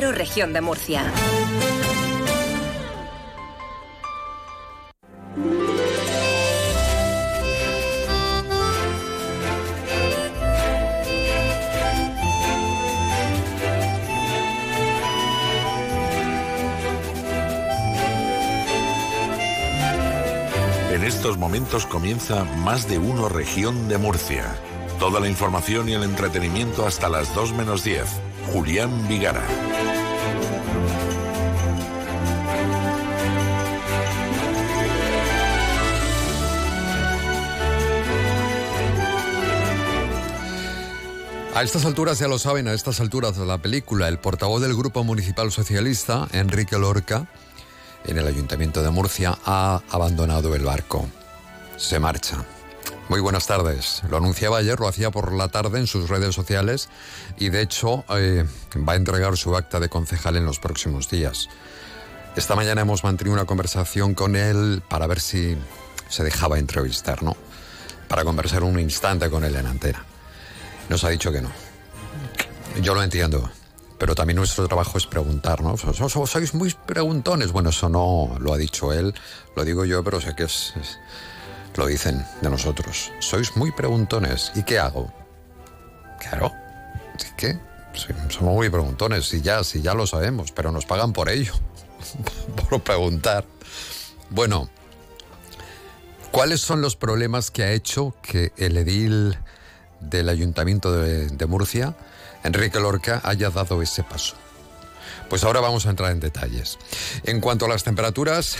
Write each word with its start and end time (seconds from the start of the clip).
Región 0.00 0.52
de 0.52 0.60
Murcia. 0.60 1.10
En 20.92 21.04
estos 21.04 21.38
momentos 21.38 21.86
comienza 21.86 22.44
Más 22.44 22.86
de 22.86 22.98
Uno 22.98 23.30
Región 23.30 23.88
de 23.88 23.96
Murcia. 23.96 24.44
Toda 24.98 25.20
la 25.20 25.28
información 25.28 25.88
y 25.88 25.94
el 25.94 26.02
entretenimiento 26.02 26.86
hasta 26.86 27.08
las 27.08 27.34
2 27.34 27.54
menos 27.54 27.82
10. 27.82 28.25
Julián 28.52 29.08
Vigara. 29.08 29.42
A 41.54 41.62
estas 41.62 41.86
alturas 41.86 42.18
ya 42.18 42.28
lo 42.28 42.38
saben, 42.38 42.68
a 42.68 42.74
estas 42.74 43.00
alturas 43.00 43.36
de 43.36 43.46
la 43.46 43.56
película, 43.58 44.08
el 44.08 44.18
portavoz 44.18 44.60
del 44.60 44.76
Grupo 44.76 45.04
Municipal 45.04 45.50
Socialista, 45.50 46.28
Enrique 46.32 46.76
Lorca, 46.76 47.28
en 48.04 48.18
el 48.18 48.26
Ayuntamiento 48.26 48.82
de 48.82 48.90
Murcia, 48.90 49.38
ha 49.44 49.80
abandonado 49.90 50.54
el 50.54 50.64
barco. 50.64 51.08
Se 51.78 51.98
marcha. 51.98 52.44
Muy 53.08 53.20
buenas 53.20 53.46
tardes. 53.46 54.02
Lo 54.10 54.16
anunciaba 54.16 54.58
ayer, 54.58 54.80
lo 54.80 54.88
hacía 54.88 55.12
por 55.12 55.32
la 55.32 55.46
tarde 55.48 55.78
en 55.78 55.86
sus 55.86 56.08
redes 56.08 56.34
sociales 56.34 56.88
y 57.38 57.50
de 57.50 57.62
hecho 57.62 58.04
eh, 58.08 58.44
va 58.76 58.94
a 58.94 58.96
entregar 58.96 59.36
su 59.36 59.56
acta 59.56 59.78
de 59.78 59.88
concejal 59.88 60.36
en 60.36 60.44
los 60.44 60.58
próximos 60.58 61.08
días. 61.08 61.48
Esta 62.34 62.56
mañana 62.56 62.80
hemos 62.80 63.04
mantenido 63.04 63.34
una 63.34 63.44
conversación 63.44 64.14
con 64.14 64.34
él 64.34 64.82
para 64.88 65.06
ver 65.06 65.20
si 65.20 65.56
se 66.08 66.24
dejaba 66.24 66.58
entrevistar, 66.58 67.22
¿no? 67.22 67.36
Para 68.08 68.24
conversar 68.24 68.64
un 68.64 68.80
instante 68.80 69.30
con 69.30 69.44
él 69.44 69.54
en 69.54 69.66
antena. 69.66 70.04
Nos 70.88 71.04
ha 71.04 71.08
dicho 71.08 71.30
que 71.30 71.42
no. 71.42 71.50
Yo 72.82 72.92
lo 72.92 73.04
entiendo, 73.04 73.48
pero 73.98 74.16
también 74.16 74.36
nuestro 74.36 74.66
trabajo 74.66 74.98
es 74.98 75.06
preguntar, 75.06 75.62
¿no? 75.62 75.76
Sois 75.76 76.54
muy 76.54 76.74
preguntones. 76.86 77.52
Bueno, 77.52 77.70
eso 77.70 77.88
no 77.88 78.36
lo 78.40 78.52
ha 78.52 78.58
dicho 78.58 78.92
él, 78.92 79.14
lo 79.54 79.64
digo 79.64 79.84
yo, 79.84 80.02
pero 80.02 80.20
sé 80.20 80.34
que 80.34 80.44
es, 80.44 80.74
es 80.80 80.98
lo 81.76 81.86
dicen 81.86 82.24
de 82.40 82.50
nosotros. 82.50 83.12
Sois 83.20 83.56
muy 83.56 83.72
preguntones. 83.72 84.52
¿Y 84.54 84.62
qué 84.62 84.78
hago? 84.78 85.12
Claro, 86.18 86.52
¿sí 87.18 87.28
qué? 87.36 87.58
Sí, 87.94 88.08
somos 88.28 88.54
muy 88.54 88.68
preguntones, 88.68 89.26
si 89.26 89.40
ya, 89.40 89.64
si 89.64 89.80
ya 89.80 89.94
lo 89.94 90.06
sabemos, 90.06 90.52
pero 90.52 90.70
nos 90.70 90.84
pagan 90.84 91.12
por 91.12 91.28
ello, 91.28 91.52
por 92.68 92.82
preguntar. 92.82 93.44
Bueno, 94.30 94.68
¿cuáles 96.30 96.60
son 96.60 96.82
los 96.82 96.96
problemas 96.96 97.50
que 97.50 97.62
ha 97.62 97.72
hecho 97.72 98.14
que 98.22 98.52
el 98.56 98.76
edil 98.76 99.38
del 100.00 100.28
Ayuntamiento 100.28 100.92
de, 100.92 101.28
de 101.28 101.46
Murcia, 101.46 101.96
Enrique 102.44 102.80
Lorca, 102.80 103.20
haya 103.24 103.50
dado 103.50 103.80
ese 103.80 104.02
paso? 104.02 104.36
Pues 105.30 105.42
ahora 105.44 105.60
vamos 105.60 105.86
a 105.86 105.90
entrar 105.90 106.12
en 106.12 106.20
detalles. 106.20 106.78
En 107.24 107.40
cuanto 107.40 107.64
a 107.64 107.68
las 107.68 107.82
temperaturas, 107.82 108.58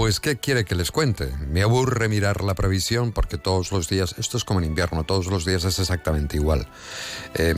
pues 0.00 0.18
¿qué 0.18 0.38
quiere 0.38 0.64
que 0.64 0.74
les 0.74 0.90
cuente? 0.90 1.30
Me 1.46 1.60
aburre 1.60 2.08
mirar 2.08 2.42
la 2.42 2.54
previsión 2.54 3.12
porque 3.12 3.36
todos 3.36 3.70
los 3.70 3.86
días, 3.86 4.14
esto 4.16 4.38
es 4.38 4.44
como 4.44 4.58
en 4.58 4.64
invierno, 4.64 5.04
todos 5.04 5.26
los 5.26 5.44
días 5.44 5.62
es 5.64 5.78
exactamente 5.78 6.38
igual. 6.38 6.66
Eh, 7.34 7.54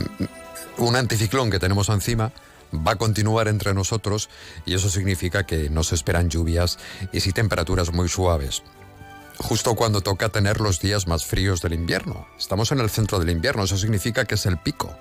un 0.77 0.97
anticiclón 0.97 1.49
que 1.49 1.57
tenemos 1.57 1.87
encima 1.87 2.33
va 2.73 2.91
a 2.91 2.95
continuar 2.97 3.47
entre 3.47 3.73
nosotros 3.73 4.29
y 4.65 4.73
eso 4.73 4.89
significa 4.89 5.45
que 5.45 5.69
nos 5.69 5.93
esperan 5.93 6.29
lluvias 6.29 6.79
y 7.13 7.21
sí 7.21 7.31
temperaturas 7.31 7.93
muy 7.93 8.09
suaves. 8.09 8.63
Justo 9.37 9.75
cuando 9.75 10.01
toca 10.01 10.27
tener 10.27 10.59
los 10.59 10.81
días 10.81 11.07
más 11.07 11.25
fríos 11.25 11.61
del 11.61 11.71
invierno. 11.71 12.27
Estamos 12.37 12.73
en 12.73 12.81
el 12.81 12.89
centro 12.89 13.19
del 13.19 13.29
invierno, 13.29 13.63
eso 13.63 13.77
significa 13.77 14.25
que 14.25 14.35
es 14.35 14.45
el 14.45 14.57
pico. 14.57 14.93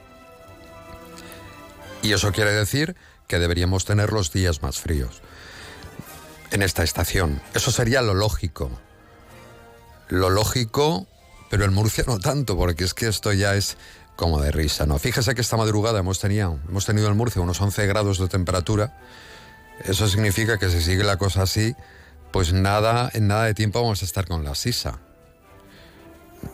Y 2.02 2.12
eso 2.12 2.30
quiere 2.30 2.52
decir 2.52 2.94
que 3.26 3.40
deberíamos 3.40 3.84
tener 3.84 4.12
los 4.12 4.32
días 4.32 4.62
más 4.62 4.78
fríos 4.78 5.22
en 6.52 6.62
esta 6.62 6.84
estación. 6.84 7.40
Eso 7.54 7.70
sería 7.70 8.02
lo 8.02 8.14
lógico. 8.14 8.70
Lo 10.08 10.30
lógico, 10.30 11.06
pero 11.50 11.64
en 11.64 11.72
Murcia 11.72 12.04
no 12.06 12.18
tanto, 12.18 12.56
porque 12.56 12.84
es 12.84 12.94
que 12.94 13.08
esto 13.08 13.32
ya 13.32 13.54
es 13.54 13.76
como 14.16 14.40
de 14.40 14.52
risa, 14.52 14.86
¿no? 14.86 14.98
Fíjese 14.98 15.34
que 15.34 15.40
esta 15.40 15.56
madrugada 15.56 15.98
hemos 16.00 16.20
tenido, 16.20 16.58
hemos 16.68 16.84
tenido 16.84 17.08
en 17.08 17.16
Murcia 17.16 17.40
unos 17.40 17.60
11 17.60 17.86
grados 17.86 18.18
de 18.18 18.28
temperatura. 18.28 18.98
Eso 19.84 20.06
significa 20.08 20.58
que 20.58 20.68
si 20.68 20.82
sigue 20.82 21.02
la 21.02 21.16
cosa 21.16 21.42
así, 21.42 21.74
pues 22.30 22.52
nada, 22.52 23.10
en 23.14 23.26
nada 23.26 23.44
de 23.44 23.54
tiempo 23.54 23.80
vamos 23.80 24.02
a 24.02 24.04
estar 24.04 24.26
con 24.28 24.44
la 24.44 24.54
sisa. 24.54 24.98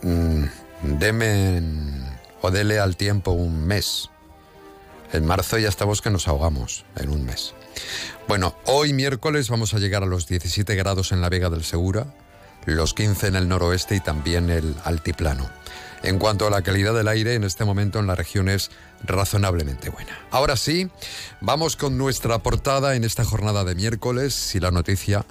Mm, 0.02 0.44
deme 0.82 1.62
o 2.40 2.50
dele 2.50 2.78
al 2.78 2.96
tiempo 2.96 3.32
un 3.32 3.66
mes. 3.66 4.10
En 5.12 5.26
marzo 5.26 5.58
ya 5.58 5.68
estamos 5.68 6.00
que 6.00 6.10
nos 6.10 6.28
ahogamos 6.28 6.84
en 6.96 7.10
un 7.10 7.24
mes. 7.24 7.54
Bueno, 8.26 8.54
hoy 8.66 8.92
miércoles 8.92 9.48
vamos 9.48 9.74
a 9.74 9.78
llegar 9.78 10.02
a 10.02 10.06
los 10.06 10.26
17 10.26 10.74
grados 10.74 11.12
en 11.12 11.20
la 11.20 11.28
Vega 11.28 11.50
del 11.50 11.64
Segura, 11.64 12.06
los 12.66 12.92
15 12.94 13.28
en 13.28 13.36
el 13.36 13.48
noroeste 13.48 13.96
y 13.96 14.00
también 14.00 14.50
el 14.50 14.74
altiplano. 14.84 15.48
En 16.02 16.18
cuanto 16.18 16.46
a 16.46 16.50
la 16.50 16.62
calidad 16.62 16.94
del 16.94 17.08
aire, 17.08 17.34
en 17.34 17.44
este 17.44 17.64
momento 17.64 17.98
en 17.98 18.06
la 18.06 18.14
región 18.14 18.48
es 18.48 18.70
razonablemente 19.02 19.90
buena. 19.90 20.16
Ahora 20.30 20.56
sí, 20.56 20.90
vamos 21.40 21.76
con 21.76 21.98
nuestra 21.98 22.38
portada 22.38 22.94
en 22.94 23.04
esta 23.04 23.24
jornada 23.24 23.64
de 23.64 23.74
miércoles 23.74 24.54
y 24.54 24.60
la 24.60 24.70
noticia 24.70 25.24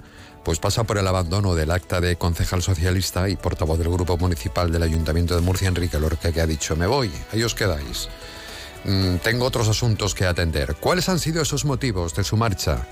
pues 0.44 0.58
pasa 0.58 0.84
por 0.84 0.98
el 0.98 1.06
abandono 1.06 1.54
del 1.54 1.70
acta 1.70 2.00
de 2.00 2.16
concejal 2.16 2.62
socialista 2.62 3.28
y 3.28 3.36
portavoz 3.36 3.78
del 3.78 3.90
grupo 3.90 4.16
municipal 4.16 4.72
del 4.72 4.82
Ayuntamiento 4.82 5.34
de 5.34 5.42
Murcia, 5.42 5.68
Enrique 5.68 6.00
Lorca, 6.00 6.32
que 6.32 6.40
ha 6.40 6.46
dicho, 6.46 6.74
me 6.76 6.86
voy, 6.86 7.10
ahí 7.32 7.42
os 7.42 7.54
quedáis. 7.54 8.08
Mm, 8.88 9.16
tengo 9.18 9.44
otros 9.44 9.68
asuntos 9.68 10.14
que 10.14 10.24
atender. 10.24 10.74
¿Cuáles 10.76 11.10
han 11.10 11.18
sido 11.18 11.42
esos 11.42 11.66
motivos 11.66 12.14
de 12.14 12.24
su 12.24 12.38
marcha? 12.38 12.86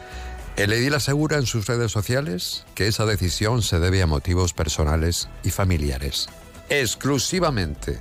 El 0.57 0.75
edil 0.75 0.93
asegura 0.95 1.39
en 1.39 1.47
sus 1.47 1.67
redes 1.67 1.91
sociales 1.91 2.67
que 2.75 2.87
esa 2.87 3.07
decisión 3.07 3.63
se 3.63 3.79
debe 3.79 4.03
a 4.03 4.07
motivos 4.07 4.53
personales 4.53 5.31
y 5.43 5.51
familiares. 5.51 6.29
Exclusivamente, 6.69 7.99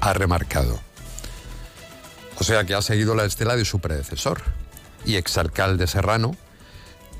ha 0.00 0.14
remarcado. 0.14 0.80
O 2.38 2.44
sea 2.44 2.64
que 2.64 2.74
ha 2.74 2.80
seguido 2.80 3.14
la 3.14 3.26
estela 3.26 3.56
de 3.56 3.66
su 3.66 3.78
predecesor 3.78 4.40
y 5.04 5.16
exalcalde 5.16 5.86
Serrano, 5.86 6.34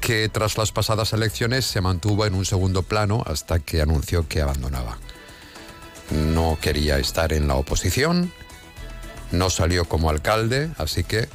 que 0.00 0.30
tras 0.30 0.56
las 0.56 0.72
pasadas 0.72 1.12
elecciones 1.12 1.66
se 1.66 1.82
mantuvo 1.82 2.24
en 2.24 2.34
un 2.34 2.46
segundo 2.46 2.82
plano 2.82 3.22
hasta 3.26 3.58
que 3.58 3.82
anunció 3.82 4.26
que 4.26 4.40
abandonaba. 4.40 4.96
No 6.10 6.56
quería 6.62 6.98
estar 6.98 7.34
en 7.34 7.46
la 7.46 7.56
oposición, 7.56 8.32
no 9.38 9.50
salió 9.50 9.84
como 9.84 10.10
alcalde, 10.10 10.70
así 10.78 11.04
que 11.04 11.28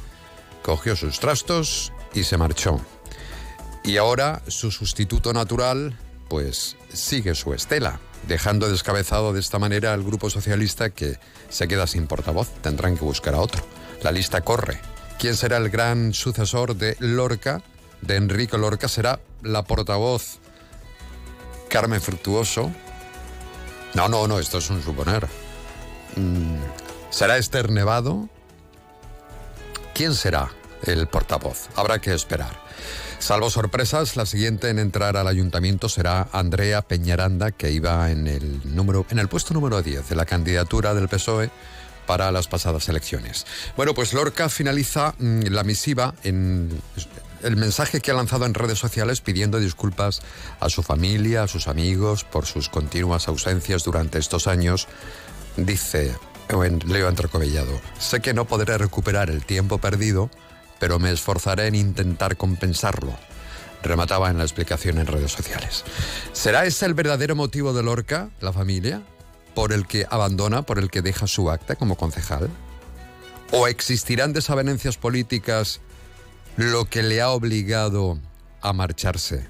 cogió 0.62 0.96
sus 0.96 1.20
trastos 1.20 1.92
y 2.14 2.24
se 2.24 2.36
marchó. 2.36 2.80
Y 3.82 3.96
ahora 3.96 4.42
su 4.46 4.70
sustituto 4.70 5.32
natural, 5.32 5.96
pues 6.28 6.76
sigue 6.92 7.34
su 7.34 7.54
estela, 7.54 8.00
dejando 8.28 8.68
descabezado 8.68 9.32
de 9.32 9.40
esta 9.40 9.58
manera 9.58 9.92
al 9.94 10.02
Grupo 10.02 10.28
Socialista 10.28 10.90
que 10.90 11.18
se 11.48 11.68
queda 11.68 11.86
sin 11.86 12.06
portavoz. 12.06 12.48
Tendrán 12.62 12.96
que 12.96 13.04
buscar 13.04 13.34
a 13.34 13.40
otro. 13.40 13.62
La 14.02 14.12
lista 14.12 14.42
corre. 14.42 14.80
¿Quién 15.18 15.36
será 15.36 15.56
el 15.56 15.70
gran 15.70 16.12
sucesor 16.14 16.76
de 16.76 16.96
Lorca? 16.98 17.62
De 18.00 18.16
Enrique 18.16 18.56
Lorca 18.56 18.88
será 18.88 19.20
la 19.42 19.62
portavoz 19.64 20.38
Carmen 21.68 22.00
Fructuoso. 22.00 22.70
No, 23.94 24.08
no, 24.08 24.26
no, 24.26 24.38
esto 24.38 24.58
es 24.58 24.70
un 24.70 24.82
suponer. 24.82 25.26
¿Será 27.10 27.38
Esther 27.38 27.70
Nevado? 27.70 28.28
¿Quién 29.94 30.14
será 30.14 30.50
el 30.84 31.08
portavoz? 31.08 31.68
Habrá 31.74 32.00
que 32.00 32.14
esperar. 32.14 32.56
Salvo 33.18 33.50
sorpresas, 33.50 34.16
la 34.16 34.24
siguiente 34.26 34.70
en 34.70 34.78
entrar 34.78 35.16
al 35.16 35.26
ayuntamiento 35.26 35.88
será 35.88 36.28
Andrea 36.32 36.82
Peñaranda, 36.82 37.50
que 37.50 37.72
iba 37.72 38.10
en 38.10 38.28
el, 38.28 38.74
número, 38.76 39.04
en 39.10 39.18
el 39.18 39.28
puesto 39.28 39.52
número 39.52 39.82
10 39.82 40.08
de 40.08 40.16
la 40.16 40.24
candidatura 40.24 40.94
del 40.94 41.08
PSOE 41.08 41.50
para 42.06 42.30
las 42.32 42.46
pasadas 42.46 42.88
elecciones. 42.88 43.44
Bueno, 43.76 43.92
pues 43.92 44.14
Lorca 44.14 44.48
finaliza 44.48 45.14
mm, 45.18 45.42
la 45.50 45.64
misiva 45.64 46.14
en 46.22 46.80
el 47.42 47.56
mensaje 47.56 48.00
que 48.00 48.12
ha 48.12 48.14
lanzado 48.14 48.46
en 48.46 48.54
redes 48.54 48.78
sociales 48.78 49.20
pidiendo 49.20 49.58
disculpas 49.58 50.22
a 50.60 50.70
su 50.70 50.82
familia, 50.82 51.42
a 51.42 51.48
sus 51.48 51.68
amigos 51.68 52.24
por 52.24 52.46
sus 52.46 52.68
continuas 52.68 53.28
ausencias 53.28 53.82
durante 53.82 54.18
estos 54.18 54.46
años. 54.46 54.88
Dice, 55.56 56.14
leo 56.86 57.08
entrecomillado, 57.08 57.80
sé 57.98 58.20
que 58.20 58.34
no 58.34 58.46
podré 58.46 58.78
recuperar 58.78 59.30
el 59.30 59.44
tiempo 59.44 59.78
perdido, 59.78 60.30
pero 60.78 60.98
me 60.98 61.10
esforzaré 61.10 61.66
en 61.66 61.74
intentar 61.74 62.36
compensarlo. 62.36 63.12
Remataba 63.82 64.30
en 64.30 64.38
la 64.38 64.44
explicación 64.44 64.98
en 64.98 65.06
redes 65.06 65.32
sociales. 65.32 65.84
¿Será 66.32 66.66
ese 66.66 66.86
el 66.86 66.94
verdadero 66.94 67.34
motivo 67.34 67.72
de 67.72 67.82
Lorca, 67.82 68.28
la 68.40 68.52
familia, 68.52 69.02
por 69.54 69.72
el 69.72 69.86
que 69.86 70.06
abandona, 70.10 70.62
por 70.62 70.78
el 70.78 70.90
que 70.90 71.02
deja 71.02 71.26
su 71.26 71.50
acta 71.50 71.76
como 71.76 71.96
concejal? 71.96 72.50
¿O 73.52 73.66
existirán 73.68 74.32
desavenencias 74.32 74.96
políticas 74.96 75.80
lo 76.56 76.84
que 76.84 77.02
le 77.02 77.20
ha 77.20 77.30
obligado 77.30 78.18
a 78.60 78.72
marcharse. 78.72 79.46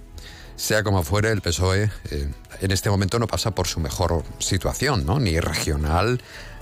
Sea 0.57 0.83
como 0.83 1.03
fuere, 1.03 1.31
el 1.31 1.41
PSOE 1.41 1.91
eh, 2.11 2.31
en 2.61 2.71
este 2.71 2.91
momento 2.91 3.19
no 3.19 3.27
pasa 3.27 3.55
por 3.55 3.67
su 3.67 3.81
mejor 3.81 4.23
situación, 4.39 5.07
¿no? 5.07 5.19
ni 5.19 5.41
regional 5.41 6.21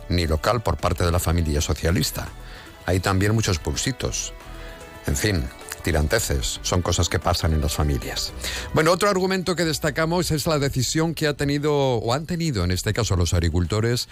ni 0.08 0.26
local 0.26 0.62
por 0.62 0.76
parte 0.76 1.05
de 1.05 1.12
la 1.12 1.19
familia 1.19 1.60
socialista. 1.60 2.28
Hay 2.87 3.00
también 3.00 3.34
muchos 3.34 3.58
pulsitos. 3.58 4.32
En 5.06 5.16
fin, 5.16 5.44
tiranteces, 5.82 6.60
son 6.62 6.82
cosas 6.82 7.08
que 7.08 7.19
pasan 7.19 7.52
en 7.52 7.60
las 7.60 7.75
familias. 7.75 8.32
Bueno, 8.75 8.93
otro 8.93 9.08
argumento 9.08 9.56
que 9.56 9.64
destacamos 9.64 10.31
es 10.31 10.46
la 10.46 10.58
decisión 10.58 11.14
que 11.14 11.26
ha 11.26 11.34
tenido 11.34 11.75
o 11.75 12.12
han 12.12 12.26
tenido 12.26 12.64
en 12.64 12.70
este 12.70 12.93
caso 12.93 13.16
los 13.16 13.34
agricultores 13.34 14.08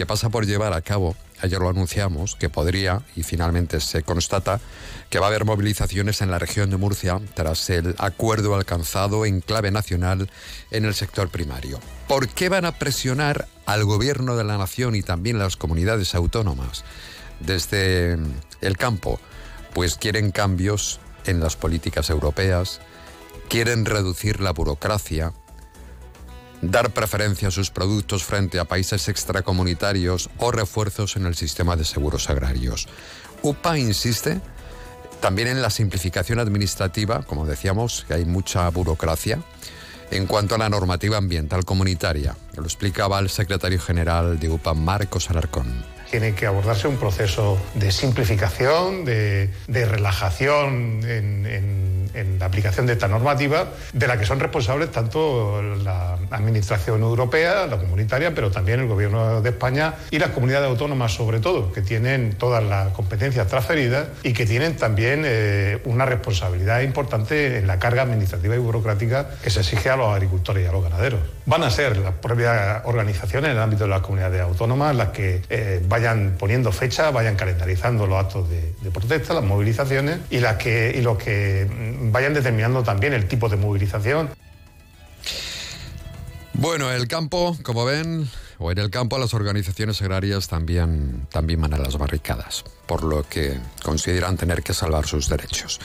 que 0.00 0.06
pasa 0.06 0.30
por 0.30 0.46
llevar 0.46 0.72
a 0.72 0.80
cabo, 0.80 1.14
ayer 1.42 1.58
lo 1.58 1.68
anunciamos, 1.68 2.34
que 2.34 2.48
podría, 2.48 3.02
y 3.16 3.22
finalmente 3.22 3.80
se 3.80 4.02
constata, 4.02 4.58
que 5.10 5.18
va 5.18 5.26
a 5.26 5.28
haber 5.28 5.44
movilizaciones 5.44 6.22
en 6.22 6.30
la 6.30 6.38
región 6.38 6.70
de 6.70 6.78
Murcia 6.78 7.20
tras 7.34 7.68
el 7.68 7.94
acuerdo 7.98 8.54
alcanzado 8.54 9.26
en 9.26 9.42
clave 9.42 9.70
nacional 9.70 10.30
en 10.70 10.86
el 10.86 10.94
sector 10.94 11.28
primario. 11.28 11.80
¿Por 12.08 12.30
qué 12.30 12.48
van 12.48 12.64
a 12.64 12.78
presionar 12.78 13.46
al 13.66 13.84
gobierno 13.84 14.36
de 14.36 14.44
la 14.44 14.56
nación 14.56 14.94
y 14.94 15.02
también 15.02 15.38
las 15.38 15.58
comunidades 15.58 16.14
autónomas 16.14 16.82
desde 17.40 18.16
el 18.62 18.78
campo? 18.78 19.20
Pues 19.74 19.96
quieren 19.96 20.30
cambios 20.30 20.98
en 21.26 21.40
las 21.40 21.56
políticas 21.56 22.08
europeas, 22.08 22.80
quieren 23.50 23.84
reducir 23.84 24.40
la 24.40 24.54
burocracia, 24.54 25.34
dar 26.62 26.90
preferencia 26.90 27.48
a 27.48 27.50
sus 27.50 27.70
productos 27.70 28.24
frente 28.24 28.58
a 28.58 28.64
países 28.64 29.08
extracomunitarios 29.08 30.30
o 30.38 30.52
refuerzos 30.52 31.16
en 31.16 31.26
el 31.26 31.34
sistema 31.34 31.76
de 31.76 31.84
seguros 31.84 32.28
agrarios. 32.30 32.88
UPA 33.42 33.78
insiste 33.78 34.40
también 35.20 35.48
en 35.48 35.62
la 35.62 35.70
simplificación 35.70 36.38
administrativa, 36.38 37.22
como 37.22 37.46
decíamos, 37.46 38.04
que 38.08 38.14
hay 38.14 38.24
mucha 38.24 38.68
burocracia, 38.70 39.42
en 40.10 40.26
cuanto 40.26 40.54
a 40.54 40.58
la 40.58 40.68
normativa 40.68 41.18
ambiental 41.18 41.64
comunitaria. 41.64 42.36
Lo 42.56 42.64
explicaba 42.64 43.18
el 43.18 43.28
secretario 43.28 43.80
general 43.80 44.40
de 44.40 44.48
UPA, 44.48 44.74
Marcos 44.74 45.30
Alarcón 45.30 45.99
tiene 46.10 46.34
que 46.34 46.46
abordarse 46.46 46.88
un 46.88 46.96
proceso 46.96 47.58
de 47.74 47.92
simplificación, 47.92 49.04
de, 49.04 49.50
relajación 49.68 51.00
en, 51.04 51.80
la 52.38 52.46
aplicación 52.46 52.86
de 52.86 52.94
esta 52.94 53.06
normativa, 53.06 53.68
de 53.92 54.06
la 54.06 54.18
que 54.18 54.26
son 54.26 54.40
responsables 54.40 54.90
tanto 54.90 55.62
la 55.62 56.18
Administración 56.30 57.02
Europea, 57.02 57.66
la 57.66 57.78
comunitaria, 57.78 58.34
pero 58.34 58.50
también 58.50 58.80
el 58.80 58.88
Gobierno 58.88 59.40
de 59.40 59.50
España 59.50 59.94
y 60.10 60.18
las 60.18 60.30
comunidades 60.30 60.68
autónomas, 60.68 61.12
sobre 61.12 61.38
todo, 61.38 61.72
que 61.72 61.82
tienen 61.82 62.34
todas 62.34 62.64
las 62.64 62.88
competencias 62.88 63.46
transferidas 63.46 64.08
y 64.22 64.32
que 64.32 64.46
tienen 64.46 64.76
también 64.76 65.22
eh, 65.24 65.80
una 65.84 66.06
responsabilidad 66.06 66.80
importante 66.80 67.58
en 67.58 67.66
la 67.66 67.78
carga 67.78 68.02
administrativa 68.02 68.54
y 68.54 68.58
burocrática 68.58 69.30
que 69.42 69.50
se 69.50 69.60
exige 69.60 69.90
a 69.90 69.96
los 69.96 70.08
agricultores 70.08 70.64
y 70.64 70.66
a 70.66 70.72
los 70.72 70.82
ganaderos. 70.82 71.20
Van 71.46 71.62
a 71.62 71.70
ser 71.70 71.96
las 71.98 72.14
propias 72.14 72.82
organizaciones 72.84 73.50
en 73.50 73.56
el 73.56 73.62
ámbito 73.62 73.84
de 73.84 73.90
las 73.90 74.00
comunidades 74.00 74.40
autónomas 74.40 74.96
las 74.96 75.08
que 75.10 75.42
eh, 75.50 75.82
vayan 75.86 75.99
poniendo 76.38 76.72
fecha, 76.72 77.10
vayan 77.10 77.36
calendarizando 77.36 78.06
los 78.06 78.18
actos 78.18 78.48
de, 78.48 78.90
protesta, 78.90 79.34
las 79.34 79.44
movilizaciones 79.44 80.20
y, 80.30 80.38
las 80.38 80.56
que, 80.56 80.92
y 80.94 81.00
los 81.00 81.18
que 81.18 81.66
mm, 81.68 82.12
vayan 82.12 82.34
determinando 82.34 82.82
también 82.82 83.12
el 83.12 83.26
tipo 83.28 83.48
de 83.48 83.56
movilización. 83.56 84.30
Bueno, 86.54 86.90
el 86.90 87.08
campo, 87.08 87.56
como 87.62 87.84
ven, 87.84 88.28
o 88.58 88.70
en 88.70 88.78
el 88.78 88.90
campo 88.90 89.18
las 89.18 89.32
organizaciones 89.32 90.02
agrarias 90.02 90.48
también, 90.48 91.26
también 91.30 91.60
van 91.60 91.72
a 91.72 91.78
las 91.78 91.96
barricadas, 91.96 92.64
por 92.86 93.02
lo 93.02 93.22
que 93.22 93.58
consideran 93.82 94.36
tener 94.36 94.62
que 94.62 94.74
salvar 94.74 95.06
sus 95.06 95.28
derechos. 95.28 95.80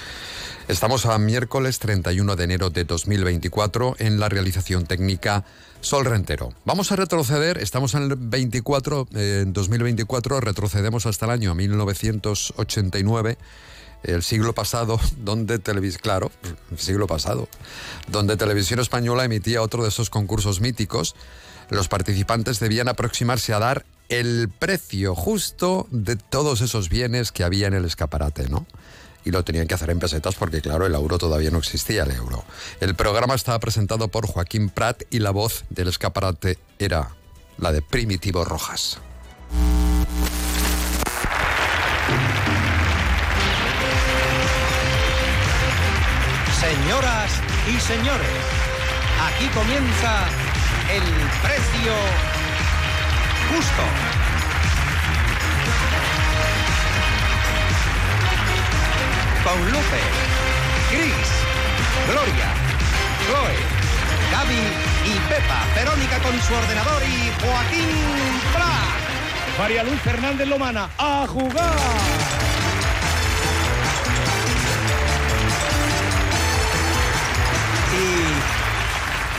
Estamos 0.68 1.06
a 1.06 1.20
miércoles 1.20 1.78
31 1.78 2.36
de 2.36 2.44
enero 2.44 2.72
de 2.72 2.86
2024 2.86 3.98
en 4.00 4.20
la 4.20 4.30
realización 4.30 4.88
técnica 4.88 5.46
Sol 5.80 6.06
Rentero. 6.06 6.54
Vamos 6.66 6.92
a 6.92 6.96
retroceder, 6.96 7.60
estamos 7.60 7.94
en 7.94 8.02
el 8.04 8.16
24, 8.16 9.08
en 9.14 9.54
2024, 9.54 10.40
retrocedemos 10.40 11.06
hasta 11.06 11.26
el 11.26 11.32
año 11.34 11.54
1989 11.54 13.38
el 14.02 14.24
siglo 14.24 14.54
pasado, 14.56 15.00
donde 15.18 15.60
televisión, 15.60 16.02
claro, 16.02 16.32
el 16.72 16.80
siglo 16.80 17.06
pasado, 17.06 17.48
donde 18.08 18.36
Televisión 18.36 18.80
Española 18.80 19.24
emitía 19.24 19.62
otro 19.62 19.84
de 19.84 19.90
esos 19.90 20.10
concursos 20.10 20.62
míticos, 20.62 21.16
los 21.70 21.88
participantes 21.90 22.60
debían 22.60 22.88
aproximarse 22.88 23.54
a 23.54 23.60
dar 23.60 23.86
el 24.10 24.50
precio 24.50 25.14
justo 25.14 25.88
de 25.92 26.16
todos 26.16 26.62
esos 26.62 26.90
bienes 26.90 27.32
que 27.32 27.44
había 27.44 27.68
en 27.68 27.76
el 27.76 27.86
escaparate, 27.86 28.50
¿no? 28.50 28.66
Y 29.26 29.32
lo 29.32 29.44
tenían 29.44 29.68
que 29.68 29.74
hacer 29.74 29.90
en 29.90 30.00
pesetas 30.00 30.36
porque, 30.36 30.62
claro, 30.62 30.86
el 30.86 30.94
euro 30.94 31.18
todavía 31.18 31.52
no 31.52 31.58
existía, 31.58 32.04
el 32.04 32.12
euro. 32.12 32.46
El 32.80 32.96
programa 32.96 33.34
estaba 33.34 33.60
presentado 33.60 34.08
por 34.08 34.28
Joaquín 34.28 34.70
Prat 34.70 35.04
y 35.10 35.20
la 35.20 35.32
voz 35.32 35.66
del 35.70 35.88
escaparate 35.88 36.60
era 36.80 37.10
la 37.58 37.72
de 37.72 37.82
Primitivo 37.82 38.46
Rojas. 38.46 39.00
Señoras 46.60 47.32
y 47.68 47.80
señores, 47.80 48.28
aquí 49.22 49.48
comienza 49.48 50.28
el 50.92 51.04
precio 51.42 51.94
justo. 53.52 54.25
Con 59.46 59.64
Lupe, 59.66 60.02
Cris, 60.90 61.30
Gloria, 62.10 62.50
Chloe, 63.22 63.58
Gaby 64.32 64.64
y 65.06 65.20
Pepa, 65.30 65.64
Verónica 65.76 66.18
con 66.20 66.42
su 66.42 66.54
ordenador 66.54 67.04
y 67.04 67.32
Joaquín 67.40 67.90
Prat. 68.54 69.60
María 69.60 69.84
Luz 69.84 70.02
Fernández 70.02 70.48
Lomana, 70.48 70.90
a 70.98 71.28
jugar. 71.28 71.76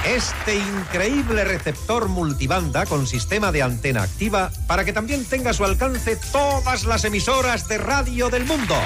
Y 0.05 0.09
este 0.09 0.55
increíble 0.55 1.45
receptor 1.45 2.09
multibanda 2.09 2.87
con 2.87 3.09
sistema 3.09 3.51
de 3.51 3.65
antena 3.65 4.05
activa 4.05 4.53
para 4.69 4.85
que 4.85 4.93
también 4.93 5.25
tenga 5.25 5.51
a 5.51 5.55
su 5.55 5.65
alcance 5.65 6.17
todas 6.31 6.85
las 6.85 7.05
emisoras 7.05 7.67
de 7.67 7.79
radio 7.79 8.31
del 8.31 8.45
mundo. 8.45 8.77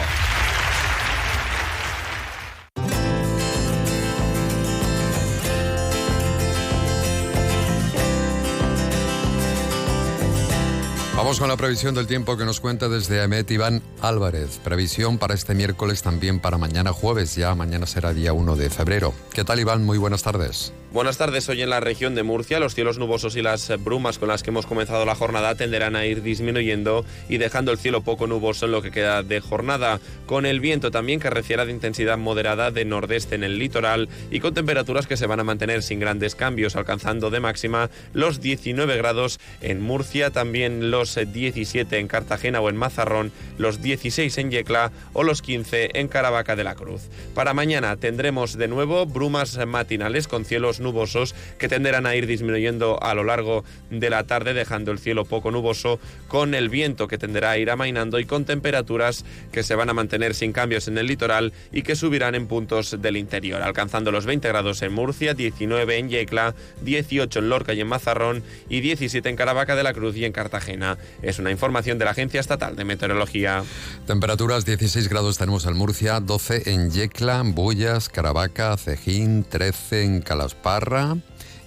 Vamos 11.31 11.39
con 11.39 11.49
la 11.49 11.57
previsión 11.57 11.95
del 11.95 12.09
tiempo 12.09 12.37
que 12.37 12.45
nos 12.45 12.59
cuenta 12.59 12.89
desde 12.89 13.23
Amet 13.23 13.49
Iván 13.53 13.83
Álvarez. 14.01 14.59
Previsión 14.65 15.17
para 15.17 15.33
este 15.33 15.55
miércoles, 15.55 16.03
también 16.03 16.41
para 16.41 16.59
mañana 16.59 16.93
jueves, 16.93 17.37
ya 17.37 17.55
mañana 17.55 17.87
será 17.87 18.13
día 18.13 18.33
1 18.33 18.57
de 18.57 18.69
febrero. 18.69 19.15
¿Qué 19.33 19.45
tal 19.45 19.61
Iván? 19.61 19.85
Muy 19.85 19.97
buenas 19.97 20.25
tardes. 20.25 20.73
Buenas 20.93 21.19
tardes. 21.19 21.49
Hoy 21.49 21.63
en 21.63 21.71
la 21.71 21.79
región 21.79 22.17
de 22.17 22.25
Murcia 22.25 22.59
los 22.59 22.75
cielos 22.75 22.99
nubosos 22.99 23.37
y 23.37 23.43
las 23.43 23.73
brumas 23.85 24.19
con 24.19 24.27
las 24.27 24.43
que 24.43 24.51
hemos 24.51 24.67
comenzado 24.67 25.05
la 25.05 25.15
jornada 25.15 25.55
tenderán 25.55 25.95
a 25.95 26.05
ir 26.05 26.21
disminuyendo 26.21 27.05
y 27.29 27.39
dejando 27.39 27.71
el 27.71 27.79
cielo 27.79 28.01
poco 28.01 28.27
nuboso 28.27 28.67
en 28.67 28.73
lo 28.73 28.83
que 28.83 28.91
queda 28.91 29.23
de 29.23 29.41
jornada, 29.41 30.01
con 30.27 30.47
el 30.47 30.59
viento 30.59 30.91
también 30.91 31.21
que 31.21 31.31
reciera 31.31 31.65
de 31.65 31.71
intensidad 31.71 32.19
moderada 32.19 32.73
de 32.73 32.85
nordeste 32.85 33.37
en 33.37 33.45
el 33.45 33.61
litoral 33.61 34.09
y 34.33 34.41
con 34.41 34.53
temperaturas 34.53 35.07
que 35.07 35.17
se 35.17 35.29
van 35.29 35.39
a 35.39 35.45
mantener 35.45 35.85
sin 35.85 36.01
grandes 36.01 36.35
cambios, 36.35 36.75
alcanzando 36.75 37.31
de 37.31 37.39
máxima 37.39 37.89
los 38.13 38.41
19 38.41 38.97
grados 38.97 39.39
en 39.61 39.81
Murcia, 39.81 40.31
también 40.31 40.91
los 40.91 41.17
17 41.27 41.99
en 41.99 42.09
Cartagena 42.09 42.61
o 42.61 42.69
en 42.69 42.77
Mazarrón, 42.77 43.33
los 43.59 43.83
16 43.83 44.37
en 44.39 44.51
Yecla 44.51 44.93
o 45.13 45.23
los 45.23 45.43
15 45.43 45.99
en 45.99 46.09
Caravaca 46.09 46.57
de 46.57 46.65
la 46.65 46.75
Cruz. 46.75 47.03
Para 47.35 47.55
mañana 47.55 47.97
tendremos 47.97 48.57
de 48.57 48.69
nuevo 48.69 49.07
brumas 49.07 49.59
matinales 49.67 50.29
con 50.29 50.45
cielos 50.45 50.81
nubosos 50.81 51.35
que 51.59 51.69
tenderán 51.69 52.07
a 52.07 52.17
ir 52.17 52.27
disminuyendo 52.27 53.03
a 53.03 53.15
lo 53.15 53.25
largo 53.25 53.65
de 53.91 54.11
la 54.11 54.25
tarde, 54.25 54.55
dejando 54.55 54.93
el 54.93 54.99
cielo 54.99 55.25
poco 55.25 55.51
nuboso, 55.51 56.01
con 56.29 56.55
el 56.55 56.69
viento 56.69 57.09
que 57.09 57.19
tenderá 57.19 57.51
a 57.51 57.59
ir 57.59 57.71
amainando 57.71 58.19
y 58.19 58.25
con 58.25 58.45
temperaturas 58.45 59.25
que 59.53 59.63
se 59.63 59.75
van 59.75 59.91
a 59.91 59.95
mantener 59.95 60.35
sin 60.35 60.53
cambios 60.53 60.89
en 60.89 60.99
el 60.99 61.07
litoral 61.07 61.53
y 61.73 61.83
que 61.83 61.97
subirán 61.97 62.35
en 62.35 62.47
puntos 62.47 63.01
del 63.01 63.17
interior, 63.17 63.63
alcanzando 63.63 64.11
los 64.13 64.27
20 64.27 64.49
grados 64.49 64.83
en 64.83 64.93
Murcia, 64.93 65.35
19 65.35 65.99
en 65.99 66.09
Yecla, 66.09 66.55
18 66.83 67.39
en 67.39 67.49
Lorca 67.49 67.75
y 67.75 67.81
en 67.81 67.89
Mazarrón 67.89 68.43
y 68.69 68.81
17 68.81 69.29
en 69.29 69.37
Caravaca 69.37 69.77
de 69.77 69.83
la 69.83 69.93
Cruz 69.93 70.17
y 70.17 70.25
en 70.25 70.33
Cartagena. 70.33 70.99
Es 71.23 71.39
una 71.39 71.51
información 71.51 71.99
de 71.99 72.05
la 72.05 72.13
Agencia 72.13 72.41
Estatal 72.41 72.77
de 72.77 72.85
Meteorología. 72.85 73.63
Temperaturas 74.07 74.65
16 74.65 75.09
grados 75.09 75.39
tenemos 75.39 75.67
en 75.67 75.77
Murcia, 75.77 76.21
12 76.21 76.71
en 76.73 76.91
Yecla, 76.91 77.43
Bullas, 77.45 78.09
Caravaca, 78.09 78.77
Cejín, 78.77 79.45
13 79.45 80.05
en 80.05 80.23
Calasparra 80.23 81.17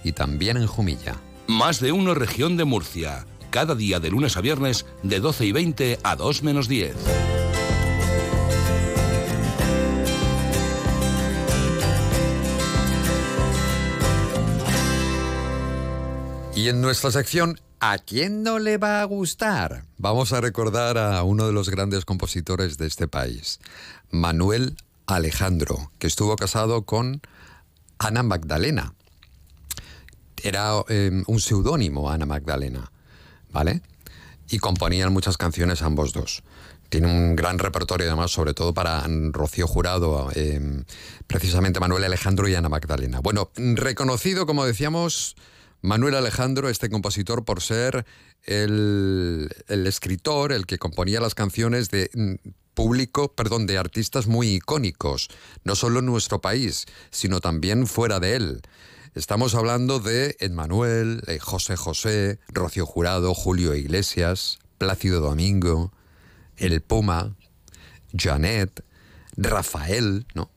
y 0.04 0.14
también 0.14 0.58
en 0.58 0.68
Jumilla. 0.68 1.16
Más 1.48 1.80
de 1.80 1.92
uno 1.92 2.14
región 2.14 2.58
de 2.58 2.66
Murcia, 2.66 3.26
cada 3.50 3.76
día 3.76 4.00
de 4.00 4.10
lunes 4.10 4.38
a 4.38 4.42
viernes 4.42 4.86
de 5.04 5.20
12 5.20 5.46
y 5.46 5.52
20 5.52 6.00
a 6.04 6.16
2 6.16 6.44
menos 6.44 6.68
10. 6.68 6.96
Y 16.56 16.70
en 16.70 16.82
nuestra 16.82 17.12
sección 17.12 17.60
¿a 17.86 17.98
quién 17.98 18.44
no 18.44 18.60
le 18.60 18.78
va 18.78 19.02
a 19.02 19.04
gustar? 19.04 19.84
Vamos 19.98 20.32
a 20.32 20.40
recordar 20.40 20.98
a 20.98 21.22
uno 21.24 21.48
de 21.48 21.52
los 21.52 21.68
grandes 21.68 22.06
compositores 22.06 22.78
de 22.78 22.88
este 22.88 23.10
país, 23.10 23.60
Manuel 24.10 24.78
Alejandro, 25.06 25.92
que 26.00 26.08
estuvo 26.08 26.38
casado 26.38 26.84
con 26.84 27.22
Ana 28.00 28.24
Magdalena. 28.24 28.94
Era 30.42 30.72
eh, 30.88 31.24
un 31.28 31.40
seudónimo 31.42 32.10
Ana 32.10 32.26
Magdalena, 32.26 32.90
¿vale? 33.52 33.82
Y 34.50 34.60
componían 34.60 35.12
muchas 35.12 35.36
canciones 35.36 35.82
ambos 35.82 36.14
dos. 36.14 36.42
Tiene 36.88 37.08
un 37.08 37.36
gran 37.36 37.60
repertorio 37.60 38.08
además, 38.08 38.32
sobre 38.32 38.54
todo 38.54 38.74
para 38.74 39.06
Rocío 39.32 39.68
Jurado, 39.68 40.32
eh, 40.36 40.86
precisamente 41.28 41.82
Manuel 41.82 42.06
Alejandro 42.06 42.48
y 42.48 42.56
Ana 42.56 42.70
Magdalena. 42.70 43.20
Bueno, 43.20 43.52
reconocido, 43.58 44.46
como 44.46 44.64
decíamos, 44.64 45.36
Manuel 45.84 46.16
Alejandro, 46.16 46.70
este 46.70 46.90
compositor, 46.90 47.44
por 47.44 47.62
ser 47.62 48.06
el, 48.44 49.50
el 49.68 49.86
escritor, 49.86 50.54
el 50.54 50.66
que 50.66 50.78
componía 50.78 51.20
las 51.20 51.36
canciones 51.36 51.90
de 51.90 52.10
mm, 52.14 52.50
público, 52.74 53.34
perdón, 53.34 53.68
de 53.68 53.78
artistas 53.78 54.26
muy 54.26 54.48
icónicos, 54.48 55.30
no 55.66 55.76
solo 55.76 56.00
en 56.00 56.06
nuestro 56.06 56.40
país, 56.40 56.86
sino 57.12 57.42
también 57.42 57.86
fuera 57.86 58.22
de 58.22 58.38
él. 58.38 58.62
Estamos 59.14 59.56
hablando 59.56 60.00
de 60.00 60.38
Edmanuel, 60.40 61.22
eh, 61.28 61.38
José 61.38 61.76
José, 61.76 62.40
Rocío 62.48 62.86
Jurado, 62.86 63.34
Julio 63.34 63.76
Iglesias, 63.76 64.60
Plácido 64.78 65.20
Domingo, 65.20 65.92
El 66.56 66.80
Puma, 66.80 67.36
Janet, 68.16 68.86
Rafael, 69.36 70.26
¿no? 70.34 70.50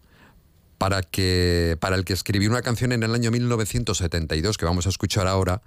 Para, 0.78 1.02
que, 1.02 1.76
para 1.80 1.96
el 1.96 2.04
que 2.04 2.12
escribió 2.12 2.50
una 2.50 2.62
canción 2.62 2.92
en 2.92 3.02
el 3.02 3.14
año 3.14 3.30
1972 3.30 4.58
que 4.58 4.64
vamos 4.66 4.86
a 4.86 4.90
escuchar 4.90 5.26
ahora, 5.26 5.62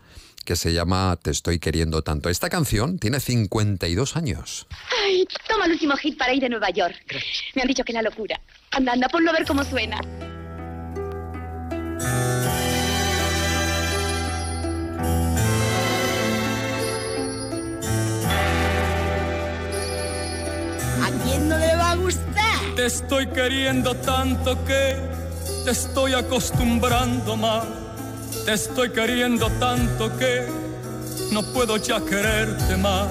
que 0.45 0.55
se 0.55 0.73
llama 0.73 1.17
Te 1.21 1.31
estoy 1.31 1.59
queriendo 1.59 2.01
tanto. 2.01 2.29
Esta 2.29 2.49
canción 2.49 2.99
tiene 2.99 3.19
52 3.19 4.15
años. 4.15 4.67
Ay, 5.03 5.27
toma 5.47 5.65
el 5.65 5.73
último 5.73 5.95
hit 5.97 6.17
para 6.17 6.33
ir 6.33 6.45
a 6.45 6.49
Nueva 6.49 6.69
York. 6.69 6.95
Me 7.55 7.61
han 7.61 7.67
dicho 7.67 7.83
que 7.83 7.91
es 7.91 7.95
la 7.95 8.01
locura. 8.01 8.39
Anda, 8.71 8.93
anda, 8.93 9.07
ponlo 9.09 9.31
a 9.31 9.33
ver 9.33 9.45
cómo 9.45 9.63
suena. 9.63 9.99
¿A 21.01 21.23
quién 21.23 21.49
no 21.49 21.57
le 21.57 21.75
va 21.75 21.91
a 21.91 21.95
gustar? 21.95 22.48
Te 22.79 22.85
estoy 22.85 23.27
queriendo 23.27 23.93
tanto 23.93 24.63
que 24.63 24.95
te 25.65 25.71
estoy 25.71 26.13
acostumbrando 26.13 27.35
más. 27.35 27.65
Te 28.45 28.53
estoy 28.53 28.91
queriendo 28.91 29.49
tanto 29.59 30.17
que 30.17 30.47
no 31.33 31.43
puedo 31.43 31.75
ya 31.75 31.99
quererte 31.99 32.77
más. 32.77 33.09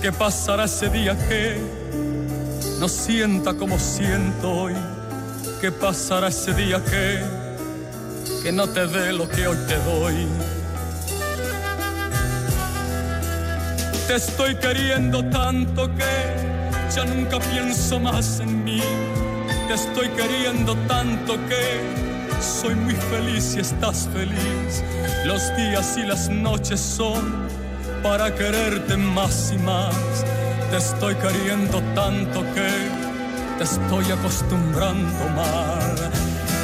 ¿Qué 0.00 0.10
pasará 0.10 0.64
ese 0.64 0.88
día 0.88 1.14
que 1.28 1.58
no 2.80 2.88
sienta 2.88 3.52
como 3.52 3.78
siento 3.78 4.50
hoy? 4.50 4.74
¿Qué 5.60 5.70
pasará 5.70 6.28
ese 6.28 6.54
día 6.54 6.82
que 6.82 7.22
que 8.42 8.52
no 8.52 8.70
te 8.70 8.86
dé 8.86 9.12
lo 9.12 9.28
que 9.28 9.48
hoy 9.48 9.58
te 9.68 9.76
doy? 9.80 10.26
Te 14.08 14.14
estoy 14.14 14.56
queriendo 14.56 15.22
tanto 15.26 15.94
que 15.94 16.55
ya 16.94 17.04
nunca 17.04 17.38
pienso 17.38 17.98
más 17.98 18.40
en 18.40 18.64
mí. 18.64 18.80
Te 19.68 19.74
estoy 19.74 20.08
queriendo 20.10 20.76
tanto 20.86 21.34
que 21.48 21.80
soy 22.40 22.74
muy 22.74 22.94
feliz 22.94 23.44
si 23.44 23.60
estás 23.60 24.08
feliz. 24.12 24.82
Los 25.24 25.54
días 25.56 25.96
y 25.96 26.02
las 26.02 26.28
noches 26.28 26.80
son 26.80 27.48
para 28.02 28.34
quererte 28.34 28.96
más 28.96 29.52
y 29.52 29.58
más. 29.58 29.94
Te 30.70 30.76
estoy 30.76 31.14
queriendo 31.16 31.80
tanto 31.94 32.42
que 32.54 32.68
te 33.58 33.64
estoy 33.64 34.10
acostumbrando 34.12 35.28
mal. 35.34 35.96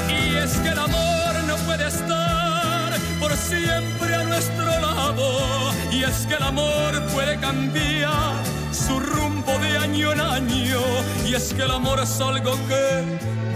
Y 0.09 0.37
es 0.37 0.52
que 0.59 0.69
el 0.69 0.79
amor 0.79 1.35
no 1.47 1.57
puede 1.67 1.88
estar 1.88 2.93
por 3.19 3.33
siempre 3.37 4.14
a 4.14 4.25
nuestro 4.25 4.64
lado. 4.64 5.73
Y 5.91 6.05
es 6.05 6.26
que 6.26 6.35
el 6.35 6.43
amor 6.43 7.02
puede 7.12 7.38
cambiar 7.38 8.51
su 8.73 8.99
rumbo 8.99 9.59
de 9.59 9.79
año 9.79 10.12
en 10.12 10.21
año. 10.21 10.81
Y 11.26 11.35
es 11.35 11.52
que 11.55 11.62
el 11.62 11.71
amor 11.71 12.00
es 12.00 12.21
algo 12.21 12.52
que 12.69 13.05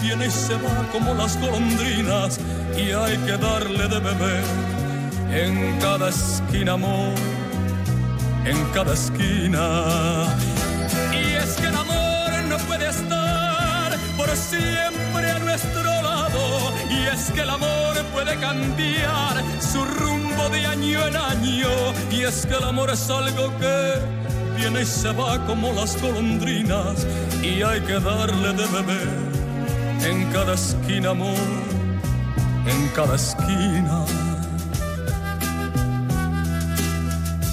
viene 0.03 0.27
y 0.27 0.31
se 0.31 0.55
va 0.55 0.89
como 0.93 1.15
las 1.15 1.41
golondrinas. 1.41 2.39
Y 2.77 2.93
hay 2.93 3.17
que 3.19 3.37
darle 3.37 3.89
de 3.89 3.99
beber 4.01 4.45
en 5.33 5.79
cada 5.81 6.11
esquina 6.11 6.73
amor, 6.73 7.15
en 8.45 8.65
cada 8.75 8.93
esquina. 8.93 10.27
Y 11.13 11.35
es 11.35 11.55
que 11.57 11.67
el 11.67 11.77
amor 11.77 12.31
no 12.49 12.59
puede 12.69 12.89
estar 12.89 13.97
por 14.17 14.29
siempre 14.37 15.31
a 15.31 15.39
nuestro 15.39 16.03
lado. 16.03 16.73
Y 16.91 17.07
es 17.07 17.31
que 17.33 17.41
el 17.41 17.51
amor 17.51 17.95
puede 18.13 18.37
cambiar 18.37 19.43
su 19.61 19.85
rumbo 19.85 20.49
de 20.51 20.67
año 20.67 21.07
en 21.07 21.17
año. 21.17 21.71
Y 22.11 22.23
es 22.23 22.47
que 22.47 22.55
el 22.55 22.65
amor 22.65 22.91
es 22.91 23.09
algo 23.11 23.57
que 23.59 24.26
viene 24.57 24.83
y 24.83 24.87
se 24.87 25.13
va 25.13 25.45
como 25.47 25.73
las 25.73 26.01
golondrinas. 26.01 27.07
Y 27.43 27.63
hay 27.63 27.81
que 27.83 28.01
darle 28.01 28.53
de 28.53 28.67
beber 28.67 29.09
en 30.05 30.31
cada 30.33 30.55
esquina, 30.55 31.11
amor, 31.11 31.37
en 32.67 32.89
cada 32.89 33.17
esquina. 33.17 34.05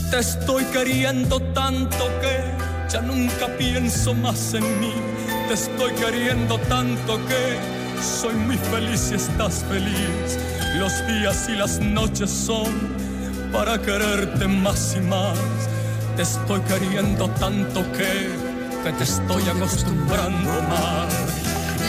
Te 0.09 0.19
estoy 0.19 0.63
queriendo 0.65 1.39
tanto 1.53 2.05
que 2.21 2.63
ya 2.91 3.01
nunca 3.01 3.47
pienso 3.57 4.13
más 4.13 4.53
en 4.53 4.79
mí. 4.79 4.93
Te 5.47 5.55
estoy 5.55 5.91
queriendo 5.93 6.57
tanto 6.69 7.17
que 7.27 7.57
soy 8.01 8.35
muy 8.35 8.57
feliz 8.57 8.99
si 8.99 9.15
estás 9.15 9.65
feliz. 9.69 10.37
Los 10.77 10.93
días 11.07 11.49
y 11.49 11.55
las 11.55 11.79
noches 11.79 12.29
son 12.29 12.71
para 13.51 13.79
quererte 13.79 14.47
más 14.47 14.95
y 14.95 15.01
más. 15.01 15.37
Te 16.15 16.21
estoy 16.21 16.61
queriendo 16.61 17.27
tanto 17.31 17.81
que, 17.93 18.29
que 18.83 18.91
te 18.97 19.03
estoy 19.03 19.43
acostumbrando 19.49 20.51
más. 20.69 21.13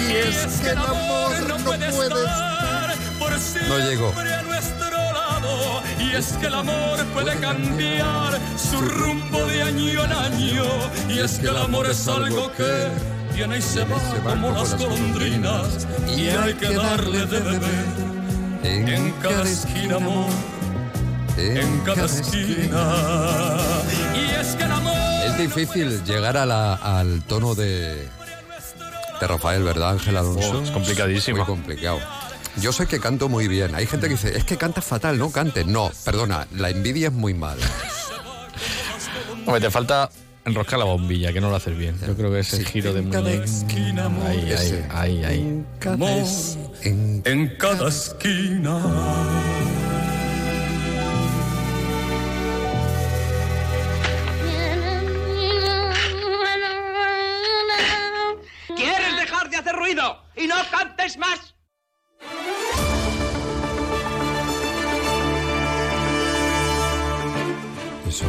Y 0.09 0.13
es 0.13 0.61
que 0.61 0.71
el 0.71 0.79
amor 0.79 1.49
no 1.49 1.57
puede 1.59 1.89
estar 1.89 2.95
por 3.19 3.39
siempre 3.39 3.69
No 3.69 3.79
llego. 3.79 4.13
a 4.17 4.43
nuestro 4.43 4.97
lado. 5.13 5.83
Y 6.01 6.13
es 6.17 6.27
que 6.39 6.47
el 6.47 6.55
amor 6.55 7.05
puede 7.13 7.37
cambiar 7.39 8.39
su 8.57 8.81
rumbo 8.81 9.45
de 9.47 9.63
año 9.63 10.05
en 10.05 10.13
año. 10.13 10.65
Y 11.09 11.19
es 11.19 11.39
que 11.39 11.49
el 11.49 11.57
amor 11.59 11.87
es 11.87 12.09
algo 12.09 12.51
que 12.53 12.89
viene 13.35 13.59
y 13.59 13.63
se 13.63 13.85
va 13.85 13.99
como 14.25 14.51
las 14.53 14.77
golondrinas. 14.79 15.87
Y 16.17 16.29
hay 16.29 16.55
que 16.55 16.75
darle 16.75 17.27
de 17.27 17.41
beber 17.41 17.85
en 18.63 19.13
cada 19.23 19.43
esquina, 19.43 19.97
amor. 19.97 20.31
En 21.37 21.81
cada 21.81 22.05
esquina. 22.07 22.95
Es 25.35 25.39
difícil 25.39 26.05
llegar 26.05 26.37
a 26.37 26.47
la- 26.47 26.75
al 26.75 27.23
tono 27.25 27.55
de, 27.55 27.95
de 29.21 29.27
Rafael, 29.27 29.63
¿verdad, 29.65 29.91
Ángel 29.91 30.17
Alonso? 30.17 30.59
Oh, 30.59 30.63
es 30.63 30.71
complicadísimo. 30.71 31.39
Muy 31.39 31.47
complicado. 31.47 31.99
Yo 32.61 32.73
sé 32.73 32.87
que 32.87 33.01
canto 33.01 33.29
muy 33.29 33.49
bien. 33.49 33.75
Hay 33.75 33.87
gente 33.87 34.07
que 34.07 34.13
dice, 34.15 34.37
es 34.37 34.45
que 34.45 34.57
canta 34.57 34.81
fatal, 34.81 35.19
no 35.19 35.31
cante. 35.31 35.65
No, 35.65 35.91
perdona, 36.05 36.47
la 36.55 36.71
envidia 36.71 37.09
es 37.09 37.13
muy 37.13 37.35
mala. 37.35 37.67
Hombre, 39.47 39.61
te 39.61 39.71
falta 39.73 40.09
enroscar 40.45 40.79
la 40.79 40.85
bombilla, 40.85 41.33
que 41.33 41.41
no 41.41 41.51
lo 41.51 41.57
haces 41.57 41.77
bien. 41.77 41.99
Yo 42.07 42.15
creo 42.17 42.31
que 42.31 42.39
ese 42.39 42.65
giro 42.65 42.93
de 42.93 43.03
cada 43.09 43.23
muñeca. 43.25 43.45
esquina, 43.45 44.05
amor. 44.05 44.27
Ahí, 44.29 44.53
ahí, 44.53 44.85
ahí, 44.93 45.25
ahí. 45.25 45.65
Amor, 45.87 46.23
en 46.85 47.57
cada 47.59 47.89
esquina. 47.89 48.81
Y 60.45 60.47
no 60.47 60.57
cantes 60.71 61.17
más? 61.17 61.55
Eso. 68.07 68.27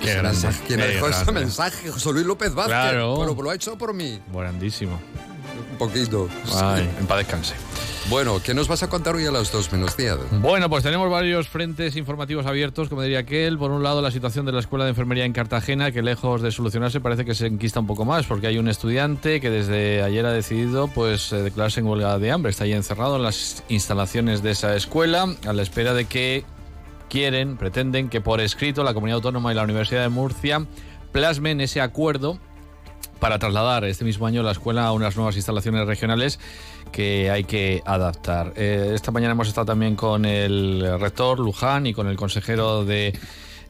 Qué 0.00 0.14
grande, 0.14 0.30
mensaje. 0.30 0.64
¿Quién 0.66 0.80
qué 0.80 0.86
dejó 0.86 1.08
ese 1.08 1.32
mensaje? 1.32 1.90
José 1.90 2.12
Luis 2.12 2.26
López 2.26 2.54
Vázquez. 2.54 2.74
Claro. 2.74 3.16
Bueno, 3.16 3.34
pues 3.34 3.44
lo 3.44 3.50
ha 3.50 3.54
hecho 3.54 3.76
por 3.76 3.92
mí. 3.92 4.20
Grandísimo. 4.32 4.98
Un 5.72 5.78
poquito. 5.78 6.28
Ay, 6.54 6.90
en 6.98 7.06
paz 7.06 7.18
descanse. 7.18 7.54
Bueno, 8.10 8.40
¿qué 8.42 8.54
nos 8.54 8.68
vas 8.68 8.82
a 8.82 8.88
contar 8.88 9.16
hoy 9.16 9.26
a 9.26 9.30
las 9.30 9.52
dos 9.52 9.70
menos 9.70 9.94
10? 9.94 10.40
Bueno, 10.40 10.70
pues 10.70 10.82
tenemos 10.82 11.10
varios 11.10 11.46
frentes 11.46 11.94
informativos 11.94 12.46
abiertos, 12.46 12.88
como 12.88 13.02
diría 13.02 13.18
aquel. 13.18 13.58
Por 13.58 13.70
un 13.70 13.82
lado, 13.82 14.00
la 14.00 14.10
situación 14.10 14.46
de 14.46 14.52
la 14.52 14.60
Escuela 14.60 14.86
de 14.86 14.90
Enfermería 14.90 15.26
en 15.26 15.34
Cartagena, 15.34 15.92
que 15.92 16.00
lejos 16.00 16.40
de 16.40 16.50
solucionarse 16.50 17.00
parece 17.00 17.26
que 17.26 17.34
se 17.34 17.46
enquista 17.46 17.80
un 17.80 17.86
poco 17.86 18.06
más, 18.06 18.24
porque 18.24 18.46
hay 18.46 18.56
un 18.56 18.68
estudiante 18.68 19.42
que 19.42 19.50
desde 19.50 20.02
ayer 20.02 20.24
ha 20.24 20.32
decidido 20.32 20.88
pues 20.88 21.34
eh, 21.34 21.42
declararse 21.42 21.80
en 21.80 21.86
huelga 21.86 22.18
de 22.18 22.30
hambre. 22.30 22.50
Está 22.50 22.64
ahí 22.64 22.72
encerrado 22.72 23.16
en 23.16 23.24
las 23.24 23.62
instalaciones 23.68 24.42
de 24.42 24.52
esa 24.52 24.74
escuela, 24.74 25.26
a 25.46 25.52
la 25.52 25.60
espera 25.60 25.92
de 25.92 26.06
que 26.06 26.44
quieren, 27.10 27.58
pretenden 27.58 28.08
que 28.08 28.22
por 28.22 28.40
escrito 28.40 28.84
la 28.84 28.94
Comunidad 28.94 29.16
Autónoma 29.16 29.52
y 29.52 29.54
la 29.54 29.64
Universidad 29.64 30.00
de 30.00 30.08
Murcia 30.08 30.66
plasmen 31.12 31.60
ese 31.60 31.82
acuerdo 31.82 32.38
para 33.20 33.38
trasladar 33.38 33.84
este 33.84 34.04
mismo 34.04 34.26
año 34.26 34.42
la 34.42 34.52
escuela 34.52 34.86
a 34.86 34.92
unas 34.92 35.16
nuevas 35.16 35.36
instalaciones 35.36 35.86
regionales 35.86 36.38
que 36.92 37.30
hay 37.30 37.44
que 37.44 37.82
adaptar. 37.84 38.52
Eh, 38.56 38.92
esta 38.94 39.10
mañana 39.10 39.32
hemos 39.32 39.48
estado 39.48 39.66
también 39.66 39.96
con 39.96 40.24
el 40.24 40.98
rector 40.98 41.38
Luján 41.38 41.86
y 41.86 41.94
con 41.94 42.06
el 42.08 42.16
consejero 42.16 42.84
de 42.84 43.12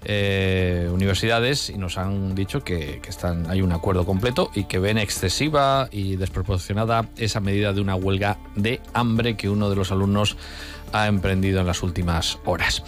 eh, 0.04 0.88
universidades 0.92 1.70
y 1.70 1.76
nos 1.76 1.98
han 1.98 2.36
dicho 2.36 2.62
que, 2.62 3.02
están, 3.08 3.50
hay 3.50 3.62
un 3.62 3.72
acuerdo 3.72 4.06
completo 4.06 4.50
y 4.54 4.64
que 4.64 4.78
ven 4.78 4.96
excesiva 4.96 5.88
y 5.90 6.14
desproporcionada 6.14 7.08
esa 7.16 7.40
medida 7.40 7.72
de 7.72 7.80
una 7.80 7.96
huelga 7.96 8.38
de 8.54 8.80
hambre 8.94 9.36
que 9.36 9.48
uno 9.48 9.68
de 9.68 9.74
los 9.74 9.90
alumnos 9.90 10.36
ha 10.92 11.06
emprendido 11.06 11.60
en 11.60 11.66
las 11.66 11.82
últimas 11.82 12.38
horas. 12.44 12.82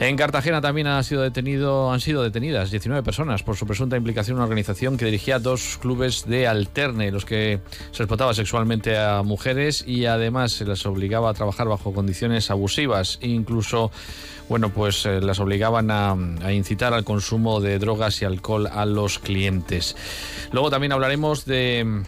En 0.00 0.16
Cartagena 0.16 0.60
también 0.60 0.86
ha 0.86 1.02
sido 1.02 1.22
detenido, 1.22 1.92
han 1.92 2.00
sido 2.00 2.22
detenidas 2.22 2.70
19 2.70 3.02
personas 3.02 3.42
por 3.42 3.56
su 3.56 3.66
presunta 3.66 3.96
implicación 3.96 4.34
en 4.34 4.38
una 4.38 4.44
organización 4.44 4.96
que 4.96 5.04
dirigía 5.04 5.38
dos 5.38 5.78
clubes 5.80 6.26
de 6.26 6.46
alterne, 6.46 7.10
los 7.10 7.24
que 7.24 7.60
se 7.92 8.02
explotaba 8.02 8.34
sexualmente 8.34 8.98
a 8.98 9.22
mujeres 9.22 9.84
y 9.86 10.06
además 10.06 10.52
se 10.52 10.64
les 10.64 10.84
obligaba 10.86 11.30
a 11.30 11.34
trabajar 11.34 11.68
bajo 11.68 11.92
condiciones 11.92 12.50
abusivas, 12.50 13.18
incluso 13.22 13.90
bueno, 14.48 14.70
pues 14.70 15.06
eh, 15.06 15.20
las 15.20 15.40
obligaban 15.40 15.90
a, 15.90 16.12
a, 16.42 16.52
incitar 16.52 16.92
al 16.92 17.04
consumo 17.04 17.60
de 17.60 17.78
drogas 17.78 18.20
y 18.20 18.24
alcohol 18.24 18.66
a 18.66 18.84
los 18.84 19.18
clientes. 19.18 19.96
Luego 20.52 20.68
también 20.68 20.92
hablaremos 20.92 21.44
de 21.44 22.02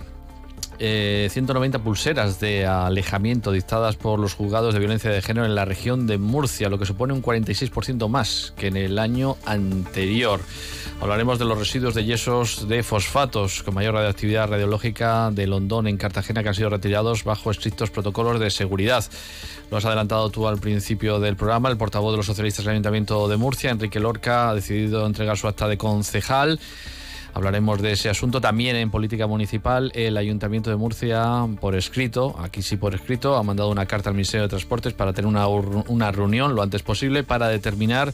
eh, 0.79 1.29
190 1.31 1.79
pulseras 1.81 2.41
de 2.41 2.67
alejamiento 2.67 3.53
dictadas 3.53 3.97
por 3.97 4.19
los 4.19 4.35
juzgados 4.35 4.75
de 4.75 4.81
violencia 4.81 5.11
de 5.11 5.23
género 5.23 5.47
en 5.47 5.55
la 5.55 5.65
región 5.65 6.07
de 6.07 6.19
Murcia, 6.19 6.69
lo 6.69 6.79
que 6.79 6.87
supone 6.87 7.13
un 7.13 7.23
46% 7.23 8.09
más 8.09 8.53
que 8.57 8.69
en 8.69 8.77
el 8.77 8.99
año 8.99 9.37
anterior. 9.45 10.41
Hablaremos 11.01 11.39
de 11.39 11.45
los 11.45 11.59
residuos 11.59 11.95
de 11.95 12.05
yesos 12.05 12.69
de 12.69 12.83
fosfatos 12.83 13.63
con 13.63 13.75
mayor 13.75 13.95
radioactividad 13.95 14.49
radiológica 14.49 15.31
de 15.31 15.47
Londón 15.47 15.87
en 15.87 15.97
Cartagena 15.97 16.43
que 16.43 16.49
han 16.49 16.55
sido 16.55 16.71
retirados 16.71 17.25
bajo 17.25 17.51
estrictos 17.51 17.91
protocolos 17.91 18.41
de 18.41 18.51
seguridad. 18.51 19.05
Lo 19.71 19.77
has 19.77 19.85
adelantado 19.85 20.31
tú 20.31 20.47
al 20.47 20.59
principio 20.59 21.21
del 21.21 21.37
programa. 21.37 21.69
El 21.69 21.77
portavoz 21.77 22.13
de 22.13 22.19
los 22.19 22.27
socialistas 22.27 22.65
del 22.65 22.73
Ayuntamiento 22.73 23.29
de 23.29 23.37
Murcia, 23.37 23.71
Enrique 23.71 24.01
Lorca, 24.01 24.51
ha 24.51 24.55
decidido 24.55 25.07
entregar 25.07 25.37
su 25.37 25.49
acta 25.49 25.69
de 25.69 25.77
concejal. 25.77 26.61
Hablaremos 27.35 27.83
de 27.83 27.91
ese 27.91 28.09
asunto 28.09 28.41
también 28.41 28.77
en 28.77 28.93
política 28.93 29.27
municipal. 29.27 29.91
El 29.95 30.17
Ayuntamiento 30.17 30.71
de 30.71 30.77
Murcia, 30.77 31.47
por 31.61 31.75
escrito, 31.75 32.37
aquí 32.39 32.63
sí 32.63 32.77
por 32.77 32.95
escrito, 32.95 33.37
ha 33.37 33.43
mandado 33.43 33.71
una 33.71 33.87
carta 33.87 34.09
al 34.09 34.15
Ministerio 34.15 34.45
de 34.45 34.51
Transportes 34.51 34.93
para 34.93 35.13
tener 35.13 35.27
una, 35.27 35.49
una 35.49 36.13
reunión 36.13 36.55
lo 36.55 36.63
antes 36.63 36.85
posible 36.85 37.25
para 37.25 37.49
determinar 37.49 38.13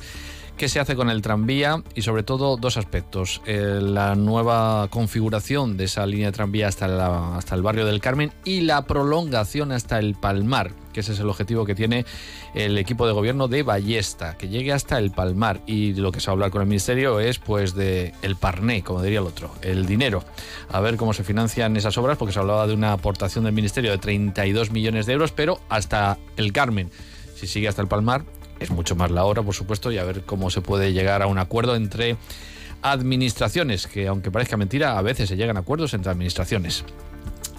qué 0.60 0.68
se 0.68 0.78
hace 0.78 0.94
con 0.94 1.08
el 1.08 1.22
tranvía 1.22 1.82
y 1.94 2.02
sobre 2.02 2.22
todo 2.22 2.58
dos 2.58 2.76
aspectos. 2.76 3.40
Eh, 3.46 3.78
la 3.80 4.14
nueva 4.14 4.88
configuración 4.90 5.78
de 5.78 5.84
esa 5.84 6.04
línea 6.04 6.26
de 6.26 6.32
tranvía 6.32 6.68
hasta, 6.68 7.34
hasta 7.34 7.54
el 7.54 7.62
barrio 7.62 7.86
del 7.86 8.02
Carmen 8.02 8.30
y 8.44 8.60
la 8.60 8.84
prolongación 8.84 9.72
hasta 9.72 9.98
el 9.98 10.16
Palmar, 10.16 10.72
que 10.92 11.00
ese 11.00 11.14
es 11.14 11.20
el 11.20 11.30
objetivo 11.30 11.64
que 11.64 11.74
tiene 11.74 12.04
el 12.52 12.76
equipo 12.76 13.06
de 13.06 13.14
gobierno 13.14 13.48
de 13.48 13.62
Ballesta, 13.62 14.36
que 14.36 14.50
llegue 14.50 14.70
hasta 14.70 14.98
el 14.98 15.12
Palmar. 15.12 15.62
Y 15.66 15.94
lo 15.94 16.12
que 16.12 16.20
se 16.20 16.26
va 16.26 16.32
a 16.32 16.34
hablar 16.34 16.50
con 16.50 16.60
el 16.60 16.68
Ministerio 16.68 17.20
es 17.20 17.38
pues 17.38 17.74
de 17.74 18.12
el 18.20 18.36
parné, 18.36 18.82
como 18.82 19.00
diría 19.00 19.20
el 19.20 19.26
otro, 19.26 19.54
el 19.62 19.86
dinero. 19.86 20.22
A 20.70 20.80
ver 20.80 20.98
cómo 20.98 21.14
se 21.14 21.24
financian 21.24 21.74
esas 21.78 21.96
obras, 21.96 22.18
porque 22.18 22.34
se 22.34 22.38
hablaba 22.38 22.66
de 22.66 22.74
una 22.74 22.92
aportación 22.92 23.44
del 23.44 23.54
Ministerio 23.54 23.92
de 23.92 23.96
32 23.96 24.72
millones 24.72 25.06
de 25.06 25.14
euros, 25.14 25.32
pero 25.32 25.58
hasta 25.70 26.18
el 26.36 26.52
Carmen. 26.52 26.90
Si 27.34 27.46
sigue 27.46 27.66
hasta 27.66 27.80
el 27.80 27.88
Palmar, 27.88 28.24
es 28.60 28.70
mucho 28.70 28.94
más 28.94 29.10
la 29.10 29.24
hora, 29.24 29.42
por 29.42 29.54
supuesto, 29.54 29.90
y 29.90 29.98
a 29.98 30.04
ver 30.04 30.22
cómo 30.22 30.50
se 30.50 30.60
puede 30.60 30.92
llegar 30.92 31.22
a 31.22 31.26
un 31.26 31.38
acuerdo 31.38 31.74
entre 31.74 32.16
administraciones, 32.82 33.86
que 33.86 34.06
aunque 34.06 34.30
parezca 34.30 34.56
mentira, 34.56 34.96
a 34.96 35.02
veces 35.02 35.28
se 35.28 35.36
llegan 35.36 35.56
a 35.56 35.60
acuerdos 35.60 35.94
entre 35.94 36.12
administraciones. 36.12 36.84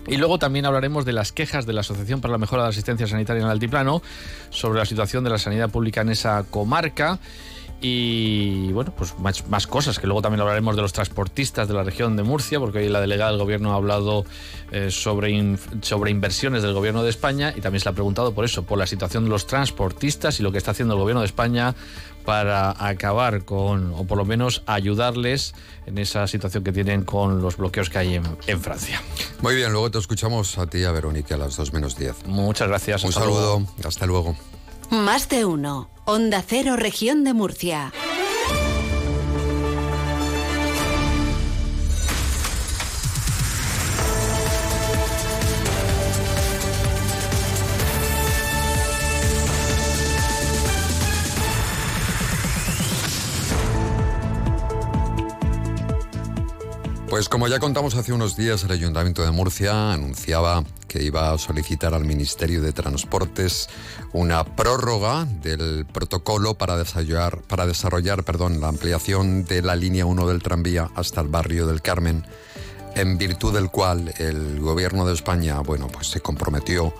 Y 0.07 0.17
luego 0.17 0.39
también 0.39 0.65
hablaremos 0.65 1.05
de 1.05 1.13
las 1.13 1.31
quejas 1.31 1.65
de 1.65 1.73
la 1.73 1.81
Asociación 1.81 2.21
para 2.21 2.31
la 2.31 2.37
Mejora 2.39 2.63
de 2.63 2.67
la 2.67 2.71
Asistencia 2.71 3.05
Sanitaria 3.05 3.41
en 3.41 3.45
el 3.45 3.51
Altiplano 3.51 4.01
sobre 4.49 4.79
la 4.79 4.85
situación 4.85 5.23
de 5.23 5.29
la 5.29 5.37
sanidad 5.37 5.69
pública 5.69 6.01
en 6.01 6.09
esa 6.09 6.43
comarca 6.49 7.19
y 7.81 8.71
bueno, 8.73 8.93
pues 8.95 9.17
más, 9.17 9.47
más, 9.47 9.65
cosas, 9.65 9.97
que 9.97 10.05
luego 10.05 10.21
también 10.21 10.41
hablaremos 10.41 10.75
de 10.75 10.83
los 10.83 10.93
transportistas 10.93 11.67
de 11.67 11.73
la 11.73 11.83
región 11.83 12.15
de 12.15 12.21
Murcia, 12.21 12.59
porque 12.59 12.77
hoy 12.77 12.89
la 12.89 13.01
delegada 13.01 13.31
del 13.31 13.39
gobierno 13.39 13.73
ha 13.73 13.75
hablado 13.75 14.23
eh, 14.71 14.91
sobre, 14.91 15.31
in, 15.31 15.57
sobre 15.81 16.11
inversiones 16.11 16.61
del 16.61 16.73
gobierno 16.73 17.01
de 17.01 17.09
España 17.09 17.53
y 17.55 17.61
también 17.61 17.79
se 17.79 17.85
le 17.85 17.91
ha 17.91 17.93
preguntado 17.93 18.33
por 18.33 18.45
eso, 18.45 18.63
por 18.63 18.77
la 18.77 18.85
situación 18.85 19.23
de 19.23 19.31
los 19.31 19.47
transportistas 19.47 20.39
y 20.39 20.43
lo 20.43 20.51
que 20.51 20.59
está 20.59 20.71
haciendo 20.71 20.93
el 20.93 20.99
gobierno 20.99 21.21
de 21.21 21.25
España 21.25 21.73
para 22.23 22.75
acabar 22.77 23.45
con, 23.45 23.93
o 23.95 24.05
por 24.05 24.17
lo 24.17 24.25
menos 24.25 24.61
ayudarles 24.67 25.55
en 25.87 25.97
esa 25.97 26.27
situación 26.27 26.63
que 26.63 26.71
tienen 26.71 27.03
con 27.03 27.41
los 27.41 27.57
bloqueos 27.57 27.89
que 27.89 27.97
hay 27.97 28.15
en, 28.15 28.23
en 28.45 28.61
Francia. 28.61 29.01
Muy 29.41 29.55
bien, 29.55 29.71
luego 29.71 29.89
te 29.89 29.97
escuchamos 29.97 30.59
a 30.59 30.67
ti, 30.67 30.83
a 30.83 30.91
Verónica, 30.91 31.33
a 31.33 31.39
las 31.39 31.55
2 31.57 31.73
menos 31.73 31.97
10. 31.97 32.27
Muchas 32.27 32.67
gracias. 32.67 33.03
Un 33.03 33.11
saludo, 33.11 33.59
luego. 33.59 33.67
hasta 33.83 34.05
luego. 34.05 34.35
Más 34.91 35.29
de 35.29 35.45
uno. 35.45 35.89
Onda 36.13 36.43
Cero, 36.45 36.75
región 36.75 37.23
de 37.23 37.33
Murcia. 37.33 37.93
Pues 57.21 57.29
como 57.29 57.47
ya 57.47 57.59
contamos 57.59 57.93
hace 57.93 58.13
unos 58.13 58.35
días, 58.35 58.63
el 58.63 58.71
Ayuntamiento 58.71 59.21
de 59.21 59.29
Murcia 59.29 59.93
anunciaba 59.93 60.63
que 60.87 61.03
iba 61.03 61.31
a 61.31 61.37
solicitar 61.37 61.93
al 61.93 62.03
Ministerio 62.03 62.63
de 62.63 62.73
Transportes 62.73 63.69
una 64.11 64.43
prórroga 64.43 65.25
del 65.25 65.85
protocolo 65.85 66.55
para 66.55 66.77
desarrollar, 66.77 67.43
para 67.43 67.67
desarrollar 67.67 68.23
perdón, 68.23 68.59
la 68.59 68.69
ampliación 68.69 69.45
de 69.45 69.61
la 69.61 69.75
línea 69.75 70.07
1 70.07 70.27
del 70.27 70.41
tranvía 70.41 70.89
hasta 70.95 71.21
el 71.21 71.27
barrio 71.27 71.67
del 71.67 71.83
Carmen, 71.83 72.25
en 72.95 73.17
virtud 73.17 73.53
del 73.53 73.69
cual 73.69 74.13
el 74.17 74.59
gobierno 74.59 75.05
de 75.05 75.13
España, 75.13 75.59
bueno, 75.59 75.87
pues 75.87 76.07
se 76.07 76.21
comprometió 76.21 76.93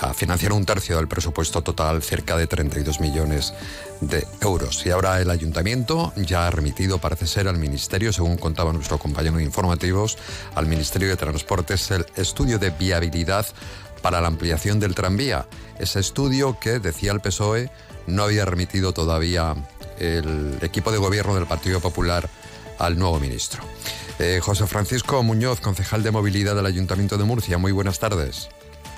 a 0.00 0.12
financiar 0.12 0.52
un 0.52 0.64
tercio 0.64 0.96
del 0.96 1.08
presupuesto 1.08 1.62
total, 1.62 2.02
cerca 2.02 2.36
de 2.36 2.46
32 2.46 3.00
millones 3.00 3.54
de 4.00 4.26
euros. 4.40 4.84
Y 4.86 4.90
ahora 4.90 5.20
el 5.20 5.30
ayuntamiento 5.30 6.12
ya 6.16 6.46
ha 6.46 6.50
remitido, 6.50 6.98
parece 6.98 7.26
ser, 7.26 7.48
al 7.48 7.58
Ministerio, 7.58 8.12
según 8.12 8.36
contaba 8.36 8.72
nuestro 8.72 8.98
compañero 8.98 9.36
de 9.38 9.44
informativos, 9.44 10.18
al 10.54 10.66
Ministerio 10.66 11.08
de 11.08 11.16
Transportes 11.16 11.90
el 11.90 12.06
estudio 12.16 12.58
de 12.58 12.70
viabilidad 12.70 13.46
para 14.02 14.20
la 14.20 14.28
ampliación 14.28 14.80
del 14.80 14.94
tranvía. 14.94 15.46
Ese 15.78 16.00
estudio 16.00 16.58
que, 16.58 16.78
decía 16.78 17.12
el 17.12 17.20
PSOE, 17.20 17.70
no 18.06 18.22
había 18.24 18.44
remitido 18.44 18.92
todavía 18.92 19.54
el 19.98 20.58
equipo 20.62 20.90
de 20.90 20.98
gobierno 20.98 21.34
del 21.34 21.46
Partido 21.46 21.80
Popular 21.80 22.28
al 22.80 22.98
nuevo 22.98 23.20
ministro. 23.20 23.62
Eh, 24.18 24.40
José 24.42 24.66
Francisco 24.66 25.22
Muñoz, 25.22 25.60
concejal 25.60 26.02
de 26.02 26.10
movilidad 26.10 26.56
del 26.56 26.66
Ayuntamiento 26.66 27.16
de 27.16 27.24
Murcia, 27.24 27.58
muy 27.58 27.72
buenas 27.72 27.98
tardes. 27.98 28.48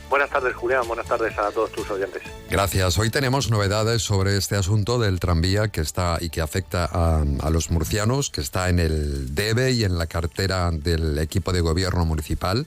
Buenas 0.09 0.31
tardes, 0.31 0.55
Julián. 0.55 0.87
Buenas 0.87 1.07
tardes 1.07 1.39
a 1.39 1.51
todos 1.51 1.73
tus 1.73 1.91
oyentes. 1.91 2.23
Gracias. 2.51 2.99
Hoy 2.99 3.09
tenemos 3.09 3.51
novedades 3.51 4.03
sobre 4.03 4.37
este 4.37 4.57
asunto 4.57 4.99
del 4.99 5.21
tranvía 5.21 5.69
que 5.69 5.81
está 5.81 6.19
y 6.21 6.29
que 6.29 6.43
afecta 6.43 6.85
a, 6.85 7.23
a, 7.23 7.51
los 7.51 7.71
murcianos, 7.71 8.29
que 8.29 8.43
está 8.43 8.69
en 8.69 8.79
el 8.79 9.35
DEBE 9.35 9.71
y 9.73 9.85
en 9.85 9.97
la 9.97 10.07
cartera 10.07 10.71
del 10.71 11.19
equipo 11.19 11.53
de 11.53 11.63
gobierno 11.63 12.05
municipal. 12.05 12.67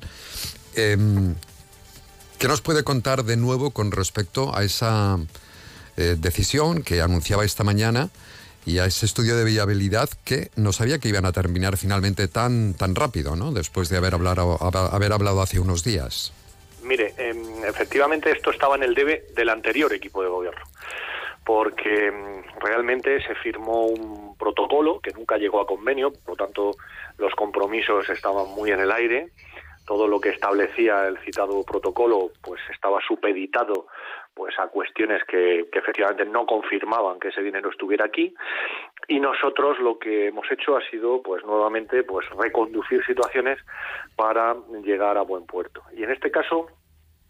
Eh, 0.75 0.97
¿Qué 2.37 2.47
nos 2.47 2.61
puede 2.61 2.83
contar 2.83 3.23
de 3.23 3.37
nuevo 3.37 3.71
con 3.71 3.91
respecto 3.91 4.55
a 4.55 4.63
esa 4.63 5.17
eh, 5.97 6.15
decisión 6.19 6.83
que 6.83 7.01
anunciaba 7.01 7.45
esta 7.45 7.63
mañana? 7.63 8.09
Y 8.65 8.79
a 8.79 8.85
ese 8.85 9.05
estudio 9.05 9.37
de 9.37 9.45
viabilidad 9.45 10.09
que 10.25 10.49
no 10.55 10.73
sabía 10.73 10.99
que 10.99 11.09
iban 11.09 11.25
a 11.25 11.31
terminar 11.31 11.77
finalmente 11.77 12.27
tan, 12.27 12.73
tan 12.73 12.95
rápido, 12.95 13.35
¿no? 13.35 13.51
Después 13.51 13.89
de 13.89 13.97
haber 13.97 14.15
hablado, 14.15 14.57
haber 14.61 15.13
hablado 15.13 15.41
hace 15.41 15.59
unos 15.59 15.83
días. 15.83 16.33
Mire, 16.83 17.13
eh, 17.17 17.33
efectivamente 17.67 18.31
esto 18.31 18.51
estaba 18.51 18.75
en 18.75 18.83
el 18.83 18.93
debe 18.93 19.25
del 19.35 19.49
anterior 19.49 19.91
equipo 19.93 20.21
de 20.21 20.29
gobierno, 20.29 20.65
porque 21.43 22.11
mm, 22.11 22.59
realmente 22.59 23.21
se 23.23 23.35
firmó 23.35 23.85
un 23.85 24.37
protocolo 24.37 24.99
que 24.99 25.11
nunca 25.11 25.37
llegó 25.37 25.61
a 25.61 25.67
convenio, 25.67 26.11
por 26.11 26.37
lo 26.37 26.45
tanto 26.45 26.71
los 27.17 27.33
compromisos 27.33 28.09
estaban 28.09 28.49
muy 28.49 28.71
en 28.71 28.79
el 28.79 28.91
aire, 28.91 29.29
todo 29.85 30.07
lo 30.07 30.19
que 30.19 30.29
establecía 30.29 31.07
el 31.07 31.17
citado 31.19 31.63
protocolo 31.63 32.31
pues 32.41 32.61
estaba 32.71 32.99
supeditado 33.07 33.87
pues 34.35 34.53
a 34.59 34.67
cuestiones 34.67 35.23
que, 35.23 35.67
efectivamente 35.71 36.25
no 36.25 36.45
confirmaban 36.45 37.19
que 37.19 37.29
ese 37.29 37.41
dinero 37.41 37.69
estuviera 37.69 38.05
aquí. 38.05 38.35
Y 39.07 39.19
nosotros 39.19 39.79
lo 39.79 39.97
que 39.97 40.27
hemos 40.27 40.51
hecho 40.51 40.75
ha 40.75 40.81
sido 40.89 41.21
pues 41.23 41.43
nuevamente 41.45 42.03
pues 42.03 42.29
reconducir 42.31 43.03
situaciones 43.05 43.57
para 44.15 44.55
llegar 44.83 45.17
a 45.17 45.21
buen 45.21 45.45
puerto. 45.45 45.81
Y 45.95 46.03
en 46.03 46.11
este 46.11 46.29
caso 46.31 46.67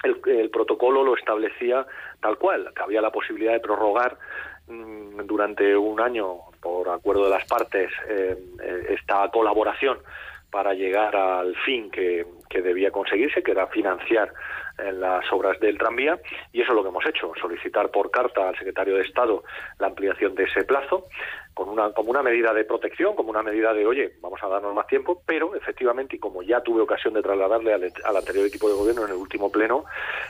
el, 0.03 0.19
el 0.25 0.49
protocolo 0.49 1.03
lo 1.03 1.15
establecía 1.15 1.85
tal 2.21 2.37
cual 2.37 2.71
que 2.75 2.81
había 2.81 3.01
la 3.01 3.11
posibilidad 3.11 3.53
de 3.53 3.59
prorrogar 3.59 4.17
mm, 4.67 5.25
durante 5.25 5.77
un 5.77 6.01
año, 6.01 6.37
por 6.59 6.89
acuerdo 6.89 7.25
de 7.25 7.29
las 7.29 7.45
partes, 7.45 7.91
eh, 8.09 8.35
eh, 8.63 8.85
esta 8.89 9.29
colaboración 9.29 9.99
para 10.49 10.73
llegar 10.73 11.15
al 11.15 11.55
fin 11.57 11.91
que, 11.91 12.25
que 12.49 12.61
debía 12.61 12.89
conseguirse, 12.89 13.43
que 13.43 13.51
era 13.51 13.67
financiar 13.67 14.33
en 14.77 14.99
las 14.99 15.31
obras 15.31 15.59
del 15.59 15.77
tranvía 15.77 16.19
y 16.51 16.61
eso 16.61 16.71
es 16.71 16.75
lo 16.75 16.83
que 16.83 16.89
hemos 16.89 17.05
hecho, 17.05 17.31
solicitar 17.39 17.89
por 17.89 18.11
carta 18.11 18.49
al 18.49 18.57
secretario 18.57 18.95
de 18.95 19.01
Estado 19.01 19.43
la 19.79 19.87
ampliación 19.87 20.35
de 20.35 20.43
ese 20.43 20.63
plazo 20.63 21.07
con 21.55 21.69
una, 21.69 21.91
como 21.93 22.11
una 22.11 22.21
medida 22.21 22.53
de 22.53 22.65
protección, 22.65 23.15
como 23.15 23.29
una 23.29 23.41
medida 23.41 23.73
de, 23.73 23.87
oye, 23.87 24.11
vamos 24.21 24.43
a 24.43 24.47
darnos 24.47 24.75
más 24.75 24.87
tiempo, 24.87 25.23
pero 25.25 25.55
efectivamente, 25.55 26.17
y 26.17 26.19
como 26.19 26.43
ya 26.43 26.59
tuve 26.59 26.81
ocasión 26.81 27.13
de 27.13 27.21
trasladarle 27.21 27.73
al, 27.73 28.17
anterior 28.17 28.45
equipo 28.45 28.67
de 28.67 28.75
gobierno 28.75 29.05
en 29.05 29.11
el 29.11 29.15
último 29.15 29.49
pleno, 29.49 29.85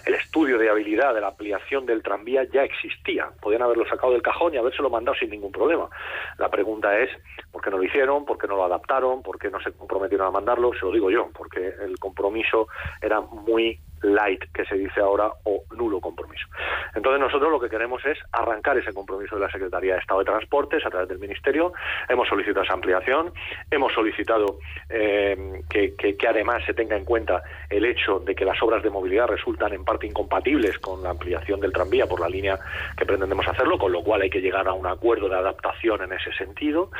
el 0.05 0.13
estudio 0.13 0.59
de 0.59 0.69
habilidad 0.69 1.15
de 1.15 1.21
la 1.21 1.29
ampliación 1.29 1.87
del 1.87 2.03
tranvía 2.03 2.43
ya 2.43 2.63
existía. 2.63 3.31
Podían 3.41 3.63
haberlo 3.63 3.87
sacado 3.87 4.13
del 4.13 4.21
cajón 4.21 4.53
y 4.53 4.57
habérselo 4.57 4.91
mandado 4.91 5.17
sin 5.17 5.31
ningún 5.31 5.51
problema. 5.51 5.89
La 6.37 6.49
pregunta 6.49 6.95
es, 6.99 7.09
¿por 7.51 7.63
qué 7.63 7.71
no 7.71 7.77
lo 7.77 7.83
hicieron? 7.83 8.23
¿Por 8.23 8.37
qué 8.37 8.47
no 8.47 8.55
lo 8.55 8.65
adaptaron? 8.65 9.23
¿Por 9.23 9.39
qué 9.39 9.49
no 9.49 9.59
se 9.59 9.71
comprometieron 9.71 10.27
a 10.27 10.31
mandarlo? 10.31 10.73
Se 10.73 10.85
lo 10.85 10.91
digo 10.91 11.09
yo, 11.09 11.29
porque 11.35 11.73
el 11.81 11.97
compromiso 11.97 12.67
era 13.01 13.19
muy 13.21 13.79
light, 14.01 14.43
que 14.53 14.65
se 14.65 14.75
dice 14.75 14.99
ahora, 14.99 15.29
o 15.43 15.63
nulo 15.75 15.99
compromiso. 15.99 16.47
Entonces 16.93 17.19
nosotros 17.19 17.51
lo 17.51 17.59
que 17.59 17.69
queremos 17.69 18.05
es 18.05 18.17
arrancar 18.31 18.77
ese 18.77 18.93
compromiso 18.93 19.35
de 19.35 19.41
la 19.41 19.51
Secretaría 19.51 19.93
de 19.93 19.99
Estado 19.99 20.19
de 20.19 20.25
Transportes 20.25 20.85
a 20.85 20.89
través 20.89 21.09
del 21.09 21.19
Ministerio. 21.19 21.73
Hemos 22.07 22.27
solicitado 22.27 22.63
esa 22.63 22.73
ampliación, 22.73 23.31
hemos 23.69 23.93
solicitado 23.93 24.59
eh, 24.89 25.61
que, 25.69 26.15
además 26.27 26.63
se 26.65 26.73
tenga 26.73 26.95
en 26.95 27.05
cuenta 27.05 27.43
el 27.69 27.85
hecho 27.85 28.19
de 28.19 28.35
que 28.35 28.45
las 28.45 28.61
obras 28.63 28.81
de 28.83 28.89
movilidad 28.89 29.27
resultan 29.27 29.73
en 29.73 29.83
parte 29.83 30.07
incompatibles 30.07 30.79
con 30.79 31.03
la 31.03 31.11
ampliación 31.11 31.59
del 31.59 31.71
tranvía 31.71 32.07
por 32.07 32.19
la 32.19 32.29
línea 32.29 32.59
que 32.97 33.05
pretendemos 33.05 33.47
hacerlo, 33.47 33.77
con 33.77 33.91
lo 33.91 34.03
cual 34.03 34.21
hay 34.21 34.29
que 34.29 34.41
llegar 34.41 34.67
a 34.67 34.73
un 34.73 34.87
acuerdo 34.87 35.29
de 35.29 35.35
adaptación 35.35 36.03
en 36.03 36.13
ese 36.13 36.31
sentido. 36.33 36.91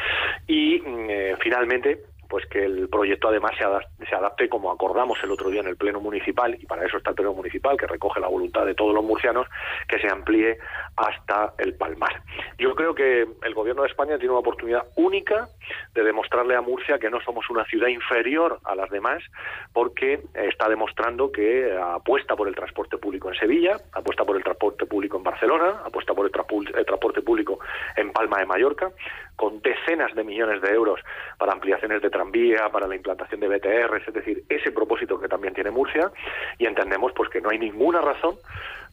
Y 0.48 0.82
eh, 0.86 1.36
finalmente 1.40 2.00
pues 2.36 2.48
que 2.48 2.66
el 2.66 2.90
proyecto 2.90 3.30
además 3.30 3.54
se 3.58 4.14
adapte, 4.14 4.50
como 4.50 4.70
acordamos 4.70 5.18
el 5.24 5.32
otro 5.32 5.50
día 5.50 5.62
en 5.62 5.68
el 5.68 5.78
Pleno 5.78 6.02
Municipal, 6.02 6.54
y 6.60 6.66
para 6.66 6.86
eso 6.86 6.98
está 6.98 7.12
el 7.12 7.16
Pleno 7.16 7.34
Municipal, 7.34 7.78
que 7.78 7.88
recoge 7.88 8.20
la 8.20 8.28
voluntad 8.28 8.66
de 8.66 8.76
todos 8.76 8.94
los 8.94 9.06
murcianos, 9.06 9.48
que 9.88 10.00
se 10.00 10.12
amplíe 10.12 10.58
hasta 10.98 11.54
el 11.58 11.76
Palmar. 11.76 12.22
Yo 12.58 12.76
creo 12.76 12.94
que 12.94 13.26
el 13.42 13.54
Gobierno 13.54 13.84
de 13.84 13.88
España 13.88 14.18
tiene 14.18 14.32
una 14.32 14.42
oportunidad 14.42 14.84
única 14.98 15.48
de 15.94 16.04
demostrarle 16.04 16.58
a 16.58 16.62
Murcia 16.62 17.00
que 17.00 17.10
no 17.10 17.22
somos 17.22 17.50
una 17.50 17.64
ciudad 17.68 17.88
inferior 17.88 18.60
a 18.66 18.76
las 18.76 18.90
demás, 18.90 19.24
porque 19.72 20.20
está 20.34 20.68
demostrando 20.68 21.32
que 21.32 21.74
apuesta 21.82 22.36
por 22.36 22.50
el 22.50 22.56
transporte 22.56 22.98
público 22.98 23.30
en 23.30 23.36
Sevilla, 23.36 23.78
apuesta 23.94 24.26
por 24.26 24.36
el 24.36 24.44
transporte 24.44 24.86
público 24.86 25.16
en 25.16 25.24
Barcelona, 25.24 25.84
apuesta 25.86 26.14
por 26.14 26.26
el 26.26 26.34
transporte 26.34 27.22
público 27.22 27.60
en 27.96 28.12
Palma 28.12 28.40
de 28.40 28.46
Mallorca, 28.46 28.92
con 29.36 29.62
decenas 29.62 30.14
de 30.16 30.24
millones 30.24 30.62
de 30.62 30.70
euros 30.70 31.00
para 31.38 31.54
ampliaciones 31.54 32.02
de 32.02 32.10
tranvía, 32.10 32.70
para 32.70 32.88
la 32.88 32.96
implantación 32.96 33.40
de 33.40 33.48
BTR, 33.48 33.98
es 34.08 34.14
decir, 34.14 34.44
ese 34.50 34.72
propósito 34.72 35.20
que 35.20 35.28
también 35.28 35.54
tiene 35.54 35.72
Murcia, 35.72 36.12
y 36.58 36.66
entendemos 36.66 37.12
pues 37.16 37.30
que 37.30 37.42
no 37.42 37.50
hay 37.50 37.60
ninguna 37.60 38.02
razón 38.02 38.38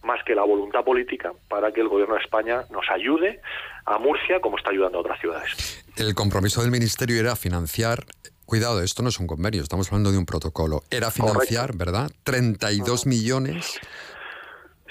más 0.03 0.23
que 0.25 0.35
la 0.35 0.43
voluntad 0.43 0.85
política 0.85 1.33
para 1.49 1.71
que 1.71 1.81
el 1.81 1.89
gobierno 1.89 2.15
de 2.15 2.23
España 2.23 2.63
nos 2.71 2.91
ayude 2.91 3.41
a 3.87 3.99
Murcia 3.99 4.41
como 4.41 4.59
está 4.59 4.71
ayudando 4.71 4.99
a 4.99 5.01
otras 5.03 5.21
ciudades. 5.21 5.85
El 5.97 6.15
compromiso 6.15 6.61
del 6.63 6.71
ministerio 6.71 7.21
era 7.21 7.37
financiar 7.37 8.05
Cuidado, 8.45 8.83
esto 8.83 9.03
no 9.03 9.09
es 9.09 9.19
un 9.19 9.27
convenio, 9.27 9.63
estamos 9.63 9.89
hablando 9.89 10.13
de 10.13 10.19
un 10.19 10.27
protocolo. 10.27 10.83
Era 10.91 11.11
financiar, 11.11 11.69
Correcto. 11.69 11.79
¿verdad? 11.79 12.11
32 12.25 13.07
millones 13.07 13.81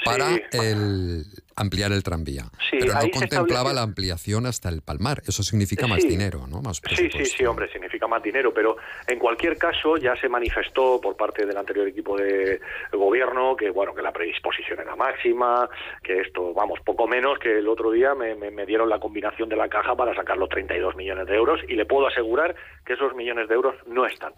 para 0.03 0.29
sí. 0.29 0.41
el 0.53 1.25
ampliar 1.55 1.91
el 1.91 2.03
tranvía. 2.03 2.43
Sí, 2.69 2.77
pero 2.79 2.93
no 2.93 3.09
contemplaba 3.11 3.73
la 3.73 3.81
ampliación 3.81 4.45
hasta 4.45 4.69
el 4.69 4.81
Palmar. 4.81 5.21
Eso 5.27 5.43
significa 5.43 5.87
más 5.87 6.03
dinero, 6.03 6.47
¿no? 6.47 6.61
Más 6.61 6.81
sí, 6.95 7.09
sí, 7.11 7.25
sí, 7.25 7.45
hombre, 7.45 7.71
significa 7.71 8.07
más 8.07 8.23
dinero. 8.23 8.53
Pero 8.53 8.77
en 9.07 9.19
cualquier 9.19 9.57
caso 9.57 9.97
ya 9.97 10.15
se 10.15 10.29
manifestó 10.29 10.99
por 11.01 11.15
parte 11.15 11.45
del 11.45 11.57
anterior 11.57 11.87
equipo 11.87 12.17
de 12.17 12.59
gobierno 12.91 13.55
que, 13.55 13.69
bueno, 13.69 13.93
que 13.93 14.01
la 14.01 14.11
predisposición 14.11 14.79
era 14.79 14.95
máxima, 14.95 15.69
que 16.03 16.21
esto, 16.21 16.53
vamos, 16.53 16.79
poco 16.81 17.07
menos 17.07 17.39
que 17.39 17.59
el 17.59 17.67
otro 17.67 17.91
día 17.91 18.15
me, 18.15 18.35
me, 18.35 18.51
me 18.51 18.65
dieron 18.65 18.89
la 18.89 18.99
combinación 18.99 19.49
de 19.49 19.55
la 19.55 19.69
caja 19.69 19.95
para 19.95 20.15
sacar 20.15 20.37
los 20.37 20.49
32 20.49 20.95
millones 20.95 21.27
de 21.27 21.35
euros 21.35 21.59
y 21.67 21.75
le 21.75 21.85
puedo 21.85 22.07
asegurar 22.07 22.55
que 22.85 22.93
esos 22.93 23.13
millones 23.15 23.47
de 23.47 23.55
euros 23.55 23.75
no 23.87 24.05
están. 24.05 24.33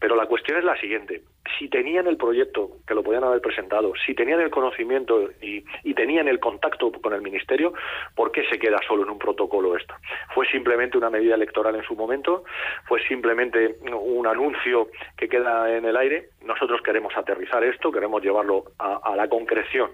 Pero 0.00 0.16
la 0.16 0.26
cuestión 0.26 0.58
es 0.58 0.64
la 0.64 0.78
siguiente. 0.78 1.22
Si 1.58 1.68
tenían 1.68 2.06
el 2.06 2.16
proyecto, 2.16 2.78
que 2.86 2.94
lo 2.94 3.02
podían 3.02 3.24
haber 3.24 3.40
presentado, 3.40 3.92
si 4.04 4.14
tenían 4.14 4.40
el 4.40 4.50
conocimiento 4.50 5.30
y, 5.40 5.64
y 5.84 5.94
tenían 5.94 6.28
el 6.28 6.38
contacto 6.46 6.92
con 6.92 7.12
el 7.12 7.22
Ministerio, 7.22 7.72
¿por 8.14 8.30
qué 8.30 8.44
se 8.48 8.56
queda 8.56 8.78
solo 8.86 9.02
en 9.02 9.10
un 9.10 9.18
protocolo 9.18 9.76
esto? 9.76 9.94
¿Fue 10.32 10.46
simplemente 10.46 10.96
una 10.96 11.10
medida 11.10 11.34
electoral 11.34 11.74
en 11.74 11.82
su 11.82 11.96
momento? 11.96 12.44
¿Fue 12.86 13.02
simplemente 13.08 13.78
un 13.82 14.26
anuncio 14.28 14.88
que 15.16 15.28
queda 15.28 15.76
en 15.76 15.84
el 15.84 15.96
aire? 15.96 16.28
Nosotros 16.42 16.80
queremos 16.82 17.16
aterrizar 17.16 17.64
esto, 17.64 17.90
queremos 17.90 18.22
llevarlo 18.22 18.66
a, 18.78 19.16
la 19.16 19.28
concreción 19.28 19.90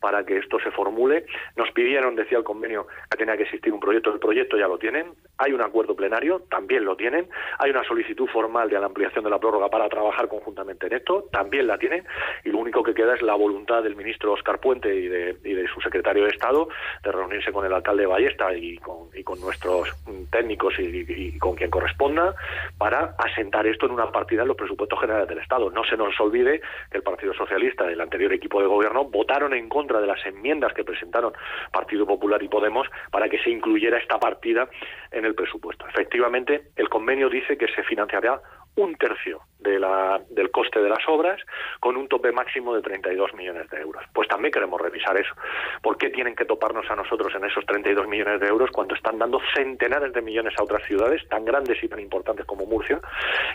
para 0.00 0.26
que 0.26 0.36
esto 0.36 0.58
se 0.60 0.70
formule. 0.72 1.24
Nos 1.56 1.70
pidieron, 1.70 2.14
decía 2.14 2.36
el 2.36 2.44
convenio, 2.44 2.86
que 3.10 3.16
tenía 3.16 3.38
que 3.38 3.44
existir 3.44 3.72
un 3.72 3.80
proyecto. 3.80 4.12
El 4.12 4.18
proyecto 4.18 4.58
ya 4.58 4.68
lo 4.68 4.76
tienen. 4.76 5.06
Hay 5.38 5.52
un 5.52 5.62
acuerdo 5.62 5.96
plenario, 5.96 6.40
también 6.50 6.84
lo 6.84 6.96
tienen. 6.96 7.26
Hay 7.58 7.70
una 7.70 7.82
solicitud 7.84 8.28
formal 8.28 8.68
de 8.68 8.78
la 8.78 8.86
ampliación 8.86 9.24
de 9.24 9.30
la 9.30 9.38
prórroga 9.38 9.70
para 9.70 9.88
trabajar 9.88 10.28
conjuntamente 10.28 10.86
en 10.88 10.92
esto, 10.92 11.24
también 11.32 11.66
la 11.66 11.78
tienen. 11.78 12.04
Y 12.44 12.50
lo 12.50 12.58
único 12.58 12.82
que 12.82 12.92
queda 12.92 13.14
es 13.14 13.22
la 13.22 13.34
voluntad 13.34 13.82
del 13.82 13.96
ministro 13.96 14.32
Oscar 14.32 14.60
Puente 14.60 14.94
y 14.94 15.08
de, 15.08 15.36
y 15.42 15.54
de 15.54 15.66
su 15.68 15.80
secretario 15.94 16.24
de 16.24 16.30
Estado 16.30 16.68
de 17.04 17.12
reunirse 17.12 17.52
con 17.52 17.64
el 17.64 17.72
alcalde 17.72 18.02
de 18.02 18.08
Ballesta 18.08 18.52
y 18.52 18.78
con, 18.78 19.08
y 19.14 19.22
con 19.22 19.40
nuestros 19.40 19.94
técnicos 20.30 20.74
y, 20.80 21.04
y, 21.08 21.38
con 21.38 21.54
quien 21.54 21.70
corresponda 21.70 22.34
para 22.76 23.14
asentar 23.18 23.64
esto 23.66 23.86
en 23.86 23.92
una 23.92 24.10
partida 24.10 24.42
en 24.42 24.48
los 24.48 24.56
presupuestos 24.56 24.98
generales 25.00 25.28
del 25.28 25.38
Estado. 25.38 25.70
No 25.70 25.84
se 25.84 25.96
nos 25.96 26.18
olvide 26.20 26.60
que 26.90 26.98
el 26.98 27.04
Partido 27.04 27.32
Socialista 27.34 27.84
del 27.84 28.00
anterior 28.00 28.32
equipo 28.32 28.60
de 28.60 28.66
gobierno 28.66 29.04
votaron 29.04 29.54
en 29.54 29.68
contra 29.68 30.00
de 30.00 30.08
las 30.08 30.24
enmiendas 30.26 30.72
que 30.72 30.82
presentaron 30.82 31.32
Partido 31.72 32.06
Popular 32.06 32.42
y 32.42 32.48
Podemos 32.48 32.88
para 33.12 33.28
que 33.28 33.38
se 33.38 33.50
incluyera 33.50 33.98
esta 33.98 34.18
partida 34.18 34.68
en 35.12 35.24
el 35.24 35.34
presupuesto. 35.34 35.86
Efectivamente, 35.86 36.70
el 36.74 36.88
convenio 36.88 37.28
dice 37.28 37.56
que 37.56 37.68
se 37.68 37.84
financiará 37.84 38.40
un 38.76 38.96
tercio 38.96 39.42
de 39.64 39.80
la, 39.80 40.20
del 40.30 40.50
coste 40.50 40.80
de 40.80 40.88
las 40.88 41.02
obras 41.08 41.40
con 41.80 41.96
un 41.96 42.06
tope 42.06 42.30
máximo 42.30 42.74
de 42.74 42.82
32 42.82 43.34
millones 43.34 43.68
de 43.70 43.80
euros. 43.80 44.04
Pues 44.12 44.28
también 44.28 44.52
queremos 44.52 44.80
revisar 44.80 45.16
eso. 45.16 45.34
¿Por 45.82 45.96
qué 45.96 46.10
tienen 46.10 46.36
que 46.36 46.44
toparnos 46.44 46.88
a 46.90 46.94
nosotros 46.94 47.34
en 47.34 47.44
esos 47.44 47.64
32 47.66 48.06
millones 48.06 48.40
de 48.40 48.46
euros 48.46 48.70
cuando 48.70 48.94
están 48.94 49.18
dando 49.18 49.40
centenares 49.54 50.12
de 50.12 50.22
millones 50.22 50.54
a 50.58 50.62
otras 50.62 50.86
ciudades 50.86 51.26
tan 51.28 51.44
grandes 51.44 51.82
y 51.82 51.88
tan 51.88 52.00
importantes 52.00 52.46
como 52.46 52.66
Murcia? 52.66 53.00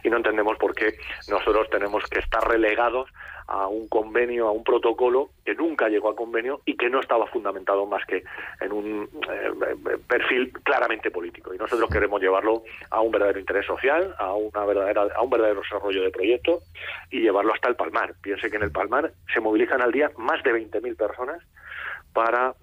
Y 0.03 0.09
no 0.09 0.17
entendemos 0.17 0.57
por 0.57 0.73
qué 0.73 0.95
nosotros 1.29 1.69
tenemos 1.69 2.03
que 2.05 2.19
estar 2.19 2.45
relegados 2.47 3.09
a 3.49 3.67
un 3.67 3.87
convenio, 3.87 4.47
a 4.47 4.51
un 4.51 4.63
protocolo 4.63 5.31
que 5.43 5.55
nunca 5.55 5.89
llegó 5.89 6.09
a 6.09 6.15
convenio 6.15 6.61
y 6.65 6.77
que 6.77 6.87
no 6.87 6.99
estaba 6.99 7.25
fundamentado 7.27 7.87
más 7.87 8.05
que 8.05 8.23
en 8.61 8.71
un 8.71 9.09
eh, 9.27 9.97
perfil 10.07 10.53
claramente 10.63 11.09
político. 11.09 11.51
Y 11.53 11.57
nosotros 11.57 11.89
queremos 11.89 12.21
llevarlo 12.21 12.61
a 12.91 13.01
un 13.01 13.11
verdadero 13.11 13.39
interés 13.39 13.65
social, 13.65 14.13
a 14.19 14.35
una 14.35 14.65
verdadera, 14.65 15.07
a 15.15 15.21
un 15.23 15.31
verdadero 15.31 15.61
desarrollo 15.61 15.98
de 16.01 16.11
proyecto 16.11 16.61
y 17.09 17.21
llevarlo 17.21 17.53
hasta 17.53 17.69
el 17.69 17.75
Palmar. 17.75 18.15
Piense 18.21 18.49
que 18.49 18.57
en 18.57 18.63
el 18.63 18.71
Palmar 18.71 19.11
se 19.33 19.39
movilizan 19.39 19.81
al 19.81 19.91
día 19.91 20.11
más 20.17 20.43
de 20.43 20.51
20.000 20.51 20.95
personas 20.95 21.41
para, 22.13 22.53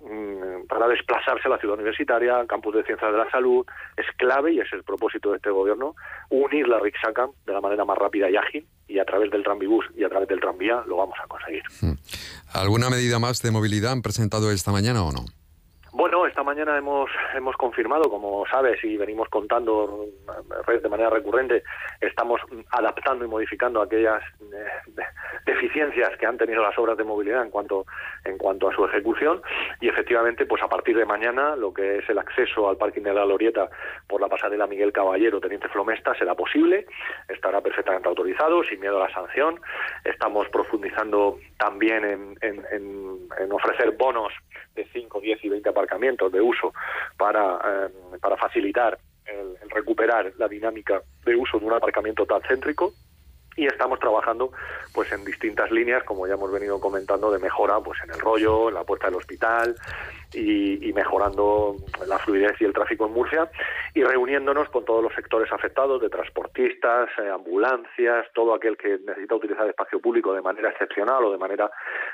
para 0.68 0.88
desplazarse 0.88 1.46
a 1.46 1.50
la 1.50 1.58
ciudad 1.58 1.76
universitaria, 1.76 2.38
al 2.38 2.46
campus 2.46 2.74
de 2.74 2.84
ciencias 2.84 3.12
de 3.12 3.18
la 3.18 3.30
salud. 3.30 3.64
Es 3.96 4.06
clave, 4.16 4.52
y 4.52 4.60
es 4.60 4.72
el 4.72 4.82
propósito 4.82 5.30
de 5.30 5.36
este 5.36 5.50
gobierno, 5.50 5.94
unir 6.30 6.68
la 6.68 6.78
Rixacam 6.78 7.30
de 7.46 7.52
la 7.52 7.60
manera 7.60 7.84
más 7.84 7.98
rápida 7.98 8.30
y 8.30 8.36
ágil, 8.36 8.66
y 8.88 8.98
a 8.98 9.04
través 9.04 9.30
del 9.30 9.42
tranvibús 9.42 9.84
y 9.96 10.04
a 10.04 10.08
través 10.08 10.28
del 10.28 10.40
tranvía 10.40 10.82
lo 10.86 10.96
vamos 10.96 11.16
a 11.22 11.26
conseguir. 11.26 11.62
¿Alguna 12.52 12.90
medida 12.90 13.18
más 13.18 13.42
de 13.42 13.50
movilidad 13.50 13.92
han 13.92 14.02
presentado 14.02 14.50
esta 14.50 14.72
mañana 14.72 15.04
o 15.04 15.12
no? 15.12 15.24
Bueno, 15.96 16.26
esta 16.26 16.42
mañana 16.42 16.76
hemos 16.76 17.08
hemos 17.34 17.56
confirmado, 17.56 18.10
como 18.10 18.44
sabes 18.48 18.84
y 18.84 18.98
venimos 18.98 19.30
contando 19.30 20.04
de 20.66 20.88
manera 20.90 21.08
recurrente, 21.08 21.62
estamos 22.02 22.38
adaptando 22.70 23.24
y 23.24 23.28
modificando 23.28 23.80
aquellas 23.80 24.22
eh, 24.42 25.02
deficiencias 25.46 26.10
que 26.18 26.26
han 26.26 26.36
tenido 26.36 26.62
las 26.62 26.76
obras 26.76 26.98
de 26.98 27.04
movilidad 27.04 27.42
en 27.42 27.48
cuanto 27.48 27.86
en 28.26 28.36
cuanto 28.36 28.68
a 28.68 28.74
su 28.74 28.84
ejecución 28.84 29.40
y 29.80 29.88
efectivamente, 29.88 30.44
pues 30.44 30.62
a 30.62 30.68
partir 30.68 30.98
de 30.98 31.06
mañana 31.06 31.56
lo 31.56 31.72
que 31.72 32.00
es 32.00 32.10
el 32.10 32.18
acceso 32.18 32.68
al 32.68 32.76
parking 32.76 33.00
de 33.00 33.14
la 33.14 33.24
Glorieta 33.24 33.70
por 34.06 34.20
la 34.20 34.28
pasarela 34.28 34.66
Miguel 34.66 34.92
Caballero 34.92 35.40
Teniente 35.40 35.68
Flomesta 35.68 36.14
será 36.14 36.34
posible, 36.34 36.84
estará 37.26 37.62
perfectamente 37.62 38.06
autorizado, 38.06 38.62
sin 38.64 38.80
miedo 38.80 39.02
a 39.02 39.08
la 39.08 39.14
sanción. 39.14 39.58
Estamos 40.04 40.46
profundizando 40.50 41.38
también 41.56 42.04
en, 42.04 42.38
en, 42.42 42.62
en, 42.70 43.18
en 43.38 43.52
ofrecer 43.52 43.92
bonos 43.92 44.34
de 44.74 44.86
5, 44.92 45.20
10 45.20 45.44
y 45.44 45.48
20 45.48 45.72
aparcamientos 45.86 46.32
de 46.32 46.40
uso 46.40 46.74
para, 47.16 47.58
eh, 47.64 48.18
para 48.20 48.36
facilitar 48.36 48.98
el, 49.24 49.56
el, 49.62 49.70
recuperar 49.70 50.32
la 50.36 50.48
dinámica 50.48 51.00
de 51.24 51.36
uso 51.36 51.58
de 51.58 51.66
un 51.66 51.72
aparcamiento 51.72 52.26
tan 52.26 52.42
céntrico 52.42 52.92
y 53.56 53.66
estamos 53.66 53.98
trabajando 53.98 54.52
pues 54.92 55.10
en 55.12 55.24
distintas 55.24 55.70
líneas 55.70 56.04
como 56.04 56.26
ya 56.26 56.34
hemos 56.34 56.52
venido 56.52 56.80
comentando 56.80 57.30
de 57.30 57.38
mejora 57.38 57.80
pues 57.80 57.98
en 58.04 58.10
el 58.10 58.20
rollo 58.20 58.68
en 58.68 58.74
la 58.74 58.84
puerta 58.84 59.06
del 59.06 59.16
hospital 59.16 59.74
y, 60.34 60.92
mejorando 60.92 61.76
la 62.06 62.18
fluidez 62.18 62.60
y 62.60 62.64
el 62.64 62.72
tráfico 62.72 63.06
en 63.06 63.12
Murcia 63.12 63.50
y 63.94 64.02
reuniéndonos 64.02 64.68
con 64.70 64.84
todos 64.84 65.02
los 65.02 65.12
sectores 65.14 65.52
afectados 65.52 66.00
de 66.00 66.08
transportistas, 66.08 67.10
eh, 67.18 67.28
ambulancias, 67.28 68.26
todo 68.34 68.54
aquel 68.54 68.76
que 68.76 68.98
necesita 69.06 69.34
utilizar 69.34 69.68
espacio 69.68 70.00
público 70.00 70.32
de 70.32 70.40
manera 70.40 70.70
excepcional 70.70 71.24
o 71.24 71.32
de 71.32 71.38
manera 71.38 71.70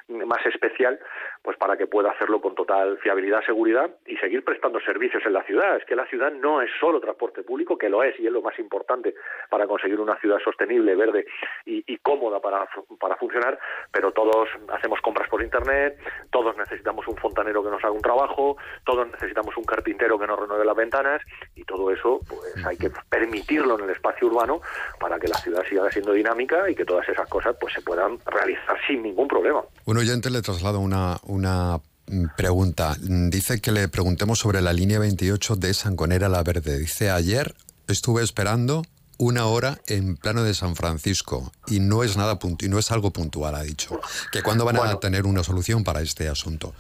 más 0.09 0.45
especial, 0.47 0.99
pues 1.43 1.57
para 1.57 1.77
que 1.77 1.87
pueda 1.87 2.11
hacerlo 2.11 2.41
con 2.41 2.55
total 2.55 2.99
fiabilidad, 2.99 3.45
seguridad 3.45 3.91
y 4.07 4.17
seguir 4.17 4.45
prestando 4.45 4.81
servicios 4.81 5.23
en 5.27 5.33
la 5.33 5.43
ciudad. 5.45 5.77
Es 5.77 5.85
que 5.85 5.97
la 5.97 6.07
ciudad 6.07 6.33
no 6.33 6.61
es 6.61 6.71
solo 6.81 7.01
transporte 7.01 7.43
público, 7.43 7.79
que 7.79 7.89
lo 7.89 8.03
es 8.03 8.19
y 8.19 8.27
es 8.27 8.33
lo 8.33 8.43
más 8.43 8.59
importante 8.59 9.15
para 9.49 9.67
conseguir 9.67 10.01
una 10.01 10.17
ciudad 10.17 10.39
sostenible, 10.45 10.95
verde 10.97 11.27
y, 11.67 11.85
y 11.87 11.99
cómoda 11.99 12.41
para, 12.41 12.67
para 13.01 13.17
funcionar, 13.17 13.59
pero 13.91 14.13
todos 14.13 14.49
hacemos 14.73 15.01
compras 15.01 15.29
por 15.29 15.43
internet, 15.43 15.99
todos 16.31 16.57
necesitamos 16.57 17.07
un 17.09 17.17
fontanero 17.17 17.63
que 17.63 17.71
nos 17.71 17.83
haga 17.83 17.93
un 17.93 18.03
trabajo, 18.03 18.57
todos 18.85 19.11
necesitamos 19.11 19.57
un 19.57 19.65
carpintero 19.65 20.19
que 20.19 20.27
nos 20.27 20.39
renueve 20.39 20.65
las 20.65 20.77
ventanas 20.77 21.23
y 21.55 21.65
todo 21.65 21.91
eso 21.91 22.21
pues 22.29 22.65
hay 22.67 22.77
que 22.77 22.91
permitirlo 23.09 23.79
en 23.79 23.85
el 23.85 23.91
espacio 23.91 24.29
urbano 24.29 24.61
para 24.99 25.19
que 25.19 25.29
la 25.29 25.39
ciudad 25.39 25.63
siga 25.69 25.91
siendo 25.91 26.13
dinámica 26.13 26.69
y 26.71 26.75
que 26.75 26.85
todas 26.85 27.09
esas 27.09 27.29
cosas 27.29 27.57
pues 27.61 27.75
se 27.75 27.83
puedan 27.83 28.19
realizar 28.27 28.77
sin 28.87 29.03
ningún 29.03 29.29
problema. 29.29 29.63
Un 29.85 29.97
oyente 29.97 30.31
le 30.31 30.43
traslado 30.43 30.81
una, 30.81 31.19
una 31.25 31.79
mm, 32.07 32.37
pregunta. 32.37 32.95
Dice 33.01 33.61
que 33.61 33.73
le 33.73 33.89
preguntemos 33.89 34.39
sobre 34.39 34.61
la 34.61 34.73
línea 34.73 34.99
28 34.99 35.57
de 35.57 35.75
Sangonera 35.75 36.29
La 36.29 36.43
Verde. 36.43 36.79
Dice, 36.79 37.11
ayer 37.11 37.55
estuve 37.89 38.23
esperando 38.23 38.83
una 39.23 39.47
hora 39.47 39.79
en 39.87 40.17
plano 40.17 40.43
de 40.43 40.53
San 40.53 40.75
Francisco 40.75 41.53
y 41.69 41.79
no 41.79 42.03
es 42.03 42.17
nada 42.17 42.41
y 42.59 42.69
no 42.69 42.79
es 42.81 42.91
algo 42.91 43.13
puntual, 43.13 43.55
ha 43.55 43.63
dicho. 43.63 44.01
Que 44.33 44.43
cuándo 44.43 44.65
van 44.65 44.77
a 44.77 44.99
tener 44.99 45.27
una 45.27 45.45
solución 45.45 45.85
para 45.85 46.01
este 46.01 46.29
asunto. 46.29 46.75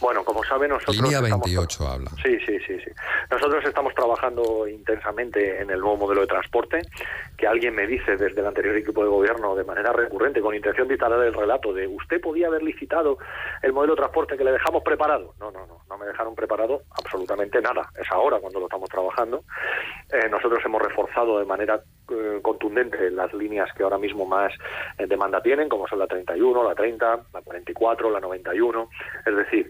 Bueno, 0.00 0.24
como 0.24 0.42
saben, 0.42 0.70
nosotros. 0.70 0.96
Línea 0.96 1.20
28 1.20 1.86
habla. 1.88 2.10
Sí, 2.20 2.36
sí, 2.44 2.58
sí, 2.66 2.78
sí. 2.84 2.90
Nosotros 3.34 3.64
estamos 3.64 3.92
trabajando 3.94 4.68
intensamente 4.68 5.60
en 5.60 5.68
el 5.68 5.80
nuevo 5.80 5.96
modelo 5.96 6.20
de 6.20 6.28
transporte, 6.28 6.82
que 7.36 7.48
alguien 7.48 7.74
me 7.74 7.84
dice 7.84 8.16
desde 8.16 8.40
el 8.40 8.46
anterior 8.46 8.76
equipo 8.76 9.02
de 9.02 9.08
gobierno 9.08 9.56
de 9.56 9.64
manera 9.64 9.92
recurrente, 9.92 10.40
con 10.40 10.54
intención 10.54 10.86
de 10.86 10.94
instalar 10.94 11.20
el 11.20 11.34
relato 11.34 11.72
de 11.72 11.88
usted 11.88 12.20
podía 12.20 12.46
haber 12.46 12.62
licitado 12.62 13.18
el 13.60 13.72
modelo 13.72 13.94
de 13.94 14.02
transporte 14.02 14.36
que 14.36 14.44
le 14.44 14.52
dejamos 14.52 14.84
preparado. 14.84 15.34
No, 15.40 15.50
no, 15.50 15.66
no, 15.66 15.80
no 15.88 15.98
me 15.98 16.06
dejaron 16.06 16.36
preparado 16.36 16.82
absolutamente 16.96 17.60
nada. 17.60 17.90
Es 18.00 18.06
ahora 18.12 18.38
cuando 18.38 18.60
lo 18.60 18.66
estamos 18.66 18.88
trabajando. 18.88 19.42
Eh, 20.12 20.28
nosotros 20.28 20.60
hemos 20.64 20.80
reforzado 20.80 21.40
de 21.40 21.44
manera 21.44 21.82
eh, 22.12 22.38
contundente 22.40 23.10
las 23.10 23.34
líneas 23.34 23.68
que 23.76 23.82
ahora 23.82 23.98
mismo 23.98 24.26
más 24.26 24.52
eh, 24.96 25.08
demanda 25.08 25.42
tienen, 25.42 25.68
como 25.68 25.88
son 25.88 25.98
la 25.98 26.06
31, 26.06 26.62
la 26.62 26.76
30, 26.76 27.20
la 27.32 27.42
44, 27.42 28.10
la 28.10 28.20
91. 28.20 28.88
Es 29.26 29.36
decir, 29.36 29.68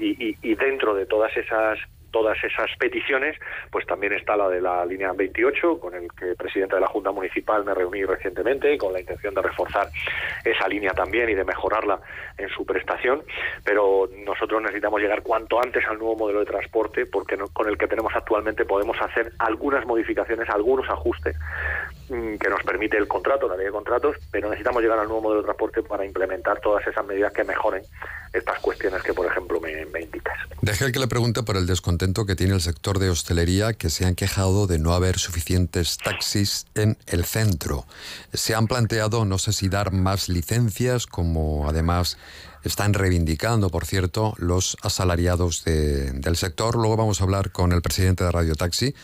y, 0.00 0.36
y 0.42 0.54
dentro 0.56 0.94
de 0.96 1.06
todas 1.06 1.30
esas 1.36 1.78
todas 2.12 2.38
esas 2.44 2.70
peticiones, 2.78 3.36
pues 3.70 3.86
también 3.86 4.12
está 4.12 4.36
la 4.36 4.48
de 4.48 4.60
la 4.60 4.86
línea 4.86 5.12
28, 5.12 5.80
con 5.80 5.94
el 5.94 6.12
que 6.12 6.36
presidente 6.36 6.76
de 6.76 6.80
la 6.80 6.86
Junta 6.86 7.10
Municipal 7.10 7.64
me 7.64 7.74
reuní 7.74 8.04
recientemente, 8.04 8.78
con 8.78 8.92
la 8.92 9.00
intención 9.00 9.34
de 9.34 9.42
reforzar 9.42 9.88
esa 10.44 10.68
línea 10.68 10.92
también 10.92 11.28
y 11.30 11.34
de 11.34 11.44
mejorarla 11.44 12.00
en 12.38 12.48
su 12.50 12.64
prestación. 12.64 13.22
Pero 13.64 14.08
nosotros 14.24 14.62
necesitamos 14.62 15.00
llegar 15.00 15.22
cuanto 15.22 15.60
antes 15.60 15.84
al 15.88 15.98
nuevo 15.98 16.16
modelo 16.16 16.40
de 16.40 16.46
transporte, 16.46 17.06
porque 17.06 17.36
con 17.52 17.68
el 17.68 17.78
que 17.78 17.88
tenemos 17.88 18.12
actualmente 18.14 18.64
podemos 18.64 18.96
hacer 19.00 19.32
algunas 19.38 19.86
modificaciones, 19.86 20.48
algunos 20.50 20.88
ajustes 20.90 21.36
mm, 22.10 22.36
que 22.36 22.50
nos 22.50 22.62
permite 22.62 22.98
el 22.98 23.08
contrato, 23.08 23.48
la 23.48 23.56
ley 23.56 23.66
de 23.66 23.72
contratos, 23.72 24.16
pero 24.30 24.48
necesitamos 24.48 24.82
llegar 24.82 24.98
al 24.98 25.06
nuevo 25.06 25.22
modelo 25.22 25.40
de 25.40 25.46
transporte 25.46 25.82
para 25.82 26.04
implementar 26.04 26.60
todas 26.60 26.86
esas 26.86 27.04
medidas 27.06 27.32
que 27.32 27.44
mejoren 27.44 27.82
estas 28.32 28.58
cuestiones 28.60 29.02
que, 29.02 29.12
por 29.12 29.26
ejemplo, 29.26 29.60
me, 29.60 29.84
me 29.86 30.02
indicas. 30.02 30.38
Deje 30.62 30.90
que 30.90 30.98
le 30.98 31.06
pregunte 31.06 31.42
por 31.42 31.56
el 31.56 31.66
descontento 31.66 32.01
que 32.02 32.34
tiene 32.34 32.54
el 32.54 32.60
sector 32.60 32.98
de 32.98 33.10
hostelería 33.10 33.74
que 33.74 33.88
se 33.88 34.04
han 34.04 34.16
quejado 34.16 34.66
de 34.66 34.80
no 34.80 34.92
haber 34.92 35.20
suficientes 35.20 35.98
taxis 35.98 36.66
en 36.74 36.98
el 37.06 37.24
centro. 37.24 37.86
Se 38.32 38.56
han 38.56 38.66
planteado, 38.66 39.24
no 39.24 39.38
sé 39.38 39.52
si 39.52 39.68
dar 39.68 39.92
más 39.92 40.28
licencias, 40.28 41.06
como 41.06 41.68
además 41.68 42.16
están 42.64 42.92
reivindicando, 42.92 43.70
por 43.70 43.86
cierto, 43.86 44.34
los 44.38 44.76
asalariados 44.82 45.64
del 45.64 46.36
sector. 46.36 46.74
Luego 46.74 46.96
vamos 46.96 47.20
a 47.20 47.24
hablar 47.24 47.52
con 47.52 47.70
el 47.70 47.82
presidente 47.82 48.24
de 48.24 48.32
Radio 48.32 48.56
Taxi, 48.56 48.96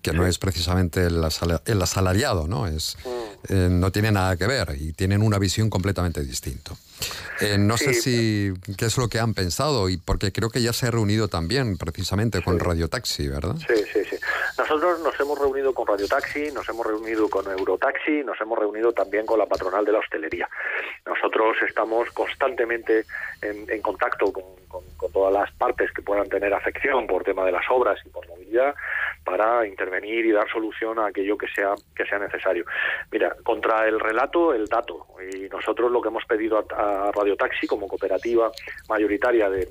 que 0.00 0.12
no 0.14 0.26
es 0.26 0.38
precisamente 0.38 1.04
el, 1.04 1.22
asalariado, 1.82 2.48
¿no? 2.48 2.66
Es, 2.66 2.96
mm. 3.04 3.52
eh, 3.52 3.68
no 3.70 3.92
tiene 3.92 4.10
nada 4.10 4.38
que 4.38 4.46
ver 4.46 4.74
y 4.80 4.94
tienen 4.94 5.20
una 5.20 5.38
visión 5.38 5.68
completamente 5.68 6.24
distinta. 6.24 6.72
Eh, 7.40 7.56
no 7.58 7.76
sé 7.76 7.94
si 7.94 8.52
qué 8.76 8.86
es 8.86 8.98
lo 8.98 9.08
que 9.08 9.20
han 9.20 9.34
pensado 9.34 9.88
y 9.88 9.96
porque 9.96 10.32
creo 10.32 10.50
que 10.50 10.60
ya 10.60 10.72
se 10.72 10.86
ha 10.86 10.90
reunido 10.90 11.28
también 11.28 11.76
precisamente 11.76 12.42
con 12.42 12.58
Radio 12.58 12.88
Taxi, 12.88 13.28
¿verdad? 13.28 13.56
Sí, 13.66 13.84
sí, 13.92 14.04
sí. 14.04 14.16
Nosotros 14.56 15.00
nos 15.00 15.18
hemos 15.20 15.38
reunido 15.38 15.72
con 15.72 15.86
Radio 15.86 16.08
Taxi, 16.08 16.50
nos 16.52 16.68
hemos 16.68 16.86
reunido 16.86 17.28
con 17.28 17.46
Eurotaxi, 17.46 18.24
nos 18.24 18.40
hemos 18.40 18.58
reunido 18.58 18.92
también 18.92 19.24
con 19.24 19.38
la 19.38 19.46
patronal 19.46 19.84
de 19.84 19.92
la 19.92 20.00
hostelería. 20.00 20.48
Nosotros 21.06 21.56
estamos 21.66 22.10
constantemente 22.10 23.04
en, 23.40 23.80
contacto 23.82 24.32
con, 24.32 24.44
con 24.96 25.12
todas 25.12 25.32
las 25.32 25.50
partes 25.52 25.92
que 25.92 26.02
puedan 26.02 26.28
tener 26.28 26.52
afección 26.52 27.06
por 27.06 27.22
tema 27.22 27.44
de 27.44 27.52
las 27.52 27.64
obras 27.70 27.98
y 28.04 28.08
por 28.08 28.26
movilidad 28.26 28.74
para 29.28 29.66
intervenir 29.66 30.24
y 30.24 30.32
dar 30.32 30.48
solución 30.50 30.98
a 30.98 31.08
aquello 31.08 31.36
que 31.36 31.48
sea 31.48 31.74
que 31.94 32.06
sea 32.06 32.18
necesario. 32.18 32.64
Mira, 33.12 33.36
contra 33.42 33.86
el 33.86 34.00
relato, 34.00 34.54
el 34.54 34.64
dato. 34.64 35.06
Y 35.30 35.48
nosotros 35.50 35.92
lo 35.92 36.00
que 36.00 36.08
hemos 36.08 36.24
pedido 36.24 36.64
a, 36.74 37.10
Radio 37.12 37.36
Taxi 37.36 37.66
como 37.66 37.86
cooperativa 37.86 38.50
mayoritaria 38.88 39.50
de, 39.50 39.68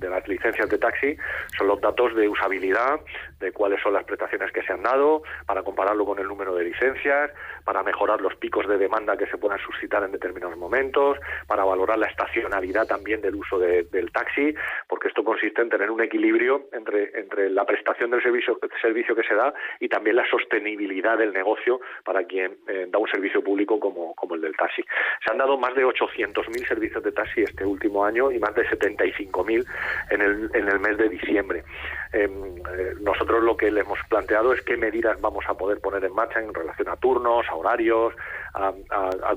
las 0.00 0.26
licencias 0.28 0.68
de 0.70 0.78
taxi 0.78 1.16
son 1.58 1.66
los 1.66 1.80
datos 1.80 2.14
de 2.14 2.26
usabilidad, 2.26 3.00
de 3.38 3.52
cuáles 3.52 3.82
son 3.82 3.92
las 3.92 4.04
prestaciones 4.04 4.50
que 4.52 4.62
se 4.62 4.72
han 4.72 4.82
dado, 4.82 5.22
para 5.44 5.62
compararlo 5.62 6.06
con 6.06 6.18
el 6.18 6.26
número 6.26 6.54
de 6.54 6.64
licencias, 6.64 7.30
para 7.64 7.82
mejorar 7.82 8.22
los 8.22 8.34
picos 8.36 8.66
de 8.66 8.78
demanda 8.78 9.16
que 9.16 9.26
se 9.26 9.36
puedan 9.36 9.58
suscitar 9.58 10.04
en 10.04 10.12
determinados 10.12 10.56
momentos, 10.56 11.18
para 11.46 11.64
valorar 11.64 11.98
la 11.98 12.06
estacionalidad 12.06 12.86
también 12.86 13.20
del 13.20 13.34
uso 13.34 13.58
del 13.58 14.12
taxi, 14.12 14.54
porque 14.88 15.08
esto 15.08 15.22
consiste 15.22 15.60
en 15.60 15.68
tener 15.68 15.90
un 15.90 16.00
equilibrio 16.00 16.68
entre, 16.72 17.18
entre 17.18 17.50
la 17.50 17.66
prestación 17.66 18.10
del 18.10 18.22
servicio 18.22 18.58
servicio 18.86 19.14
que 19.14 19.22
se 19.22 19.34
da 19.34 19.52
y 19.80 19.88
también 19.88 20.16
la 20.16 20.28
sostenibilidad 20.30 21.18
del 21.18 21.32
negocio 21.32 21.80
para 22.04 22.24
quien 22.24 22.56
eh, 22.68 22.86
da 22.88 22.98
un 22.98 23.08
servicio 23.08 23.42
público 23.42 23.80
como, 23.80 24.14
como 24.14 24.34
el 24.34 24.40
del 24.40 24.56
taxi. 24.56 24.82
Se 25.24 25.32
han 25.32 25.38
dado 25.38 25.58
más 25.58 25.74
de 25.74 25.84
800.000 25.84 26.68
servicios 26.68 27.02
de 27.02 27.12
taxi 27.12 27.42
este 27.42 27.64
último 27.64 28.04
año 28.04 28.30
y 28.30 28.38
más 28.38 28.54
de 28.54 28.66
75.000 28.68 29.66
en 30.10 30.22
el, 30.22 30.50
en 30.54 30.68
el 30.68 30.78
mes 30.78 30.96
de 30.98 31.08
diciembre. 31.08 31.64
Em, 32.12 32.56
eh, 32.56 32.94
nosotros 33.00 33.42
lo 33.42 33.56
que 33.56 33.70
le 33.70 33.80
hemos 33.80 33.98
planteado 34.08 34.52
es 34.52 34.62
qué 34.62 34.76
medidas 34.76 35.20
vamos 35.20 35.44
a 35.48 35.54
poder 35.54 35.80
poner 35.80 36.04
en 36.04 36.14
marcha 36.14 36.40
en 36.40 36.54
relación 36.54 36.88
a 36.88 36.96
turnos, 36.96 37.44
a 37.48 37.54
horarios, 37.54 38.14
a, 38.54 38.72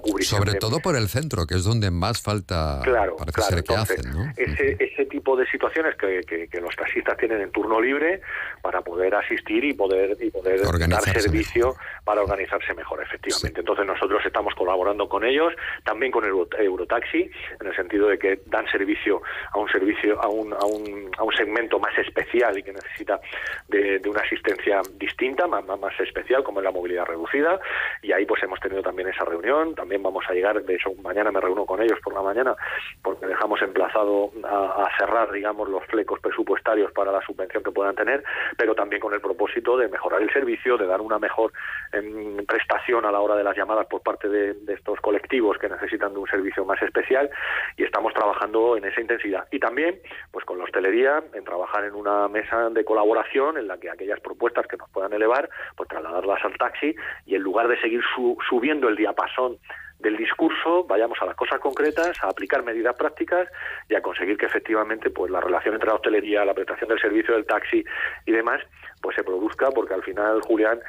cubrir. 0.01 0.25
Sobre 0.25 0.53
todo 0.53 0.79
por 0.79 0.95
el 0.95 1.07
centro, 1.09 1.45
que 1.45 1.55
es 1.55 1.63
donde 1.63 1.91
más 1.91 2.21
falta 2.21 2.79
claro, 2.83 3.17
parece 3.17 3.41
ser 3.41 3.63
que 3.63 3.75
hacen. 3.75 4.33
Ese, 4.37 4.77
ese 4.79 5.05
tipo 5.07 5.35
de 5.35 5.45
situaciones 5.47 5.95
que, 5.97 6.21
que, 6.49 6.61
los 6.61 6.75
taxistas 6.75 7.17
tienen 7.17 7.41
en 7.41 7.51
turno 7.51 7.81
libre 7.81 8.21
para 8.61 8.81
poder 8.81 9.15
asistir 9.15 9.38
y 9.47 9.73
poder, 9.73 10.15
y 10.19 10.29
poder 10.29 10.61
dar 10.61 11.01
servicio 11.01 11.75
para 12.03 12.21
organizarse 12.21 12.73
mejor, 12.73 13.01
efectivamente. 13.01 13.59
Entonces 13.59 13.85
nosotros 13.85 14.21
estamos 14.25 14.53
colaborando 14.55 15.07
con 15.07 15.23
ellos, 15.23 15.53
también 15.83 16.11
con 16.11 16.23
Eurotaxi, 16.25 17.29
en 17.59 17.67
el 17.67 17.75
sentido 17.75 18.07
de 18.07 18.17
que 18.17 18.41
dan 18.45 18.67
servicio 18.71 19.21
a 19.51 19.59
un 19.59 19.69
servicio, 19.69 20.21
a 20.21 20.27
un, 20.27 20.53
a 20.53 20.65
un, 20.65 21.11
a 21.17 21.23
un 21.23 21.33
segmento 21.33 21.79
más 21.79 21.97
especial 21.97 22.57
y 22.57 22.63
que 22.63 22.73
necesita 22.73 23.19
de, 23.67 24.01
una 24.09 24.21
asistencia 24.21 24.81
distinta, 24.95 25.47
más, 25.47 25.65
más 25.65 25.99
especial, 25.99 26.43
como 26.43 26.59
es 26.59 26.63
la 26.65 26.71
movilidad 26.71 27.05
reducida. 27.05 27.59
Y 28.01 28.11
ahí 28.11 28.25
pues 28.25 28.41
hemos 28.43 28.59
tenido 28.59 28.81
también 28.81 29.09
esa 29.09 29.25
reunión. 29.25 29.75
También 29.75 30.01
vamos 30.03 30.23
a 30.27 30.33
llegar, 30.33 30.61
de 30.61 30.75
hecho, 30.75 30.93
mañana 31.01 31.31
me 31.31 31.39
reúno 31.39 31.65
con 31.65 31.81
ellos 31.81 31.99
por 32.03 32.13
la 32.13 32.21
mañana, 32.21 32.55
porque 33.01 33.25
dejamos 33.25 33.61
emplazado 33.61 34.31
a, 34.43 34.87
cerrar, 34.97 35.31
digamos, 35.31 35.69
los 35.69 35.83
flecos 35.85 36.19
presupuestarios 36.19 36.91
para 36.91 37.11
la 37.11 37.21
subvención 37.21 37.63
que 37.63 37.71
puedan 37.71 37.95
tener, 37.95 38.23
pero 38.57 38.75
también 38.75 39.01
con 39.01 39.13
el 39.13 39.21
propósito 39.29 39.77
de 39.77 39.87
mejorar 39.87 40.21
el 40.21 40.33
servicio, 40.33 40.75
de 40.77 40.87
dar 40.87 41.01
una 41.01 41.19
mejor 41.19 41.51
em, 41.91 42.43
prestación 42.47 43.05
a 43.05 43.11
la 43.11 43.19
hora 43.19 43.35
de 43.35 43.43
las 43.43 43.55
llamadas 43.55 43.85
por 43.85 44.01
parte 44.01 44.27
de, 44.27 44.53
de 44.53 44.73
estos 44.73 44.99
colectivos 45.01 45.57
que 45.59 45.69
necesitan 45.69 46.13
de 46.13 46.19
un 46.19 46.27
servicio 46.27 46.65
más 46.65 46.81
especial 46.81 47.29
y 47.77 47.83
estamos 47.83 48.13
trabajando 48.13 48.75
en 48.75 48.85
esa 48.85 49.01
intensidad. 49.01 49.47
Y 49.51 49.59
también, 49.59 49.99
pues 50.31 50.45
con 50.45 50.57
la 50.57 50.63
hostelería, 50.63 51.23
en 51.33 51.43
trabajar 51.43 51.83
en 51.83 51.93
una 51.93 52.27
mesa 52.27 52.69
de 52.71 52.83
colaboración 52.83 53.57
en 53.57 53.67
la 53.67 53.77
que 53.77 53.89
aquellas 53.89 54.19
propuestas 54.19 54.65
que 54.65 54.77
nos 54.77 54.89
puedan 54.89 55.13
elevar, 55.13 55.47
pues 55.75 55.87
trasladarlas 55.89 56.43
al 56.43 56.57
taxi 56.57 56.95
y 57.25 57.35
en 57.35 57.41
lugar 57.41 57.67
de 57.67 57.79
seguir 57.79 58.01
subiendo 58.49 58.87
el 58.87 58.95
diapasón 58.95 59.57
del 59.99 60.15
discurso, 60.15 60.85
vayamos 60.85 61.17
a 61.21 61.25
las 61.25 61.35
cosas 61.35 61.59
concretas, 61.59 62.17
a 62.23 62.29
aplicar 62.29 62.63
medidas 62.63 62.95
prácticas 62.95 63.49
y 63.89 63.95
a 63.95 64.01
conseguir 64.01 64.37
que 64.37 64.45
efectivamente 64.45 65.09
pues 65.09 65.29
la 65.29 65.41
relación 65.41 65.73
entre 65.73 65.89
la 65.89 65.95
hostelería, 65.95 66.45
la 66.45 66.53
prestación 66.53 66.89
del 66.89 66.99
servicio 66.99 67.35
del 67.35 67.45
taxi 67.45 67.83
y 68.25 68.31
demás 68.31 68.61
pues 69.01 69.15
se 69.15 69.23
produzca, 69.23 69.69
porque 69.71 69.93
al 69.93 70.03
final, 70.03 70.41
Julián, 70.41 70.79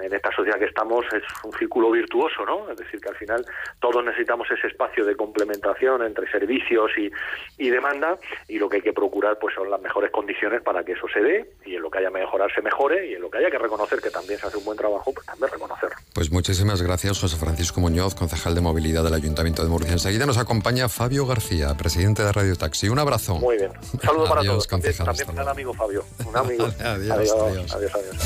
en 0.00 0.12
esta 0.12 0.30
sociedad 0.32 0.58
que 0.58 0.66
estamos 0.66 1.04
es 1.12 1.22
un 1.44 1.52
círculo 1.52 1.90
virtuoso, 1.90 2.44
¿no? 2.44 2.70
Es 2.70 2.76
decir, 2.76 3.00
que 3.00 3.08
al 3.08 3.16
final 3.16 3.44
todos 3.80 4.04
necesitamos 4.04 4.50
ese 4.50 4.68
espacio 4.68 5.04
de 5.04 5.16
complementación 5.16 6.02
entre 6.02 6.30
servicios 6.30 6.90
y, 6.96 7.10
y 7.58 7.70
demanda 7.70 8.18
y 8.48 8.58
lo 8.58 8.68
que 8.68 8.76
hay 8.76 8.82
que 8.82 8.92
procurar 8.92 9.38
pues 9.38 9.54
son 9.54 9.70
las 9.70 9.80
mejores 9.80 10.10
condiciones 10.10 10.62
para 10.62 10.84
que 10.84 10.92
eso 10.92 11.06
se 11.12 11.20
dé 11.20 11.50
y 11.64 11.76
en 11.76 11.82
lo 11.82 11.90
que 11.90 11.98
haya 11.98 12.06
que 12.06 12.18
mejorar 12.18 12.52
se 12.54 12.62
mejore 12.62 13.10
y 13.10 13.14
en 13.14 13.22
lo 13.22 13.30
que 13.30 13.38
haya 13.38 13.50
que 13.50 13.58
reconocer 13.58 14.00
que 14.00 14.10
también 14.10 14.38
se 14.38 14.46
hace 14.46 14.56
un 14.58 14.64
buen 14.64 14.78
trabajo, 14.78 15.12
pues 15.12 15.26
también 15.26 15.50
reconocerlo. 15.50 15.96
Pues 16.14 16.30
muchísimas 16.30 16.82
gracias, 16.82 17.20
José 17.20 17.36
Francisco 17.36 17.80
Muñoz, 17.80 18.14
concejal 18.14 18.54
de 18.54 18.60
movilidad 18.60 19.04
del 19.04 19.14
Ayuntamiento 19.14 19.62
de 19.62 19.68
Murcia. 19.68 19.92
Enseguida 19.92 20.26
nos 20.26 20.38
acompaña 20.38 20.88
Fabio 20.88 21.26
García, 21.26 21.74
presidente 21.76 22.22
de 22.22 22.32
Radio 22.32 22.56
Taxi. 22.56 22.88
Un 22.88 22.98
abrazo. 22.98 23.36
Muy 23.36 23.56
bien. 23.56 23.72
Un 23.92 24.00
saludo 24.00 24.28
para 24.28 24.42
todos. 24.42 24.66
Concejal, 24.66 25.06
también 25.06 25.26
para 25.26 25.42
el 25.42 25.48
amigo 25.48 25.74
Fabio. 25.74 26.04
Un 26.26 26.36
amigo. 26.36 26.64
adiós, 26.84 27.10
adiós, 27.10 27.35
adiós. 27.44 27.72
adiós, 27.74 27.92
adiós. 27.94 28.16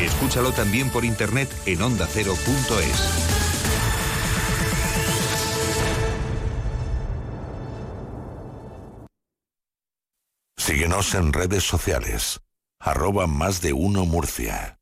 Escúchalo 0.00 0.52
también 0.52 0.90
por 0.90 1.04
internet 1.04 1.48
en 1.66 1.82
ondacero.es. 1.82 3.30
Síguenos 10.56 11.14
en 11.14 11.32
redes 11.32 11.64
sociales. 11.64 12.40
Arroba 12.78 13.26
más 13.26 13.60
de 13.60 13.72
uno 13.72 14.04
Murcia. 14.06 14.78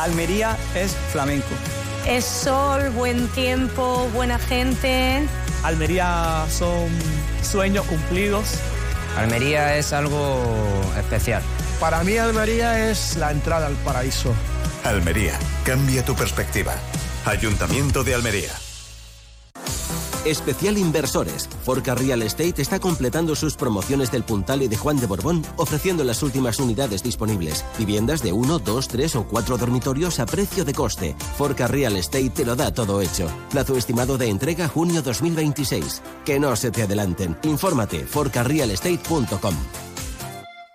Almería 0.00 0.56
es 0.74 0.94
flamenco. 1.12 1.48
Es 2.06 2.24
sol, 2.24 2.90
buen 2.90 3.26
tiempo, 3.28 4.08
buena 4.12 4.38
gente. 4.38 5.26
Almería 5.62 6.46
son 6.50 6.88
sueños 7.42 7.84
cumplidos. 7.86 8.46
Almería 9.16 9.76
es 9.76 9.92
algo 9.92 10.42
especial. 10.98 11.42
Para 11.80 12.02
mí 12.04 12.16
Almería 12.16 12.90
es 12.90 13.16
la 13.16 13.30
entrada 13.30 13.66
al 13.66 13.74
paraíso. 13.76 14.34
Almería, 14.84 15.38
cambia 15.64 16.04
tu 16.04 16.14
perspectiva. 16.14 16.74
Ayuntamiento 17.24 18.04
de 18.04 18.14
Almería. 18.14 18.65
Especial 20.26 20.76
Inversores. 20.78 21.48
Forca 21.64 21.94
Real 21.94 22.22
Estate 22.22 22.60
está 22.60 22.78
completando 22.80 23.34
sus 23.34 23.56
promociones 23.56 24.10
del 24.10 24.24
Puntal 24.24 24.62
y 24.62 24.68
de 24.68 24.76
Juan 24.76 24.98
de 24.98 25.06
Borbón, 25.06 25.44
ofreciendo 25.56 26.04
las 26.04 26.22
últimas 26.22 26.58
unidades 26.58 27.02
disponibles. 27.02 27.64
Viviendas 27.78 28.22
de 28.22 28.32
1, 28.32 28.58
2, 28.58 28.88
3 28.88 29.16
o 29.16 29.24
4 29.28 29.58
dormitorios 29.58 30.18
a 30.20 30.26
precio 30.26 30.64
de 30.64 30.74
coste. 30.74 31.16
Forca 31.36 31.66
Real 31.66 31.96
Estate 31.96 32.30
te 32.30 32.44
lo 32.44 32.56
da 32.56 32.72
todo 32.72 33.00
hecho. 33.00 33.28
Plazo 33.50 33.76
estimado 33.76 34.18
de 34.18 34.28
entrega 34.28 34.68
junio 34.68 35.02
2026. 35.02 36.02
Que 36.24 36.38
no 36.38 36.56
se 36.56 36.70
te 36.70 36.82
adelanten. 36.82 37.36
Infórmate 37.42 38.04
forcarrealestate.com. 38.06 39.54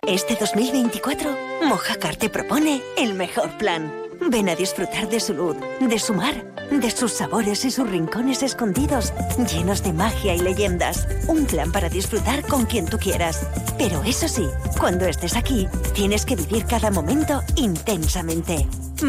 Este 0.04 0.34
2024, 0.34 1.36
Mojácar 1.68 2.16
te 2.16 2.28
propone 2.28 2.82
el 2.96 3.14
mejor 3.14 3.56
plan. 3.56 4.01
Ven 4.30 4.48
a 4.48 4.54
disfrutar 4.54 5.08
de 5.08 5.20
su 5.20 5.34
luz, 5.34 5.56
de 5.80 5.98
su 5.98 6.14
mar, 6.14 6.34
de 6.70 6.90
sus 6.90 7.12
sabores 7.12 7.64
y 7.64 7.70
sus 7.70 7.88
rincones 7.88 8.42
escondidos, 8.42 9.12
llenos 9.52 9.82
de 9.82 9.92
magia 9.92 10.34
y 10.34 10.38
leyendas. 10.38 11.06
Un 11.28 11.44
plan 11.46 11.72
para 11.72 11.88
disfrutar 11.88 12.46
con 12.46 12.64
quien 12.66 12.86
tú 12.86 12.98
quieras. 12.98 13.46
Pero 13.78 14.02
eso 14.04 14.28
sí, 14.28 14.46
cuando 14.78 15.06
estés 15.06 15.36
aquí, 15.36 15.68
tienes 15.94 16.24
que 16.24 16.36
vivir 16.36 16.64
cada 16.66 16.90
momento 16.90 17.42
intensamente. 17.56 18.66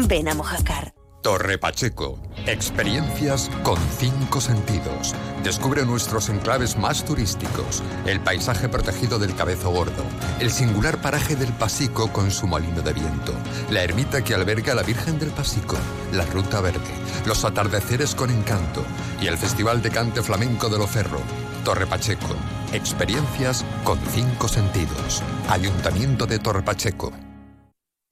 Ven 0.08 0.28
a 0.28 0.34
Mojácar. 0.34 0.93
Torre 1.24 1.56
Pacheco. 1.56 2.18
Experiencias 2.44 3.50
con 3.62 3.78
cinco 3.98 4.42
sentidos. 4.42 5.14
Descubre 5.42 5.86
nuestros 5.86 6.28
enclaves 6.28 6.76
más 6.76 7.02
turísticos. 7.02 7.82
El 8.04 8.20
paisaje 8.20 8.68
protegido 8.68 9.18
del 9.18 9.34
Cabezo 9.34 9.70
Gordo. 9.70 10.04
El 10.38 10.50
singular 10.50 11.00
paraje 11.00 11.34
del 11.34 11.50
Pasico 11.54 12.12
con 12.12 12.30
su 12.30 12.46
molino 12.46 12.82
de 12.82 12.92
viento. 12.92 13.32
La 13.70 13.82
ermita 13.82 14.22
que 14.22 14.34
alberga 14.34 14.74
a 14.74 14.76
la 14.76 14.82
Virgen 14.82 15.18
del 15.18 15.30
Pasico. 15.30 15.78
La 16.12 16.26
Ruta 16.26 16.60
Verde. 16.60 16.92
Los 17.24 17.46
atardeceres 17.46 18.14
con 18.14 18.28
encanto. 18.28 18.84
Y 19.18 19.26
el 19.26 19.38
Festival 19.38 19.80
de 19.80 19.92
Cante 19.92 20.22
Flamenco 20.22 20.68
de 20.68 20.76
Loferro. 20.76 21.20
Torre 21.64 21.86
Pacheco. 21.86 22.36
Experiencias 22.74 23.64
con 23.82 23.98
cinco 24.10 24.46
sentidos. 24.46 25.22
Ayuntamiento 25.48 26.26
de 26.26 26.38
Torre 26.38 26.62
Pacheco. 26.62 27.14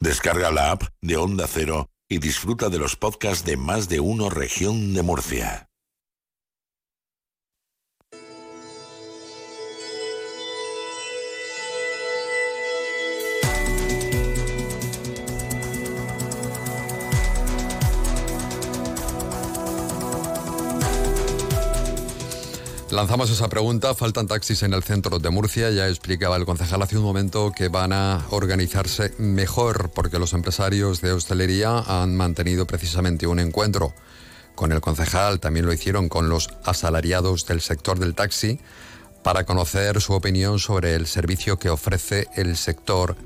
Descarga 0.01 0.51
la 0.51 0.71
app 0.71 0.85
de 1.03 1.19
Onda 1.19 1.47
Cero 1.47 1.92
y 2.13 2.19
disfruta 2.19 2.69
de 2.69 2.79
los 2.79 2.95
podcasts 2.95 3.45
de 3.45 3.57
más 3.57 3.89
de 3.89 4.01
uno 4.01 4.29
región 4.29 4.93
de 4.93 5.03
Murcia. 5.03 5.72
Lanzamos 22.93 23.31
esa 23.31 23.49
pregunta. 23.49 23.95
Faltan 23.95 24.27
taxis 24.27 24.63
en 24.65 24.75
el 24.75 24.83
centro 24.83 25.19
de 25.19 25.31
Murcia. 25.31 25.71
Ya 25.71 25.89
explicaba 25.89 26.37
el 26.37 26.45
concejal 26.45 26.83
hace 26.83 26.99
un 26.99 27.03
momento 27.03 27.51
que 27.51 27.69
van 27.69 27.95
a 27.95 28.27
organizarse 28.29 29.15
mejor 29.17 29.91
porque 29.95 30.19
los 30.19 30.35
empresarios 30.35 31.01
de 31.01 31.13
hostelería 31.13 31.79
han 31.79 32.15
mantenido 32.15 32.67
precisamente 32.67 33.27
un 33.27 33.39
encuentro 33.39 33.95
con 34.55 34.73
el 34.73 34.83
concejal. 34.83 35.41
También 35.41 35.65
lo 35.65 35.73
hicieron 35.73 36.11
con 36.11 36.29
los 36.29 36.51
asalariados 36.67 37.47
del 37.47 37.63
sector 37.63 37.99
del 37.99 38.15
taxi 38.15 38.61
para 39.25 39.45
conocer 39.45 40.03
su 40.03 40.13
opinión 40.13 40.59
sobre 40.59 40.95
el 40.95 41.07
servicio 41.07 41.59
que 41.59 41.71
ofrece 41.71 42.29
el 42.37 42.59
sector 42.59 43.17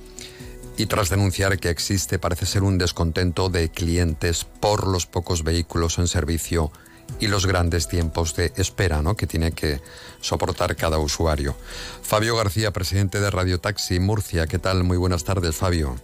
y 0.76 0.87
tras 0.87 1.09
denunciar 1.09 1.59
que 1.59 1.70
existe 1.70 2.20
parece 2.20 2.46
ser 2.46 2.62
un 2.62 2.79
descontento 2.79 3.48
de 3.48 3.68
clientes 3.70 4.44
por 4.44 4.87
los 4.87 5.07
pocos 5.07 5.42
vehículos 5.42 5.98
en 5.98 6.07
servicio 6.07 6.70
y 7.19 7.29
los 7.29 7.47
grandes 7.47 7.88
tiempos 7.88 8.35
de 8.37 8.53
espera 8.57 9.03
¿no? 9.03 9.16
que 9.16 9.27
tiene 9.27 9.53
que 9.53 9.81
soportar 10.21 10.77
cada 10.77 10.99
usuario. 10.99 11.57
Fabio 12.03 12.37
García, 12.37 12.73
presidente 12.73 13.21
de 13.21 13.31
Radio 13.31 13.59
Taxi 13.59 13.99
Murcia, 14.01 14.47
¿qué 14.47 14.59
tal? 14.59 14.85
Muy 14.85 14.97
buenas 14.97 15.25
tardes, 15.25 15.57
Fabio. 15.57 15.97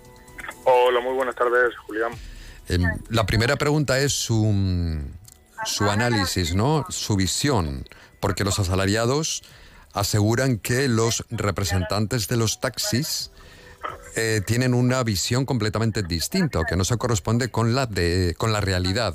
Hola, 0.64 1.00
muy 1.00 1.14
buenas 1.14 1.34
tardes, 1.34 1.76
Julián. 1.86 2.12
Eh, 2.68 2.78
la 3.08 3.26
primera 3.26 3.56
pregunta 3.56 3.98
es 3.98 4.12
su, 4.12 5.02
su 5.64 5.90
análisis, 5.90 6.54
¿no? 6.54 6.86
su 6.88 7.16
visión, 7.16 7.84
porque 8.20 8.44
los 8.44 8.58
asalariados 8.58 9.42
aseguran 9.92 10.58
que 10.58 10.88
los 10.88 11.24
representantes 11.30 12.28
de 12.28 12.36
los 12.36 12.60
taxis 12.60 13.30
eh, 14.14 14.40
tienen 14.46 14.74
una 14.74 15.02
visión 15.02 15.44
completamente 15.44 16.02
distinta, 16.02 16.62
que 16.68 16.76
no 16.76 16.84
se 16.84 16.96
corresponde 16.96 17.50
con 17.50 17.74
la, 17.74 17.86
de, 17.86 18.34
con 18.38 18.52
la 18.52 18.60
realidad. 18.60 19.14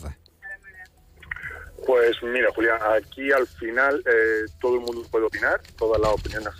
Pues 1.87 2.21
mira, 2.21 2.51
Julián, 2.53 2.81
aquí 2.97 3.31
al 3.31 3.47
final 3.47 4.03
eh, 4.05 4.43
todo 4.59 4.75
el 4.75 4.81
mundo 4.81 5.03
puede 5.09 5.23
opinar, 5.23 5.61
todas 5.77 6.01
las 6.01 6.11
opiniones 6.11 6.53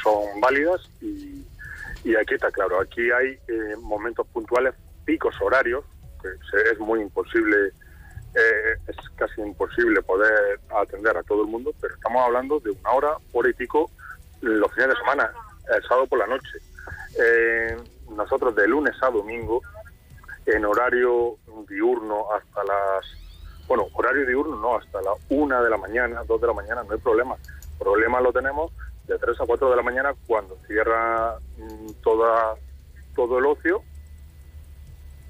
son, 0.00 0.40
válidas 0.40 0.80
y, 1.00 1.44
aquí 2.14 2.34
está 2.34 2.52
claro, 2.52 2.80
aquí 2.80 3.10
hay 3.10 3.36
eh, 3.48 3.76
momentos 3.80 4.24
puntuales, 4.28 4.72
picos 5.04 5.34
horarios, 5.40 5.84
que 6.22 6.28
es 6.70 6.78
muy 6.78 7.00
imposible, 7.00 7.72
eh, 8.36 8.76
es 8.86 8.96
casi 9.16 9.40
imposible 9.40 10.02
poder 10.02 10.60
atender 10.80 11.16
a 11.16 11.24
todo 11.24 11.42
el 11.42 11.48
mundo, 11.48 11.74
pero 11.80 11.92
estamos 11.92 12.24
hablando 12.24 12.60
de 12.60 12.70
una 12.70 12.90
hora, 12.92 13.16
hora 13.32 13.50
y 13.50 13.54
pico 13.54 13.90
los 14.40 14.72
fines 14.72 14.90
de 14.90 14.96
semana, 14.98 15.32
el 15.74 15.82
sábado 15.82 16.06
por 16.06 16.20
la 16.20 16.28
noche. 16.28 16.58
nosotros 18.08 18.54
de 18.54 18.68
lunes 18.68 18.94
a 19.02 19.10
domingo, 19.10 19.62
en 20.46 20.64
horario 20.64 21.38
diurno 21.68 22.32
hasta 22.32 22.62
las 22.62 23.19
bueno, 23.70 23.86
horario 23.92 24.26
diurno 24.26 24.56
no, 24.56 24.78
hasta 24.78 25.00
la 25.00 25.12
una 25.28 25.62
de 25.62 25.70
la 25.70 25.76
mañana, 25.76 26.24
dos 26.26 26.40
de 26.40 26.48
la 26.48 26.52
mañana, 26.52 26.82
no 26.82 26.92
hay 26.92 26.98
problema. 26.98 27.36
Problema 27.78 28.20
lo 28.20 28.32
tenemos 28.32 28.72
de 29.06 29.16
tres 29.16 29.40
a 29.40 29.46
cuatro 29.46 29.70
de 29.70 29.76
la 29.76 29.82
mañana 29.82 30.12
cuando 30.26 30.58
cierra 30.66 31.38
mmm, 31.56 31.92
toda, 32.02 32.56
todo 33.14 33.38
el 33.38 33.46
ocio, 33.46 33.80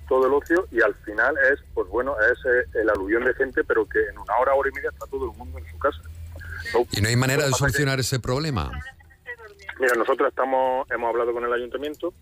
todo 0.08 0.26
el 0.26 0.32
ocio 0.32 0.66
y 0.70 0.80
al 0.80 0.94
final 1.04 1.36
es, 1.52 1.60
pues 1.74 1.86
bueno, 1.88 2.16
es 2.18 2.38
eh, 2.46 2.80
el 2.80 2.88
aluvión 2.88 3.26
de 3.26 3.34
gente, 3.34 3.62
pero 3.62 3.86
que 3.86 3.98
en 4.08 4.16
una 4.16 4.34
hora, 4.38 4.54
hora 4.54 4.70
y 4.70 4.72
media 4.72 4.88
está 4.88 5.04
todo 5.04 5.30
el 5.30 5.36
mundo 5.36 5.58
en 5.58 5.70
su 5.70 5.78
casa. 5.78 6.00
No, 6.72 6.86
¿Y 6.92 7.02
no 7.02 7.08
hay 7.10 7.16
manera 7.16 7.44
de 7.44 7.52
solucionar 7.52 7.96
que, 7.96 8.00
ese 8.00 8.20
problema? 8.20 8.70
Mira, 9.78 9.92
nosotros 9.96 10.30
estamos, 10.30 10.90
hemos 10.90 11.10
hablado 11.10 11.34
con 11.34 11.44
el 11.44 11.52
ayuntamiento, 11.52 12.14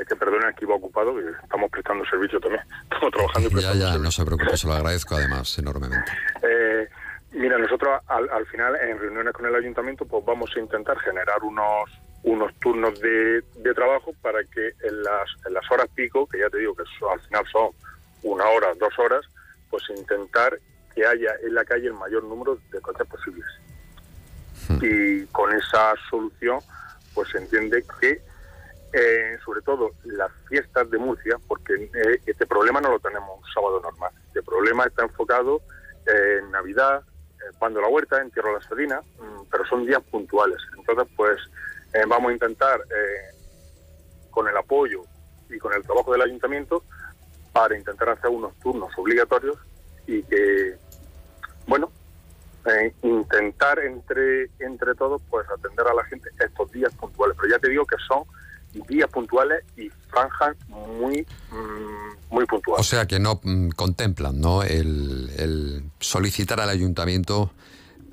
es 0.00 0.06
que 0.08 0.16
perdonen 0.16 0.54
que 0.54 0.64
iba 0.64 0.74
ocupado, 0.74 1.14
que 1.14 1.30
estamos 1.42 1.70
prestando 1.70 2.04
servicio 2.06 2.40
también. 2.40 2.62
Estamos 2.82 3.12
trabajando 3.12 3.48
y 3.48 3.52
prestando 3.52 3.78
Ya, 3.78 3.86
ya, 3.86 3.92
servicio. 3.92 4.02
no 4.04 4.10
se 4.10 4.24
preocupe, 4.24 4.56
se 4.56 4.66
lo 4.66 4.72
agradezco 4.80 5.14
además 5.14 5.58
enormemente. 5.58 6.10
Eh, 6.42 6.88
mira, 7.32 7.58
nosotros 7.58 8.00
al, 8.08 8.28
al, 8.30 8.46
final, 8.46 8.76
en 8.76 8.98
reuniones 8.98 9.32
con 9.34 9.46
el 9.46 9.54
ayuntamiento, 9.54 10.04
pues 10.06 10.24
vamos 10.24 10.50
a 10.56 10.60
intentar 10.60 10.98
generar 11.00 11.42
unos 11.42 11.90
unos 12.22 12.52
turnos 12.60 13.00
de, 13.00 13.42
de 13.56 13.74
trabajo 13.74 14.12
para 14.20 14.44
que 14.44 14.66
en 14.82 15.02
las, 15.02 15.26
en 15.46 15.54
las 15.54 15.70
horas 15.70 15.88
pico, 15.94 16.26
que 16.28 16.38
ya 16.38 16.50
te 16.50 16.58
digo 16.58 16.74
que 16.74 16.82
son, 16.98 17.12
al 17.12 17.20
final 17.20 17.44
son 17.50 17.70
una 18.22 18.44
hora, 18.44 18.68
dos 18.78 18.92
horas, 18.98 19.24
pues 19.70 19.82
intentar 19.96 20.58
que 20.94 21.06
haya 21.06 21.30
en 21.42 21.54
la 21.54 21.64
calle 21.64 21.86
el 21.86 21.94
mayor 21.94 22.24
número 22.24 22.58
de 22.70 22.80
coches 22.80 23.06
posibles. 23.06 23.46
Y 24.82 25.24
con 25.26 25.50
esa 25.54 25.94
solución, 26.10 26.60
pues 27.14 27.28
se 27.30 27.38
entiende 27.38 27.82
que, 28.00 28.20
eh, 28.92 29.38
sobre 29.44 29.62
todo 29.62 29.90
las 30.04 30.30
fiestas 30.48 30.90
de 30.90 30.98
Murcia, 30.98 31.36
porque 31.46 31.74
eh, 31.74 32.20
este 32.26 32.46
problema 32.46 32.80
no 32.80 32.90
lo 32.90 32.98
tenemos 33.00 33.38
un 33.38 33.52
sábado 33.52 33.80
normal. 33.80 34.12
Este 34.26 34.42
problema 34.42 34.84
está 34.84 35.02
enfocado 35.02 35.60
en 36.06 36.50
Navidad, 36.50 37.02
eh, 37.40 37.54
cuando 37.58 37.80
la 37.80 37.88
huerta, 37.88 38.20
en 38.20 38.30
Tierra 38.30 38.50
de 38.50 38.86
la 38.88 39.00
mm, 39.00 39.46
pero 39.50 39.64
son 39.66 39.86
días 39.86 40.02
puntuales. 40.10 40.58
Entonces, 40.76 41.06
pues 41.16 41.38
eh, 41.92 42.04
vamos 42.06 42.30
a 42.30 42.32
intentar, 42.32 42.80
eh, 42.80 43.36
con 44.30 44.46
el 44.48 44.56
apoyo 44.56 45.02
y 45.48 45.58
con 45.58 45.72
el 45.72 45.82
trabajo 45.82 46.12
del 46.12 46.22
ayuntamiento, 46.22 46.84
para 47.52 47.76
intentar 47.76 48.10
hacer 48.10 48.30
unos 48.30 48.54
turnos 48.60 48.90
obligatorios 48.96 49.56
y 50.06 50.22
que, 50.22 50.76
bueno, 51.66 51.90
eh, 52.66 52.92
intentar 53.02 53.78
entre 53.80 54.50
entre 54.58 54.94
todos 54.94 55.22
pues 55.30 55.48
atender 55.48 55.86
a 55.86 55.94
la 55.94 56.04
gente 56.04 56.28
estos 56.38 56.70
días 56.72 56.94
puntuales. 56.94 57.36
Pero 57.40 57.52
ya 57.54 57.58
te 57.58 57.70
digo 57.70 57.86
que 57.86 57.96
son 58.06 58.24
días 58.88 59.10
puntuales 59.10 59.64
y 59.76 59.88
franjas 60.08 60.56
muy 60.68 61.26
mm, 61.50 62.34
muy 62.34 62.46
puntuales. 62.46 62.80
O 62.86 62.88
sea 62.88 63.06
que 63.06 63.18
no 63.18 63.40
mm, 63.42 63.70
contemplan, 63.70 64.40
¿no? 64.40 64.62
El, 64.62 65.30
el 65.38 65.82
solicitar 65.98 66.60
al 66.60 66.68
ayuntamiento, 66.68 67.50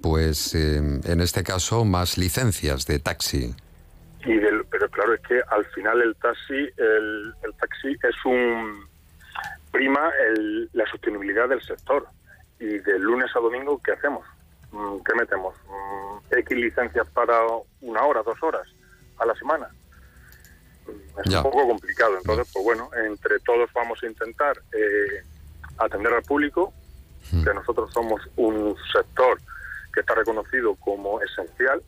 pues 0.01 0.53
eh, 0.55 0.77
en 0.77 1.21
este 1.21 1.43
caso, 1.43 1.85
más 1.85 2.17
licencias 2.17 2.85
de 2.85 2.99
taxi. 2.99 3.53
Y 4.25 4.33
del, 4.35 4.65
pero 4.69 4.89
claro, 4.89 5.13
es 5.13 5.21
que 5.21 5.39
al 5.49 5.65
final 5.67 6.01
el 6.01 6.15
taxi, 6.15 6.55
el, 6.77 7.33
el 7.43 7.53
taxi 7.59 7.89
es 8.03 8.25
un 8.25 8.85
prima 9.71 10.09
el- 10.35 10.69
la 10.73 10.85
sostenibilidad 10.89 11.47
del 11.47 11.61
sector. 11.61 12.07
Y 12.59 12.65
de 12.79 12.97
lunes 12.97 13.29
a 13.35 13.39
domingo, 13.39 13.79
¿qué 13.85 13.91
hacemos? 13.91 14.25
Mm, 14.71 14.97
¿Qué 15.05 15.13
metemos? 15.15 15.53
¿X 16.31 16.57
licencias 16.57 17.07
para 17.13 17.39
una 17.81 18.01
hora, 18.03 18.23
dos 18.23 18.41
horas 18.41 18.67
a 19.19 19.25
la 19.25 19.35
semana? 19.35 19.67
Es 21.23 21.31
Ya. 21.31 21.37
un 21.39 21.43
poco 21.51 21.67
complicado. 21.67 22.17
Entonces, 22.17 22.47
pues 22.53 22.63
bueno, 22.65 22.89
entre 23.05 23.39
todos 23.39 23.69
vamos 23.73 23.99
a 24.03 24.07
intentar 24.07 24.57
eh, 24.73 25.23
atender 25.77 26.13
al 26.13 26.23
público, 26.23 26.73
que 27.29 27.53
nosotros 27.53 27.91
somos 27.93 28.21
un 28.37 28.75
sector 28.93 29.37
que 29.93 29.99
está 29.99 30.15
reconocido 30.15 30.75
como 30.75 31.19
esencial 31.21 31.81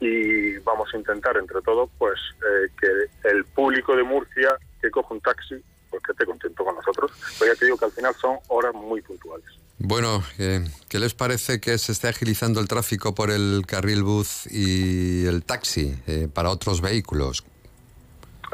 y 0.00 0.58
vamos 0.58 0.88
a 0.92 0.96
intentar 0.96 1.36
entre 1.36 1.60
todos 1.62 1.88
pues 1.96 2.18
eh, 2.40 2.68
que 2.80 3.28
el 3.30 3.44
público 3.44 3.94
de 3.94 4.02
Murcia 4.02 4.48
que 4.80 4.90
coja 4.90 5.14
un 5.14 5.20
taxi 5.20 5.54
pues 5.90 6.02
que 6.02 6.10
esté 6.12 6.26
contento 6.26 6.64
con 6.64 6.74
nosotros 6.74 7.12
pero 7.38 7.52
ya 7.52 7.58
te 7.58 7.66
digo 7.66 7.76
que 7.76 7.84
al 7.84 7.92
final 7.92 8.14
son 8.20 8.36
horas 8.48 8.74
muy 8.74 9.00
puntuales 9.02 9.46
Bueno, 9.78 10.24
eh, 10.38 10.64
¿qué 10.88 10.98
les 10.98 11.14
parece 11.14 11.60
que 11.60 11.78
se 11.78 11.92
esté 11.92 12.08
agilizando 12.08 12.60
el 12.60 12.66
tráfico 12.66 13.14
por 13.14 13.30
el 13.30 13.62
carril 13.66 14.02
bus 14.02 14.46
y 14.50 15.24
el 15.26 15.44
taxi 15.44 15.96
eh, 16.08 16.28
para 16.32 16.50
otros 16.50 16.80
vehículos? 16.80 17.44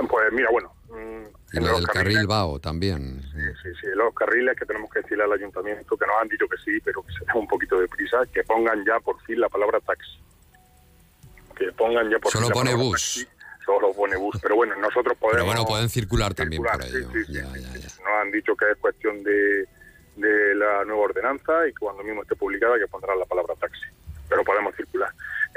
Pues 0.06 0.32
mira 0.32 0.50
bueno 0.50 0.72
mm, 0.90 1.56
en 1.56 1.64
lo 1.64 1.70
los 1.72 1.76
del 1.80 1.86
carriles, 1.86 2.14
carril 2.14 2.26
VAO 2.28 2.58
también. 2.60 3.22
sí, 3.62 3.68
sí, 3.80 3.86
los 3.94 4.14
carriles 4.14 4.56
que 4.56 4.66
tenemos 4.66 4.90
que 4.90 5.00
decirle 5.00 5.24
al 5.24 5.32
ayuntamiento 5.32 5.96
que 5.96 6.06
nos 6.06 6.16
han 6.20 6.28
dicho 6.28 6.46
que 6.46 6.56
sí 6.58 6.78
pero 6.84 7.02
que 7.02 7.12
se 7.12 7.24
dé 7.24 7.32
un 7.38 7.48
poquito 7.48 7.80
de 7.80 7.88
prisa 7.88 8.18
que 8.32 8.44
pongan 8.44 8.84
ya 8.84 9.00
por 9.00 9.20
fin 9.22 9.40
la 9.40 9.48
palabra 9.48 9.80
taxi 9.80 10.20
que 11.56 11.72
pongan 11.72 12.08
ya 12.10 12.18
por 12.18 12.30
Solo 12.30 12.46
fin 12.46 12.50
la 12.50 12.54
pone 12.54 12.70
palabra 12.70 12.88
bus. 12.90 13.26
taxi. 13.26 13.28
solo 13.66 13.92
pone 13.94 14.16
bus 14.16 14.38
pero 14.40 14.54
bueno 14.56 14.76
nosotros 14.76 15.16
podemos 15.18 15.32
Pero 15.42 15.44
bueno, 15.46 15.64
pueden 15.66 15.88
circular 15.88 16.34
también 16.34 16.62
por 16.62 16.82
sí. 16.84 16.98
Nos 17.32 18.14
han 18.22 18.30
dicho 18.30 18.54
que 18.56 18.70
es 18.70 18.76
cuestión 18.78 19.22
de, 19.24 19.66
de 20.16 20.54
la 20.54 20.84
nueva 20.84 21.02
ordenanza 21.02 21.66
y 21.66 21.72
que 21.72 21.78
cuando 21.80 22.02
mismo 22.04 22.22
esté 22.22 22.36
publicada 22.36 22.78
que 22.78 22.86
pondrán 22.86 23.18
la 23.18 23.24
palabra 23.26 23.54
taxi. 23.56 23.84
Pero 24.28 24.44
podemos 24.44 24.74
circular. 24.76 25.10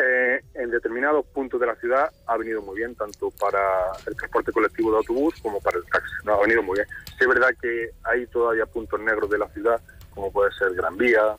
Eh, 0.03 0.41
en 0.55 0.71
determinados 0.71 1.25
puntos 1.27 1.59
de 1.59 1.67
la 1.67 1.75
ciudad 1.75 2.11
ha 2.25 2.37
venido 2.37 2.61
muy 2.61 2.77
bien, 2.77 2.95
tanto 2.95 3.29
para 3.39 3.59
el 4.07 4.15
transporte 4.15 4.51
colectivo 4.51 4.89
de 4.91 4.97
autobús 4.97 5.35
como 5.43 5.59
para 5.61 5.77
el 5.77 5.85
taxi. 5.85 6.11
No, 6.23 6.35
ha 6.35 6.41
venido 6.41 6.63
muy 6.63 6.75
bien. 6.75 6.87
Sí 7.05 7.17
es 7.19 7.27
verdad 7.27 7.49
que 7.61 7.91
hay 8.03 8.25
todavía 8.27 8.65
puntos 8.65 8.99
negros 8.99 9.29
de 9.29 9.37
la 9.37 9.47
ciudad, 9.49 9.79
como 10.09 10.31
puede 10.31 10.51
ser 10.53 10.73
Gran 10.73 10.97
Vía, 10.97 11.35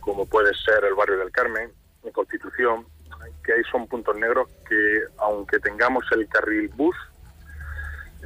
como 0.00 0.26
puede 0.26 0.52
ser 0.54 0.84
el 0.84 0.94
barrio 0.94 1.18
del 1.18 1.30
Carmen, 1.30 1.72
en 2.02 2.12
Constitución, 2.12 2.86
que 3.42 3.54
ahí 3.54 3.62
son 3.70 3.86
puntos 3.86 4.16
negros 4.16 4.48
que, 4.68 5.04
aunque 5.18 5.58
tengamos 5.60 6.04
el 6.12 6.28
carril 6.28 6.68
bus, 6.74 6.96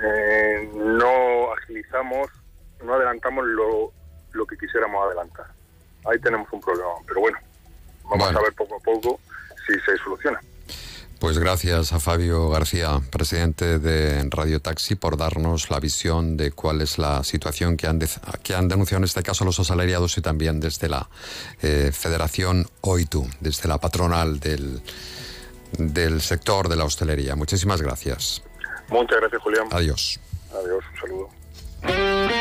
eh, 0.02 0.68
no 0.74 1.52
agilizamos, 1.52 2.28
no 2.82 2.94
adelantamos 2.94 3.46
lo, 3.46 3.92
lo 4.32 4.46
que 4.46 4.56
quisiéramos 4.56 5.06
adelantar. 5.06 5.46
Ahí 6.04 6.18
tenemos 6.18 6.48
un 6.52 6.60
problema, 6.60 6.94
pero 7.06 7.20
bueno, 7.20 7.38
vamos 8.10 8.34
a 8.34 8.40
ver 8.40 8.52
poco 8.54 8.76
a 8.76 8.80
poco 8.80 9.20
si 9.68 9.74
se 9.80 9.96
soluciona. 10.02 10.40
Pues 11.20 11.36
gracias 11.38 11.92
a 11.92 11.98
Fabio 11.98 12.48
García, 12.48 13.00
presidente 13.10 13.80
de 13.80 14.24
Radio 14.30 14.60
Taxi, 14.60 14.94
por 14.94 15.16
darnos 15.16 15.68
la 15.68 15.80
visión 15.80 16.36
de 16.36 16.52
cuál 16.52 16.80
es 16.80 16.96
la 16.96 17.24
situación 17.24 17.76
que 17.76 17.88
han, 17.88 17.98
de- 17.98 18.08
que 18.44 18.54
han 18.54 18.68
denunciado 18.68 18.98
en 18.98 19.04
este 19.04 19.24
caso 19.24 19.44
los 19.44 19.58
asalariados 19.58 20.16
y 20.16 20.20
también 20.22 20.60
desde 20.60 20.88
la 20.88 21.08
eh, 21.60 21.90
Federación 21.92 22.68
OITU, 22.82 23.28
desde 23.40 23.68
la 23.68 23.78
patronal 23.78 24.38
del, 24.38 24.80
del 25.76 26.20
sector 26.22 26.68
de 26.68 26.76
la 26.76 26.84
hostelería. 26.84 27.34
Muchísimas 27.34 27.82
gracias. 27.82 28.42
Muchas 28.88 29.18
gracias, 29.18 29.42
Julián. 29.42 29.66
Adiós. 29.72 30.20
Adiós, 30.54 30.84
un 30.94 31.00
saludo. 31.00 32.38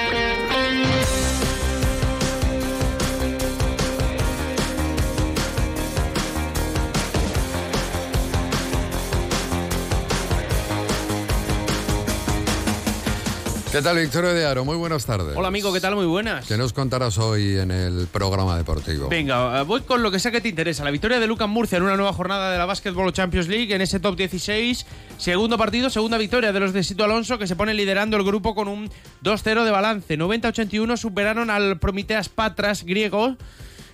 ¿Qué 13.71 13.81
tal, 13.81 13.97
Victoria 13.97 14.31
de 14.33 14.45
Aro? 14.45 14.63
Muy 14.63 14.77
buenas 14.77 15.05
tardes. 15.05 15.35
Hola 15.35 15.49
amigo, 15.49 15.73
¿qué 15.73 15.81
tal? 15.81 15.93
Muy 15.93 16.05
buenas. 16.05 16.47
¿Qué 16.47 16.57
nos 16.57 16.71
contarás 16.71 17.17
hoy 17.17 17.57
en 17.57 17.69
el 17.69 18.07
programa 18.07 18.55
deportivo? 18.55 19.09
Venga, 19.09 19.59
eh, 19.59 19.63
voy 19.63 19.81
con 19.81 20.01
lo 20.01 20.09
que 20.09 20.19
sé 20.19 20.31
que 20.31 20.39
te 20.39 20.47
interesa. 20.47 20.85
La 20.85 20.89
victoria 20.91 21.19
de 21.19 21.27
Lucas 21.27 21.49
Murcia 21.49 21.77
en 21.77 21.83
una 21.83 21.97
nueva 21.97 22.13
jornada 22.13 22.49
de 22.49 22.57
la 22.57 22.65
Basketball 22.65 23.11
Champions 23.11 23.49
League 23.49 23.75
en 23.75 23.81
ese 23.81 23.99
top 23.99 24.15
16. 24.15 24.85
Segundo 25.17 25.57
partido, 25.57 25.89
segunda 25.89 26.17
victoria 26.17 26.53
de 26.53 26.59
los 26.61 26.71
de 26.71 26.81
Sito 26.81 27.03
Alonso 27.03 27.37
que 27.37 27.45
se 27.45 27.57
pone 27.57 27.73
liderando 27.73 28.15
el 28.15 28.23
grupo 28.23 28.55
con 28.55 28.69
un 28.69 28.89
2-0 29.21 29.65
de 29.65 29.71
balance. 29.71 30.17
90-81 30.17 30.95
superaron 30.95 31.49
al 31.49 31.77
Prometeas 31.77 32.29
Patras 32.29 32.85
griego 32.85 33.35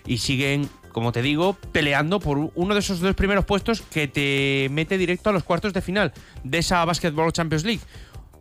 y 0.06 0.20
siguen, 0.20 0.70
como 0.92 1.12
te 1.12 1.24
digo, 1.24 1.58
peleando 1.72 2.20
por 2.20 2.52
uno 2.54 2.74
de 2.76 2.80
esos 2.80 3.00
dos 3.00 3.16
primeros 3.16 3.44
puestos 3.46 3.82
que 3.82 4.08
te 4.08 4.68
mete 4.70 5.00
directo 5.00 5.32
a 5.32 5.34
los 5.34 5.44
cuartos 5.44 5.74
de 5.74 5.82
final 5.82 6.14
de 6.44 6.60
esa 6.60 6.86
Basketball 6.86 7.34
Champions 7.34 7.64
League. 7.64 7.82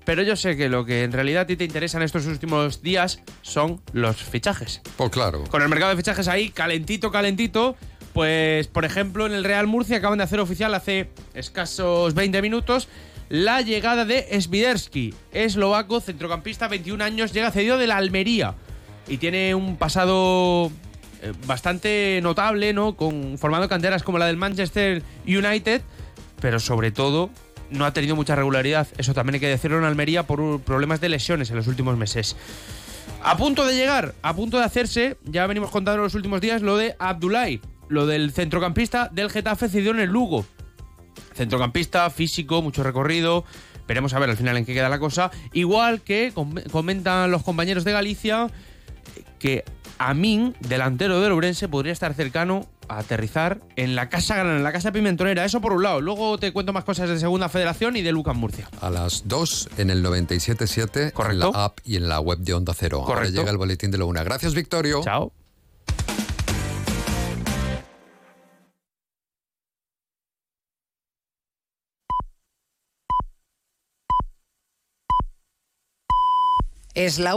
Pero 0.05 0.22
yo 0.22 0.36
sé 0.36 0.57
que 0.57 0.68
lo 0.68 0.84
que 0.84 1.05
en 1.05 1.12
realidad 1.12 1.42
a 1.42 1.46
ti 1.46 1.57
te 1.57 1.64
interesa 1.64 1.96
en 1.98 2.03
estos 2.03 2.26
últimos 2.26 2.82
días 2.82 3.22
son 3.42 3.80
los 3.92 4.16
fichajes. 4.16 4.80
Pues 4.96 5.11
claro. 5.11 5.44
Con 5.50 5.62
el 5.62 5.68
mercado 5.68 5.90
de 5.90 5.96
fichajes 5.96 6.28
ahí, 6.28 6.50
calentito, 6.50 7.11
calentito. 7.11 7.76
Pues, 8.12 8.66
por 8.66 8.84
ejemplo, 8.84 9.26
en 9.26 9.32
el 9.32 9.44
Real 9.44 9.66
Murcia 9.66 9.96
acaban 9.96 10.18
de 10.18 10.24
hacer 10.24 10.40
oficial 10.40 10.74
hace 10.74 11.11
escasos 11.34 12.12
20 12.14 12.42
minutos 12.42 12.88
la 13.32 13.62
llegada 13.62 14.05
de 14.05 14.28
Sviderski, 14.38 15.14
eslovaco, 15.32 16.03
centrocampista, 16.03 16.68
21 16.68 17.03
años, 17.03 17.32
llega 17.32 17.50
cedido 17.50 17.78
de 17.78 17.86
la 17.86 17.96
Almería 17.96 18.57
y 19.09 19.16
tiene 19.16 19.55
un 19.55 19.78
pasado 19.78 20.70
eh, 21.22 21.32
bastante 21.46 22.20
notable, 22.22 22.74
¿no? 22.74 22.94
Con 22.94 23.38
formando 23.38 23.70
canteras 23.70 24.03
como 24.03 24.18
la 24.18 24.26
del 24.26 24.36
Manchester 24.36 25.03
United, 25.26 25.80
pero 26.42 26.61
sobre 26.61 26.90
todo 26.90 27.30
no 27.73 27.85
ha 27.85 27.93
tenido 27.93 28.16
mucha 28.16 28.35
regularidad. 28.37 28.87
Eso 28.99 29.14
también 29.14 29.35
hay 29.35 29.41
que 29.41 29.49
decirlo 29.49 29.79
en 29.79 29.85
Almería 29.85 30.25
por 30.25 30.61
problemas 30.61 31.01
de 31.01 31.09
lesiones 31.09 31.51
en 31.51 31.57
los 31.57 31.66
últimos 31.66 31.97
meses. 31.97 32.37
A 33.25 33.37
punto 33.37 33.66
de 33.66 33.75
llegar, 33.75 34.14
a 34.23 34.35
punto 34.35 34.59
de 34.59 34.64
hacerse, 34.64 35.16
ya 35.25 35.47
venimos 35.47 35.70
contando 35.70 35.99
en 36.01 36.05
los 36.05 36.14
últimos 36.14 36.41
días 36.41 36.62
lo 36.62 36.77
de 36.77 36.97
Abdulai, 36.99 37.61
lo 37.89 38.07
del 38.07 38.33
centrocampista 38.33 39.09
del 39.12 39.31
Getafe 39.31 39.68
cedido 39.68 39.93
en 39.93 40.01
el 40.01 40.11
Lugo. 40.11 40.45
Centrocampista, 41.35 42.09
físico, 42.11 42.62
mucho 42.62 42.83
recorrido. 42.83 43.45
Veremos 43.87 44.12
a 44.14 44.18
ver 44.18 44.31
al 44.31 44.37
final 44.37 44.57
en 44.57 44.64
qué 44.64 44.75
queda 44.75 44.89
la 44.89 44.99
cosa. 44.99 45.31
Igual 45.53 46.01
que 46.03 46.33
com- 46.35 46.55
comentan 46.70 47.31
los 47.31 47.43
compañeros 47.43 47.85
de 47.85 47.93
Galicia 47.93 48.49
que 49.39 49.64
Amin, 49.99 50.55
delantero 50.61 51.20
del 51.20 51.33
Ourense, 51.33 51.68
podría 51.68 51.93
estar 51.93 52.14
cercano 52.14 52.66
a 52.89 52.99
aterrizar 52.99 53.61
en 53.76 53.95
la 53.95 54.09
Casa 54.09 54.35
Grana, 54.37 54.57
en 54.57 54.62
la 54.64 54.72
Casa 54.72 54.93
Pimentonera. 54.93 55.45
Eso 55.45 55.61
por 55.61 55.72
un 55.72 55.83
lado. 55.83 56.01
Luego 56.01 56.39
te 56.39 56.53
cuento 56.53 56.72
más 56.72 56.85
cosas 56.85 57.09
de 57.09 57.18
Segunda 57.18 57.49
Federación 57.49 57.97
y 57.97 58.03
de 58.03 58.12
Lucas 58.12 58.37
Murcia. 58.37 58.68
A 58.80 58.91
las 58.91 59.28
2 59.28 59.70
en 59.78 59.91
el 59.91 60.05
97.7, 60.05 61.30
en 61.30 61.39
la 61.39 61.47
app 61.47 61.78
y 61.85 61.97
en 61.97 62.09
la 62.09 62.20
web 62.20 62.39
de 62.39 62.55
Onda 62.55 62.74
Cero. 62.76 62.99
Ahora 63.03 63.14
Correcto. 63.14 63.41
llega 63.41 63.51
el 63.51 63.59
boletín 63.59 63.91
de 63.91 63.99
la 63.99 64.05
una. 64.05 64.22
Gracias, 64.22 64.55
Victorio. 64.55 65.03
Chao. 65.03 65.33
Es 76.95 77.18
la 77.18 77.37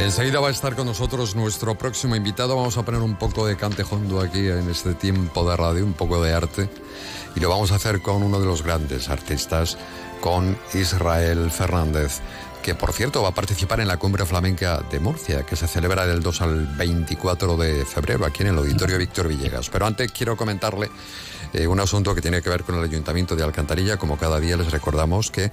Enseguida 0.00 0.40
va 0.40 0.48
a 0.48 0.50
estar 0.50 0.74
con 0.74 0.86
nosotros 0.86 1.36
nuestro 1.36 1.76
próximo 1.76 2.16
invitado. 2.16 2.56
Vamos 2.56 2.78
a 2.78 2.84
poner 2.84 3.02
un 3.02 3.16
poco 3.16 3.46
de 3.46 3.56
cantejondo 3.56 4.20
aquí 4.20 4.48
en 4.48 4.68
este 4.70 4.94
tiempo 4.94 5.48
de 5.48 5.56
radio, 5.56 5.84
un 5.84 5.92
poco 5.92 6.22
de 6.22 6.32
arte. 6.32 6.70
Y 7.36 7.40
lo 7.40 7.50
vamos 7.50 7.70
a 7.70 7.74
hacer 7.76 8.00
con 8.00 8.22
uno 8.22 8.40
de 8.40 8.46
los 8.46 8.62
grandes 8.62 9.10
artistas, 9.10 9.76
con 10.22 10.58
Israel 10.72 11.50
Fernández, 11.50 12.20
que 12.62 12.74
por 12.74 12.94
cierto 12.94 13.22
va 13.22 13.28
a 13.28 13.34
participar 13.34 13.80
en 13.80 13.88
la 13.88 13.98
Cumbre 13.98 14.24
Flamenca 14.24 14.82
de 14.90 15.00
Murcia, 15.00 15.44
que 15.44 15.54
se 15.54 15.68
celebra 15.68 16.06
del 16.06 16.22
2 16.22 16.40
al 16.40 16.66
24 16.66 17.58
de 17.58 17.84
febrero 17.84 18.24
aquí 18.24 18.42
en 18.42 18.48
el 18.48 18.58
Auditorio 18.58 18.98
Víctor 18.98 19.28
Villegas. 19.28 19.68
Pero 19.68 19.86
antes 19.86 20.10
quiero 20.12 20.34
comentarle 20.34 20.90
eh, 21.52 21.66
un 21.66 21.78
asunto 21.78 22.14
que 22.14 22.22
tiene 22.22 22.40
que 22.40 22.48
ver 22.48 22.64
con 22.64 22.74
el 22.76 22.84
Ayuntamiento 22.84 23.36
de 23.36 23.44
Alcantarilla. 23.44 23.98
Como 23.98 24.16
cada 24.16 24.40
día 24.40 24.56
les 24.56 24.70
recordamos 24.72 25.30
que 25.30 25.52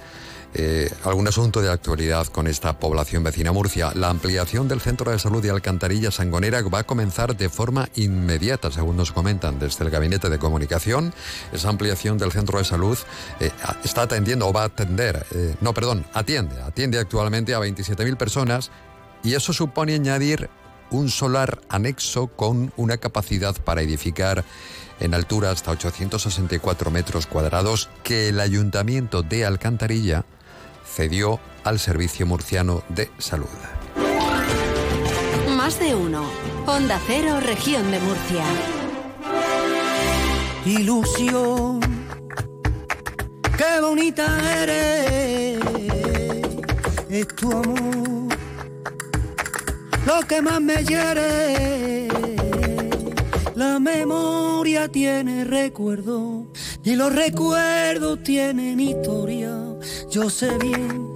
eh, 0.54 0.90
algún 1.04 1.28
asunto 1.28 1.60
de 1.60 1.70
actualidad 1.70 2.26
con 2.28 2.46
esta 2.46 2.78
población 2.78 3.22
vecina 3.22 3.52
Murcia. 3.52 3.92
La 3.94 4.08
ampliación 4.08 4.66
del 4.66 4.80
Centro 4.80 5.10
de 5.10 5.18
Salud 5.18 5.42
de 5.42 5.50
Alcantarilla 5.50 6.10
Sangonera 6.10 6.62
va 6.62 6.80
a 6.80 6.84
comenzar 6.84 7.36
de 7.36 7.48
forma 7.48 7.88
inmediata, 7.96 8.70
según 8.70 8.96
nos 8.96 9.12
comentan 9.12 9.58
desde 9.58 9.84
el 9.84 9.90
Gabinete 9.90 10.30
de 10.30 10.38
Comunicación. 10.38 11.12
Esa 11.52 11.68
ampliación 11.68 12.16
del 12.16 12.32
Centro 12.32 12.58
de 12.58 12.64
Salud 12.64 12.96
eh, 13.40 13.50
está 13.84 14.02
atendiendo 14.02 14.48
o 14.48 14.52
va 14.52 14.62
a 14.62 14.66
atender, 14.66 15.26
eh, 15.34 15.54
no, 15.60 15.74
perdón, 15.74 16.06
atiende, 16.14 16.60
atiende 16.62 16.98
actualmente 16.98 17.54
a 17.54 17.60
27.000 17.60 18.16
personas 18.16 18.70
y 19.22 19.34
eso 19.34 19.52
supone 19.52 19.94
añadir 19.94 20.48
un 20.90 21.10
solar 21.10 21.60
anexo 21.68 22.28
con 22.28 22.72
una 22.76 22.96
capacidad 22.96 23.54
para 23.54 23.82
edificar 23.82 24.44
en 25.00 25.14
altura 25.14 25.50
hasta 25.50 25.70
864 25.72 26.90
metros 26.90 27.26
cuadrados 27.26 27.90
que 28.02 28.30
el 28.30 28.40
Ayuntamiento 28.40 29.22
de 29.22 29.44
Alcantarilla 29.44 30.24
cedió 30.98 31.38
al 31.62 31.78
Servicio 31.78 32.26
Murciano 32.26 32.82
de 32.88 33.08
Salud. 33.18 33.46
Más 35.56 35.78
de 35.78 35.94
uno. 35.94 36.24
Onda 36.66 37.00
Cero, 37.06 37.38
región 37.38 37.88
de 37.92 38.00
Murcia. 38.00 38.44
Ilusión, 40.66 41.78
qué 43.56 43.80
bonita 43.80 44.26
eres, 44.60 45.60
es 47.08 47.28
tu 47.28 47.52
amor, 47.52 48.36
lo 50.04 50.20
que 50.26 50.42
más 50.42 50.60
me 50.60 50.84
hiere. 50.84 52.08
La 53.58 53.80
memoria 53.80 54.86
tiene 54.86 55.42
recuerdo 55.42 56.46
y 56.84 56.94
los 56.94 57.12
recuerdos 57.12 58.22
tienen 58.22 58.78
historia. 58.78 59.50
Yo 60.12 60.30
sé 60.30 60.56
bien 60.58 61.08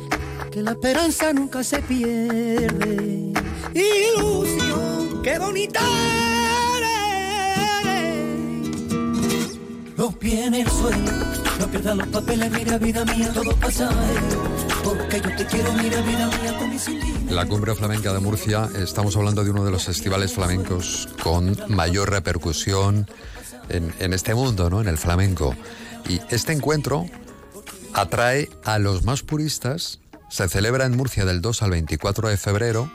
que 0.50 0.60
la 0.60 0.72
esperanza 0.72 1.32
nunca 1.32 1.62
se 1.62 1.78
pierde. 1.82 3.32
Ilusión, 3.72 5.22
qué 5.22 5.38
bonita 5.38 5.82
La 17.30 17.46
Cumbre 17.46 17.76
Flamenca 17.76 18.12
de 18.12 18.18
Murcia, 18.18 18.68
estamos 18.76 19.14
hablando 19.14 19.44
de 19.44 19.52
uno 19.52 19.64
de 19.64 19.70
los 19.70 19.84
festivales 19.84 20.32
flamencos 20.32 21.08
con 21.22 21.56
mayor 21.68 22.10
repercusión 22.10 23.06
en, 23.68 23.94
en 24.00 24.12
este 24.12 24.34
mundo, 24.34 24.68
¿no? 24.70 24.80
En 24.80 24.88
el 24.88 24.98
flamenco. 24.98 25.54
Y 26.08 26.20
este 26.30 26.52
encuentro 26.52 27.06
atrae 27.94 28.50
a 28.64 28.80
los 28.80 29.04
más 29.04 29.22
puristas. 29.22 30.00
Se 30.28 30.48
celebra 30.48 30.84
en 30.84 30.96
Murcia 30.96 31.24
del 31.24 31.40
2 31.40 31.62
al 31.62 31.70
24 31.70 32.28
de 32.28 32.36
febrero 32.36 32.90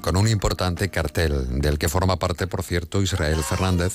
con 0.00 0.16
un 0.16 0.28
importante 0.28 0.90
cartel, 0.90 1.60
del 1.60 1.78
que 1.78 1.88
forma 1.88 2.20
parte, 2.20 2.46
por 2.46 2.62
cierto, 2.62 3.02
Israel 3.02 3.42
Fernández, 3.42 3.94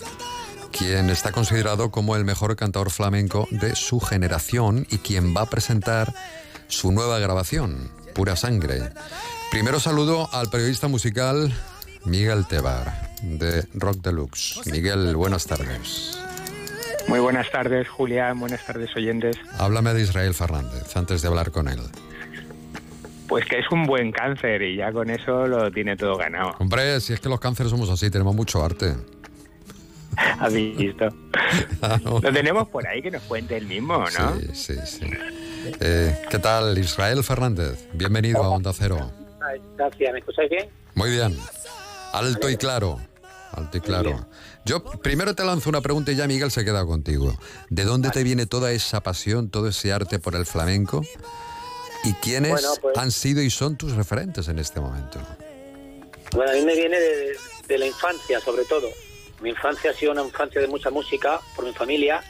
quien 0.71 1.09
está 1.09 1.31
considerado 1.31 1.91
como 1.91 2.15
el 2.15 2.25
mejor 2.25 2.55
cantador 2.55 2.91
flamenco 2.91 3.47
de 3.51 3.75
su 3.75 3.99
generación 3.99 4.87
y 4.89 4.99
quien 4.99 5.35
va 5.35 5.41
a 5.41 5.49
presentar 5.49 6.13
su 6.67 6.91
nueva 6.91 7.19
grabación, 7.19 7.91
Pura 8.13 8.35
Sangre. 8.35 8.91
Primero 9.51 9.79
saludo 9.79 10.29
al 10.33 10.49
periodista 10.49 10.87
musical 10.87 11.53
Miguel 12.05 12.45
Tebar, 12.47 13.11
de 13.21 13.65
Rock 13.73 13.97
Deluxe. 13.97 14.61
Miguel, 14.71 15.15
buenas 15.15 15.45
tardes. 15.45 16.17
Muy 17.07 17.19
buenas 17.19 17.49
tardes, 17.51 17.87
Julián. 17.87 18.39
Buenas 18.39 18.65
tardes, 18.65 18.95
oyentes. 18.95 19.37
Háblame 19.57 19.93
de 19.93 20.01
Israel 20.01 20.33
Fernández 20.33 20.95
antes 20.95 21.21
de 21.21 21.27
hablar 21.27 21.51
con 21.51 21.67
él. 21.69 21.79
Pues 23.27 23.45
que 23.45 23.59
es 23.59 23.65
un 23.71 23.85
buen 23.85 24.11
cáncer 24.11 24.61
y 24.61 24.77
ya 24.77 24.91
con 24.91 25.09
eso 25.09 25.47
lo 25.47 25.69
tiene 25.71 25.97
todo 25.97 26.15
ganado. 26.15 26.55
Hombre, 26.59 26.99
si 27.01 27.13
es 27.13 27.19
que 27.19 27.29
los 27.29 27.39
cánceres 27.39 27.71
somos 27.71 27.89
así, 27.89 28.09
tenemos 28.09 28.35
mucho 28.35 28.63
arte. 28.63 28.95
¿Has 30.39 30.53
visto? 30.53 31.09
Lo 32.03 32.21
tenemos 32.33 32.67
por 32.69 32.87
ahí 32.87 33.01
que 33.01 33.11
nos 33.11 33.21
cuente 33.23 33.57
el 33.57 33.67
mismo, 33.67 33.99
¿no? 34.17 34.39
Sí, 34.39 34.47
sí, 34.53 34.75
sí. 34.85 35.05
Eh, 35.79 36.21
¿Qué 36.29 36.39
tal, 36.39 36.77
Israel 36.77 37.23
Fernández? 37.23 37.87
Bienvenido 37.93 38.43
a 38.43 38.49
Onda 38.49 38.71
Cero. 38.73 39.11
Gracias, 39.77 40.13
¿me 40.13 40.19
escucháis 40.19 40.49
bien? 40.49 40.69
Muy 40.95 41.11
bien. 41.11 41.37
Alto 42.13 42.49
y 42.49 42.57
claro. 42.57 42.99
Alto 43.51 43.77
y 43.77 43.81
claro. 43.81 44.27
Yo 44.65 44.83
primero 44.83 45.33
te 45.35 45.45
lanzo 45.45 45.69
una 45.69 45.81
pregunta 45.81 46.11
y 46.11 46.15
ya 46.15 46.27
Miguel 46.27 46.51
se 46.51 46.65
queda 46.65 46.85
contigo. 46.85 47.33
¿De 47.69 47.83
dónde 47.85 48.09
te 48.09 48.23
viene 48.23 48.45
toda 48.45 48.71
esa 48.71 49.01
pasión, 49.01 49.49
todo 49.49 49.67
ese 49.69 49.93
arte 49.93 50.19
por 50.19 50.35
el 50.35 50.45
flamenco? 50.45 51.03
¿Y 52.03 52.13
quiénes 52.13 52.51
Bueno, 52.51 52.69
pues- 52.81 52.97
han 52.97 53.11
sido 53.11 53.41
y 53.41 53.49
son 53.49 53.77
tus 53.77 53.93
referentes 53.93 54.47
en 54.47 54.59
este 54.59 54.79
momento? 54.79 55.19
Bueno, 56.33 56.51
a 56.51 56.55
mí 56.55 56.61
me 56.61 56.75
viene 56.75 56.99
de, 56.99 57.37
de 57.67 57.77
la 57.77 57.85
infancia, 57.87 58.39
sobre 58.41 58.65
todo. 58.65 58.87
Mi 59.41 59.49
infancia 59.49 59.91
ha 59.91 59.93
sido 59.93 60.11
una 60.11 60.23
infancia 60.23 60.59
de 60.59 60.67
mucha 60.67 60.89
música, 60.89 61.39
por 61.55 61.65
mi 61.65 61.73
familia. 61.73 62.21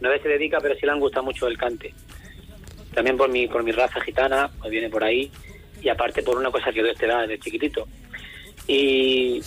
No 0.00 0.10
se 0.10 0.28
dedica, 0.28 0.58
pero 0.60 0.74
sí 0.74 0.86
le 0.86 0.92
han 0.92 1.00
gustado 1.00 1.24
mucho 1.24 1.46
el 1.46 1.58
cante. 1.58 1.94
También 2.94 3.16
por 3.16 3.28
mi, 3.28 3.46
por 3.46 3.62
mi 3.62 3.72
raza 3.72 4.00
gitana, 4.00 4.50
me 4.62 4.70
viene 4.70 4.88
por 4.88 5.04
ahí. 5.04 5.30
Y 5.82 5.88
aparte 5.88 6.22
por 6.22 6.38
una 6.38 6.50
cosa 6.50 6.72
que 6.72 6.80
doy 6.80 6.90
este 6.90 7.06
edad, 7.06 7.22
desde 7.22 7.38
chiquitito. 7.38 7.86
Y 8.66 9.40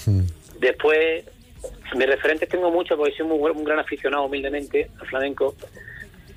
después, 0.60 1.26
mis 1.95 2.07
referentes 2.07 2.47
tengo 2.47 2.72
muchos, 2.72 2.97
porque 2.97 3.16
soy 3.16 3.26
muy, 3.26 3.51
un 3.51 3.64
gran 3.64 3.80
aficionado 3.80 4.26
humildemente 4.26 4.89
al 4.99 5.07
flamenco. 5.07 5.55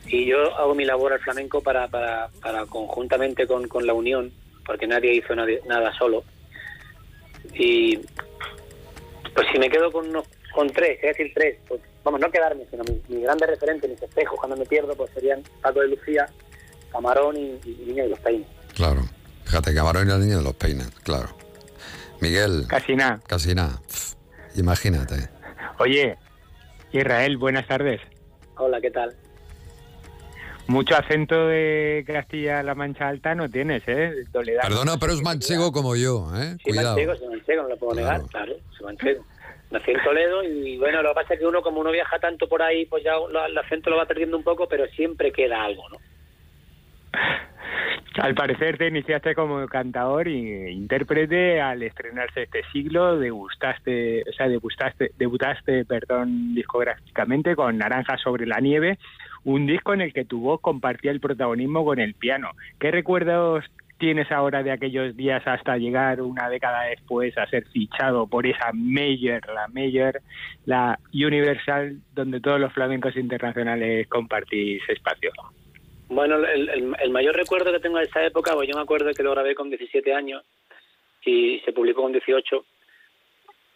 Y 0.07 0.27
yo 0.27 0.57
hago 0.57 0.75
mi 0.75 0.85
labor 0.85 1.13
al 1.13 1.21
flamenco 1.21 1.63
para, 1.63 1.87
para, 1.89 2.29
para 2.41 2.67
conjuntamente 2.67 3.47
con, 3.47 3.69
con 3.69 3.87
la 3.87 3.93
unión, 3.93 4.33
porque 4.65 4.87
nadie 4.87 5.15
hizo 5.15 5.35
nada, 5.35 5.51
nada 5.67 5.93
solo. 5.99 6.25
Y 7.55 7.99
pues 9.35 9.47
si 9.53 9.59
me 9.59 9.71
quedo 9.71 9.91
con 9.91 10.09
unos, 10.09 10.27
con 10.55 10.69
tres, 10.71 10.99
es 11.03 11.17
decir, 11.17 11.33
tres, 11.35 11.59
pues 11.69 11.81
vamos, 12.05 12.21
no 12.21 12.31
quedarme, 12.31 12.65
sino 12.71 12.83
mis 12.85 13.09
mi 13.09 13.23
grandes 13.23 13.49
referentes, 13.49 13.91
mis 13.91 14.03
espejos 14.03 14.39
cuando 14.39 14.57
me 14.57 14.67
pierdo, 14.67 14.95
pues 14.95 15.11
serían 15.13 15.43
Paco 15.61 15.81
de 15.81 15.89
Lucía, 15.89 16.27
Camarón 16.91 17.37
y, 17.37 17.61
y 17.65 17.85
Niño 17.87 18.05
de 18.05 18.11
los 18.11 18.19
Peines. 18.21 18.47
Claro. 18.75 19.03
Fíjate, 19.45 19.75
Camarón 19.75 20.07
y 20.07 20.11
la 20.11 20.19
niña 20.19 20.37
de 20.39 20.43
los 20.45 20.55
peines, 20.55 20.89
claro. 21.03 21.29
Miguel. 22.21 22.65
Casi 22.69 22.95
nada. 22.95 23.21
Casi 23.27 23.55
nada. 23.55 23.81
Imagínate. 24.57 25.29
Oye, 25.79 26.17
Israel, 26.93 27.37
buenas 27.37 27.67
tardes. 27.67 28.01
Hola, 28.57 28.81
¿qué 28.81 28.91
tal? 28.91 29.15
Mucho 30.69 30.95
acento 30.97 31.49
de 31.49 32.05
Castilla-La 32.07 32.75
Mancha 32.75 33.09
Alta 33.09 33.35
no 33.35 33.51
tienes, 33.51 33.83
¿eh? 33.87 34.25
Toledano. 34.33 34.69
Perdona, 34.69 34.97
pero 34.99 35.13
es 35.13 35.21
manchego 35.23 35.73
como 35.73 35.97
yo, 35.97 36.31
¿eh? 36.37 36.55
Sí, 36.59 36.71
Cuidado. 36.71 36.95
manchego, 36.95 37.17
soy 37.17 37.29
manchego, 37.29 37.63
no 37.65 37.69
lo 37.69 37.77
puedo 37.77 37.95
negar, 37.95 38.23
claro, 38.31 38.55
soy 38.79 38.87
manchego. 38.87 39.25
Nací 39.73 39.91
en 39.91 40.03
Toledo 40.03 40.45
y 40.45 40.77
bueno, 40.77 41.03
lo 41.03 41.09
que 41.11 41.15
pasa 41.15 41.35
es 41.35 41.41
que 41.41 41.47
uno 41.47 41.63
como 41.63 41.81
uno 41.81 41.91
viaja 41.91 42.19
tanto 42.19 42.47
por 42.49 42.63
ahí, 42.63 42.87
pues 42.87 43.03
ya 43.03 43.15
el 43.47 43.59
acento 43.59 43.91
lo 43.91 43.97
va 43.97 44.07
perdiendo 44.07 44.37
un 44.37 44.45
poco, 44.45 44.69
pero 44.69 44.87
siempre 44.89 45.33
queda 45.33 45.65
algo, 45.65 45.89
¿no? 45.89 45.99
Al 48.19 48.35
parecer 48.35 48.77
te 48.77 48.89
iniciaste 48.89 49.35
como 49.35 49.67
cantador 49.67 50.29
e 50.29 50.71
intérprete 50.71 51.63
al 51.63 51.83
estrenarse 51.83 52.43
este 52.43 52.63
siglo, 52.71 53.19
degustaste, 53.19 54.23
o 54.29 54.33
sea, 54.35 54.49
debutaste, 54.49 55.13
debutaste, 55.17 55.87
perdón, 55.87 56.55
discográficamente 56.55 57.57
con 57.57 57.79
Naranja 57.79 58.19
sobre 58.19 58.47
la 58.47 58.61
nieve, 58.61 58.99
un 59.45 59.67
disco 59.67 59.95
en 59.95 60.03
el 60.03 60.13
que 60.13 60.27
tu 60.27 60.41
voz 60.41 60.61
compartía 60.61 61.11
el 61.11 61.21
protagonismo 61.21 61.87
con 61.87 62.01
el 62.01 62.13
piano. 62.13 62.51
¿Qué 62.79 62.91
recuerdos 62.91 63.65
tienes 64.03 64.33
ahora 64.33 64.65
de 64.65 64.73
aquellos 64.73 65.17
días 65.17 65.41
hasta 65.47 65.77
llegar 65.77 66.21
una 66.23 66.49
década 66.51 66.87
después 66.87 67.39
a 67.39 67.47
ser 67.47 67.65
fichado 67.69 68.27
por 68.27 68.45
esa 68.45 68.73
Major, 68.75 69.41
la 69.47 69.69
Major, 69.69 70.21
la 70.67 70.99
Universal, 71.15 71.99
donde 72.13 72.41
todos 72.41 72.59
los 72.59 72.73
flamencos 72.73 73.17
internacionales 73.17 74.09
compartís 74.09 74.83
espacio? 74.89 75.31
Bueno, 76.09 76.35
el, 76.45 76.69
el- 76.69 76.97
el 77.01 77.11
mayor 77.11 77.37
recuerdo 77.37 77.71
que 77.71 77.79
tengo 77.79 77.99
de 77.99 78.07
esa 78.07 78.25
época, 78.27 78.55
pues 78.55 78.69
yo 78.69 78.75
me 78.75 78.83
acuerdo 78.83 79.13
que 79.15 79.23
lo 79.23 79.31
grabé 79.31 79.55
con 79.55 79.71
17 79.71 80.13
años 80.13 80.43
y 81.25 81.61
se 81.65 81.73
publicó 81.73 82.03
con 82.03 82.11
18, 82.11 82.65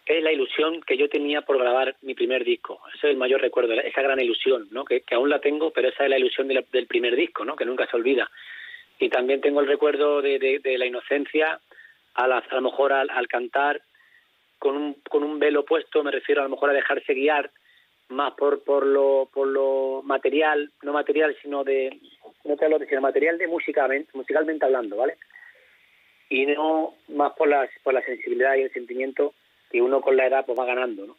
es 0.06 0.22
la 0.24 0.32
ilusión 0.32 0.80
que 0.82 0.96
yo 0.98 1.08
tenía 1.08 1.42
por 1.42 1.56
grabar 1.56 1.94
mi 2.02 2.14
primer 2.14 2.44
disco. 2.44 2.80
Ese 2.96 3.06
es 3.06 3.12
el 3.12 3.16
mayor 3.16 3.40
recuerdo, 3.40 3.74
esa 3.74 4.02
gran 4.02 4.18
ilusión, 4.20 4.66
¿no? 4.72 4.84
Que, 4.84 5.02
que 5.02 5.14
aún 5.14 5.30
la 5.30 5.38
tengo, 5.38 5.70
pero 5.70 5.88
esa 5.88 6.02
es 6.02 6.10
la 6.10 6.18
ilusión 6.18 6.48
de 6.48 6.54
la- 6.54 6.64
del 6.72 6.88
primer 6.88 7.14
disco, 7.14 7.44
¿no? 7.44 7.54
Que 7.54 7.64
nunca 7.64 7.86
se 7.86 7.96
olvida. 7.96 8.28
Y 8.98 9.08
también 9.10 9.40
tengo 9.40 9.60
el 9.60 9.66
recuerdo 9.66 10.22
de, 10.22 10.60
la 10.78 10.86
inocencia, 10.86 11.60
a, 12.14 12.26
la- 12.26 12.38
a 12.38 12.54
lo 12.54 12.62
mejor 12.62 12.92
al, 12.92 13.10
al 13.10 13.28
cantar 13.28 13.82
con 14.58 14.76
un, 14.76 14.94
con 15.10 15.22
un 15.22 15.38
velo 15.38 15.64
puesto, 15.64 16.02
me 16.02 16.10
refiero 16.10 16.40
a 16.40 16.44
lo 16.44 16.50
mejor 16.50 16.70
a 16.70 16.74
dejarse 16.74 17.12
guiar 17.14 17.50
más 18.08 18.34
por 18.34 18.62
por 18.62 18.86
lo 18.86 19.28
por 19.34 19.48
lo 19.48 20.00
material, 20.04 20.70
no 20.82 20.92
material, 20.92 21.36
sino 21.42 21.64
de 21.64 21.98
no 22.44 22.56
te 22.56 22.64
hablo 22.64 22.78
de 22.78 22.86
sino 22.86 23.00
material 23.00 23.36
de 23.36 23.48
musicalmente, 23.48 24.10
musicalmente 24.14 24.64
hablando, 24.64 24.96
¿vale? 24.96 25.16
Y 26.30 26.46
no 26.46 26.94
más 27.08 27.32
por 27.32 27.48
las 27.48 27.68
por 27.82 27.94
la 27.94 28.02
sensibilidad 28.02 28.54
y 28.54 28.62
el 28.62 28.72
sentimiento 28.72 29.34
que 29.70 29.82
uno 29.82 30.00
con 30.00 30.16
la 30.16 30.26
edad 30.26 30.46
pues 30.46 30.58
va 30.58 30.64
ganando, 30.64 31.04
¿no? 31.06 31.16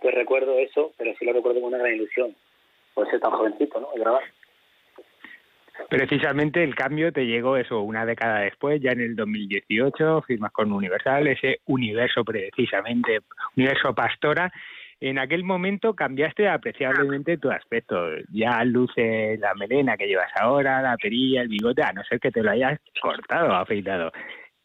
Pues 0.00 0.14
recuerdo 0.14 0.58
eso, 0.58 0.92
pero 0.96 1.14
sí 1.18 1.24
lo 1.26 1.34
recuerdo 1.34 1.60
con 1.60 1.68
una 1.74 1.78
gran 1.78 1.94
ilusión, 1.94 2.34
por 2.94 3.08
ser 3.10 3.20
tan 3.20 3.32
jovencito, 3.32 3.78
¿no? 3.78 3.88
Y 3.94 3.98
grabar. 4.00 4.24
Precisamente 5.88 6.62
el 6.62 6.74
cambio 6.74 7.12
te 7.12 7.26
llegó 7.26 7.56
eso 7.56 7.80
una 7.80 8.06
década 8.06 8.40
después, 8.40 8.80
ya 8.80 8.92
en 8.92 9.00
el 9.00 9.16
2018, 9.16 10.22
firmas 10.22 10.52
con 10.52 10.72
Universal, 10.72 11.26
ese 11.26 11.60
universo 11.66 12.24
precisamente, 12.24 13.20
universo 13.56 13.94
Pastora. 13.94 14.52
En 15.00 15.18
aquel 15.18 15.44
momento 15.44 15.94
cambiaste 15.94 16.46
apreciablemente 16.46 17.38
tu 17.38 17.50
aspecto. 17.50 17.96
Ya 18.32 18.62
luce 18.64 19.38
la 19.38 19.54
melena 19.54 19.96
que 19.96 20.06
llevas 20.06 20.30
ahora, 20.38 20.82
la 20.82 20.96
perilla, 20.96 21.40
el 21.40 21.48
bigote, 21.48 21.82
a 21.82 21.92
no 21.92 22.04
ser 22.04 22.20
que 22.20 22.30
te 22.30 22.42
lo 22.42 22.50
hayas 22.50 22.78
cortado 23.00 23.48
o 23.48 23.54
afeitado. 23.54 24.12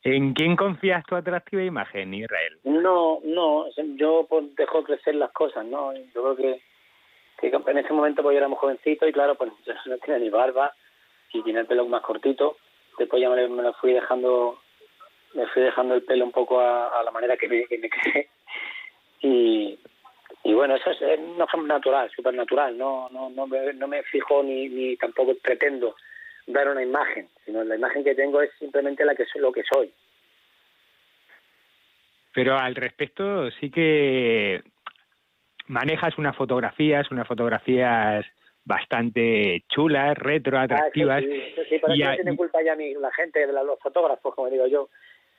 ¿En 0.04 0.34
quién 0.34 0.56
confías 0.56 1.04
tu 1.06 1.16
atractiva 1.16 1.64
imagen, 1.64 2.14
Israel? 2.14 2.60
No, 2.66 3.20
no, 3.24 3.66
yo 3.96 4.28
pues, 4.30 4.56
dejo 4.56 4.84
crecer 4.84 5.16
las 5.16 5.32
cosas, 5.32 5.66
¿no? 5.66 5.94
Yo 6.14 6.36
creo 6.36 6.36
que, 6.36 6.62
que 7.40 7.72
en 7.72 7.78
ese 7.78 7.94
momento 7.94 8.22
pues 8.22 8.34
yo 8.34 8.38
era 8.38 8.48
muy 8.48 8.58
jovencito 8.58 9.08
y 9.08 9.14
claro, 9.14 9.36
pues 9.36 9.52
no 9.88 9.98
tenía 9.98 10.20
ni 10.20 10.30
barba 10.30 10.72
y 11.36 11.44
tenía 11.44 11.62
el 11.62 11.68
pelo 11.68 11.86
más 11.88 12.02
cortito. 12.02 12.58
Después 12.98 13.22
ya 13.22 13.30
me, 13.30 13.48
lo- 13.48 13.74
fui 13.74 13.94
dejando, 13.94 14.60
me 15.34 15.46
fui 15.48 15.64
dejando 15.64 15.96
el 15.96 16.04
pelo 16.04 16.26
un 16.26 16.32
poco 16.32 16.60
a, 16.60 17.02
la 17.04 17.12
manera 17.12 17.38
que 17.38 17.48
me, 17.48 17.66
que 17.66 17.78
me 17.78 17.90
quedé. 17.90 18.30
Y, 19.22 19.80
y 20.44 20.54
bueno, 20.54 20.76
eso 20.76 20.92
es, 20.92 21.02
es 21.02 21.20
una 21.20 21.48
forma 21.48 21.68
natural, 21.68 22.10
súper 22.16 22.34
natural. 22.34 22.78
No, 22.78 23.10
no, 23.12 23.30
no, 23.30 23.48
me, 23.48 23.74
no 23.74 23.88
me 23.88 24.04
fijo 24.04 24.44
ni, 24.44 24.70
ni 24.70 24.96
tampoco 24.98 25.34
pretendo 25.42 25.96
dar 26.48 26.70
una 26.70 26.84
imagen, 26.84 27.28
sino 27.46 27.64
la 27.64 27.76
imagen 27.76 28.04
que 28.04 28.16
tengo 28.16 28.42
es 28.42 28.52
simplemente 28.60 29.04
la 29.04 29.16
que 29.16 29.26
soy, 29.26 29.42
lo 29.42 29.52
que 29.52 29.64
soy. 29.64 29.92
Pero 32.34 32.58
al 32.58 32.76
respecto 32.76 33.50
sí 33.52 33.72
que 33.72 34.62
manejas 35.68 36.18
unas 36.18 36.36
fotografías, 36.36 37.10
unas 37.10 37.28
fotografías 37.28 38.26
bastante 38.66 39.64
chulas, 39.70 40.18
retro, 40.18 40.60
atractivas. 40.60 41.24
Ah, 41.24 41.26
eso 41.26 41.32
sí, 41.32 41.42
eso 41.54 41.64
sí, 41.70 41.78
pero 41.80 41.94
y 41.96 42.02
eso 42.02 42.10
a- 42.10 42.12
no 42.12 42.16
tiene 42.24 42.38
culpa 42.38 42.62
ya 42.64 42.76
mi, 42.76 42.94
la 42.96 43.12
gente, 43.12 43.46
los 43.48 43.80
fotógrafos, 43.80 44.34
como 44.36 44.50
digo 44.50 44.68
yo. 44.68 44.90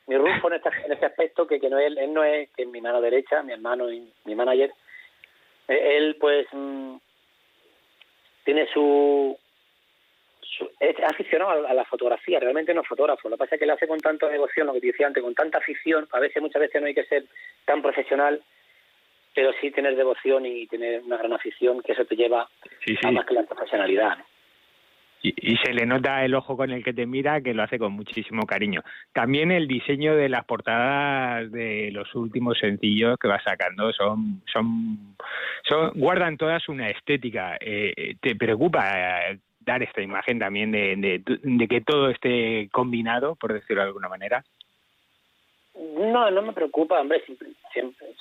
Mi 0.07 0.17
Rufo 0.17 0.47
en 0.49 0.55
este, 0.55 0.69
en 0.85 0.93
este 0.93 1.07
aspecto, 1.07 1.47
que, 1.49 1.59
que 1.61 1.69
no 1.69 1.79
él, 1.81 1.99
él 1.99 2.15
no 2.15 2.23
es, 2.23 2.49
que 2.53 2.63
es 2.63 2.69
mi 2.69 2.81
mano 2.81 3.01
derecha, 3.01 3.43
mi 3.43 3.53
hermano 3.53 3.91
y 3.93 4.09
mi 4.25 4.37
manager, 4.37 4.73
eh, 5.67 5.97
él 5.97 6.17
pues 6.21 6.47
mm, 6.53 6.95
tiene 8.45 8.69
su, 8.73 9.37
su- 10.41 10.71
es 10.79 10.95
aficionado 11.03 11.67
a, 11.67 11.71
a 11.71 11.75
la 11.75 11.85
fotografía, 11.85 12.39
realmente 12.39 12.73
no 12.73 12.83
es 12.83 12.87
fotógrafo. 12.89 13.29
Lo 13.29 13.37
que 13.37 13.41
pasa 13.41 13.57
es 13.57 13.59
que 13.61 13.67
lo 13.67 13.73
hace 13.75 13.89
con 13.89 13.99
tanta 14.01 14.29
devoción, 14.29 14.69
lo 14.69 14.73
que 14.75 14.81
te 14.81 14.87
decía 14.89 15.09
antes, 15.09 15.25
con 15.25 15.35
tanta 15.35 15.59
afición. 15.59 16.07
A 16.13 16.21
veces, 16.21 16.41
muchas 16.41 16.61
veces 16.61 16.81
no 16.81 16.87
hay 16.87 16.95
que 16.95 17.05
ser 17.07 17.25
tan 17.65 17.83
profesional, 17.83 18.41
pero 19.37 19.53
sí 19.61 19.71
tener 19.71 19.95
devoción 19.95 20.47
y 20.47 20.67
tener 20.67 21.03
una 21.03 21.19
gran 21.19 21.35
afición, 21.35 21.83
que 21.83 21.93
eso 21.93 22.07
te 22.07 22.17
lleva 22.17 22.49
Sí, 22.87 22.97
a 23.05 23.11
más 23.13 23.27
que 23.27 23.35
la 23.35 23.43
profesionalidad. 23.43 24.17
¿no? 24.17 24.25
Y, 25.23 25.35
y 25.53 25.57
se 25.59 25.75
le 25.75 25.85
nota 25.85 26.25
el 26.25 26.35
ojo 26.35 26.57
con 26.57 26.71
el 26.71 26.83
que 26.83 26.95
te 26.95 27.05
mira 27.05 27.43
que 27.43 27.53
lo 27.53 27.63
hace 27.63 27.79
con 27.79 27.93
muchísimo 27.93 28.47
cariño. 28.47 28.83
También 29.13 29.51
el 29.51 29.69
diseño 29.69 30.17
de 30.17 30.31
las 30.31 30.47
portadas 30.47 31.53
de 31.53 31.91
los 31.93 32.15
últimos 32.15 32.59
sencillos 32.59 33.19
que 33.19 33.29
vas 33.29 33.43
sacando 33.45 33.93
son 33.93 34.43
son, 34.51 35.17
son 35.69 35.91
guardan 35.95 36.39
todas 36.39 36.67
una 36.71 36.89
estética. 36.89 37.57
Eh, 37.61 37.93
eh, 37.95 38.15
¿Te 38.19 38.37
preocupa 38.37 39.31
eh, 39.31 39.39
dar 39.61 39.83
esta 39.83 40.01
imagen 40.01 40.39
también 40.39 40.73
de, 40.73 40.97
de, 40.97 41.23
de 41.43 41.69
que 41.69 41.83
todo 41.83 42.09
esté 42.09 42.71
combinado, 42.73 43.35
por 43.37 43.53
decirlo 43.53 43.83
de 43.83 43.89
alguna 43.89 44.09
manera? 44.09 44.45
No, 45.79 46.31
no 46.31 46.43
me 46.43 46.53
preocupa, 46.53 47.01
hombre, 47.01 47.23
simple- 47.27 47.51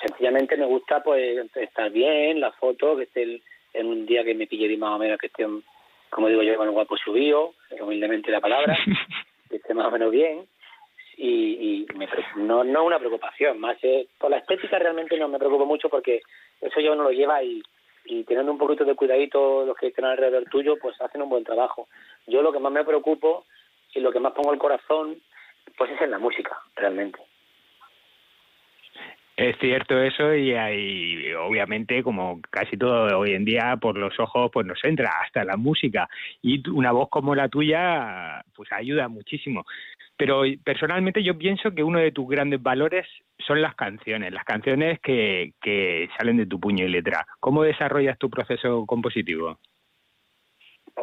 sencillamente 0.01 0.58
me 0.58 0.66
gusta 0.66 1.01
pues 1.01 1.45
estar 1.56 1.89
bien, 1.89 2.39
la 2.41 2.51
foto, 2.51 2.97
que 2.97 3.03
esté 3.03 3.24
el- 3.24 3.41
en 3.74 3.88
un 3.88 4.06
día 4.06 4.24
que 4.24 4.34
me 4.36 4.47
pille 4.47 4.68
bien 4.68 4.80
más 4.80 4.95
o 4.95 4.97
menos, 4.99 5.18
que 5.20 5.28
esté, 5.28 5.45
como 6.10 6.28
digo 6.28 6.43
yo, 6.43 6.56
con 6.58 6.68
el 6.68 6.74
guapo 6.74 6.97
subido, 6.97 7.53
humildemente 7.80 8.32
la 8.32 8.41
palabra, 8.41 8.76
que 9.49 9.58
esté 9.58 9.74
más 9.74 9.88
o 9.88 9.91
menos 9.91 10.12
bien, 10.12 10.45
y, 11.18 11.86
y 11.88 11.88
me 11.95 12.08
no, 12.36 12.64
no 12.66 12.84
una 12.84 12.99
preocupación, 12.99 13.60
más 13.60 13.78
eh, 13.84 14.08
por 14.18 14.30
la 14.32 14.38
estética 14.38 14.78
realmente 14.80 15.18
no 15.18 15.28
me 15.30 15.39
preocupo 15.39 15.66
mucho 15.66 15.88
porque 15.89 16.22
eso 16.60 16.80
ya 16.82 16.91
uno 16.91 17.03
lo 17.03 17.12
lleva 17.12 17.41
y, 17.41 17.64
y 18.06 18.24
teniendo 18.26 18.51
un 18.51 18.58
poquito 18.58 18.84
de 18.84 18.95
cuidadito 18.95 19.66
los 19.66 19.78
que 19.78 19.88
estén 19.88 20.03
alrededor 20.06 20.43
tuyo, 20.49 20.78
pues 20.82 20.99
hacen 21.01 21.22
un 21.22 21.30
buen 21.30 21.45
trabajo. 21.45 21.88
Yo 22.28 22.41
lo 22.41 22.51
que 22.51 22.60
más 22.60 22.72
me 22.72 22.84
preocupo 22.84 23.45
y 23.93 24.01
lo 24.01 24.12
que 24.12 24.20
más 24.20 24.34
pongo 24.34 24.51
el 24.51 24.60
corazón, 24.60 25.22
pues 25.78 25.91
es 25.91 26.01
en 26.01 26.12
la 26.12 26.20
música, 26.20 26.58
realmente. 26.76 27.20
Es 29.38 29.57
cierto 29.59 30.01
eso 30.01 30.33
y 30.33 30.53
hay, 30.53 31.33
obviamente, 31.33 32.01
como 32.03 32.39
casi 32.49 32.77
todo 32.77 33.19
hoy 33.19 33.33
en 33.33 33.43
día, 33.43 33.75
por 33.81 33.97
los 33.97 34.17
ojos 34.17 34.49
pues 34.53 34.65
nos 34.65 34.81
entra 34.86 35.11
hasta 35.21 35.43
la 35.43 35.57
música 35.57 36.07
y 36.41 36.67
una 36.69 36.93
voz 36.93 37.09
como 37.09 37.36
la 37.36 37.49
tuya 37.49 38.45
pues 38.55 38.71
ayuda 38.71 39.09
muchísimo. 39.09 39.65
Pero 40.15 40.43
personalmente 40.63 41.21
yo 41.21 41.38
pienso 41.38 41.75
que 41.75 41.83
uno 41.83 41.99
de 41.99 42.13
tus 42.13 42.29
grandes 42.29 42.63
valores 42.63 43.05
son 43.45 43.61
las 43.61 43.75
canciones, 43.75 44.31
las 44.31 44.45
canciones 44.45 45.01
que, 45.01 45.51
que 45.61 46.07
salen 46.17 46.38
de 46.38 46.45
tu 46.45 46.57
puño 46.57 46.86
y 46.86 46.89
letra. 46.89 47.25
¿Cómo 47.41 47.63
desarrollas 47.63 48.17
tu 48.17 48.29
proceso 48.29 48.86
compositivo? 48.86 49.59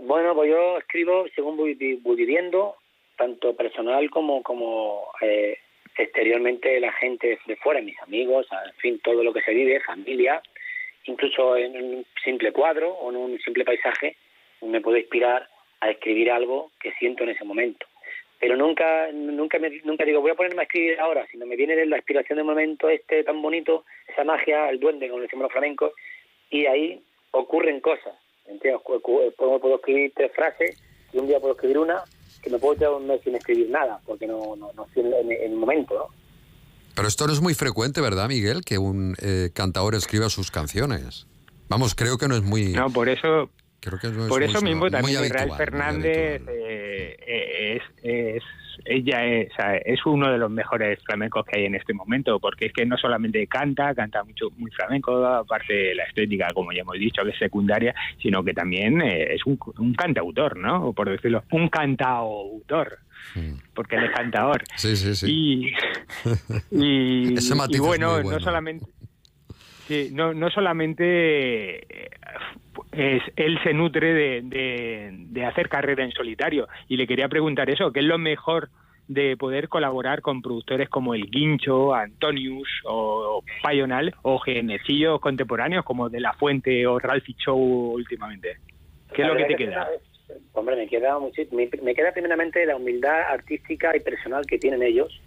Bueno, 0.05 0.35
pues 0.35 0.49
yo 0.51 0.79
escribo 0.79 1.27
según 1.35 1.59
voy 1.59 1.75
viviendo, 1.75 2.77
tanto 3.19 3.55
personal 3.55 4.09
como 4.09 4.43
como 4.43 5.09
eh, 5.21 5.59
exteriormente 5.97 6.79
la 6.81 6.93
gente 6.93 7.39
de 7.47 7.57
fuera, 7.57 7.81
mis 7.81 7.99
amigos, 8.01 8.47
en 8.67 8.75
fin, 8.75 9.01
todo 9.03 9.23
lo 9.23 9.33
que 9.33 9.43
se 9.43 9.53
vive, 9.53 9.81
familia, 9.81 10.43
incluso 11.05 11.57
en 11.57 11.77
un 11.77 12.07
simple 12.25 12.53
cuadro 12.53 12.91
o 12.91 13.11
en 13.11 13.17
un 13.17 13.39
simple 13.41 13.65
paisaje, 13.65 14.17
me 14.63 14.81
puedo 14.81 14.97
inspirar 14.97 15.49
a 15.81 15.91
escribir 15.91 16.31
algo 16.31 16.71
que 16.81 16.93
siento 16.93 17.25
en 17.25 17.31
ese 17.31 17.45
momento. 17.45 17.87
Pero 18.39 18.57
nunca 18.57 19.09
nunca 19.13 19.59
me, 19.59 19.71
nunca 19.85 20.05
digo 20.05 20.21
voy 20.21 20.33
a 20.33 20.35
ponerme 20.35 20.63
a 20.63 20.65
escribir 20.65 20.99
ahora, 20.99 21.27
sino 21.31 21.47
me 21.47 21.57
viene 21.57 21.87
la 21.87 21.97
inspiración 21.97 22.37
del 22.37 22.47
momento 22.47 22.89
este 22.89 23.23
tan 23.25 23.41
bonito, 23.41 23.85
esa 24.09 24.25
magia, 24.25 24.69
el 24.69 24.81
duende, 24.81 25.09
como 25.09 25.23
decimos 25.23 25.45
los 25.45 25.53
flamencos, 25.53 25.93
y 26.51 26.67
ahí 26.67 27.01
ocurren 27.31 27.81
cosas. 27.81 28.15
¿entiendes? 28.47 28.83
Puedo 28.83 29.77
escribir 29.77 30.13
tres 30.15 30.33
frases 30.33 30.83
y 31.13 31.19
un 31.19 31.29
día 31.29 31.39
puedo 31.41 31.55
escribir 31.55 31.79
una 31.79 32.03
que 32.43 32.51
me 32.51 32.59
puedo 32.59 32.77
quedar 32.77 32.93
un 32.93 33.07
mes 33.07 33.21
sin 33.23 33.35
escribir 33.37 33.71
nada, 33.71 34.01
porque 34.05 34.27
no, 34.27 34.57
no, 34.57 34.73
no 34.75 34.85
estoy 34.87 35.05
en, 35.05 35.13
en- 35.15 35.33
en 35.33 35.53
el 35.53 35.57
momento, 35.57 35.95
¿no? 35.95 36.07
Pero 36.95 37.09
esto 37.09 37.27
no 37.27 37.33
es 37.33 37.41
muy 37.41 37.55
frecuente, 37.55 38.01
¿verdad, 38.01 38.29
Miguel? 38.29 38.65
Que 38.65 38.77
un 38.79 39.17
eh, 39.23 39.51
cantador 39.55 39.95
escriba 39.95 40.29
sus 40.29 40.51
canciones. 40.51 41.27
Vamos, 41.69 41.95
creo 41.95 42.19
que 42.19 42.29
no 42.29 42.37
es 42.37 42.43
muy... 42.43 42.73
No, 42.73 42.91
por 42.91 43.09
eso 43.09 43.49
Creo 43.83 43.99
que 43.99 44.09
no 44.09 44.23
es 44.23 44.29
Por 44.29 44.41
muy- 44.41 44.49
eso 44.51 44.63
mismo 44.63 44.89
también 44.91 45.19
habitual, 45.19 45.49
Israel 45.49 45.59
Fernández 45.59 46.43
eh, 46.49 47.17
es, 47.77 47.83
es 48.03 48.43
ella 48.85 49.25
es, 49.25 49.51
o 49.53 49.55
sea, 49.57 49.77
es 49.77 50.05
uno 50.07 50.31
de 50.33 50.39
los 50.39 50.51
mejores 50.51 50.99
flamencos 51.05 51.45
que 51.45 51.59
hay 51.59 51.67
en 51.67 51.75
este 51.75 51.93
momento, 51.93 52.41
porque 52.41 52.67
es 52.67 52.73
que 52.73 52.87
no 52.87 52.97
solamente 52.97 53.47
canta, 53.47 53.95
canta 53.95 54.25
mucho 54.25 54.51
muy 54.57 54.71
flamenco, 54.71 55.25
aparte 55.27 55.73
de 55.75 55.95
la 55.95 56.05
estética, 56.05 56.49
como 56.55 56.73
ya 56.73 56.81
hemos 56.81 56.99
dicho, 56.99 57.23
que 57.23 57.31
es 57.31 57.39
secundaria, 57.39 57.95
sino 58.21 58.43
que 58.43 58.55
también 58.55 59.01
eh, 59.03 59.35
es 59.35 59.45
un, 59.47 59.59
un 59.79 59.95
cantautor, 59.95 60.57
¿no? 60.57 60.87
O 60.87 60.93
por 60.93 61.11
decirlo, 61.11 61.45
un 61.51 61.69
cantautor. 61.69 62.99
Porque 63.75 63.97
él 63.97 64.05
es 64.05 64.11
cantador. 64.11 64.63
Sí, 64.77 64.97
sí, 64.97 65.15
sí. 65.15 65.27
Y, 65.31 65.73
y, 67.31 67.35
Ese 67.35 67.55
matiz 67.55 67.77
y 67.77 67.81
es 67.81 67.87
bueno, 67.87 68.15
muy 68.15 68.23
bueno. 68.23 68.39
no 68.39 68.45
solamente 68.45 68.87
sí, 69.93 70.11
no, 70.13 70.33
no 70.35 70.51
solamente 70.51 72.05
eh, 72.05 72.11
es, 72.93 73.23
él 73.37 73.59
se 73.63 73.75
nutre 73.75 74.13
de, 74.13 74.43
de, 74.43 75.11
de 75.13 75.45
hacer 75.45 75.69
carrera 75.69 76.05
en 76.05 76.13
solitario 76.13 76.69
y 76.89 76.97
le 76.97 77.07
quería 77.07 77.29
preguntar 77.29 77.71
eso, 77.71 77.93
¿qué 77.93 78.01
es 78.01 78.07
lo 78.07 78.19
mejor 78.19 78.71
de 79.09 79.37
poder 79.37 79.69
colaborar 79.69 80.23
con 80.23 80.41
productores 80.43 80.89
como 80.89 81.15
El 81.15 81.29
Guincho, 81.29 81.95
Antonius 81.95 82.69
o 82.85 83.43
Payonal 83.63 84.15
o 84.23 84.39
genecillos 84.39 85.21
contemporáneos 85.21 85.85
como 85.85 86.09
De 86.09 86.21
La 86.21 86.33
Fuente 86.35 86.87
o 86.87 86.99
Ralphie 86.99 87.37
Show 87.37 87.59
últimamente? 87.95 88.57
¿Qué 89.13 89.23
es 89.23 89.29
lo 89.29 89.37
que 89.37 89.45
te 89.45 89.57
queda? 89.57 89.89
Hombre, 90.55 90.77
me 90.77 90.87
queda, 90.87 91.19
me, 91.51 91.69
me 91.83 91.95
queda 91.95 92.13
primeramente 92.13 92.65
la 92.65 92.77
humildad 92.77 93.21
artística 93.31 93.95
y 93.95 94.01
personal 94.01 94.47
que 94.47 94.59
tienen 94.59 94.83
ellos, 94.83 95.21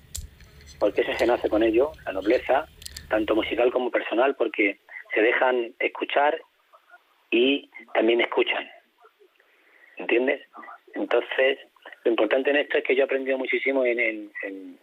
porque 0.79 1.01
eso 1.01 1.11
se 1.13 1.27
nace 1.27 1.47
con 1.47 1.61
ello, 1.61 1.91
la 2.05 2.13
nobleza, 2.13 2.65
tanto 3.09 3.35
musical 3.35 3.71
como 3.71 3.91
personal, 3.91 4.35
porque 4.35 4.79
se 5.13 5.21
dejan 5.21 5.73
escuchar 5.79 6.39
y 7.31 7.69
también 7.93 8.21
escuchan. 8.21 8.69
¿Entiendes? 9.97 10.41
Entonces, 10.93 11.59
lo 12.03 12.11
importante 12.11 12.49
en 12.49 12.57
esto 12.57 12.77
es 12.77 12.83
que 12.83 12.95
yo 12.95 13.01
he 13.01 13.05
aprendido 13.05 13.37
muchísimo 13.37 13.85
en, 13.85 13.99
en- 13.99 14.31
en- 14.43 14.79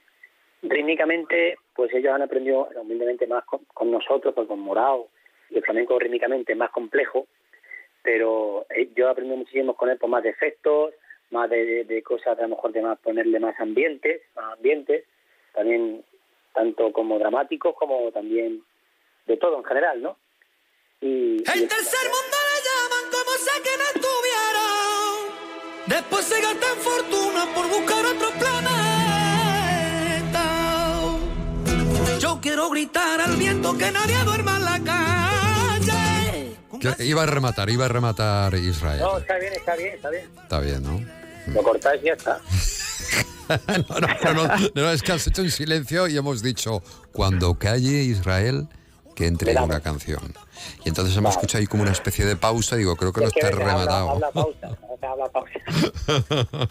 rítmicamente, 0.63 1.57
pues 1.75 1.93
ellos 1.93 2.13
han 2.15 2.23
aprendido 2.23 2.69
humildemente 2.77 3.27
más 3.27 3.45
con, 3.45 3.91
nosotros, 3.91 4.33
pues 4.35 4.47
con 4.49 4.61
Morao, 4.61 5.09
y 5.51 5.57
el 5.57 5.63
flamenco 5.65 5.99
rítmicamente 5.99 6.55
más 6.55 6.71
complejo, 6.71 7.27
pero 8.03 8.65
eh, 8.71 8.89
yo 8.95 9.07
he 9.07 9.11
aprendido 9.11 9.37
muchísimo 9.39 9.75
con 9.75 9.91
él 9.91 9.99
por 9.99 10.09
más 10.11 10.23
de 10.23 10.31
efectos, 10.31 10.95
más 11.31 11.51
de, 11.51 11.65
de- 11.65 11.85
de 11.85 12.03
cosas, 12.03 12.39
a 12.39 12.43
lo 12.43 12.49
mejor 12.49 12.73
de 12.73 12.83
más 12.83 12.99
ponerle 13.01 13.41
más 13.41 13.59
ambientes, 13.61 14.23
más 14.37 14.53
ambientes, 14.57 15.05
también 15.53 16.05
tanto 16.55 16.93
como 16.93 17.19
dramáticos 17.19 17.75
como 17.79 18.11
también 18.13 18.63
de 19.27 19.37
todo 19.37 19.59
en 19.59 19.65
general, 19.65 20.01
¿no? 20.03 20.17
Y, 21.01 21.07
y 21.07 21.37
El 21.39 21.69
tercer 21.69 22.09
mundo 22.11 22.37
le 22.49 22.61
llaman 22.69 23.05
como 23.11 23.33
si 23.39 23.63
que 23.63 23.77
no 23.77 23.85
estuviera. 23.95 24.67
Después 25.87 26.25
se 26.25 26.41
gastan 26.41 26.77
fortuna 26.79 27.47
por 27.55 27.69
buscar 27.69 28.05
otro 28.07 28.31
planeta. 28.39 30.47
Yo 32.21 32.41
quiero 32.41 32.71
gritar 32.71 33.21
al 33.21 33.37
viento 33.37 33.77
que 33.77 33.91
nadie 33.91 34.17
duerma 34.25 34.57
en 34.57 34.65
la 34.65 34.81
calle. 34.85 36.57
Que 36.81 36.95
Iba 37.05 37.23
a 37.25 37.27
rematar, 37.27 37.69
iba 37.71 37.85
a 37.87 37.89
rematar 37.89 38.55
Israel. 38.55 39.01
no, 39.01 39.19
está 39.19 39.37
bien, 39.39 39.53
está 39.55 39.75
bien, 39.77 39.95
está 39.95 40.11
bien. 40.11 40.31
Está 40.43 40.61
bien, 40.61 40.83
¿no? 40.83 41.01
Lo 41.53 41.63
cortáis 41.63 42.03
y 42.03 42.07
ya 42.07 42.13
está. 42.15 42.41
no, 43.89 44.01
no, 44.01 44.09
pero 44.21 44.35
no, 44.35 44.49
no, 44.75 44.91
es 44.91 45.03
que 45.03 45.13
has 45.13 45.27
hecho 45.27 45.43
un 45.43 45.51
silencio 45.51 46.07
y 46.09 46.17
hemos 46.17 46.43
dicho, 46.43 46.83
cuando 47.13 47.55
calle 47.55 48.03
Israel, 48.03 48.69
que 49.15 49.27
entre 49.27 49.57
una 49.57 49.81
canción. 49.81 50.35
Y 50.85 50.89
entonces 50.89 51.17
hemos 51.17 51.35
escuchado 51.35 51.61
ahí 51.61 51.67
como 51.67 51.83
una 51.83 51.93
especie 51.93 52.25
de 52.25 52.37
pausa 52.37 52.77
y 52.77 52.81
digo, 52.81 52.97
creo 52.97 53.13
que 53.13 53.21
que 53.21 53.27
está 53.27 53.51
rematado. 53.51 54.11
Habla 54.11 54.31
pausa, 54.31 54.67
a 54.67 54.71
veces 54.71 55.03
habla 55.03 55.29
pausa. 55.29 56.69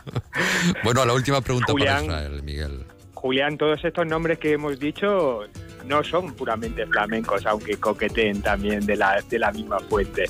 bueno, 0.83 1.05
la 1.05 1.13
última 1.13 1.41
pregunta 1.41 1.71
Julián. 1.71 2.07
para 2.07 2.23
Israel, 2.23 2.43
Miguel. 2.43 2.85
Julián, 3.21 3.55
todos 3.55 3.85
estos 3.85 4.07
nombres 4.07 4.39
que 4.39 4.53
hemos 4.53 4.79
dicho 4.79 5.41
no 5.85 6.03
son 6.03 6.33
puramente 6.33 6.87
flamencos, 6.87 7.45
aunque 7.45 7.77
coqueteen 7.77 8.41
también 8.41 8.83
de 8.83 8.95
la, 8.95 9.21
de 9.29 9.37
la 9.37 9.51
misma 9.51 9.79
fuente. 9.79 10.25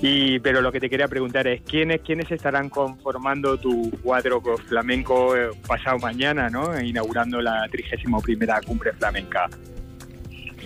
Y, 0.00 0.40
pero 0.40 0.60
lo 0.60 0.72
que 0.72 0.80
te 0.80 0.90
quería 0.90 1.06
preguntar 1.06 1.46
es, 1.46 1.62
¿quiénes, 1.62 2.00
quiénes 2.00 2.28
estarán 2.32 2.68
conformando 2.68 3.56
tu 3.58 3.92
cuadro 4.02 4.42
flamenco 4.66 5.36
eh, 5.36 5.50
pasado 5.68 5.98
mañana, 5.98 6.50
¿no? 6.50 6.80
inaugurando 6.80 7.40
la 7.40 7.68
31 7.70 8.20
primera 8.20 8.60
cumbre 8.60 8.92
flamenca? 8.94 9.48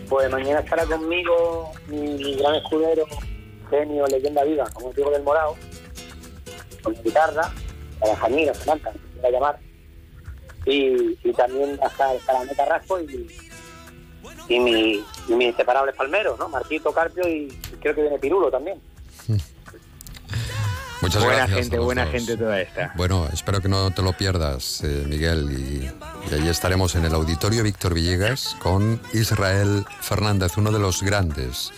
Pues 0.09 0.31
mañana 0.31 0.61
estará 0.61 0.87
conmigo 0.87 1.73
mi 1.89 2.37
gran 2.37 2.55
escudero, 2.55 3.05
genio, 3.69 4.07
leyenda 4.07 4.45
viva, 4.45 4.65
como 4.73 4.95
digo 4.95 5.11
del 5.11 5.23
Morao, 5.25 5.55
con 6.83 6.95
mi 6.95 7.01
guitarra, 7.01 7.51
para 8.01 8.17
Jamila, 8.17 8.55
Samantha, 8.55 8.93
a 9.23 9.31
llamar. 9.31 9.66
Y, 10.67 11.17
y 11.23 11.33
también 11.33 11.79
va 11.81 11.87
a 11.87 11.89
estar 11.91 12.17
Calamé 12.27 12.55
Carrasco 12.57 13.01
y, 13.01 13.29
y, 14.49 14.59
mi, 14.61 15.05
y 15.29 15.33
mis 15.33 15.49
inseparables 15.49 15.95
palmeros, 15.95 16.39
¿no? 16.39 16.49
Marquito, 16.49 16.93
Carpio 16.93 17.29
y, 17.29 17.49
creo 17.81 17.95
que 17.95 18.03
viene 18.03 18.19
Pirulo 18.19 18.51
también. 18.51 18.81
Muchas 21.03 21.23
buena 21.23 21.39
gracias. 21.39 21.59
a 21.59 21.63
gente, 21.63 21.77
los 21.77 21.85
buena 21.85 22.03
dos. 22.05 22.13
gente 22.13 22.37
toda 22.37 22.61
esta. 22.61 22.93
Bueno, 22.97 23.29
espero 23.33 23.61
que 23.61 23.69
no 23.69 23.91
te 23.93 24.03
lo 24.03 24.13
pierdas, 24.15 24.83
eh, 24.83 25.05
Miguel. 25.07 25.51
Y, 25.53 26.31
y 26.31 26.35
allí 26.35 26.49
estaremos 26.49 26.95
en 26.97 27.05
el 27.05 27.15
Auditorio 27.15 27.63
Víctor 27.63 27.95
Villegas 27.95 28.57
con 28.61 29.01
Israel 29.13 29.85
Fernández, 30.01 30.57
uno 30.57 30.73
de 30.73 30.79
los 30.79 31.03
grandes. 31.03 31.71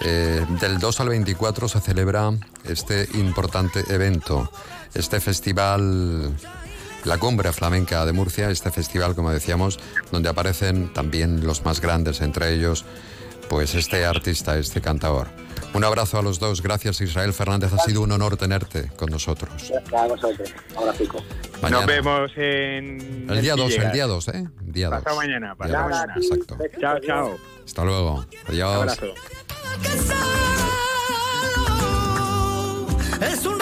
Eh, 0.00 0.44
del 0.60 0.78
2 0.78 1.00
al 1.00 1.08
24 1.08 1.68
se 1.68 1.80
celebra 1.80 2.30
este 2.64 3.08
importante 3.14 3.82
evento, 3.88 4.50
este 4.94 5.20
festival, 5.20 6.36
la 7.06 7.18
Cumbre 7.18 7.52
Flamenca 7.52 8.04
de 8.04 8.12
Murcia, 8.12 8.50
este 8.50 8.70
festival, 8.70 9.14
como 9.14 9.30
decíamos, 9.30 9.78
donde 10.10 10.28
aparecen 10.28 10.92
también 10.92 11.46
los 11.46 11.64
más 11.64 11.80
grandes, 11.80 12.20
entre 12.20 12.52
ellos, 12.52 12.84
pues 13.48 13.74
este 13.76 14.04
artista, 14.04 14.58
este 14.58 14.80
cantador. 14.80 15.28
Un 15.72 15.84
abrazo 15.84 16.18
a 16.18 16.22
los 16.22 16.40
dos, 16.40 16.62
gracias 16.62 17.00
Israel 17.00 17.32
Fernández, 17.32 17.72
ha 17.72 17.78
sido 17.78 18.02
un 18.02 18.10
honor 18.10 18.36
tenerte 18.36 18.90
con 18.96 19.10
nosotros. 19.10 19.72
A 19.96 20.06
vosotros. 20.06 20.52
Ahora 20.74 20.92
pico. 20.92 21.22
Mañana. 21.62 21.78
Nos 21.78 21.86
vemos 21.86 22.30
en... 22.36 23.26
El 23.30 23.40
día 23.40 23.54
2, 23.54 23.72
el 23.76 23.92
día 23.92 24.06
2, 24.06 24.28
¿eh? 24.28 24.48
Día 24.62 24.88
2. 24.88 24.98
Pasado 24.98 25.16
mañana, 25.16 25.46
Día 25.46 25.56
pasado 25.56 25.82
dos, 25.82 25.90
mañana. 25.90 26.14
Exacto. 26.16 26.58
Chao, 26.80 26.98
chao. 27.00 27.38
Hasta 27.64 27.84
luego. 27.84 28.14
Un 28.14 28.26
Adiós. 28.48 28.74
abrazo. 28.74 29.06
Es 33.22 33.46
un 33.46 33.58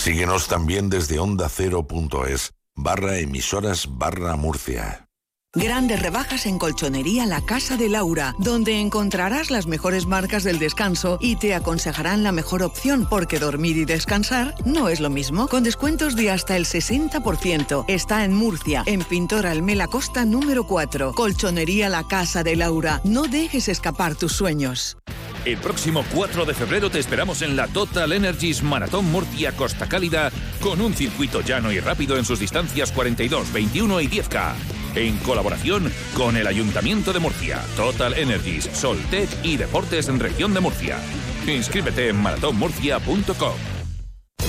Síguenos 0.00 0.48
también 0.48 0.88
desde 0.88 1.18
onda 1.18 1.44
ondacero.es 1.44 2.54
barra 2.74 3.18
emisoras 3.18 3.86
barra 3.86 4.34
Murcia. 4.34 5.09
Grandes 5.56 6.00
rebajas 6.00 6.46
en 6.46 6.60
Colchonería 6.60 7.26
La 7.26 7.40
Casa 7.40 7.76
de 7.76 7.88
Laura, 7.88 8.36
donde 8.38 8.78
encontrarás 8.78 9.50
las 9.50 9.66
mejores 9.66 10.06
marcas 10.06 10.44
del 10.44 10.60
descanso 10.60 11.18
y 11.20 11.34
te 11.34 11.56
aconsejarán 11.56 12.22
la 12.22 12.30
mejor 12.30 12.62
opción, 12.62 13.04
porque 13.10 13.40
dormir 13.40 13.76
y 13.76 13.84
descansar 13.84 14.54
no 14.64 14.88
es 14.88 15.00
lo 15.00 15.10
mismo. 15.10 15.48
Con 15.48 15.64
descuentos 15.64 16.14
de 16.14 16.30
hasta 16.30 16.56
el 16.56 16.66
60%. 16.66 17.84
Está 17.88 18.24
en 18.24 18.32
Murcia, 18.32 18.84
en 18.86 19.02
Pintor 19.02 19.44
Almela 19.48 19.88
Costa 19.88 20.24
número 20.24 20.68
4. 20.68 21.14
Colchonería 21.14 21.88
La 21.88 22.06
Casa 22.06 22.44
de 22.44 22.54
Laura. 22.54 23.00
No 23.02 23.24
dejes 23.24 23.66
escapar 23.66 24.14
tus 24.14 24.30
sueños. 24.30 24.98
El 25.44 25.58
próximo 25.58 26.04
4 26.14 26.44
de 26.44 26.54
febrero 26.54 26.90
te 26.90 27.00
esperamos 27.00 27.42
en 27.42 27.56
la 27.56 27.66
Total 27.66 28.12
Energies 28.12 28.62
Maratón 28.62 29.10
Murcia 29.10 29.50
Costa 29.56 29.88
Cálida 29.88 30.30
con 30.60 30.80
un 30.80 30.94
circuito 30.94 31.40
llano 31.40 31.72
y 31.72 31.80
rápido 31.80 32.16
en 32.16 32.24
sus 32.24 32.38
distancias 32.38 32.92
42, 32.92 33.52
21 33.52 34.00
y 34.02 34.06
10K. 34.06 34.79
En 34.94 35.16
colaboración 35.18 35.92
con 36.16 36.36
el 36.36 36.46
Ayuntamiento 36.46 37.12
de 37.12 37.20
Murcia, 37.20 37.60
Total 37.76 38.14
Energies, 38.14 38.68
Soltec 38.72 39.28
y 39.42 39.56
Deportes 39.56 40.08
en 40.08 40.18
Región 40.18 40.52
de 40.54 40.60
Murcia. 40.60 40.98
Inscríbete 41.46 42.08
en 42.08 42.16
maratonmurcia.com. 42.16 43.54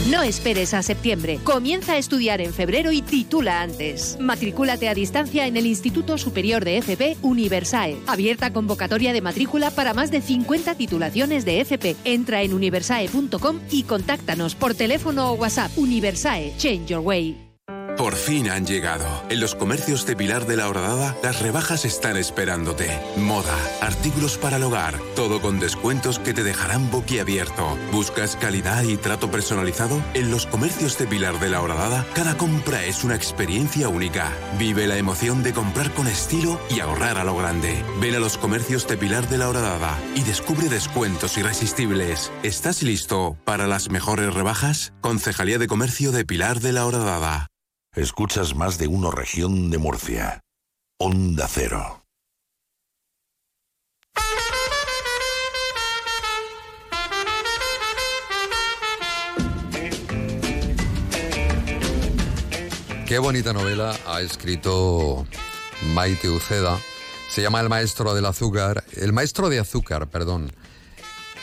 No 0.10 0.24
esperes 0.24 0.74
a 0.74 0.82
septiembre. 0.82 1.40
Comienza 1.44 1.94
a 1.94 1.98
estudiar 1.98 2.42
en 2.42 2.54
febrero 2.54 2.92
y 2.92 3.04
titula 3.04 3.62
antes. 3.62 4.18
Matricúlate 4.20 4.90
a 4.90 4.96
distancia 4.96 5.46
en 5.46 5.58
el 5.58 5.68
Instituto 5.68 6.18
Superior 6.18 6.66
de 6.66 6.78
FP 6.80 7.18
Universae. 7.22 7.98
Abierta 8.08 8.52
convocatoria 8.52 9.14
de 9.14 9.22
matrícula 9.22 9.70
para 9.70 9.94
más 9.94 10.10
de 10.10 10.22
50 10.22 10.74
titulaciones 10.76 11.46
de 11.46 11.62
FP. 11.62 11.96
Entra 12.04 12.42
en 12.42 12.54
universae.com 12.54 13.60
y 13.70 13.84
contáctanos 13.84 14.56
por 14.56 14.74
teléfono 14.74 15.32
o 15.32 15.34
WhatsApp. 15.36 15.72
Universae, 15.78 16.54
Change 16.58 16.88
Your 16.88 17.02
Way. 17.02 17.51
Por 18.02 18.16
fin 18.16 18.50
han 18.50 18.66
llegado. 18.66 19.06
En 19.30 19.40
los 19.40 19.54
comercios 19.54 20.08
de 20.08 20.16
Pilar 20.16 20.48
de 20.48 20.58
la 20.58 20.68
Horadada, 20.68 21.16
las 21.22 21.40
rebajas 21.40 21.86
están 21.86 22.18
esperándote. 22.18 23.00
Moda, 23.16 23.56
artículos 23.80 24.40
para 24.40 24.58
el 24.58 24.64
hogar, 24.64 25.00
todo 25.16 25.40
con 25.40 25.60
descuentos 25.60 26.18
que 26.18 26.34
te 26.34 26.44
dejarán 26.44 26.90
boquiabierto. 26.90 27.78
¿Buscas 27.92 28.36
calidad 28.38 28.82
y 28.82 28.98
trato 28.98 29.30
personalizado? 29.30 30.02
En 30.16 30.32
los 30.32 30.48
comercios 30.48 30.98
de 30.98 31.06
Pilar 31.06 31.40
de 31.40 31.50
la 31.50 31.62
Horadada, 31.62 32.04
cada 32.16 32.38
compra 32.38 32.84
es 32.86 33.04
una 33.04 33.14
experiencia 33.14 33.88
única. 33.88 34.32
Vive 34.58 34.88
la 34.88 34.98
emoción 34.98 35.44
de 35.44 35.54
comprar 35.54 35.94
con 35.94 36.08
estilo 36.08 36.60
y 36.72 36.80
ahorrar 36.80 37.20
a 37.20 37.24
lo 37.24 37.38
grande. 37.38 37.86
Ven 38.00 38.16
a 38.16 38.20
los 38.20 38.40
comercios 38.40 38.88
de 38.88 38.98
Pilar 38.98 39.30
de 39.30 39.38
la 39.38 39.48
Horadada 39.48 39.96
y 40.16 40.24
descubre 40.24 40.70
descuentos 40.70 41.38
irresistibles. 41.38 42.32
¿Estás 42.42 42.82
listo 42.82 43.38
para 43.46 43.68
las 43.68 43.92
mejores 43.92 44.34
rebajas? 44.34 44.92
Concejalía 45.02 45.60
de 45.60 45.68
Comercio 45.68 46.12
de 46.12 46.26
Pilar 46.26 46.62
de 46.62 46.72
la 46.72 46.88
Horadada. 46.88 47.52
Escuchas 47.94 48.56
más 48.56 48.78
de 48.78 48.88
uno 48.88 49.12
región 49.12 49.70
de 49.70 49.78
Murcia. 49.78 50.40
Onda 50.98 51.46
Cero. 51.50 52.06
Qué 63.06 63.20
bonita 63.20 63.52
novela 63.52 63.94
ha 64.08 64.22
escrito 64.22 65.28
Maite 65.94 66.30
Uceda. 66.30 66.80
Se 67.30 67.42
llama 67.42 67.60
El 67.60 67.68
maestro 67.68 68.14
del 68.14 68.26
azúcar. 68.26 68.86
El 68.94 69.12
maestro 69.12 69.50
de 69.50 69.60
azúcar, 69.60 70.08
perdón. 70.08 70.54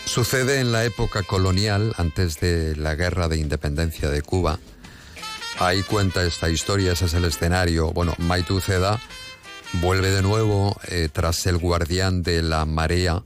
Sucede 0.07 0.61
en 0.61 0.72
la 0.72 0.86
época 0.86 1.22
colonial, 1.24 1.92
antes 1.99 2.40
de 2.40 2.74
la 2.74 2.94
guerra 2.94 3.28
de 3.28 3.36
independencia 3.36 4.09
de 4.09 4.22
Cuba. 4.22 4.59
Ahí 5.61 5.82
cuenta 5.82 6.22
esta 6.22 6.48
historia, 6.48 6.92
ese 6.92 7.06
es 7.06 7.14
el 7.14 7.24
escenario. 7.24 7.90
Bueno, 7.90 8.14
Maite 8.18 8.52
Uceda 8.52 9.00
vuelve 9.74 10.11
de 10.11 10.22
nuevo 10.22 10.78
eh, 10.86 11.09
tras 11.12 11.46
el 11.46 11.59
guardián 11.59 12.22
de 12.22 12.42
la 12.42 12.64
marea, 12.64 13.24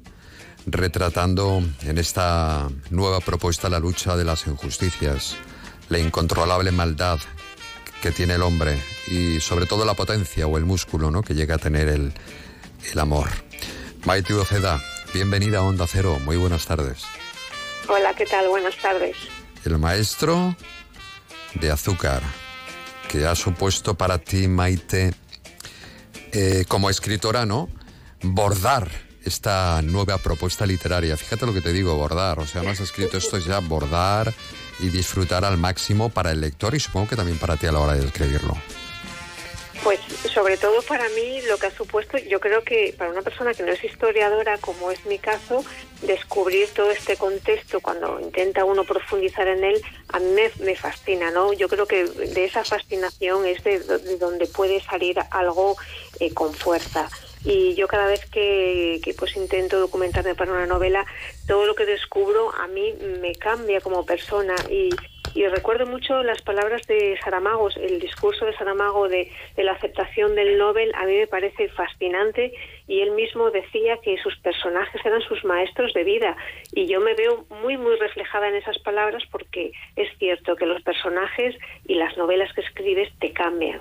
retratando 0.64 1.62
en 1.82 1.98
esta 1.98 2.70
nueva 2.88 3.20
propuesta 3.20 3.68
la 3.68 3.78
lucha 3.78 4.16
de 4.16 4.24
las 4.24 4.46
injusticias, 4.46 5.36
la 5.90 5.98
incontrolable 5.98 6.70
maldad 6.70 7.18
que 8.00 8.12
tiene 8.12 8.34
el 8.34 8.42
hombre 8.42 8.78
y 9.08 9.38
sobre 9.40 9.66
todo 9.66 9.84
la 9.84 9.92
potencia 9.92 10.46
o 10.46 10.56
el 10.56 10.64
músculo 10.64 11.10
¿no? 11.10 11.22
que 11.22 11.34
llega 11.34 11.56
a 11.56 11.58
tener 11.58 11.88
el, 11.88 12.14
el 12.90 12.98
amor. 12.98 13.28
Maite 14.06 14.32
Uceda, 14.32 14.82
bienvenida 15.12 15.58
a 15.58 15.62
Onda 15.64 15.86
Cero, 15.86 16.18
muy 16.24 16.38
buenas 16.38 16.64
tardes. 16.64 17.02
Hola, 17.88 18.14
¿qué 18.14 18.24
tal? 18.24 18.48
Buenas 18.48 18.76
tardes. 18.78 19.16
El 19.66 19.76
maestro 19.78 20.56
de 21.54 21.70
azúcar, 21.70 22.22
que 23.08 23.26
ha 23.26 23.34
supuesto 23.34 23.94
para 23.94 24.18
ti, 24.18 24.48
Maite, 24.48 25.14
eh, 26.32 26.64
como 26.68 26.90
escritora, 26.90 27.46
¿no? 27.46 27.68
Bordar 28.22 28.90
esta 29.24 29.80
nueva 29.82 30.18
propuesta 30.18 30.66
literaria. 30.66 31.16
Fíjate 31.16 31.46
lo 31.46 31.54
que 31.54 31.60
te 31.60 31.72
digo, 31.72 31.96
bordar. 31.96 32.38
O 32.38 32.46
sea, 32.46 32.62
no 32.62 32.70
has 32.70 32.80
escrito 32.80 33.16
esto 33.16 33.36
es 33.36 33.44
ya 33.44 33.60
bordar 33.60 34.32
y 34.80 34.88
disfrutar 34.88 35.44
al 35.44 35.58
máximo 35.58 36.08
para 36.08 36.32
el 36.32 36.40
lector 36.40 36.74
y 36.74 36.80
supongo 36.80 37.08
que 37.08 37.16
también 37.16 37.38
para 37.38 37.56
ti 37.56 37.66
a 37.66 37.72
la 37.72 37.80
hora 37.80 37.94
de 37.94 38.06
escribirlo. 38.06 38.56
Pues 39.82 39.98
sobre 40.32 40.56
todo 40.56 40.80
para 40.82 41.08
mí 41.08 41.40
lo 41.48 41.58
que 41.58 41.66
ha 41.66 41.70
supuesto, 41.70 42.16
yo 42.16 42.38
creo 42.38 42.62
que 42.62 42.94
para 42.96 43.10
una 43.10 43.22
persona 43.22 43.52
que 43.52 43.64
no 43.64 43.72
es 43.72 43.82
historiadora, 43.82 44.58
como 44.58 44.92
es 44.92 45.04
mi 45.06 45.18
caso, 45.18 45.64
descubrir 46.02 46.68
todo 46.68 46.92
este 46.92 47.16
contexto 47.16 47.80
cuando 47.80 48.20
intenta 48.20 48.64
uno 48.64 48.84
profundizar 48.84 49.48
en 49.48 49.64
él, 49.64 49.82
a 50.08 50.20
mí 50.20 50.30
me, 50.60 50.76
fascina, 50.76 51.32
¿no? 51.32 51.52
Yo 51.52 51.68
creo 51.68 51.86
que 51.86 52.04
de 52.04 52.44
esa 52.44 52.64
fascinación 52.64 53.44
es 53.44 53.64
de, 53.64 53.80
donde 54.18 54.46
puede 54.46 54.80
salir 54.80 55.18
algo 55.30 55.76
eh, 56.20 56.32
con 56.32 56.54
fuerza 56.54 57.08
y 57.44 57.74
yo 57.74 57.88
cada 57.88 58.06
vez 58.06 58.24
que, 58.26 59.00
que, 59.02 59.14
pues 59.14 59.36
intento 59.36 59.80
documentarme 59.80 60.36
para 60.36 60.52
una 60.52 60.66
novela, 60.66 61.04
todo 61.48 61.66
lo 61.66 61.74
que 61.74 61.86
descubro 61.86 62.54
a 62.54 62.68
mí 62.68 62.94
me 63.20 63.34
cambia 63.34 63.80
como 63.80 64.06
persona 64.06 64.54
y, 64.70 64.90
y 65.34 65.46
recuerdo 65.46 65.86
mucho 65.86 66.22
las 66.22 66.42
palabras 66.42 66.82
de 66.86 67.18
Saramago, 67.22 67.68
el 67.70 68.00
discurso 68.00 68.44
de 68.44 68.54
Saramago 68.54 69.08
de, 69.08 69.30
de, 69.56 69.64
la 69.64 69.72
aceptación 69.72 70.34
del 70.34 70.58
Nobel, 70.58 70.92
a 70.94 71.06
mí 71.06 71.14
me 71.14 71.26
parece 71.26 71.68
fascinante 71.70 72.52
y 72.86 73.00
él 73.00 73.12
mismo 73.12 73.50
decía 73.50 73.98
que 74.02 74.16
sus 74.22 74.36
personajes 74.38 75.00
eran 75.04 75.22
sus 75.22 75.44
maestros 75.44 75.94
de 75.94 76.04
vida 76.04 76.36
y 76.72 76.86
yo 76.86 77.00
me 77.00 77.14
veo 77.14 77.46
muy, 77.62 77.76
muy 77.76 77.96
reflejada 77.96 78.48
en 78.48 78.56
esas 78.56 78.78
palabras 78.80 79.22
porque 79.30 79.72
es 79.96 80.08
cierto 80.18 80.56
que 80.56 80.66
los 80.66 80.82
personajes 80.82 81.54
y 81.86 81.94
las 81.94 82.16
novelas 82.16 82.52
que 82.54 82.60
escribes 82.60 83.08
te 83.18 83.32
cambian. 83.32 83.80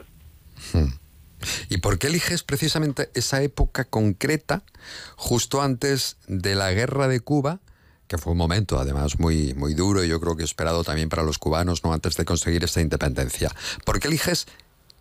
Hmm. 0.73 0.91
¿Y 1.69 1.77
por 1.77 1.97
qué 1.97 2.07
eliges 2.07 2.43
precisamente 2.43 3.09
esa 3.15 3.41
época 3.41 3.85
concreta, 3.85 4.63
justo 5.15 5.61
antes 5.61 6.17
de 6.27 6.55
la 6.55 6.71
guerra 6.71 7.07
de 7.07 7.19
Cuba? 7.19 7.59
Que 8.11 8.17
fue 8.17 8.33
un 8.33 8.37
momento 8.37 8.77
además 8.77 9.19
muy, 9.19 9.53
muy 9.53 9.73
duro 9.73 10.03
y 10.03 10.09
yo 10.09 10.19
creo 10.19 10.35
que 10.35 10.43
esperado 10.43 10.83
también 10.83 11.07
para 11.07 11.23
los 11.23 11.37
cubanos, 11.37 11.81
¿no? 11.85 11.93
Antes 11.93 12.17
de 12.17 12.25
conseguir 12.25 12.61
esta 12.61 12.81
independencia. 12.81 13.49
¿Por 13.85 14.01
qué 14.01 14.09
eliges 14.09 14.47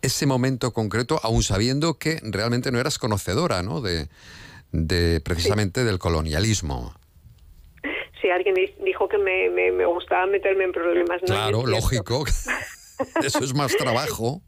ese 0.01 0.27
momento 0.27 0.73
concreto, 0.73 1.19
aún 1.25 1.43
sabiendo 1.43 1.99
que 1.99 2.21
realmente 2.23 2.71
no 2.71 2.79
eras 2.79 3.01
conocedora, 3.01 3.65
¿no? 3.65 3.81
De, 3.81 4.07
de 4.71 5.21
precisamente 5.23 5.83
del 5.83 5.99
colonialismo. 5.99 6.95
Sí, 8.23 8.31
alguien 8.31 8.55
dijo 8.85 9.09
que 9.09 9.19
me, 9.19 9.51
me, 9.51 9.85
gustaba 9.87 10.27
meterme 10.27 10.63
en 10.63 10.73
problemas. 10.73 11.21
Claro, 11.27 11.67
lógico. 11.67 12.25
Eso 13.25 13.43
es 13.43 13.55
más 13.55 13.77
trabajo. 13.77 14.41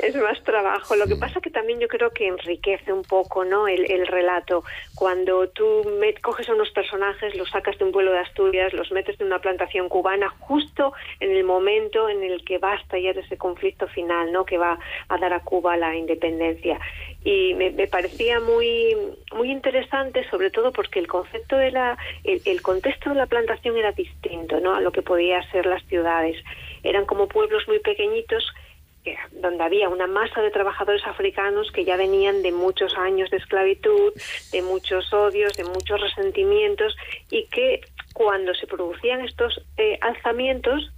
Es 0.00 0.14
más 0.16 0.42
trabajo. 0.42 0.96
Lo 0.96 1.06
que 1.06 1.16
pasa 1.16 1.40
que 1.40 1.50
también 1.50 1.80
yo 1.80 1.88
creo 1.88 2.10
que 2.10 2.26
enriquece 2.26 2.92
un 2.92 3.02
poco 3.02 3.44
¿no? 3.44 3.68
el, 3.68 4.06
relato. 4.06 4.64
Cuando 4.94 5.48
tú 5.48 5.84
me, 5.98 6.14
coges 6.14 6.48
a 6.48 6.54
unos 6.54 6.70
personajes, 6.70 7.36
los 7.36 7.50
sacas 7.50 7.78
de 7.78 7.84
un 7.84 7.92
vuelo 7.92 8.12
de 8.12 8.18
Asturias, 8.18 8.72
los 8.72 8.90
metes 8.92 9.18
en 9.20 9.26
una 9.26 9.38
plantación 9.38 9.88
cubana, 9.88 10.28
justo 10.40 10.92
en 11.20 11.30
el 11.30 11.44
momento 11.44 12.08
en 12.08 12.22
el 12.22 12.44
que 12.44 12.58
va 12.58 12.72
a 12.72 12.76
estallar 12.76 13.16
ese 13.18 13.36
conflicto 13.36 13.86
final 13.88 14.32
¿no? 14.32 14.44
que 14.44 14.58
va 14.58 14.78
a 15.08 15.18
dar 15.18 15.32
a 15.32 15.40
Cuba 15.40 15.76
la 15.76 15.94
independencia. 15.94 16.78
Y 17.24 17.54
me, 17.54 17.72
parecía 17.88 18.38
muy, 18.40 18.96
muy 19.34 19.50
interesante, 19.50 20.28
sobre 20.30 20.50
todo 20.50 20.72
porque 20.72 20.98
el 20.98 21.08
concepto 21.08 21.56
de 21.56 21.70
la, 21.72 21.98
el, 22.24 22.40
el 22.44 22.62
contexto 22.62 23.10
de 23.10 23.16
la 23.16 23.26
plantación 23.26 23.76
era 23.76 23.92
distinto 23.92 24.60
¿no? 24.60 24.74
a 24.74 24.80
lo 24.80 24.92
que 24.92 25.02
podía 25.02 25.42
ser 25.50 25.66
las 25.66 25.84
ciudades. 25.86 26.36
Eran 26.82 27.04
como 27.06 27.26
pueblos 27.26 27.66
muy 27.66 27.80
pequeñitos 27.80 28.46
donde 29.32 29.62
había 29.62 29.88
una 29.88 30.06
masa 30.06 30.42
de 30.42 30.50
trabajadores 30.50 31.06
africanos 31.06 31.70
que 31.72 31.84
ya 31.84 31.96
venían 31.96 32.42
de 32.42 32.52
muchos 32.52 32.96
años 32.96 33.30
de 33.30 33.38
esclavitud, 33.38 34.12
de 34.52 34.62
muchos 34.62 35.12
odios, 35.12 35.56
de 35.56 35.64
muchos 35.64 36.00
resentimientos 36.00 36.96
y 37.30 37.46
que 37.46 37.80
cuando 38.16 38.54
se 38.54 38.66
producían 38.66 39.20
estos 39.20 39.60
eh, 39.76 39.98
alzamientos, 40.00 40.90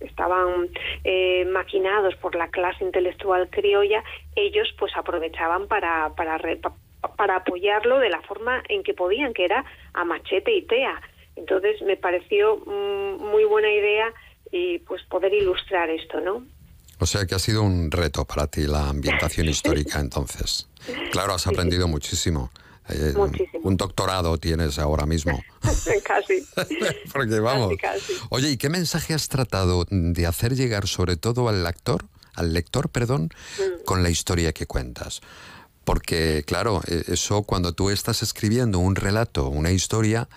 estaban 0.00 0.70
eh, 1.04 1.44
maquinados 1.44 2.16
por 2.16 2.34
la 2.34 2.48
clase 2.48 2.82
intelectual 2.82 3.50
criolla, 3.50 4.02
ellos 4.36 4.74
pues 4.78 4.96
aprovechaban 4.96 5.68
para, 5.68 6.14
para, 6.16 6.40
para 7.16 7.36
apoyarlo 7.36 7.98
de 7.98 8.08
la 8.08 8.22
forma 8.22 8.62
en 8.70 8.82
que 8.82 8.94
podían, 8.94 9.34
que 9.34 9.44
era 9.44 9.66
a 9.92 10.04
machete 10.04 10.50
y 10.50 10.62
tea. 10.62 10.98
Entonces 11.36 11.82
me 11.82 11.98
pareció 11.98 12.56
mm, 12.56 13.22
muy 13.22 13.44
buena 13.44 13.70
idea 13.70 14.10
y 14.50 14.78
pues 14.78 15.02
poder 15.04 15.34
ilustrar 15.34 15.90
esto, 15.90 16.20
¿no? 16.20 16.42
O 17.02 17.06
sea 17.06 17.26
que 17.26 17.34
ha 17.34 17.40
sido 17.40 17.64
un 17.64 17.90
reto 17.90 18.24
para 18.24 18.46
ti 18.46 18.62
la 18.62 18.88
ambientación 18.88 19.48
histórica 19.48 19.98
entonces. 19.98 20.68
Claro, 21.10 21.34
has 21.34 21.48
aprendido 21.48 21.88
muchísimo. 21.88 22.52
Eh, 22.88 23.12
un 23.62 23.76
doctorado 23.76 24.38
tienes 24.38 24.78
ahora 24.78 25.04
mismo. 25.04 25.42
casi. 26.04 26.46
Porque 27.12 27.40
vamos. 27.40 27.74
Oye, 28.30 28.50
¿y 28.50 28.56
qué 28.56 28.68
mensaje 28.68 29.14
has 29.14 29.28
tratado 29.28 29.84
de 29.90 30.26
hacer 30.26 30.54
llegar 30.54 30.86
sobre 30.86 31.16
todo 31.16 31.48
al 31.48 31.64
lector, 31.64 32.06
al 32.34 32.52
lector, 32.52 32.88
perdón, 32.88 33.30
mm. 33.58 33.84
con 33.84 34.04
la 34.04 34.10
historia 34.10 34.52
que 34.52 34.66
cuentas? 34.66 35.22
Porque, 35.84 36.44
claro, 36.46 36.82
e, 36.86 37.02
eso 37.08 37.42
cuando 37.42 37.72
tú 37.72 37.90
estás 37.90 38.22
escribiendo 38.22 38.78
un 38.78 38.94
relato, 38.94 39.48
una 39.48 39.72
historia, 39.72 40.28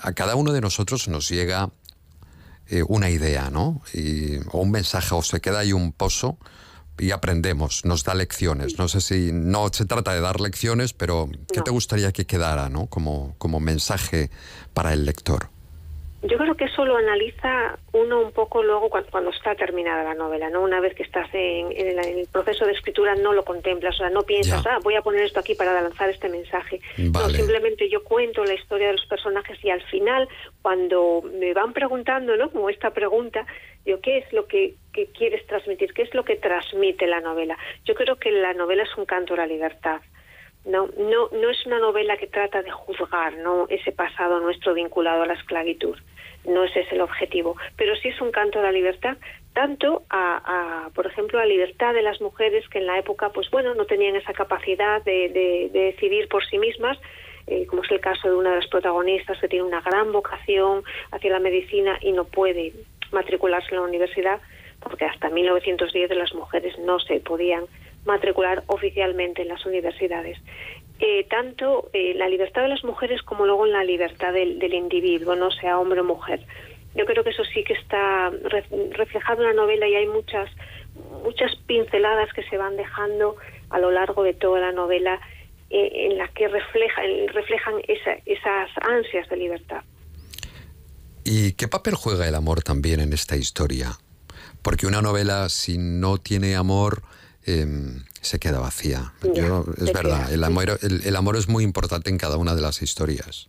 a 0.00 0.12
cada 0.14 0.36
uno 0.36 0.52
de 0.52 0.62
nosotros 0.62 1.08
nos 1.08 1.28
llega 1.28 1.70
eh, 2.68 2.82
una 2.86 3.10
idea, 3.10 3.50
¿no? 3.50 3.82
Y, 3.92 4.36
o 4.52 4.60
un 4.60 4.70
mensaje, 4.70 5.14
o 5.14 5.22
se 5.22 5.40
queda 5.40 5.60
ahí 5.60 5.72
un 5.72 5.92
pozo 5.92 6.38
y 6.98 7.10
aprendemos, 7.10 7.84
nos 7.84 8.04
da 8.04 8.14
lecciones. 8.14 8.78
No 8.78 8.88
sé 8.88 9.00
si 9.00 9.30
no 9.32 9.68
se 9.72 9.84
trata 9.84 10.14
de 10.14 10.20
dar 10.20 10.40
lecciones, 10.40 10.92
pero 10.92 11.28
¿qué 11.52 11.60
te 11.60 11.70
gustaría 11.70 12.12
que 12.12 12.26
quedara, 12.26 12.68
¿no? 12.68 12.86
Como, 12.86 13.34
como 13.38 13.60
mensaje 13.60 14.30
para 14.72 14.92
el 14.92 15.04
lector. 15.04 15.50
Yo 16.22 16.38
creo 16.38 16.54
que 16.54 16.64
eso 16.64 16.84
lo 16.84 16.96
analiza 16.96 17.78
uno 17.92 18.20
un 18.20 18.32
poco 18.32 18.62
luego 18.62 18.88
cuando, 18.88 19.10
cuando 19.10 19.30
está 19.30 19.54
terminada 19.54 20.02
la 20.02 20.14
novela, 20.14 20.48
¿no? 20.48 20.62
Una 20.62 20.80
vez 20.80 20.94
que 20.94 21.02
estás 21.02 21.28
en, 21.34 21.70
en 21.72 21.88
el, 21.88 21.98
en 21.98 22.18
el 22.20 22.26
proceso 22.26 22.64
de 22.64 22.72
escritura 22.72 23.14
no 23.14 23.32
lo 23.32 23.44
contemplas, 23.44 23.94
o 23.96 23.98
sea, 23.98 24.10
no 24.10 24.22
piensas, 24.22 24.66
ah, 24.66 24.78
voy 24.82 24.94
a 24.94 25.02
poner 25.02 25.22
esto 25.22 25.40
aquí 25.40 25.54
para 25.54 25.78
lanzar 25.80 26.08
este 26.08 26.28
mensaje. 26.28 26.80
No, 26.96 27.28
simplemente 27.28 27.88
yo 27.90 28.02
cuento 28.02 28.44
la 28.44 28.54
historia 28.54 28.88
de 28.88 28.94
los 28.94 29.06
personajes 29.06 29.62
y 29.62 29.70
al 29.70 29.82
final, 29.82 30.26
cuando 30.62 31.22
me 31.38 31.52
van 31.52 31.72
preguntando, 31.74 32.36
¿no? 32.36 32.50
Como 32.50 32.70
esta 32.70 32.90
pregunta, 32.90 33.46
digo, 33.84 34.00
¿qué 34.00 34.18
es 34.18 34.32
lo 34.32 34.46
que, 34.46 34.74
que 34.92 35.06
quieres 35.08 35.46
transmitir? 35.46 35.92
¿Qué 35.92 36.02
es 36.02 36.14
lo 36.14 36.24
que 36.24 36.36
transmite 36.36 37.06
la 37.06 37.20
novela? 37.20 37.58
Yo 37.84 37.94
creo 37.94 38.16
que 38.16 38.32
la 38.32 38.54
novela 38.54 38.84
es 38.84 38.96
un 38.96 39.04
canto 39.04 39.34
a 39.34 39.38
la 39.38 39.46
libertad. 39.46 40.00
No, 40.66 40.88
no, 40.98 41.28
no 41.32 41.50
es 41.50 41.64
una 41.64 41.78
novela 41.78 42.16
que 42.16 42.26
trata 42.26 42.62
de 42.62 42.70
juzgar 42.70 43.36
¿no? 43.38 43.66
ese 43.68 43.92
pasado 43.92 44.40
nuestro 44.40 44.74
vinculado 44.74 45.22
a 45.22 45.26
la 45.26 45.34
esclavitud. 45.34 45.96
No 46.44 46.64
ese 46.64 46.80
es 46.80 46.92
el 46.92 47.00
objetivo. 47.00 47.56
Pero 47.76 47.96
sí 47.96 48.08
es 48.08 48.20
un 48.20 48.30
canto 48.30 48.58
a 48.58 48.62
la 48.62 48.72
libertad, 48.72 49.16
tanto 49.54 50.02
a, 50.10 50.90
por 50.94 51.06
ejemplo, 51.06 51.38
a 51.38 51.42
la 51.42 51.48
libertad 51.48 51.94
de 51.94 52.02
las 52.02 52.20
mujeres 52.20 52.68
que 52.68 52.78
en 52.78 52.86
la 52.86 52.98
época, 52.98 53.30
pues 53.30 53.50
bueno, 53.50 53.74
no 53.74 53.86
tenían 53.86 54.16
esa 54.16 54.32
capacidad 54.32 55.02
de 55.02 55.70
decidir 55.72 56.28
por 56.28 56.44
sí 56.44 56.58
mismas, 56.58 56.98
eh, 57.46 57.64
como 57.66 57.82
es 57.84 57.90
el 57.92 58.00
caso 58.00 58.28
de 58.28 58.34
una 58.34 58.50
de 58.50 58.56
las 58.56 58.66
protagonistas 58.66 59.38
que 59.38 59.48
tiene 59.48 59.64
una 59.64 59.80
gran 59.80 60.10
vocación 60.10 60.82
hacia 61.12 61.30
la 61.30 61.38
medicina 61.38 61.96
y 62.00 62.10
no 62.10 62.24
puede 62.24 62.72
matricularse 63.12 63.68
en 63.70 63.76
la 63.76 63.86
universidad, 63.86 64.40
porque 64.80 65.04
hasta 65.04 65.30
1910 65.30 66.10
las 66.16 66.34
mujeres 66.34 66.76
no 66.80 66.98
se 66.98 67.20
podían 67.20 67.66
matricular 68.06 68.62
oficialmente 68.68 69.42
en 69.42 69.48
las 69.48 69.64
universidades. 69.66 70.38
Eh, 70.98 71.24
tanto 71.28 71.90
eh, 71.92 72.14
la 72.14 72.28
libertad 72.28 72.62
de 72.62 72.68
las 72.68 72.82
mujeres 72.84 73.20
como 73.22 73.44
luego 73.44 73.66
en 73.66 73.72
la 73.72 73.84
libertad 73.84 74.32
del, 74.32 74.58
individuo, 74.72 75.36
no 75.36 75.50
sea 75.50 75.78
hombre 75.78 76.00
o 76.00 76.04
mujer. 76.04 76.40
Yo 76.94 77.04
creo 77.04 77.22
que 77.22 77.30
eso 77.30 77.44
sí 77.44 77.62
que 77.64 77.74
está 77.74 78.30
re- 78.30 78.64
reflejado 78.92 79.42
en 79.42 79.48
la 79.48 79.52
novela 79.54 79.86
y 79.86 79.94
hay 79.94 80.06
muchas 80.06 80.48
muchas 81.22 81.54
pinceladas 81.66 82.32
que 82.32 82.42
se 82.44 82.56
van 82.56 82.76
dejando 82.76 83.36
a 83.68 83.78
lo 83.78 83.90
largo 83.90 84.22
de 84.22 84.32
toda 84.32 84.60
la 84.60 84.72
novela 84.72 85.20
eh, 85.68 86.06
en 86.10 86.16
la 86.16 86.28
que 86.28 86.48
reflejan 86.48 87.04
reflejan 87.34 87.74
esa- 87.86 88.16
esas 88.24 88.70
ansias 88.80 89.28
de 89.28 89.36
libertad. 89.36 89.82
¿Y 91.24 91.52
qué 91.52 91.68
papel 91.68 91.94
juega 91.96 92.26
el 92.28 92.34
amor 92.34 92.62
también 92.62 93.00
en 93.00 93.12
esta 93.12 93.36
historia? 93.36 93.98
Porque 94.62 94.86
una 94.86 95.02
novela, 95.02 95.48
si 95.48 95.76
no 95.76 96.18
tiene 96.18 96.56
amor, 96.56 97.02
em, 97.46 98.04
se 98.20 98.38
queda 98.38 98.58
vacía. 98.60 99.12
Ya, 99.34 99.46
Yo- 99.46 99.64
es 99.78 99.92
verdad, 99.92 100.32
el 100.32 100.42
amor, 100.44 100.78
el, 100.82 101.02
el 101.04 101.16
amor 101.16 101.36
es 101.36 101.48
muy 101.48 101.64
importante 101.64 102.10
en 102.10 102.18
cada 102.18 102.36
una 102.36 102.54
de 102.54 102.60
las 102.62 102.82
historias. 102.82 103.48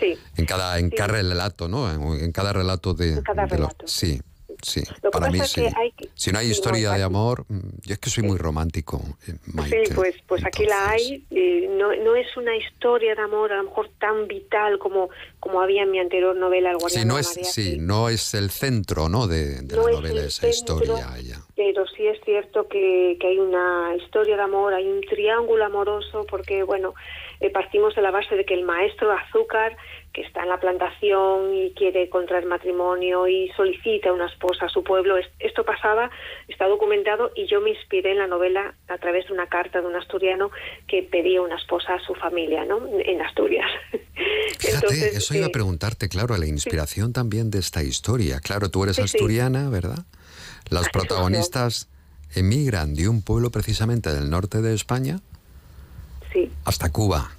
Sí. 0.00 0.16
En 0.36 0.44
cada, 0.46 0.78
en 0.78 0.90
Sí. 0.90 0.96
cada 0.96 1.08
relato, 1.14 1.68
¿no? 1.68 1.90
En, 1.90 2.24
en 2.24 2.32
cada 2.32 2.52
relato 2.52 2.94
de... 2.94 3.14
En 3.14 3.22
cada 3.22 3.42
de 3.46 3.56
relato. 3.56 3.86
sí, 3.88 4.20
sí. 4.62 4.82
Lo 5.02 5.10
Para 5.10 5.30
mí 5.30 5.40
sí. 5.46 5.62
que 5.62 5.72
hay 5.74 5.92
Si 6.14 6.30
no 6.32 6.38
hay 6.38 6.44
sí, 6.46 6.50
no, 6.50 6.56
historia 6.56 6.92
de 6.92 7.02
amor, 7.02 7.46
mm, 7.48 7.58
yo 7.82 7.94
es 7.94 7.98
que 7.98 8.10
soy 8.10 8.22
muy 8.24 8.36
romántico, 8.36 9.02
eh, 9.26 9.34
Mike. 9.46 9.84
Sí, 9.88 9.94
pues, 9.94 10.14
pues 10.28 10.44
aquí 10.44 10.66
la 10.66 10.90
hay. 10.90 11.26
eh, 11.30 11.68
no, 11.78 11.96
no 11.96 12.14
es 12.14 12.26
una 12.36 12.54
historia 12.56 13.14
de 13.14 13.22
amor 13.22 13.52
a 13.52 13.56
lo 13.56 13.64
mejor 13.64 13.88
tan 13.98 14.28
vital 14.28 14.78
como, 14.78 15.08
como 15.40 15.62
había 15.62 15.82
en 15.84 15.90
mi 15.90 15.98
anterior 15.98 16.36
novela, 16.36 16.70
El 16.72 16.76
Sí, 16.76 16.80
Guardián 16.82 17.08
no 17.08 17.14
de 17.14 17.20
es, 17.22 17.28
María. 17.28 17.44
sí, 17.50 17.76
no 17.78 18.08
es 18.10 18.34
el 18.34 18.50
centro, 18.50 19.08
¿no? 19.08 19.26
De, 19.26 19.62
de 19.62 19.76
No 19.76 19.88
la 19.88 19.92
novela, 19.96 20.20
el 20.20 20.26
esa 20.28 20.42
centro. 20.52 20.76
historia. 20.82 21.18
ya. 21.22 21.40
Pero 21.56 21.86
sí 21.86 22.06
es 22.06 22.20
cierto 22.22 22.68
que, 22.68 23.16
que 23.18 23.28
hay 23.28 23.38
una 23.38 23.94
historia 23.96 24.36
de 24.36 24.42
amor, 24.42 24.74
hay 24.74 24.86
un 24.86 25.00
triángulo 25.00 25.64
amoroso, 25.64 26.26
porque, 26.28 26.62
bueno, 26.62 26.94
eh, 27.40 27.48
partimos 27.50 27.94
de 27.94 28.02
la 28.02 28.10
base 28.10 28.36
de 28.36 28.44
que 28.44 28.52
el 28.52 28.62
maestro 28.62 29.10
azúcar, 29.10 29.74
que 30.12 30.20
está 30.20 30.42
en 30.42 30.50
la 30.50 30.60
plantación 30.60 31.54
y 31.54 31.72
quiere 31.72 32.10
contraer 32.10 32.44
matrimonio 32.44 33.26
y 33.26 33.48
solicita 33.56 34.12
una 34.12 34.26
esposa 34.26 34.66
a 34.66 34.68
su 34.68 34.84
pueblo, 34.84 35.16
es- 35.16 35.28
esto 35.38 35.64
pasaba, 35.64 36.10
está 36.46 36.66
documentado 36.68 37.30
y 37.34 37.46
yo 37.46 37.62
me 37.62 37.70
inspiré 37.70 38.10
en 38.12 38.18
la 38.18 38.26
novela 38.26 38.74
a 38.88 38.98
través 38.98 39.26
de 39.26 39.32
una 39.32 39.46
carta 39.46 39.80
de 39.80 39.86
un 39.86 39.96
asturiano 39.96 40.50
que 40.86 41.02
pedía 41.04 41.40
una 41.40 41.56
esposa 41.56 41.94
a 41.94 42.00
su 42.00 42.14
familia, 42.14 42.66
¿no? 42.66 42.82
En 42.98 43.22
Asturias. 43.22 43.70
Fíjate, 44.58 44.74
Entonces, 44.86 45.16
eso 45.16 45.34
iba 45.34 45.46
a 45.46 45.48
eh, 45.48 45.52
preguntarte, 45.52 46.08
claro, 46.10 46.36
la 46.36 46.46
inspiración 46.46 47.14
también 47.14 47.50
de 47.50 47.58
esta 47.60 47.82
historia. 47.82 48.40
Claro, 48.40 48.68
tú 48.70 48.82
eres 48.84 48.96
Sí, 48.96 49.08
sí. 49.08 49.16
asturiana, 49.18 49.70
¿verdad? 49.70 50.04
Las 50.70 50.88
protagonistas 50.88 51.88
emigran 52.34 52.94
de 52.94 53.08
un 53.08 53.22
pueblo 53.22 53.50
precisamente 53.50 54.12
del 54.12 54.30
norte 54.30 54.60
de 54.60 54.74
España 54.74 55.20
Sí. 56.32 56.50
hasta 56.64 56.90
Cuba. 56.90 57.30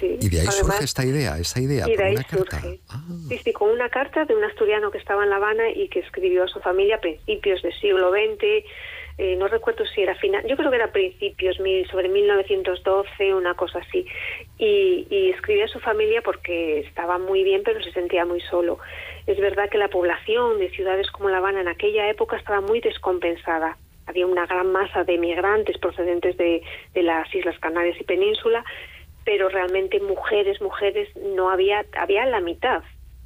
Sí. 0.00 0.18
Y 0.20 0.28
de 0.28 0.40
ahí 0.40 0.46
Además- 0.48 0.56
surge 0.74 0.84
esta 0.84 1.04
idea, 1.04 1.38
esa 1.38 1.60
idea, 1.60 1.88
Y 1.88 1.96
de 1.96 2.04
ahí 2.04 2.14
una 2.14 2.24
carta. 2.24 2.60
surge. 2.60 2.80
Sí, 3.28 3.38
sí, 3.44 3.52
con 3.52 3.70
una 3.70 3.88
carta 3.90 4.24
de 4.24 4.34
un 4.34 4.42
asturiano 4.42 4.90
que 4.90 4.98
estaba 4.98 5.22
en 5.22 5.30
La 5.30 5.36
Habana 5.36 5.70
y 5.70 5.88
que 5.88 6.00
escribió 6.00 6.44
a 6.44 6.48
su 6.48 6.58
familia 6.60 6.96
a 6.96 7.00
principios 7.00 7.62
del 7.62 7.72
siglo 7.80 8.10
XX. 8.10 8.64
Eh, 9.16 9.36
no 9.36 9.46
recuerdo 9.46 9.86
si 9.86 10.02
era 10.02 10.16
final, 10.16 10.44
yo 10.46 10.56
creo 10.56 10.70
que 10.70 10.76
era 10.76 10.90
principios, 10.90 11.60
mil, 11.60 11.88
sobre 11.88 12.08
1912, 12.08 13.34
una 13.34 13.54
cosa 13.54 13.78
así. 13.78 14.06
Y, 14.58 15.06
y 15.08 15.30
escribió 15.30 15.66
a 15.66 15.68
su 15.68 15.78
familia 15.78 16.20
porque 16.22 16.80
estaba 16.80 17.18
muy 17.18 17.44
bien, 17.44 17.62
pero 17.64 17.82
se 17.82 17.92
sentía 17.92 18.24
muy 18.24 18.40
solo. 18.40 18.78
Es 19.26 19.38
verdad 19.38 19.70
que 19.70 19.78
la 19.78 19.88
población 19.88 20.58
de 20.58 20.70
ciudades 20.70 21.10
como 21.12 21.30
La 21.30 21.38
Habana 21.38 21.60
en 21.60 21.68
aquella 21.68 22.10
época 22.10 22.36
estaba 22.36 22.60
muy 22.60 22.80
descompensada. 22.80 23.78
Había 24.06 24.26
una 24.26 24.46
gran 24.46 24.72
masa 24.72 25.04
de 25.04 25.16
migrantes 25.16 25.78
procedentes 25.78 26.36
de, 26.36 26.62
de 26.92 27.02
las 27.02 27.32
Islas 27.34 27.58
Canarias 27.60 27.96
y 28.00 28.04
Península, 28.04 28.64
pero 29.24 29.48
realmente 29.48 30.00
mujeres, 30.00 30.60
mujeres 30.60 31.08
no 31.16 31.50
había, 31.50 31.86
había 31.96 32.26
la 32.26 32.40
mitad, 32.40 32.82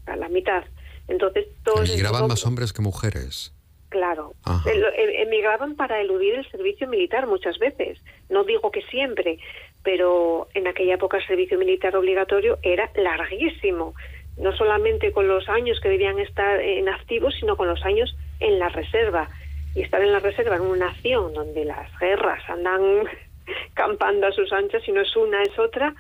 a 0.07 0.16
la 0.16 0.28
mitad. 0.28 0.64
Entonces 1.09 1.47
todos 1.64 1.89
Emigraban 1.89 2.16
estos 2.16 2.28
más 2.28 2.47
hombres 2.47 2.72
que 2.72 2.82
mujeres. 2.82 3.55
Claro. 3.89 4.34
El- 4.66 4.84
em- 4.84 5.28
emigraban 5.28 5.74
para 5.74 6.01
eludir 6.01 6.34
el 6.34 6.51
servicio 6.51 6.86
militar 6.89 7.26
muchas 7.26 7.59
veces. 7.59 7.99
No 8.28 8.45
digo 8.45 8.70
que 8.70 8.82
siempre, 8.82 9.39
pero 9.82 10.49
en 10.55 10.66
aquella 10.66 10.95
época 10.95 11.16
el 11.16 11.26
servicio 11.26 11.59
militar 11.59 11.97
obligatorio 11.97 12.59
era 12.62 12.91
larguísimo. 12.95 13.95
No 14.36 14.55
solamente 14.57 15.11
con 15.12 15.26
los 15.26 15.49
años 15.49 15.80
que 15.80 15.89
debían 15.89 16.18
estar 16.18 16.61
en 16.61 16.89
activo, 16.89 17.30
sino 17.30 17.57
con 17.57 17.66
los 17.66 17.82
años 17.84 18.14
en 18.41 18.59
la 18.59 18.68
reserva. 18.68 19.28
Y 19.74 19.82
estar 19.82 20.03
en 20.03 20.12
la 20.12 20.20
reserva 20.20 20.57
en 20.57 20.62
una 20.62 20.86
nación 20.86 21.32
donde 21.32 21.64
las 21.64 21.91
guerras 21.99 22.43
andan 22.49 22.82
campando 23.74 24.26
a 24.26 24.32
sus 24.32 24.53
anchas, 24.53 24.86
y 24.86 24.93
no 24.93 25.01
es 25.01 25.16
una, 25.16 25.43
es 25.43 25.59
otra, 25.59 25.95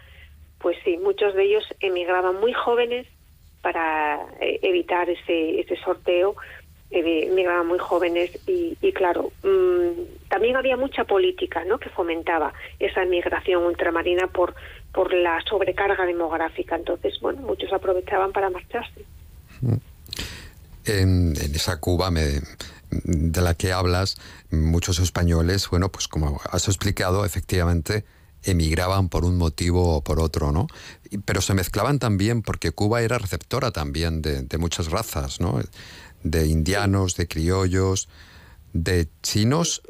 pues 0.58 0.76
sí, 0.84 0.96
muchos 0.98 1.34
de 1.34 1.44
ellos 1.44 1.64
emigraban 1.80 2.38
muy 2.40 2.52
jóvenes 2.52 3.06
para 3.62 4.20
eh, 4.40 4.58
evitar 4.62 5.08
ese, 5.10 5.60
ese 5.60 5.76
sorteo 5.76 6.36
eh, 6.90 7.30
muy 7.66 7.78
jóvenes 7.78 8.30
y, 8.46 8.76
claro, 8.92 9.30
mm, 9.42 10.28
también 10.28 10.56
había 10.56 10.76
mucha 10.76 11.04
política 11.04 11.64
¿no? 11.64 11.78
que 11.78 11.90
fomentaba 11.90 12.52
esa 12.78 13.02
emigración 13.02 13.64
ultramarina 13.64 14.26
por, 14.28 14.54
por 14.92 15.12
la 15.12 15.40
sobrecarga 15.48 16.06
demográfica. 16.06 16.76
Entonces, 16.76 17.18
bueno, 17.20 17.42
muchos 17.42 17.72
aprovechaban 17.72 18.32
para 18.32 18.50
marcharse. 18.50 19.04
En, 20.86 21.34
en 21.40 21.54
esa 21.54 21.78
Cuba 21.80 22.10
me- 22.10 22.40
de 22.90 23.40
la 23.42 23.54
que 23.54 23.72
hablas, 23.72 24.16
muchos 24.50 24.98
españoles, 24.98 25.68
bueno, 25.70 25.90
pues 25.90 26.08
como 26.08 26.40
has 26.50 26.68
explicado, 26.68 27.24
efectivamente 27.26 28.04
emigraban 28.44 29.08
por 29.08 29.24
un 29.24 29.36
motivo 29.36 29.96
o 29.96 30.02
por 30.02 30.20
otro, 30.20 30.52
¿no? 30.52 30.68
Pero 31.26 31.42
se 31.42 31.54
mezclaban 31.54 31.98
también 31.98 32.40
porque 32.40 32.70
Cuba 32.70 33.02
era 33.02 33.18
receptora 33.18 33.72
también 33.72 34.22
de 34.22 34.58
muchas 34.58 34.90
razas, 34.90 35.40
¿no? 35.40 35.60
De 36.30 36.46
indianos, 36.46 37.16
de 37.16 37.26
criollos, 37.26 38.08
de 38.72 39.08
chinos, 39.22 39.82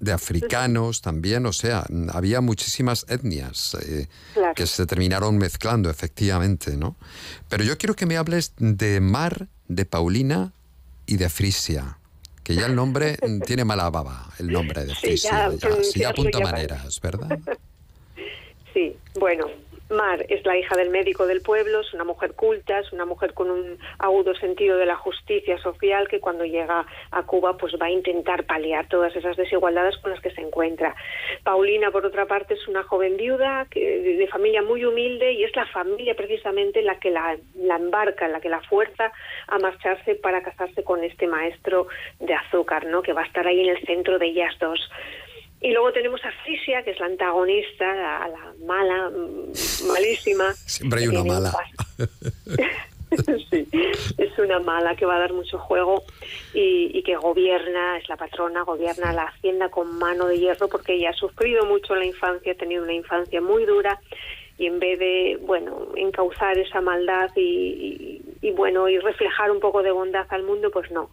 de 0.00 0.12
africanos 0.12 1.00
también, 1.00 1.46
o 1.46 1.52
sea, 1.52 1.86
había 2.12 2.40
muchísimas 2.40 3.06
etnias 3.08 3.74
eh, 3.82 4.08
Claro. 4.34 4.54
que 4.54 4.66
se 4.66 4.86
terminaron 4.86 5.38
mezclando, 5.38 5.88
efectivamente, 5.90 6.76
¿no? 6.76 6.96
Pero 7.48 7.64
yo 7.64 7.78
quiero 7.78 7.94
que 7.96 8.06
me 8.06 8.16
hables 8.16 8.52
de 8.58 9.00
Mar, 9.00 9.48
de 9.68 9.84
Paulina 9.86 10.52
y 11.06 11.16
de 11.16 11.28
Frisia, 11.28 11.98
que 12.42 12.54
ya 12.54 12.66
el 12.66 12.74
nombre 12.74 13.16
tiene 13.46 13.64
mala 13.64 13.88
baba, 13.90 14.30
el 14.38 14.48
nombre 14.48 14.84
de 14.84 14.94
Sí, 14.94 15.00
Frisia, 15.00 15.30
ya 15.30 15.48
ya, 15.48 15.52
sí, 15.52 15.58
pronunciarlo 15.58 16.08
apunta 16.10 16.38
ya 16.38 16.44
maneras, 16.44 17.00
¿verdad? 17.00 17.38
Sí, 18.74 18.96
bueno, 19.20 19.46
Mar 19.90 20.24
es 20.28 20.44
la 20.46 20.56
hija 20.56 20.76
del 20.76 20.90
médico 20.90 21.26
del 21.26 21.42
pueblo, 21.42 21.80
es 21.80 21.92
una 21.92 22.04
mujer 22.04 22.34
culta, 22.34 22.78
es 22.78 22.92
una 22.92 23.04
mujer 23.04 23.34
con 23.34 23.50
un 23.50 23.78
agudo 23.98 24.34
sentido 24.34 24.78
de 24.78 24.86
la 24.86 24.96
justicia 24.96 25.58
social 25.58 26.08
que 26.08 26.20
cuando 26.20 26.44
llega 26.44 26.86
a 27.10 27.22
Cuba 27.24 27.56
pues 27.56 27.74
va 27.80 27.86
a 27.86 27.90
intentar 27.90 28.44
paliar 28.44 28.88
todas 28.88 29.14
esas 29.14 29.36
desigualdades 29.36 29.96
con 29.98 30.10
las 30.10 30.20
que 30.20 30.30
se 30.30 30.40
encuentra. 30.40 30.94
Paulina, 31.42 31.90
por 31.90 32.06
otra 32.06 32.26
parte, 32.26 32.54
es 32.54 32.66
una 32.66 32.82
joven 32.82 33.16
viuda 33.16 33.66
que, 33.70 34.00
de, 34.00 34.26
familia 34.28 34.62
muy 34.62 34.84
humilde 34.84 35.32
y 35.32 35.44
es 35.44 35.54
la 35.54 35.66
familia 35.66 36.14
precisamente 36.14 36.82
la 36.82 36.98
que 36.98 37.10
la, 37.10 37.36
la 37.54 37.76
embarca, 37.76 38.26
la 38.28 38.40
que 38.40 38.48
la 38.48 38.62
fuerza 38.62 39.12
a 39.48 39.58
marcharse 39.58 40.14
para 40.14 40.42
casarse 40.42 40.82
con 40.82 41.04
este 41.04 41.26
maestro 41.26 41.88
de 42.20 42.34
azúcar, 42.34 42.86
¿no? 42.86 43.02
que 43.02 43.12
va 43.12 43.22
a 43.22 43.26
estar 43.26 43.46
ahí 43.46 43.60
en 43.60 43.76
el 43.76 43.84
centro 43.84 44.18
de 44.18 44.26
ellas 44.26 44.54
dos. 44.58 44.90
Y 45.64 45.72
luego 45.72 45.92
tenemos 45.92 46.22
a 46.24 46.30
Frisia, 46.44 46.82
que 46.82 46.90
es 46.90 47.00
la 47.00 47.06
antagonista, 47.06 47.86
la, 47.94 48.28
la 48.28 48.52
mala, 48.66 49.08
mm, 49.08 49.86
malísima. 49.88 50.52
Siempre 50.52 51.00
hay 51.00 51.08
una 51.08 51.24
mala. 51.24 51.50
sí, 53.50 53.66
es 54.18 54.38
una 54.38 54.58
mala 54.58 54.94
que 54.96 55.06
va 55.06 55.16
a 55.16 55.20
dar 55.20 55.32
mucho 55.32 55.58
juego 55.58 56.02
y, 56.52 56.90
y 56.98 57.02
que 57.02 57.16
gobierna, 57.16 57.96
es 57.98 58.08
la 58.08 58.16
patrona, 58.16 58.62
gobierna 58.62 59.12
la 59.12 59.24
hacienda 59.24 59.68
con 59.70 59.96
mano 59.98 60.26
de 60.26 60.38
hierro 60.38 60.68
porque 60.68 60.94
ella 60.94 61.10
ha 61.10 61.14
sufrido 61.14 61.64
mucho 61.64 61.94
en 61.94 62.00
la 62.00 62.06
infancia, 62.06 62.52
ha 62.52 62.56
tenido 62.56 62.82
una 62.82 62.92
infancia 62.92 63.40
muy 63.40 63.64
dura 63.64 63.98
y 64.58 64.66
en 64.66 64.78
vez 64.80 64.98
de, 64.98 65.38
bueno, 65.42 65.88
encauzar 65.96 66.58
esa 66.58 66.80
maldad 66.80 67.30
y, 67.36 67.40
y- 67.40 68.48
y, 68.48 68.50
bueno, 68.50 68.88
y 68.90 68.98
reflejar 68.98 69.50
un 69.50 69.60
poco 69.60 69.82
de 69.82 69.90
bondad 69.92 70.26
al 70.28 70.42
mundo, 70.42 70.70
pues 70.70 70.90
no, 70.90 71.08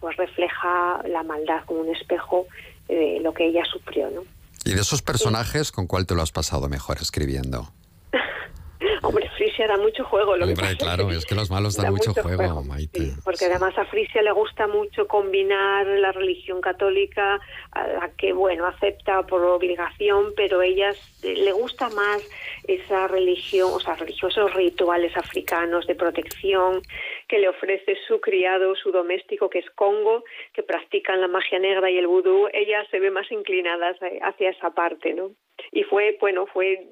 pues 0.00 0.16
refleja 0.16 1.02
la 1.06 1.22
maldad 1.22 1.64
como 1.66 1.80
un 1.80 1.94
espejo 1.94 2.46
de 2.90 3.20
lo 3.20 3.32
que 3.32 3.46
ella 3.46 3.62
sufrió, 3.70 4.10
¿no? 4.10 4.22
Y 4.64 4.74
de 4.74 4.80
esos 4.82 5.00
personajes, 5.02 5.72
¿con 5.72 5.86
cuál 5.86 6.06
te 6.06 6.14
lo 6.14 6.22
has 6.22 6.32
pasado 6.32 6.68
mejor 6.68 6.98
escribiendo? 7.00 7.68
Hombre, 9.02 9.30
Frisia 9.36 9.66
da 9.66 9.76
mucho 9.78 10.04
juego. 10.04 10.36
Lo 10.36 10.44
que 10.46 10.52
Hombre, 10.52 10.64
pasa 10.74 10.76
claro, 10.76 11.10
es 11.10 11.24
que 11.24 11.34
los 11.34 11.50
malos 11.50 11.74
dan 11.76 11.86
Da 11.86 11.90
mucho, 11.90 12.10
mucho 12.10 12.22
juego, 12.22 12.36
juego, 12.42 12.62
Maite. 12.64 13.12
porque 13.24 13.46
además 13.46 13.76
a 13.78 13.84
Frisia 13.86 14.20
le 14.22 14.32
gusta 14.32 14.66
mucho 14.66 15.06
combinar 15.06 15.86
la 15.86 16.12
religión 16.12 16.60
católica, 16.60 17.40
a 17.72 17.86
la 17.88 18.10
que, 18.16 18.32
bueno, 18.34 18.66
acepta 18.66 19.22
por 19.26 19.42
obligación, 19.44 20.32
pero 20.36 20.60
ella 20.62 20.90
s- 20.90 21.00
le 21.34 21.52
gusta 21.52 21.88
más 21.90 22.22
esa 22.68 23.06
religión, 23.08 23.70
o 23.72 23.80
sea, 23.80 23.96
religiosos 23.96 24.52
rituales 24.54 25.16
africanos 25.16 25.86
de 25.86 25.94
protección 25.94 26.82
que 27.30 27.38
le 27.38 27.48
ofrece 27.48 27.96
su 28.08 28.20
criado, 28.20 28.74
su 28.74 28.90
doméstico, 28.90 29.48
que 29.48 29.60
es 29.60 29.70
Congo, 29.76 30.24
que 30.52 30.64
practican 30.64 31.20
la 31.20 31.28
magia 31.28 31.60
negra 31.60 31.88
y 31.90 31.96
el 31.96 32.08
vudú. 32.08 32.48
Ella 32.52 32.84
se 32.90 32.98
ve 32.98 33.10
más 33.12 33.30
inclinada 33.30 33.90
hacia- 33.90 34.26
hacia 34.26 34.50
esa 34.50 34.70
parte, 34.70 35.14
¿no? 35.14 35.30
Y 35.70 35.84
fue, 35.84 36.18
bueno, 36.20 36.46
fue 36.52 36.88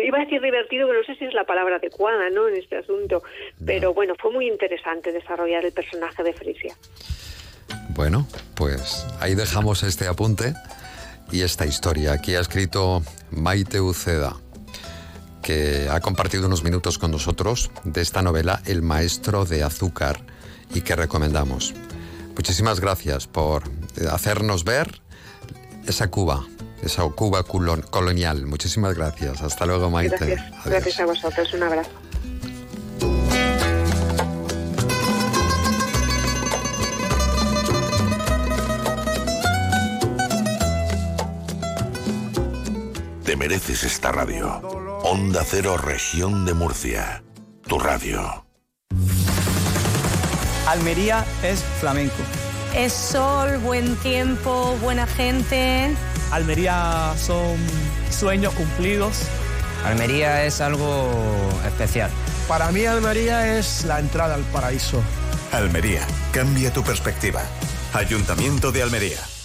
iba 0.00 0.18
a 0.18 0.24
decir 0.24 0.40
divertido, 0.42 0.86
pero 0.86 1.00
no 1.00 1.06
sé 1.06 1.14
si 1.16 1.24
es 1.24 1.34
la 1.34 1.44
palabra 1.44 1.76
adecuada, 1.76 2.28
¿no? 2.30 2.48
En 2.48 2.56
este 2.56 2.76
asunto. 2.76 3.22
Pero 3.64 3.94
bueno, 3.94 4.14
fue 4.20 4.30
muy 4.32 4.46
interesante 4.48 5.12
desarrollar 5.12 5.64
el 5.64 5.72
personaje 5.72 6.22
de 6.22 6.32
Frisia. 6.34 6.74
Bueno, 7.94 8.26
pues 8.56 9.06
ahí 9.20 9.34
dejamos 9.34 9.82
este 9.82 10.06
apunte 10.08 10.52
y 11.32 11.42
esta 11.42 11.64
historia. 11.64 12.12
Aquí 12.12 12.34
ha 12.34 12.40
escrito 12.40 13.00
Maite 13.30 13.80
Uceda, 13.80 14.32
que 15.48 15.88
ha 15.90 15.98
compartido 16.00 16.46
unos 16.46 16.62
minutos 16.62 16.98
con 16.98 17.10
nosotros 17.10 17.70
de 17.82 18.02
esta 18.02 18.20
novela 18.20 18.60
El 18.66 18.82
Maestro 18.82 19.46
de 19.46 19.62
Azúcar 19.64 20.20
y 20.74 20.82
que 20.82 20.94
recomendamos. 20.94 21.72
Muchísimas 22.36 22.80
gracias 22.80 23.26
por 23.26 23.62
eh, 23.96 24.06
hacernos 24.12 24.64
ver 24.64 25.00
esa 25.86 26.10
Cuba, 26.10 26.44
esa 26.82 27.04
Cuba 27.04 27.46
colon- 27.46 27.88
colonial. 27.88 28.44
Muchísimas 28.44 28.94
gracias. 28.94 29.40
Hasta 29.40 29.64
luego, 29.64 29.88
Maite. 29.88 30.16
Gracias, 30.18 30.40
Adiós. 30.50 30.64
gracias 30.66 31.00
a 31.00 31.06
vosotros. 31.06 31.54
Un 31.54 31.62
abrazo. 31.62 31.90
Te 43.24 43.36
mereces 43.36 43.84
esta 43.84 44.10
radio. 44.12 44.87
Onda 45.10 45.42
Cero 45.42 45.78
Región 45.78 46.44
de 46.44 46.52
Murcia. 46.52 47.24
Tu 47.66 47.78
radio. 47.78 48.44
Almería 50.66 51.24
es 51.42 51.64
flamenco. 51.80 52.22
Es 52.76 52.92
sol, 52.92 53.56
buen 53.56 53.96
tiempo, 53.96 54.76
buena 54.82 55.06
gente. 55.06 55.96
Almería 56.30 57.14
son 57.16 57.56
sueños 58.10 58.52
cumplidos. 58.52 59.22
Almería 59.86 60.44
es 60.44 60.60
algo 60.60 61.10
especial. 61.66 62.10
Para 62.46 62.70
mí 62.70 62.84
Almería 62.84 63.56
es 63.56 63.86
la 63.86 64.00
entrada 64.00 64.34
al 64.34 64.42
paraíso. 64.52 65.02
Almería, 65.52 66.06
cambia 66.32 66.70
tu 66.70 66.82
perspectiva. 66.82 67.40
Ayuntamiento 67.94 68.72
de 68.72 68.82
Almería. 68.82 69.37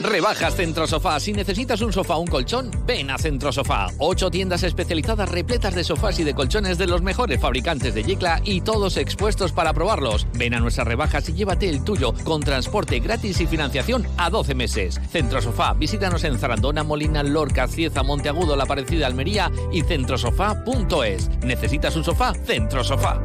Rebajas 0.00 0.56
Centrosofá. 0.56 1.20
Si 1.20 1.32
necesitas 1.32 1.80
un 1.80 1.92
sofá 1.92 2.16
o 2.16 2.20
un 2.20 2.26
colchón, 2.26 2.70
ven 2.86 3.10
a 3.10 3.18
Centrosofá. 3.18 3.88
Ocho 3.98 4.30
tiendas 4.30 4.62
especializadas 4.62 5.28
repletas 5.28 5.74
de 5.74 5.84
sofás 5.84 6.18
y 6.18 6.24
de 6.24 6.34
colchones 6.34 6.78
de 6.78 6.86
los 6.86 7.02
mejores 7.02 7.40
fabricantes 7.40 7.94
de 7.94 8.04
Yecla 8.04 8.40
y 8.44 8.60
todos 8.60 8.96
expuestos 8.96 9.52
para 9.52 9.72
probarlos. 9.72 10.26
Ven 10.34 10.54
a 10.54 10.60
nuestras 10.60 10.86
rebajas 10.86 11.28
y 11.28 11.34
llévate 11.34 11.68
el 11.68 11.84
tuyo 11.84 12.14
con 12.24 12.40
transporte 12.40 13.00
gratis 13.00 13.40
y 13.40 13.46
financiación 13.46 14.06
a 14.16 14.30
12 14.30 14.54
meses. 14.54 15.00
Centrosofá. 15.10 15.74
Visítanos 15.74 16.24
en 16.24 16.38
Zarandona, 16.38 16.82
Molina, 16.82 17.22
Lorca, 17.22 17.68
Cieza, 17.68 18.02
Monteagudo, 18.02 18.56
La 18.56 18.66
Parecida, 18.66 19.06
Almería 19.06 19.50
y 19.72 19.82
centrosofá.es. 19.82 21.30
¿Necesitas 21.42 21.96
un 21.96 22.04
sofá? 22.04 22.32
Centrosofá. 22.44 23.22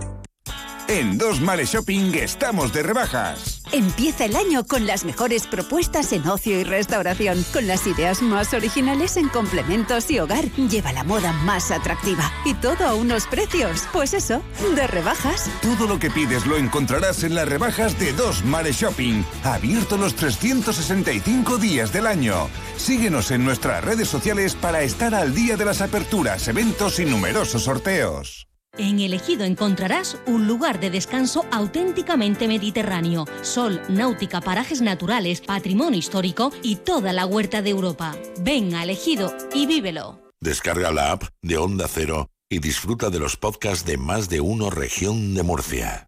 En 0.88 1.18
Dos 1.18 1.42
Mares 1.42 1.72
Shopping 1.72 2.14
estamos 2.16 2.72
de 2.72 2.82
rebajas. 2.82 3.57
Empieza 3.74 4.26
el 4.26 4.36
año 4.36 4.66
con 4.66 4.88
las 4.88 5.04
mejores 5.04 5.46
propuestas 5.46 6.14
en 6.14 6.26
ocio 6.28 6.60
y 6.60 6.64
restauración, 6.64 7.44
con 7.52 7.68
las 7.68 7.86
ideas 7.86 8.22
más 8.22 8.54
originales 8.54 9.18
en 9.18 9.28
complementos 9.28 10.10
y 10.10 10.20
hogar. 10.20 10.46
Lleva 10.54 10.94
la 10.94 11.04
moda 11.04 11.34
más 11.34 11.72
atractiva 11.72 12.32
y 12.46 12.54
todo 12.54 12.88
a 12.88 12.94
unos 12.94 13.28
precios, 13.28 13.84
pues 13.92 14.14
eso, 14.14 14.42
de 14.76 14.88
rebajas. 14.88 15.50
Todo 15.62 15.88
lo 15.88 16.00
que 16.00 16.10
pides 16.10 16.46
lo 16.46 16.58
encontrarás 16.58 17.24
en 17.24 17.36
las 17.36 17.48
rebajas 17.48 18.00
de 18.00 18.14
Dos 18.14 18.46
Mares 18.46 18.78
Shopping, 18.78 19.24
abierto 19.44 19.98
los 19.98 20.16
365 20.16 21.58
días 21.58 21.92
del 21.92 22.08
año. 22.08 22.50
Síguenos 22.78 23.32
en 23.32 23.44
nuestras 23.44 23.84
redes 23.84 24.08
sociales 24.08 24.56
para 24.56 24.82
estar 24.82 25.14
al 25.14 25.36
día 25.36 25.58
de 25.58 25.66
las 25.66 25.82
aperturas, 25.82 26.48
eventos 26.48 27.00
y 27.00 27.06
numerosos 27.06 27.64
sorteos. 27.64 28.47
En 28.78 29.00
Elegido 29.00 29.44
encontrarás 29.44 30.18
un 30.28 30.48
lugar 30.48 30.80
de 30.80 30.90
descanso 30.90 31.46
auténticamente 31.52 32.48
mediterráneo. 32.48 33.26
Sol, 33.42 33.82
náutica, 33.90 34.42
parajes 34.42 34.82
naturales, 34.82 35.42
patrimonio 35.42 35.98
histórico 35.98 36.52
y 36.62 36.76
toda 36.76 37.12
la 37.12 37.26
huerta 37.26 37.62
de 37.62 37.72
Europa. 37.72 38.16
Ven 38.42 38.76
a 38.76 38.84
Elegido 38.84 39.36
y 39.54 39.66
vívelo. 39.66 40.22
Descarga 40.40 40.92
la 40.92 41.12
app 41.12 41.24
de 41.42 41.58
Onda 41.58 41.88
Cero 41.88 42.30
y 42.50 42.60
disfruta 42.60 43.10
de 43.10 43.20
los 43.20 43.36
podcasts 43.36 43.86
de 43.86 43.98
más 43.98 44.30
de 44.30 44.42
uno 44.42 44.70
región 44.70 45.34
de 45.34 45.44
Murcia. 45.44 46.07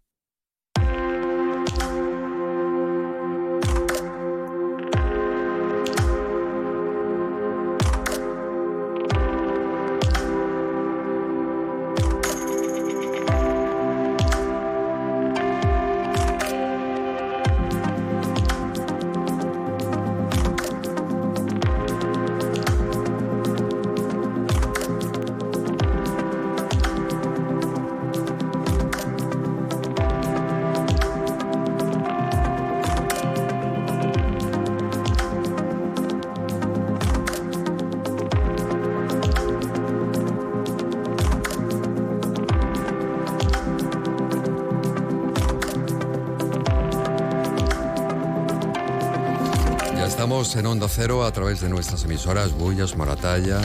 Cero 50.92 51.24
a 51.24 51.32
través 51.32 51.60
de 51.60 51.68
nuestras 51.68 52.04
emisoras 52.04 52.52
Bullas, 52.52 52.96
Moratalla, 52.96 53.60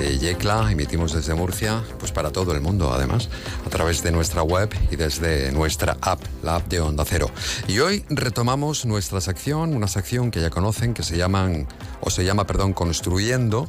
eh, 0.00 0.16
Yecla, 0.18 0.72
emitimos 0.72 1.12
desde 1.12 1.34
Murcia, 1.34 1.84
pues 1.98 2.10
para 2.10 2.30
todo 2.30 2.52
el 2.52 2.62
mundo 2.62 2.90
además, 2.90 3.28
a 3.66 3.68
través 3.68 4.02
de 4.02 4.12
nuestra 4.12 4.42
web 4.42 4.70
y 4.90 4.96
desde 4.96 5.52
nuestra 5.52 5.98
app, 6.00 6.20
la 6.42 6.56
app 6.56 6.68
de 6.68 6.80
Onda 6.80 7.04
Cero. 7.06 7.30
Y 7.66 7.80
hoy 7.80 8.02
retomamos 8.08 8.86
nuestra 8.86 9.20
sección, 9.20 9.76
una 9.76 9.88
sección 9.88 10.30
que 10.30 10.40
ya 10.40 10.48
conocen, 10.48 10.94
que 10.94 11.02
se 11.02 11.18
llaman, 11.18 11.68
o 12.00 12.08
se 12.08 12.24
llama, 12.24 12.46
perdón, 12.46 12.72
Construyendo, 12.72 13.68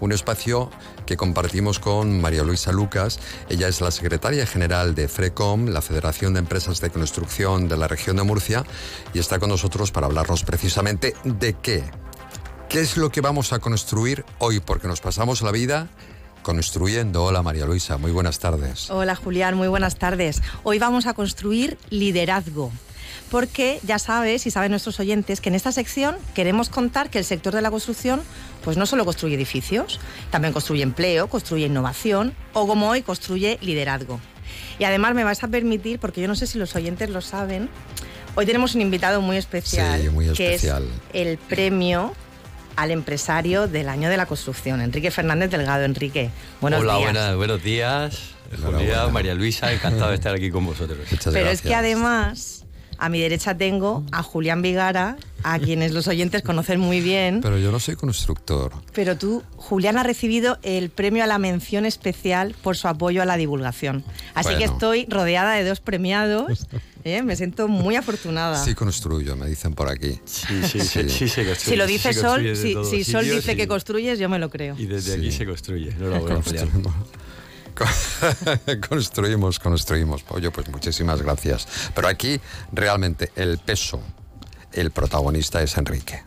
un 0.00 0.10
espacio 0.10 0.70
que 1.06 1.16
compartimos 1.16 1.78
con 1.78 2.20
María 2.20 2.42
Luisa 2.42 2.72
Lucas. 2.72 3.20
Ella 3.48 3.68
es 3.68 3.80
la 3.80 3.92
secretaria 3.92 4.46
general 4.46 4.96
de 4.96 5.06
FRECOM, 5.06 5.66
la 5.68 5.80
Federación 5.80 6.34
de 6.34 6.40
Empresas 6.40 6.80
de 6.80 6.90
Construcción 6.90 7.68
de 7.68 7.76
la 7.76 7.86
región 7.86 8.16
de 8.16 8.24
Murcia, 8.24 8.64
y 9.14 9.20
está 9.20 9.38
con 9.38 9.48
nosotros 9.48 9.92
para 9.92 10.06
hablarnos 10.06 10.42
precisamente 10.42 11.14
de 11.24 11.54
qué. 11.54 11.84
¿Qué 12.68 12.80
es 12.80 12.96
lo 12.96 13.10
que 13.10 13.20
vamos 13.20 13.52
a 13.52 13.58
construir 13.58 14.24
hoy? 14.38 14.60
Porque 14.60 14.88
nos 14.88 15.00
pasamos 15.00 15.42
la 15.42 15.52
vida 15.52 15.88
construyendo. 16.42 17.24
Hola 17.24 17.42
María 17.42 17.64
Luisa, 17.66 17.96
muy 17.96 18.10
buenas 18.12 18.38
tardes. 18.38 18.90
Hola 18.90 19.14
Julián, 19.16 19.56
muy 19.56 19.68
buenas 19.68 19.96
tardes. 19.96 20.42
Hoy 20.62 20.78
vamos 20.78 21.06
a 21.06 21.14
construir 21.14 21.78
liderazgo. 21.90 22.72
Porque 23.30 23.80
ya 23.82 23.98
sabes 23.98 24.46
y 24.46 24.50
saben 24.50 24.70
nuestros 24.70 25.00
oyentes 25.00 25.40
que 25.40 25.48
en 25.48 25.56
esta 25.56 25.72
sección 25.72 26.16
queremos 26.34 26.68
contar 26.68 27.10
que 27.10 27.18
el 27.18 27.24
sector 27.24 27.54
de 27.54 27.62
la 27.62 27.70
construcción 27.70 28.22
pues 28.62 28.76
no 28.76 28.86
solo 28.86 29.04
construye 29.04 29.34
edificios, 29.34 29.98
también 30.30 30.52
construye 30.52 30.82
empleo, 30.82 31.28
construye 31.28 31.66
innovación 31.66 32.34
o 32.52 32.66
como 32.68 32.88
hoy 32.88 33.02
construye 33.02 33.58
liderazgo. 33.62 34.20
Y 34.78 34.84
además 34.84 35.14
me 35.14 35.24
vas 35.24 35.42
a 35.42 35.48
permitir, 35.48 35.98
porque 35.98 36.20
yo 36.20 36.28
no 36.28 36.36
sé 36.36 36.46
si 36.46 36.58
los 36.58 36.74
oyentes 36.76 37.10
lo 37.10 37.20
saben, 37.20 37.68
hoy 38.36 38.46
tenemos 38.46 38.74
un 38.76 38.80
invitado 38.82 39.20
muy 39.20 39.36
especial, 39.36 40.00
Sí, 40.00 40.08
muy 40.08 40.26
que 40.26 40.54
es 40.54 40.62
especial. 40.62 40.84
el 41.12 41.38
premio 41.38 42.12
al 42.76 42.90
empresario 42.90 43.66
del 43.68 43.88
año 43.88 44.08
de 44.10 44.16
la 44.16 44.26
construcción, 44.26 44.80
Enrique 44.80 45.10
Fernández 45.10 45.50
Delgado. 45.50 45.84
Enrique, 45.84 46.30
buenos 46.60 46.80
Hola, 46.80 46.94
días. 46.96 47.04
buenas- 47.12 47.36
buenos 47.36 47.62
días. 47.62 48.18
Julia, 48.62 49.08
María 49.08 49.34
Luisa, 49.34 49.72
encantado 49.72 50.10
de 50.10 50.14
estar 50.14 50.32
aquí 50.34 50.50
con 50.50 50.64
vosotros. 50.64 50.98
Pero 51.32 51.50
es 51.50 51.62
que 51.62 51.74
además, 51.74 52.55
a 52.98 53.08
mi 53.08 53.20
derecha 53.20 53.56
tengo 53.56 54.04
a 54.12 54.22
Julián 54.22 54.62
Vigara, 54.62 55.16
a 55.42 55.58
quienes 55.58 55.92
los 55.92 56.08
oyentes 56.08 56.42
conocen 56.42 56.80
muy 56.80 57.00
bien. 57.00 57.40
Pero 57.42 57.58
yo 57.58 57.70
no 57.70 57.78
soy 57.78 57.96
constructor. 57.96 58.72
Pero 58.92 59.16
tú, 59.16 59.42
Julián, 59.56 59.96
ha 59.98 60.02
recibido 60.02 60.58
el 60.62 60.90
premio 60.90 61.22
a 61.24 61.26
la 61.26 61.38
mención 61.38 61.86
especial 61.86 62.54
por 62.62 62.76
su 62.76 62.88
apoyo 62.88 63.22
a 63.22 63.24
la 63.24 63.36
divulgación. 63.36 64.04
Así 64.34 64.50
que 64.50 64.56
Bueno. 64.66 64.72
estoy 64.72 65.06
rodeada 65.08 65.52
de 65.54 65.64
dos 65.64 65.80
premiados. 65.80 66.66
¿eh? 67.04 67.22
Me 67.22 67.36
siento 67.36 67.68
muy 67.68 67.94
afortunada. 67.96 68.62
Sí 68.64 68.74
construyo, 68.74 69.36
me 69.36 69.46
dicen 69.46 69.74
por 69.74 69.88
aquí. 69.88 70.18
Sí, 70.24 70.62
sí, 70.64 70.80
sí, 70.80 71.08
sí 71.08 71.28
se 71.28 71.44
construye. 71.44 71.56
si 71.56 71.76
lo 71.76 71.86
dice 71.86 72.12
Sol, 72.12 72.56
si, 72.56 72.74
si 72.84 73.04
Sol 73.04 73.24
dice 73.28 73.56
que 73.56 73.68
construyes, 73.68 74.18
yo 74.18 74.28
me 74.28 74.38
lo 74.38 74.50
creo. 74.50 74.74
Y 74.78 74.86
desde 74.86 75.14
aquí 75.14 75.30
se 75.30 75.46
construye. 75.46 75.90
Enhorabuena, 75.90 76.42
Julián. 76.42 76.70
construimos, 78.88 79.58
construimos. 79.58 80.24
Oye, 80.28 80.50
pues 80.50 80.68
muchísimas 80.68 81.22
gracias. 81.22 81.66
Pero 81.94 82.08
aquí 82.08 82.40
realmente 82.72 83.30
el 83.36 83.58
peso, 83.58 84.00
el 84.72 84.90
protagonista 84.90 85.62
es 85.62 85.76
Enrique. 85.76 86.22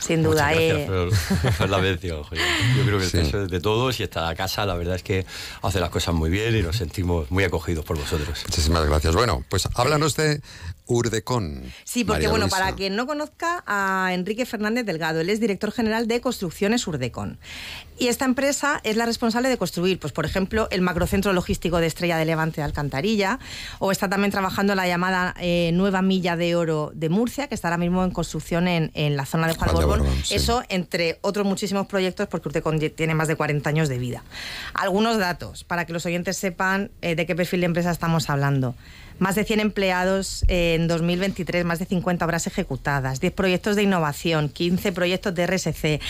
Sin 0.00 0.22
duda, 0.22 0.48
Muchas 0.48 0.60
eh. 0.60 0.86
gracias 0.86 1.40
por, 1.40 1.56
por 1.56 1.70
la 1.70 1.78
mención, 1.78 2.22
Julián. 2.24 2.46
Yo 2.76 2.84
creo 2.84 2.98
que 2.98 3.04
el 3.04 3.10
Sí. 3.10 3.16
peso 3.18 3.42
es 3.44 3.50
de 3.50 3.60
todos 3.60 3.98
y 4.00 4.02
esta 4.02 4.34
casa, 4.34 4.66
la 4.66 4.74
verdad 4.74 4.96
es 4.96 5.02
que 5.02 5.24
hace 5.62 5.80
las 5.80 5.88
cosas 5.88 6.14
muy 6.14 6.28
bien 6.28 6.54
y 6.54 6.60
nos 6.60 6.76
sentimos 6.76 7.30
muy 7.30 7.42
acogidos 7.44 7.86
por 7.86 7.96
vosotros. 7.96 8.42
Muchísimas 8.46 8.84
gracias. 8.84 9.14
Bueno, 9.14 9.42
pues 9.48 9.66
háblanos 9.74 10.14
de 10.16 10.42
Urdecon. 10.86 11.62
Sí, 11.84 12.04
porque 12.04 12.18
María 12.18 12.30
bueno, 12.30 12.44
Luisa. 12.46 12.58
para 12.58 12.74
quien 12.74 12.94
no 12.94 13.06
conozca 13.06 13.64
a 13.66 14.10
Enrique 14.12 14.44
Fernández 14.44 14.84
Delgado, 14.84 15.20
él 15.20 15.30
es 15.30 15.40
director 15.40 15.72
general 15.72 16.06
de 16.06 16.20
Construcciones 16.20 16.86
Urdecon. 16.86 17.38
Y 17.98 18.08
esta 18.08 18.24
empresa 18.24 18.80
es 18.82 18.96
la 18.96 19.06
responsable 19.06 19.48
de 19.48 19.56
construir, 19.56 19.98
pues 19.98 20.12
por 20.12 20.26
ejemplo, 20.26 20.68
el 20.70 20.82
macrocentro 20.82 21.32
logístico 21.32 21.78
de 21.78 21.86
Estrella 21.86 22.18
de 22.18 22.24
Levante 22.24 22.56
de 22.56 22.64
Alcantarilla, 22.64 23.38
o 23.78 23.92
está 23.92 24.08
también 24.08 24.30
trabajando 24.30 24.74
la 24.74 24.86
llamada 24.86 25.34
eh, 25.38 25.70
nueva 25.72 26.02
milla 26.02 26.36
de 26.36 26.56
oro 26.56 26.90
de 26.94 27.08
Murcia, 27.08 27.46
que 27.46 27.54
está 27.54 27.68
ahora 27.68 27.78
mismo 27.78 28.04
en 28.04 28.10
construcción 28.10 28.68
en, 28.68 28.90
en 28.94 29.16
la 29.16 29.24
zona 29.26 29.46
de 29.46 29.54
Juan, 29.54 29.70
Juan 29.70 29.80
de 29.80 29.86
Borbón. 29.86 30.06
Borbón, 30.06 30.24
sí. 30.24 30.34
Eso 30.34 30.64
entre 30.68 31.18
otros 31.22 31.46
muchísimos 31.46 31.86
proyectos, 31.86 32.26
porque 32.28 32.48
Urdecon 32.48 32.78
tiene 32.94 33.14
más 33.14 33.28
de 33.28 33.36
40 33.36 33.70
años 33.70 33.88
de 33.88 33.98
vida. 33.98 34.24
Algunos 34.74 35.18
datos 35.18 35.64
para 35.64 35.86
que 35.86 35.92
los 35.92 36.04
oyentes 36.04 36.36
sepan 36.36 36.90
eh, 37.00 37.14
de 37.14 37.26
qué 37.26 37.34
perfil 37.34 37.60
de 37.60 37.66
empresa 37.66 37.90
estamos 37.90 38.28
hablando. 38.28 38.74
Más 39.18 39.36
de 39.36 39.44
100 39.44 39.60
empleados 39.60 40.44
en 40.48 40.88
2023, 40.88 41.64
más 41.64 41.78
de 41.78 41.86
50 41.86 42.24
obras 42.24 42.46
ejecutadas, 42.48 43.20
10 43.20 43.32
proyectos 43.32 43.76
de 43.76 43.84
innovación, 43.84 44.48
15 44.48 44.90
proyectos 44.92 45.34
de 45.34 45.46
RSC 45.46 46.00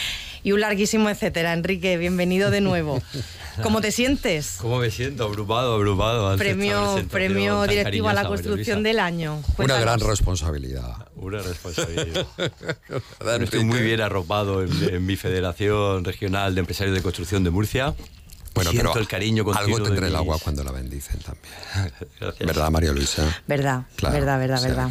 y 0.43 0.53
un 0.53 0.61
larguísimo 0.61 1.11
etcétera. 1.11 1.53
Enrique, 1.53 1.99
bienvenido 1.99 2.51
de 2.51 2.63
nuevo. 2.63 3.03
¿Cómo 3.63 3.81
te 3.81 3.93
sientes? 3.93 4.57
¿Cómo 4.59 4.79
me 4.79 4.91
siento? 4.91 5.25
Abrumado, 5.25 5.75
abrumado. 5.75 6.37
Premio, 6.39 7.05
premio 7.11 7.67
directivo 7.67 8.09
a 8.09 8.15
la 8.15 8.27
construcción 8.27 8.83
del 8.83 8.99
año. 8.99 9.37
Una 9.37 9.55
Cuéntanos. 9.55 9.83
gran 9.83 10.01
responsabilidad. 10.01 11.09
Una 11.15 11.43
responsabilidad. 11.43 12.27
Estoy 13.43 13.65
muy 13.65 13.81
bien 13.81 14.01
arropado 14.01 14.63
en, 14.65 14.95
en 14.95 15.07
mi 15.07 15.17
Federación 15.17 16.05
Regional 16.05 16.55
de 16.55 16.61
Empresarios 16.61 16.97
de 16.97 17.03
Construcción 17.03 17.45
de 17.45 17.51
Murcia. 17.51 17.95
Bueno, 18.55 18.71
Siento 18.71 18.91
pero 18.93 19.01
el 19.01 19.09
cariño 19.09 19.45
algo 19.53 19.83
tendrá 19.83 20.07
el 20.07 20.15
agua 20.17 20.39
cuando 20.43 20.63
la 20.63 20.71
bendicen 20.71 21.19
también. 21.21 21.55
Gracias. 22.21 22.47
¿Verdad, 22.47 22.71
María 22.71 22.93
Luisa? 22.93 23.43
Verdad, 23.49 23.83
Claro, 23.97 24.15
verdad, 24.15 24.39
verdad, 24.39 24.59
o 24.59 24.61
sea 24.61 24.69
verdad. 24.69 24.91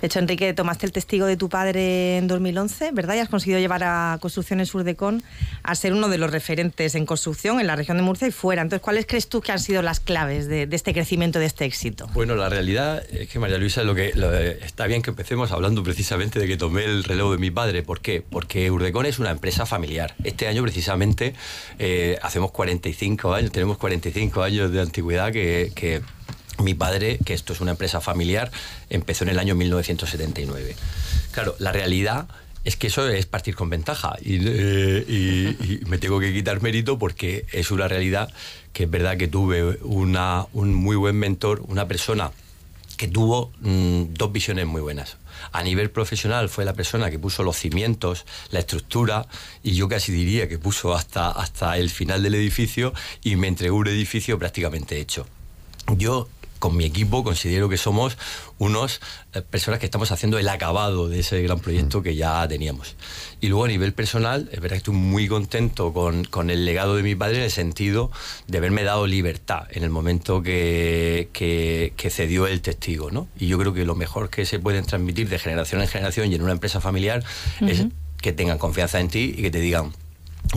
De 0.00 0.06
hecho, 0.06 0.18
Enrique, 0.18 0.54
tomaste 0.54 0.86
el 0.86 0.92
testigo 0.92 1.26
de 1.26 1.36
tu 1.36 1.48
padre 1.48 2.16
en 2.16 2.26
2011, 2.26 2.92
¿verdad? 2.92 3.16
Y 3.16 3.18
has 3.18 3.28
conseguido 3.28 3.58
llevar 3.60 3.84
a 3.84 4.18
Construcciones 4.20 4.74
Urdecon 4.74 5.22
a 5.62 5.74
ser 5.74 5.92
uno 5.92 6.08
de 6.08 6.16
los 6.16 6.30
referentes 6.30 6.94
en 6.94 7.04
construcción 7.04 7.60
en 7.60 7.66
la 7.66 7.76
región 7.76 7.98
de 7.98 8.02
Murcia 8.02 8.26
y 8.26 8.30
fuera. 8.30 8.62
Entonces, 8.62 8.82
¿cuáles 8.82 9.06
crees 9.06 9.28
tú 9.28 9.42
que 9.42 9.52
han 9.52 9.58
sido 9.58 9.82
las 9.82 10.00
claves 10.00 10.48
de, 10.48 10.66
este 10.70 10.94
crecimiento, 10.94 11.38
de 11.38 11.46
este 11.46 11.66
éxito? 11.66 12.08
Bueno, 12.14 12.34
la 12.34 12.48
realidad 12.48 13.02
es 13.10 13.28
que 13.28 13.38
María 13.38 13.58
Luisa, 13.58 13.82
lo 13.84 13.94
que 13.94 14.12
está 14.62 14.86
bien 14.86 15.02
que 15.02 15.10
empecemos 15.10 15.52
hablando 15.52 15.82
precisamente 15.82 16.38
de 16.38 16.46
que 16.46 16.56
tomé 16.56 16.84
el 16.84 17.04
relevo 17.04 17.32
de 17.32 17.38
mi 17.38 17.50
padre. 17.50 17.82
¿Por 17.82 18.00
qué? 18.00 18.22
Porque 18.22 18.70
Urdecon 18.70 19.04
es 19.04 19.18
una 19.18 19.30
empresa 19.30 19.66
familiar. 19.66 20.14
Este 20.24 20.48
año 20.48 20.62
precisamente 20.62 21.34
eh, 21.78 22.18
hacemos 22.22 22.52
45 22.52 23.34
años, 23.34 23.52
tenemos 23.52 23.76
45 23.76 24.42
años 24.42 24.72
de 24.72 24.80
antigüedad 24.80 25.30
que 25.30 26.02
mi 26.64 26.74
padre, 26.74 27.18
que 27.24 27.34
esto 27.34 27.52
es 27.52 27.60
una 27.60 27.72
empresa 27.72 28.00
familiar, 28.00 28.50
empezó 28.88 29.24
en 29.24 29.30
el 29.30 29.38
año 29.38 29.54
1979. 29.54 30.76
Claro, 31.32 31.54
la 31.58 31.72
realidad 31.72 32.28
es 32.64 32.76
que 32.76 32.88
eso 32.88 33.08
es 33.08 33.26
partir 33.26 33.54
con 33.54 33.70
ventaja 33.70 34.16
y, 34.20 34.38
eh, 34.42 35.04
y 35.08 35.80
me 35.86 35.98
tengo 35.98 36.20
que 36.20 36.32
quitar 36.32 36.60
mérito 36.60 36.98
porque 36.98 37.46
es 37.52 37.70
una 37.70 37.88
realidad 37.88 38.30
que 38.72 38.84
es 38.84 38.90
verdad 38.90 39.16
que 39.16 39.28
tuve 39.28 39.78
una, 39.82 40.46
un 40.52 40.74
muy 40.74 40.96
buen 40.96 41.16
mentor, 41.16 41.62
una 41.68 41.88
persona 41.88 42.32
que 43.00 43.08
tuvo 43.08 43.50
mm, 43.60 44.12
dos 44.12 44.30
visiones 44.30 44.66
muy 44.66 44.82
buenas. 44.82 45.16
A 45.52 45.62
nivel 45.62 45.90
profesional 45.90 46.50
fue 46.50 46.66
la 46.66 46.74
persona 46.74 47.10
que 47.10 47.18
puso 47.18 47.42
los 47.42 47.56
cimientos, 47.56 48.26
la 48.50 48.58
estructura, 48.58 49.26
y 49.62 49.72
yo 49.72 49.88
casi 49.88 50.12
diría 50.12 50.48
que 50.48 50.58
puso 50.58 50.94
hasta, 50.94 51.30
hasta 51.30 51.78
el 51.78 51.88
final 51.88 52.22
del 52.22 52.34
edificio 52.34 52.92
y 53.22 53.36
me 53.36 53.48
entregó 53.48 53.78
un 53.78 53.88
edificio 53.88 54.38
prácticamente 54.38 55.00
hecho. 55.00 55.26
Yo 55.96 56.28
con 56.60 56.76
mi 56.76 56.84
equipo 56.84 57.24
considero 57.24 57.68
que 57.68 57.76
somos 57.76 58.16
unos 58.58 59.00
eh, 59.34 59.42
personas 59.42 59.80
que 59.80 59.86
estamos 59.86 60.12
haciendo 60.12 60.38
el 60.38 60.48
acabado 60.48 61.08
de 61.08 61.18
ese 61.18 61.42
gran 61.42 61.58
proyecto 61.58 62.02
que 62.02 62.14
ya 62.14 62.46
teníamos. 62.46 62.94
Y 63.40 63.48
luego 63.48 63.64
a 63.64 63.68
nivel 63.68 63.92
personal, 63.92 64.48
es 64.52 64.60
verdad 64.60 64.74
que 64.74 64.78
estoy 64.78 64.94
muy 64.94 65.26
contento 65.26 65.92
con, 65.92 66.24
con 66.24 66.50
el 66.50 66.64
legado 66.64 66.94
de 66.94 67.02
mi 67.02 67.14
padre 67.16 67.38
en 67.38 67.42
el 67.44 67.50
sentido 67.50 68.12
de 68.46 68.58
haberme 68.58 68.84
dado 68.84 69.06
libertad 69.08 69.64
en 69.70 69.82
el 69.82 69.90
momento 69.90 70.42
que, 70.42 71.28
que- 71.32 71.92
que 71.96 72.10
cedió 72.10 72.46
el 72.46 72.60
testigo. 72.60 73.10
¿no? 73.10 73.26
Y 73.38 73.46
yo 73.48 73.58
creo 73.58 73.72
que 73.72 73.84
lo 73.84 73.94
mejor 73.96 74.30
que 74.30 74.44
se 74.44 74.58
pueden 74.60 74.84
transmitir 74.84 75.28
de 75.28 75.38
generación 75.38 75.80
en 75.80 75.88
generación 75.88 76.30
y 76.30 76.34
en 76.36 76.42
una 76.42 76.52
empresa 76.52 76.80
familiar 76.80 77.24
es 77.62 77.86
que 78.20 78.32
tengan 78.32 78.58
confianza 78.58 79.00
en 79.00 79.08
ti 79.08 79.34
y 79.36 79.42
que 79.42 79.50
te 79.50 79.60
digan, 79.60 79.92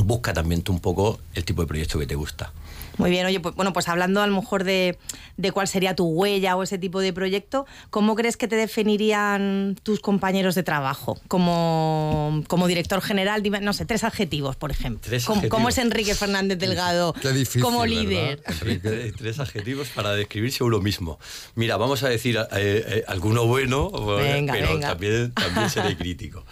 busca 0.03 0.34
también 0.34 0.61
tú 0.63 0.73
un 0.73 0.81
poco 0.81 1.19
el 1.34 1.45
tipo 1.45 1.61
de 1.61 1.67
proyecto 1.67 1.97
que 1.97 2.05
te 2.07 2.15
gusta. 2.15 2.51
Muy 2.98 3.10
bien, 3.10 3.26
oye, 3.26 3.40
pues, 3.40 3.56
bueno, 3.56 3.74
pues 3.74 3.88
hablando 3.88 4.22
a 4.22 4.28
lo 4.28 4.36
mejor 4.36 4.64
de, 4.64 4.98
de 5.38 5.52
cuál 5.52 5.68
sería 5.68 5.95
tu 5.95 6.06
huella 6.06 6.56
o 6.56 6.64
ese 6.64 6.78
tipo 6.78 6.99
de 6.99 7.14
proyecto, 7.14 7.65
¿cómo 7.90 8.15
crees 8.15 8.38
que 8.38 8.48
te 8.48 8.56
definirían 8.56 9.76
tus 9.84 9.99
compañeros 9.99 10.56
de 10.56 10.64
trabajo? 10.64 11.20
Como, 11.28 12.44
como 12.48 12.68
director 12.68 13.02
general, 13.02 13.41
dime, 13.41 13.61
no 13.61 13.74
sé, 13.74 13.86
tres 13.86 14.03
adjetivos, 14.03 14.56
por 14.56 14.72
ejemplo. 14.72 15.02
Tres 15.03 15.26
¿Cómo, 15.26 15.41
cómo 15.49 15.70
es 15.70 15.78
adjetivos. 15.78 15.84
Enrique 15.84 16.15
Fernández 16.15 16.57
Delgado 16.57 17.14
Qué 17.14 17.32
difícil, 17.32 17.61
como 17.61 17.86
líder? 17.86 18.41
Tres, 18.60 19.14
tres 19.15 19.40
adjetivos 19.40 19.90
para 19.90 20.14
describirse 20.14 20.64
uno 20.64 20.80
mismo. 20.80 21.20
Mira, 21.56 21.78
vamos 21.78 22.03
a 22.03 22.10
decir 22.10 22.38
eh, 22.38 22.45
eh, 22.52 23.03
alguno 23.07 23.45
bueno, 23.45 23.91
eh, 24.20 24.34
Venga, 24.34 24.53
pero 24.53 24.70
venga. 24.70 24.88
También, 24.90 25.32
también 25.34 25.70
seré 25.70 25.98
crítico. 25.98 26.45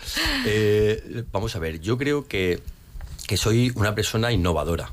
Eh, 0.46 1.24
vamos 1.32 1.56
a 1.56 1.60
ver, 1.60 1.80
yo 1.80 1.98
creo 1.98 2.28
que, 2.28 2.60
que 3.28 3.38
soy 3.38 3.72
una 3.76 3.96
persona 3.96 4.32
innovadora. 4.32 4.92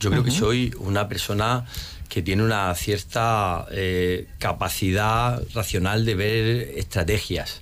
Yo 0.00 0.10
creo 0.10 0.22
que 0.24 0.30
soy 0.30 0.74
una 0.78 1.08
persona 1.08 1.64
que 2.08 2.22
tiene 2.22 2.42
una 2.44 2.74
cierta 2.74 3.66
eh, 3.72 4.26
capacidad 4.38 5.42
racional 5.54 6.04
de 6.04 6.14
ver 6.14 6.46
estrategias. 6.76 7.60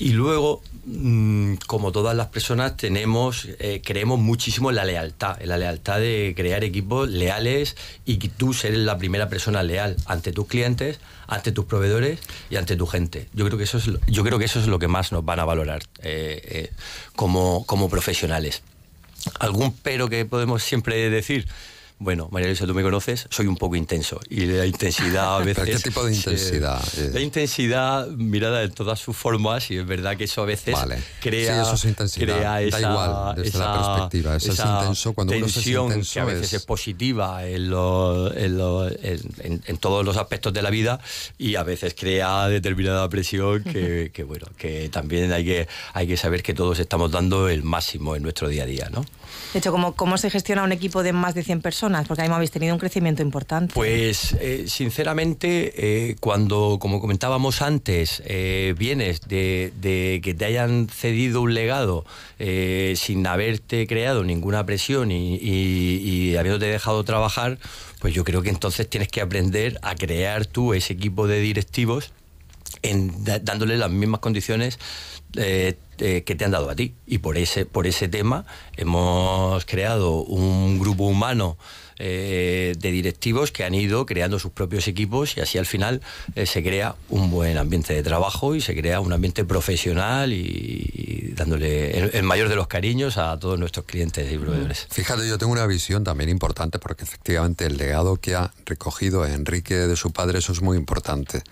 Y 0.00 0.10
luego, 0.12 0.62
mm, 0.84 1.54
como 1.66 1.90
todas 1.90 2.16
las 2.16 2.28
personas, 2.28 2.76
tenemos, 2.76 3.48
eh, 3.58 3.82
creemos 3.84 4.20
muchísimo 4.20 4.70
en 4.70 4.76
la 4.76 4.84
lealtad, 4.84 5.40
en 5.42 5.48
la 5.48 5.58
lealtad 5.58 5.98
de 5.98 6.34
crear 6.36 6.62
equipos 6.62 7.08
leales 7.08 7.76
y 8.04 8.18
que 8.18 8.28
tú 8.28 8.54
seres 8.54 8.78
la 8.78 8.96
primera 8.96 9.28
persona 9.28 9.62
leal 9.64 9.96
ante 10.06 10.30
tus 10.32 10.46
clientes, 10.46 11.00
ante 11.26 11.50
tus 11.50 11.64
proveedores 11.64 12.20
y 12.48 12.56
ante 12.56 12.76
tu 12.76 12.86
gente. 12.86 13.26
Yo 13.34 13.44
creo 13.46 13.58
que 13.58 13.64
eso 13.64 13.78
es, 13.78 13.88
lo- 13.88 13.98
yo 14.06 14.22
creo 14.22 14.38
que 14.38 14.44
eso 14.44 14.60
es 14.60 14.68
lo 14.68 14.78
que 14.78 14.86
más 14.86 15.10
nos 15.10 15.24
van 15.24 15.40
a 15.40 15.44
valorar 15.44 15.82
eh, 16.00 16.70
como, 17.16 17.66
como 17.66 17.88
profesionales. 17.90 18.62
¿Algún 19.38 19.72
pero 19.82 20.08
que 20.08 20.24
podemos 20.24 20.62
siempre 20.62 21.10
decir? 21.10 21.46
Bueno, 22.00 22.28
María 22.30 22.46
Luisa, 22.46 22.64
tú 22.64 22.74
me 22.74 22.82
conoces, 22.84 23.26
soy 23.28 23.46
un 23.48 23.56
poco 23.56 23.74
intenso 23.74 24.20
y 24.30 24.46
la 24.46 24.64
intensidad 24.66 25.36
a 25.36 25.38
veces... 25.44 25.64
¿Pero 25.64 25.76
qué 25.78 25.82
tipo 25.82 26.04
de 26.04 26.14
intensidad? 26.14 26.80
Eh. 26.96 27.10
La 27.14 27.20
intensidad 27.20 28.06
mirada 28.08 28.62
en 28.62 28.70
todas 28.72 29.00
sus 29.00 29.16
formas 29.16 29.68
y 29.72 29.78
es 29.78 29.86
verdad 29.86 30.16
que 30.16 30.24
eso 30.24 30.42
a 30.42 30.44
veces 30.44 30.74
Vale. 30.74 30.98
crea, 31.20 31.54
Sí, 31.56 31.60
eso 31.62 31.74
es 31.74 31.84
intensidad. 31.86 32.24
crea 32.26 32.50
Da 32.50 32.62
esa, 32.62 32.80
igual, 32.80 33.34
desde 33.42 33.58
la 33.58 33.64
esa- 33.64 33.82
perspectiva. 33.94 34.36
Eso 34.36 34.52
es 34.52 34.58
intenso. 34.60 35.12
Cuando 35.12 35.36
uno 35.36 35.46
es 35.46 35.52
tensión 35.54 36.02
que 36.04 36.20
a 36.20 36.24
veces 36.24 36.44
es- 36.46 36.52
es, 36.54 36.64
positiva 36.64 37.44
en 37.46 37.68
todos 39.80 40.04
los 40.04 40.16
aspectos 40.16 40.52
de 40.52 40.62
la 40.62 40.70
vida 40.70 41.00
y 41.36 41.56
a 41.56 41.62
veces 41.62 41.94
crea 41.98 42.46
determinada 42.48 43.08
presión 43.08 43.62
que, 43.64 44.10
que, 44.12 44.22
bueno, 44.22 44.46
que 44.56 44.88
también 44.88 45.32
hay 45.32 45.44
que, 45.44 45.68
hay 45.94 46.06
que 46.06 46.16
saber 46.16 46.42
que 46.42 46.54
todos 46.54 46.78
estamos 46.78 47.10
dando 47.10 47.48
el 47.48 47.62
máximo 47.62 48.14
en 48.16 48.22
nuestro 48.22 48.48
día 48.48 48.62
a 48.62 48.66
día, 48.66 48.88
¿no? 48.90 49.04
De 49.52 49.60
hecho, 49.60 49.72
¿cómo, 49.72 49.94
¿cómo 49.94 50.18
se 50.18 50.28
gestiona 50.28 50.62
un 50.62 50.72
equipo 50.72 51.02
de 51.02 51.14
más 51.14 51.34
de 51.34 51.42
100 51.42 51.62
personas? 51.62 52.06
Porque 52.06 52.22
ahí 52.22 52.28
habéis 52.28 52.50
tenido 52.50 52.74
un 52.74 52.78
crecimiento 52.78 53.22
importante. 53.22 53.72
Pues 53.72 54.34
eh, 54.40 54.64
sinceramente, 54.68 55.72
eh, 56.10 56.16
cuando, 56.20 56.78
como 56.78 57.00
comentábamos 57.00 57.62
antes, 57.62 58.22
eh, 58.26 58.74
vienes 58.76 59.22
de, 59.22 60.20
que 60.22 60.34
te 60.34 60.44
hayan 60.44 60.88
cedido 60.88 61.40
un 61.40 61.54
legado 61.54 62.04
sin 62.38 63.26
haberte 63.26 63.86
creado 63.86 64.22
ninguna 64.22 64.64
presión 64.66 65.10
y, 65.10 65.36
y- 65.36 66.36
habiéndote 66.36 66.66
dejado 66.66 67.02
trabajar, 67.04 67.58
pues 68.00 68.14
yo 68.14 68.22
creo 68.24 68.42
que 68.42 68.50
entonces 68.50 68.88
tienes 68.88 69.08
que 69.08 69.20
aprender 69.20 69.78
a 69.82 69.94
crear 69.96 70.46
tú 70.46 70.72
ese 70.74 70.92
equipo 70.92 71.26
de 71.26 71.40
directivos 71.40 72.12
en, 72.82 73.12
dándole 73.24 73.76
las 73.76 73.90
mismas 73.90 74.20
condiciones 74.20 74.78
eh, 75.36 75.76
eh, 75.98 76.22
que 76.24 76.34
te 76.34 76.44
han 76.44 76.52
dado 76.52 76.70
a 76.70 76.76
ti. 76.76 76.94
Y 77.06 77.18
por 77.18 77.38
ese, 77.38 77.66
por 77.66 77.86
ese 77.86 78.08
tema 78.08 78.46
hemos 78.76 79.64
creado 79.64 80.22
un 80.22 80.78
grupo 80.78 81.04
humano 81.04 81.58
eh, 81.98 82.74
de 82.78 82.90
directivos 82.92 83.50
que 83.50 83.64
han 83.64 83.74
ido 83.74 84.06
creando 84.06 84.38
sus 84.38 84.52
propios 84.52 84.86
equipos 84.86 85.36
y 85.36 85.40
así 85.40 85.58
al 85.58 85.66
final 85.66 86.00
se 86.46 86.62
crea 86.62 86.94
un 87.08 87.30
buen 87.30 87.58
ambiente 87.58 87.92
de 87.92 88.04
trabajo 88.04 88.54
y 88.54 88.60
se 88.60 88.76
crea 88.76 89.00
un 89.00 89.12
ambiente 89.12 89.44
profesional 89.44 90.32
y, 90.32 90.38
y 90.94 91.32
dándole 91.34 91.98
el, 91.98 92.10
el 92.14 92.22
mayor 92.22 92.48
de 92.48 92.54
los 92.54 92.68
cariños 92.68 93.18
a 93.18 93.36
todos 93.38 93.58
nuestros 93.58 93.84
clientes 93.84 94.32
y 94.32 94.38
proveedores. 94.38 94.86
Fíjate, 94.90 95.28
yo 95.28 95.38
tengo 95.38 95.52
una 95.52 95.66
visión 95.66 96.04
también 96.04 96.30
importante 96.30 96.78
porque 96.78 97.02
efectivamente 97.02 97.66
el 97.66 97.76
legado 97.76 98.16
que 98.16 98.36
ha 98.36 98.52
recogido 98.64 99.26
Enrique 99.26 99.74
de 99.74 99.96
su 99.96 100.12
padre, 100.12 100.38
eso 100.38 100.52
es 100.52 100.62
muy 100.62 100.76
importante. 100.76 101.42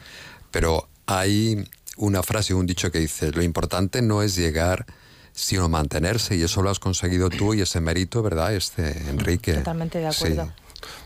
Pero 0.53 0.89
hay 1.07 1.65
una 1.97 2.23
frase, 2.23 2.55
un 2.55 2.67
dicho 2.67 2.91
que 2.91 2.99
dice, 2.99 3.33
lo 3.33 3.43
importante 3.43 4.03
no 4.03 4.23
es 4.23 4.37
llegar, 4.37 4.87
sino 5.33 5.69
mantenerse, 5.69 6.37
y 6.37 6.43
eso 6.43 6.63
lo 6.63 6.71
has 6.71 6.79
conseguido 6.79 7.29
tú 7.31 7.55
y 7.55 7.61
ese 7.61 7.81
mérito, 7.81 8.23
¿verdad? 8.23 8.55
Este 8.55 9.09
Enrique. 9.09 9.55
Totalmente 9.55 9.99
de 9.99 10.13
Sí. 10.13 10.35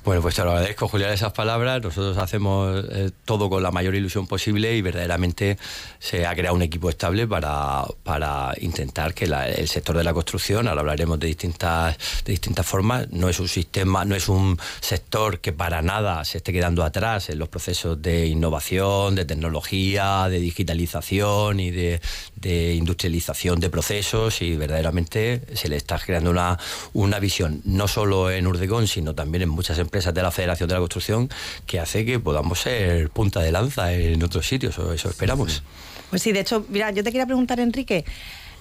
Bueno, 0.05 0.23
pues 0.23 0.35
te 0.35 0.43
lo 0.45 0.51
agradezco, 0.53 0.89
Julián, 0.89 1.13
esas 1.13 1.33
palabras. 1.33 1.83
Nosotros 1.83 2.17
hacemos 2.19 2.85
eh, 2.91 3.11
todo 3.25 3.51
con 3.51 3.63
la 3.63 3.71
mayor 3.71 3.95
ilusión 3.95 4.27
posible 4.27 4.75
y 4.77 4.83
verdaderamente 4.83 5.59
se 5.99 6.27
ha 6.27 6.35
creado 6.35 6.57
un 6.57 6.63
equipo 6.63 6.89
estable 6.89 7.27
para, 7.27 7.85
para 8.03 8.55
intentar 8.61 9.13
que 9.15 9.27
la- 9.27 9.49
el 9.49 9.69
sector 9.69 9.97
de 9.97 10.05
la 10.05 10.13
construcción, 10.15 10.69
ahora 10.69 10.81
hablaremos 10.81 11.21
de 11.21 11.27
distintas, 11.27 11.97
de 12.25 12.33
distintas 12.33 12.67
formas, 12.67 13.11
no 13.11 13.29
es 13.29 13.39
un 13.41 13.49
sistema, 13.49 14.05
no 14.05 14.15
es 14.15 14.29
un 14.29 14.59
sector 14.81 15.41
que 15.41 15.53
para 15.53 15.83
nada 15.83 16.25
se 16.25 16.39
esté 16.39 16.53
quedando 16.53 16.83
atrás 16.83 17.29
en 17.29 17.39
los 17.39 17.49
procesos 17.49 18.01
de 18.01 18.27
innovación, 18.27 19.15
de 19.15 19.25
tecnología, 19.27 20.29
de 20.31 20.41
digitalización 20.41 21.61
y 21.61 21.71
de, 21.71 22.01
de 22.37 22.75
industrialización 22.75 23.61
de 23.61 23.69
procesos 23.71 24.41
y 24.43 24.57
verdaderamente 24.57 25.43
se 25.55 25.69
le 25.69 25.77
está 25.77 25.99
creando 25.99 26.31
una, 26.31 26.59
una 26.95 27.19
visión, 27.19 27.61
no 27.65 27.87
solo 27.87 28.31
en 28.31 28.47
Urdegón, 28.47 28.87
sino 28.89 29.15
también 29.15 29.43
en 29.43 29.51
muchas 29.61 29.79
empresas 29.79 30.15
de 30.15 30.23
la 30.23 30.31
Federación 30.31 30.71
de 30.71 30.75
la 30.75 30.81
Construcción, 30.81 31.29
que 31.67 31.81
hace 31.81 32.07
que 32.07 32.19
podamos 32.19 32.61
ser 32.61 33.11
punta 33.11 33.41
de 33.41 33.53
lanza 33.53 33.93
en 33.93 34.23
otros 34.23 34.49
sitios, 34.49 34.79
eso 34.79 35.11
esperamos. 35.11 35.63
Pues 36.09 36.23
sí, 36.23 36.33
de 36.33 36.41
hecho, 36.41 36.65
mira, 36.71 36.91
yo 36.93 37.05
te 37.05 37.13
quería 37.13 37.27
preguntar, 37.27 37.61
Enrique, 37.61 38.07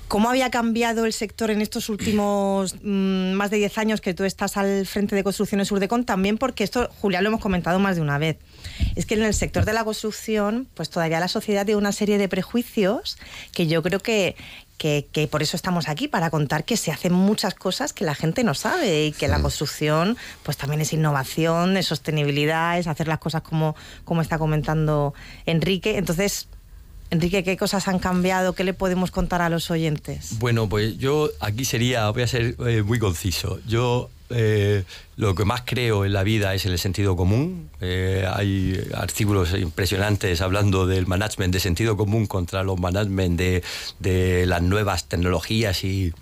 ¿cómo 0.10 0.30
había 0.30 0.52
cambiado 0.52 1.06
el 1.06 1.14
sector 1.14 1.52
en 1.52 1.62
estos 1.62 1.88
últimos 1.88 2.76
mm, 2.84 3.32
más 3.32 3.50
de 3.50 3.58
10 3.58 3.78
años 3.78 4.02
que 4.02 4.14
tú 4.14 4.26
estás 4.26 4.58
al 4.58 4.86
frente 4.86 5.16
de 5.16 5.24
Construcciones 5.24 5.72
Urdecon? 5.72 6.04
También 6.04 6.38
porque 6.38 6.66
esto, 6.66 6.90
Julián, 7.00 7.24
lo 7.24 7.30
hemos 7.30 7.40
comentado 7.40 7.80
más 7.80 7.96
de 7.96 8.02
una 8.02 8.18
vez. 8.18 8.36
Es 8.98 9.06
que 9.06 9.14
en 9.14 9.24
el 9.24 9.34
sector 9.34 9.64
de 9.64 9.72
la 9.72 9.86
construcción, 9.86 10.68
pues 10.74 10.90
todavía 10.90 11.22
la 11.22 11.30
sociedad 11.30 11.66
tiene 11.66 11.78
una 11.78 11.94
serie 11.94 12.18
de 12.18 12.28
prejuicios 12.28 13.18
que 13.54 13.68
yo 13.68 13.82
creo 13.82 14.02
que, 14.02 14.36
que, 14.80 15.08
que 15.12 15.28
por 15.28 15.44
eso 15.44 15.56
estamos 15.56 15.88
aquí, 15.88 16.08
para 16.08 16.32
contar 16.32 16.64
que 16.64 16.78
se 16.78 16.92
hacen 16.92 17.14
muchas 17.14 17.54
cosas 17.54 17.94
que 17.94 18.04
la 18.04 18.16
gente 18.16 18.44
no 18.44 18.56
sabe 18.56 19.06
y 19.06 19.12
que 19.12 19.28
la 19.28 19.40
construcción 19.40 20.18
pues 20.42 20.58
también 20.58 20.82
es 20.82 20.94
innovación, 20.94 21.78
es 21.78 21.86
sostenibilidad, 21.86 22.80
es 22.80 22.88
hacer 22.88 23.08
las 23.08 23.20
cosas 23.20 23.44
como, 23.44 23.76
como 24.06 24.24
está 24.24 24.40
comentando 24.40 25.14
Enrique. 25.46 25.98
Entonces, 25.98 26.48
Enrique, 27.12 27.44
¿qué 27.44 27.58
cosas 27.58 27.88
han 27.88 28.00
cambiado? 28.00 28.54
¿Qué 28.54 28.64
le 28.64 28.74
podemos 28.74 29.12
contar 29.12 29.42
a 29.42 29.50
los 29.50 29.70
oyentes? 29.70 30.40
Bueno, 30.40 30.70
pues 30.70 30.98
yo 30.98 31.30
aquí 31.40 31.66
sería, 31.66 32.10
voy 32.10 32.24
a 32.24 32.28
ser 32.28 32.56
eh, 32.68 32.84
muy 32.84 33.00
conciso. 33.00 33.60
Yo 33.68 34.10
eh, 34.30 34.84
lo 35.18 35.36
que 35.36 35.46
más 35.46 35.64
creo 35.66 36.06
en 36.06 36.14
la 36.14 36.24
vida 36.24 36.54
es 36.54 36.66
el 36.66 36.78
sentido 36.80 37.16
común. 37.16 37.70
Eh, 37.82 38.28
hay 38.32 38.80
artículos 38.94 39.54
impresionantes 39.54 40.42
hablando 40.42 40.88
del 40.88 41.08
management 41.08 41.54
de 41.54 41.60
sentido 41.60 41.98
común 41.98 42.28
contra 42.28 42.64
los 42.64 42.80
management 42.80 43.38
de, 43.38 43.64
de 44.00 44.46
las 44.46 44.62
nuevas 44.62 45.08
tecnologías 45.08 45.84
y 45.84 46.14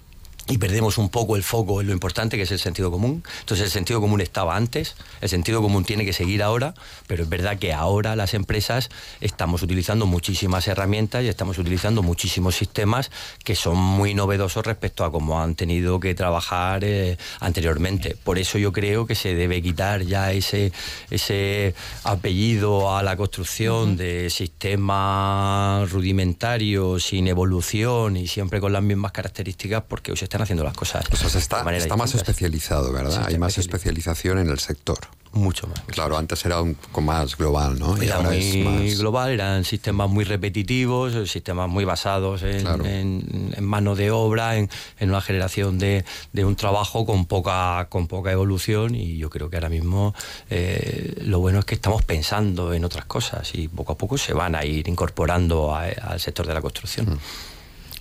y 0.49 0.57
perdemos 0.57 0.97
un 0.97 1.09
poco 1.09 1.35
el 1.35 1.43
foco 1.43 1.81
en 1.81 1.87
lo 1.87 1.93
importante 1.93 2.37
que 2.37 2.43
es 2.43 2.51
el 2.51 2.59
sentido 2.59 2.89
común. 2.89 3.23
Entonces 3.41 3.65
el 3.65 3.71
sentido 3.71 3.99
común 3.99 4.21
estaba 4.21 4.55
antes, 4.55 4.95
el 5.21 5.29
sentido 5.29 5.61
común 5.61 5.83
tiene 5.83 6.05
que 6.05 6.13
seguir 6.13 6.41
ahora, 6.41 6.73
pero 7.07 7.23
es 7.23 7.29
verdad 7.29 7.57
que 7.59 7.73
ahora 7.73 8.15
las 8.15 8.33
empresas 8.33 8.89
estamos 9.19 9.61
utilizando 9.61 10.05
muchísimas 10.05 10.67
herramientas 10.67 11.23
y 11.23 11.27
estamos 11.27 11.57
utilizando 11.57 12.01
muchísimos 12.01 12.55
sistemas 12.55 13.11
que 13.43 13.55
son 13.55 13.77
muy 13.77 14.13
novedosos 14.13 14.65
respecto 14.65 15.03
a 15.03 15.11
cómo 15.11 15.41
han 15.41 15.55
tenido 15.55 15.99
que 15.99 16.15
trabajar 16.15 16.83
eh, 16.83 17.17
anteriormente. 17.39 18.15
Por 18.23 18.37
eso 18.37 18.57
yo 18.57 18.71
creo 18.71 19.05
que 19.05 19.15
se 19.15 19.35
debe 19.35 19.61
quitar 19.61 20.03
ya 20.03 20.31
ese, 20.31 20.71
ese 21.09 21.75
apellido 22.03 22.95
a 22.95 23.03
la 23.03 23.17
construcción 23.17 23.97
de 23.97 24.29
sistemas 24.29 25.91
rudimentarios, 25.91 27.03
sin 27.03 27.27
evolución 27.27 28.15
y 28.15 28.27
siempre 28.27 28.61
con 28.61 28.71
las 28.71 28.83
mismas 28.83 29.11
características, 29.11 29.83
porque 29.87 30.11
hoy 30.11 30.17
se 30.17 30.25
están 30.37 30.43
haciendo 30.43 30.63
las 30.63 30.73
cosas. 30.75 31.05
O 31.11 31.15
sea, 31.15 31.29
se 31.29 31.39
está, 31.39 31.57
de 31.59 31.63
manera 31.63 31.83
está 31.83 31.95
más 31.95 32.13
especializado, 32.13 32.91
¿verdad? 32.93 33.21
Sí, 33.25 33.33
Hay 33.33 33.39
más 33.39 33.57
especialización 33.57 34.37
en 34.37 34.49
el 34.49 34.59
sector. 34.59 34.99
Mucho 35.33 35.67
más. 35.67 35.81
Claro, 35.87 36.17
antes 36.17 36.43
era 36.45 36.61
un 36.61 36.73
poco 36.75 37.01
más 37.01 37.37
global, 37.37 37.77
¿no? 37.77 38.01
Y 38.01 38.05
Era 38.05 38.15
ahora 38.15 38.29
muy 38.29 38.37
es 38.37 38.65
más... 38.91 38.99
global, 38.99 39.29
eran 39.31 39.65
sistemas 39.65 40.09
muy 40.09 40.23
repetitivos, 40.23 41.13
eh, 41.15 41.27
sistemas 41.27 41.69
muy 41.69 41.85
basados 41.85 42.43
en, 42.43 42.61
Claro. 42.61 42.85
en- 42.85 43.53
en 43.55 43.63
mano 43.65 43.95
de 43.95 44.09
obra, 44.09 44.55
en, 44.57 44.69
en 44.99 45.09
una 45.09 45.21
generación 45.21 45.77
de, 45.79 46.05
de 46.33 46.45
un 46.45 46.55
trabajo 46.55 47.05
con 47.05 47.25
poca, 47.25 47.87
con 47.89 48.07
poca 48.07 48.31
evolución 48.31 48.95
y 48.95 49.17
yo 49.17 49.29
creo 49.29 49.49
que 49.49 49.57
ahora 49.57 49.69
mismo 49.69 50.15
eh, 50.49 51.13
lo 51.23 51.39
bueno 51.39 51.59
es 51.59 51.65
que 51.65 51.75
estamos 51.75 52.03
pensando 52.03 52.73
en 52.73 52.85
otras 52.85 53.05
cosas 53.05 53.53
y 53.53 53.67
poco 53.67 53.93
a 53.93 53.97
poco 53.97 54.17
se 54.17 54.33
van 54.33 54.55
a 54.55 54.65
ir 54.65 54.87
incorporando 54.87 55.75
a- 55.75 55.83
al 55.85 56.19
sector 56.19 56.47
de 56.47 56.53
la 56.53 56.61
construcción. 56.61 57.19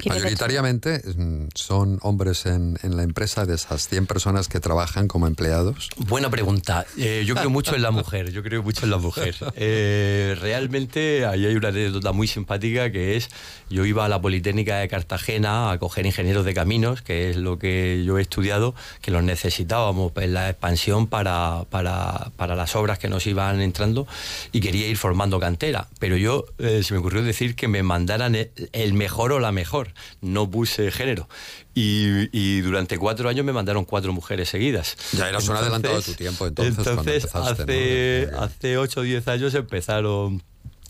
Mayoritariamente 0.04 1.02
mm, 1.16 1.48
son 1.54 1.98
hombres 2.02 2.46
en, 2.46 2.78
en 2.82 2.96
la 2.96 3.02
empresa 3.02 3.46
de 3.46 3.54
esas 3.54 3.88
100 3.88 4.06
personas 4.06 4.48
que 4.48 4.60
trabajan 4.60 5.08
como 5.08 5.26
empleados. 5.26 5.88
Buena 5.96 6.30
pregunta. 6.30 6.86
Eh, 6.96 7.24
yo 7.26 7.34
creo 7.34 7.50
mucho 7.50 7.74
en 7.74 7.82
la 7.82 7.90
mujer. 7.90 8.30
Yo 8.30 8.42
creo 8.42 8.62
mucho 8.62 8.84
en 8.84 8.90
la 8.90 8.98
mujer. 8.98 9.36
Eh, 9.56 10.36
realmente 10.40 11.24
ahí 11.24 11.46
hay 11.46 11.54
una 11.56 11.68
anécdota 11.68 12.12
muy 12.12 12.26
simpática 12.28 12.90
que 12.90 13.16
es 13.16 13.28
yo 13.70 13.84
iba 13.84 14.04
a 14.04 14.08
la 14.08 14.20
Politécnica 14.20 14.78
de 14.78 14.88
Cartagena 14.88 15.70
a 15.70 15.78
coger 15.78 16.06
ingenieros 16.06 16.44
de 16.44 16.54
caminos, 16.54 17.02
que 17.02 17.30
es 17.30 17.36
lo 17.36 17.58
que 17.58 18.04
yo 18.04 18.18
he 18.18 18.22
estudiado, 18.22 18.74
que 19.00 19.10
los 19.10 19.22
necesitábamos 19.22 20.12
en 20.16 20.34
la 20.34 20.50
expansión 20.50 21.06
para, 21.06 21.64
para, 21.70 22.30
para 22.36 22.54
las 22.54 22.76
obras 22.76 22.98
que 22.98 23.08
nos 23.08 23.26
iban 23.26 23.60
entrando 23.60 24.06
y 24.52 24.60
quería 24.60 24.86
ir 24.86 24.96
formando 24.96 25.40
cantera. 25.40 25.88
Pero 25.98 26.16
yo 26.16 26.46
eh, 26.58 26.82
se 26.82 26.94
me 26.94 27.00
ocurrió 27.00 27.22
decir 27.22 27.56
que 27.56 27.68
me 27.68 27.82
mandaran 27.82 28.34
el, 28.34 28.50
el 28.72 28.92
mejor 28.94 29.32
o 29.32 29.40
la 29.40 29.52
mejor. 29.52 29.85
No 30.20 30.50
puse 30.50 30.90
género. 30.90 31.28
Y, 31.74 32.28
y 32.32 32.60
durante 32.60 32.98
cuatro 32.98 33.28
años 33.28 33.44
me 33.44 33.52
mandaron 33.52 33.84
cuatro 33.84 34.12
mujeres 34.12 34.48
seguidas. 34.48 34.96
Ya 35.12 35.28
eras 35.28 35.48
un 35.48 35.56
adelantado 35.56 35.96
de 35.96 36.02
tu 36.02 36.14
tiempo, 36.14 36.46
entonces, 36.46 36.74
cuando 36.74 36.90
Entonces, 36.92 37.24
empezaste, 37.24 38.28
¿no? 38.32 38.38
hace, 38.38 38.44
hace 38.44 38.78
8 38.78 39.00
o 39.00 39.02
10 39.02 39.28
años 39.28 39.54
empezaron. 39.54 40.42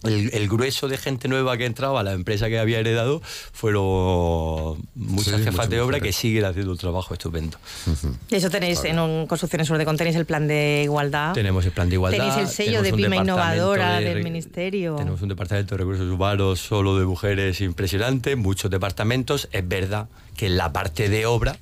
El, 0.02 0.30
el 0.34 0.48
grueso 0.48 0.88
de 0.88 0.98
gente 0.98 1.26
nueva 1.26 1.56
que 1.56 1.64
entraba 1.64 2.00
a 2.00 2.02
la 2.02 2.12
empresa 2.12 2.48
que 2.48 2.58
había 2.58 2.78
heredado 2.78 3.22
fueron 3.52 4.86
muchas 4.94 5.38
Sí, 5.38 5.44
jefas 5.44 5.68
de 5.70 5.80
obra 5.80 6.00
que 6.00 6.12
siguen 6.12 6.44
haciendo 6.44 6.72
un 6.72 6.78
trabajo 6.78 7.14
estupendo. 7.14 7.58
Y 8.28 8.34
eso 8.36 8.50
tenéis 8.50 8.84
en 8.84 8.98
un 8.98 9.26
Construcciones 9.26 9.68
Urdecon, 9.70 9.96
tenéis 9.96 10.16
el 10.16 10.26
plan 10.26 10.46
de 10.46 10.82
igualdad. 10.84 11.32
Tenemos 11.32 11.64
el 11.64 11.72
plan 11.72 11.88
de 11.88 11.94
igualdad. 11.94 12.18
Tenéis 12.18 12.36
el 12.36 12.48
sello 12.48 12.82
de 12.82 12.92
pyme 12.92 13.16
innovadora 13.16 13.98
de 13.98 14.14
del 14.14 14.24
ministerio. 14.24 14.96
Tenemos 14.96 15.22
un 15.22 15.28
departamento 15.28 15.74
de 15.74 15.78
recursos 15.78 16.10
humanos 16.10 16.60
solo 16.60 16.98
de 16.98 17.06
mujeres 17.06 17.60
impresionante, 17.60 18.36
muchos 18.36 18.70
departamentos. 18.70 19.48
Es 19.52 19.66
verdad 19.66 20.08
que 20.36 20.46
en 20.46 20.56
la 20.56 20.72
parte 20.72 21.08
de 21.08 21.26
obra, 21.26 21.56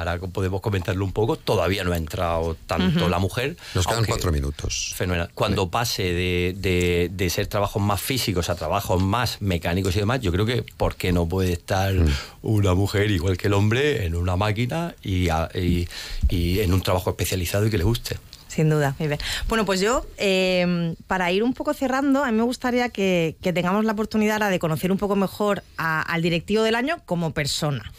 ahora 0.00 0.18
podemos 0.18 0.60
comentarlo 0.60 1.04
un 1.04 1.12
poco, 1.12 1.36
todavía 1.36 1.84
no 1.84 1.92
ha 1.92 1.96
entrado 1.96 2.56
tanto 2.66 3.08
la 3.08 3.18
mujer. 3.18 3.56
Nos 3.74 3.86
quedan 3.86 4.04
cuatro 4.04 4.32
minutos. 4.32 4.92
Fenomenal. 4.96 5.30
Cuando 5.34 5.70
pase 5.70 6.02
de, 6.02 6.54
de- 6.56 7.10
de 7.12 7.30
ser 7.30 7.46
trabajos 7.46 7.82
más 7.82 8.00
físicos 8.00 8.48
a 8.50 8.54
trabajos 8.54 9.02
más 9.02 9.40
mecánicos 9.40 9.94
y 9.96 10.00
demás, 10.00 10.20
yo 10.20 10.32
creo 10.32 10.46
que 10.46 10.62
¿por 10.76 10.96
qué 10.96 11.12
no 11.12 11.26
puede 11.28 11.52
estar 11.52 11.92
Mm. 11.94 12.08
una 12.42 12.74
mujer 12.74 13.10
igual 13.10 13.36
que 13.36 13.46
el 13.48 13.54
hombre 13.54 14.04
en 14.06 14.14
una 14.14 14.36
máquina 14.36 14.94
y, 15.02 15.28
a- 15.28 15.48
y- 15.54 15.86
y 16.28 16.60
en 16.60 16.72
un 16.72 16.82
trabajo 16.82 17.10
especializado 17.10 17.66
y 17.66 17.70
que 17.70 17.78
le 17.78 17.84
guste? 17.84 18.16
Sin 18.50 18.68
duda, 18.68 18.96
muy 18.98 19.06
bien. 19.06 19.20
Bueno, 19.48 19.64
pues 19.64 19.80
yo, 19.80 20.04
eh, 20.18 20.94
para 21.06 21.30
ir 21.30 21.44
un 21.44 21.54
poco 21.54 21.72
cerrando, 21.72 22.24
a 22.24 22.30
mí 22.32 22.36
me 22.36 22.42
gustaría 22.42 22.88
que, 22.88 23.36
que 23.40 23.52
tengamos 23.52 23.84
la 23.84 23.92
oportunidad 23.92 24.34
ahora 24.34 24.48
de 24.48 24.58
conocer 24.58 24.90
un 24.90 24.98
poco 24.98 25.14
mejor 25.14 25.62
a- 25.78 26.02
al 26.02 26.20
directivo 26.20 26.64
del 26.64 26.74
año 26.74 26.96
como 27.06 27.32
persona. 27.32 27.92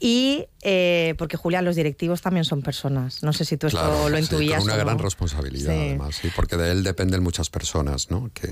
Y, 0.00 0.46
eh, 0.62 1.14
porque 1.18 1.36
Julián, 1.36 1.64
los 1.66 1.76
directivos 1.76 2.22
también 2.22 2.44
son 2.44 2.62
personas. 2.62 3.22
No 3.22 3.32
sé 3.34 3.44
si 3.44 3.56
tú 3.58 3.66
esto 3.66 3.78
Claro, 3.78 4.08
lo 4.08 4.16
sí, 4.16 4.22
intuías. 4.22 4.58
con 4.60 4.64
una 4.68 4.74
o 4.74 4.78
no. 4.78 4.84
gran 4.84 4.98
responsabilidad, 4.98 5.72
Sí. 5.72 5.78
además, 5.78 6.14
sí, 6.16 6.28
porque 6.34 6.56
de 6.56 6.72
él 6.72 6.82
dependen 6.82 7.22
muchas 7.22 7.50
personas, 7.50 8.10
¿no? 8.10 8.30
Que 8.32 8.48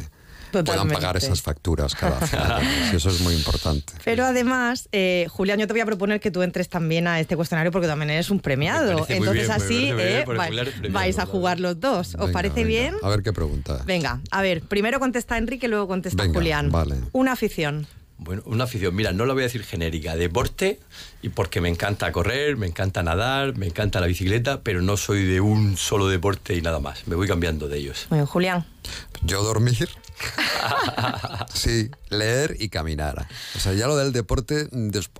puedan 0.51 0.89
pagar 0.89 1.17
esas 1.17 1.43
facturas 1.43 1.95
cada 1.95 2.21
final. 2.27 2.63
eso 2.95 3.09
es 3.11 3.21
muy 3.21 3.35
importante. 3.35 3.93
Pero 4.05 4.25
además, 4.25 4.89
eh, 4.93 5.27
Julián, 5.31 5.59
yo 5.59 5.67
te 5.67 5.73
voy 5.73 5.81
a 5.81 5.87
proponer 5.87 6.21
que 6.21 6.31
tú 6.31 6.43
entres 6.43 6.69
también 6.69 7.07
a 7.07 7.21
este 7.21 7.37
cuestionario 7.37 7.71
porque 7.73 7.87
también 7.89 8.11
eres 8.11 8.31
un 8.31 8.41
premiado. 8.41 8.87
Me 8.91 8.95
parece 9.03 9.19
muy 9.21 9.29
Entonces 9.29 9.47
bien, 9.49 9.51
así 9.51 9.91
eh, 9.99 10.25
premiado, 10.27 10.71
vais 10.91 11.19
a 11.19 11.27
jugar 11.27 11.61
los 11.61 11.79
dos. 11.81 12.15
¿Os 12.15 12.21
Venga, 12.21 12.33
parece 12.33 12.55
venga. 12.65 12.69
bien? 12.69 12.95
A 13.03 13.09
ver 13.09 13.23
qué 13.23 13.33
pregunta. 13.33 13.83
Venga, 13.87 14.21
a 14.31 14.43
ver, 14.43 14.63
primero 14.63 14.99
contesta 15.01 15.37
Enrique, 15.39 15.69
luego 15.69 15.87
contesta 15.89 16.23
Venga, 16.23 16.39
Julián. 16.39 16.71
vale. 16.71 16.97
Una 17.13 17.33
afición. 17.33 17.87
Bueno, 18.19 18.43
una 18.47 18.65
afición, 18.65 18.95
mira, 18.97 19.13
no 19.13 19.27
la 19.27 19.33
voy 19.33 19.43
a 19.43 19.47
decir 19.47 19.63
genérica, 19.65 20.17
deporte, 20.17 20.81
y 21.23 21.29
porque 21.29 21.61
me 21.61 21.69
encanta 21.69 22.11
correr, 22.11 22.57
me 22.57 22.67
encanta 22.67 23.03
nadar, 23.05 23.57
me 23.57 23.67
encanta 23.67 24.01
la 24.01 24.09
bicicleta, 24.09 24.63
pero 24.63 24.83
no 24.83 24.97
soy 24.97 25.25
de 25.25 25.41
un 25.41 25.77
solo 25.77 26.09
deporte 26.09 26.55
y 26.55 26.61
nada 26.61 26.81
más, 26.81 27.07
me 27.07 27.15
voy 27.15 27.29
cambiando 27.29 27.69
de 27.69 27.79
ellos. 27.79 28.09
Bien, 28.11 28.27
Julián. 28.27 28.67
Yo 29.23 29.43
dormir. 29.43 29.89
Sí, 31.55 31.91
leer 32.09 32.57
y 32.59 32.69
caminar. 32.69 33.29
O 33.57 33.59
sea, 33.59 33.73
ya 33.73 33.87
lo 33.87 33.97
del 33.97 34.13
deporte, 34.13 34.69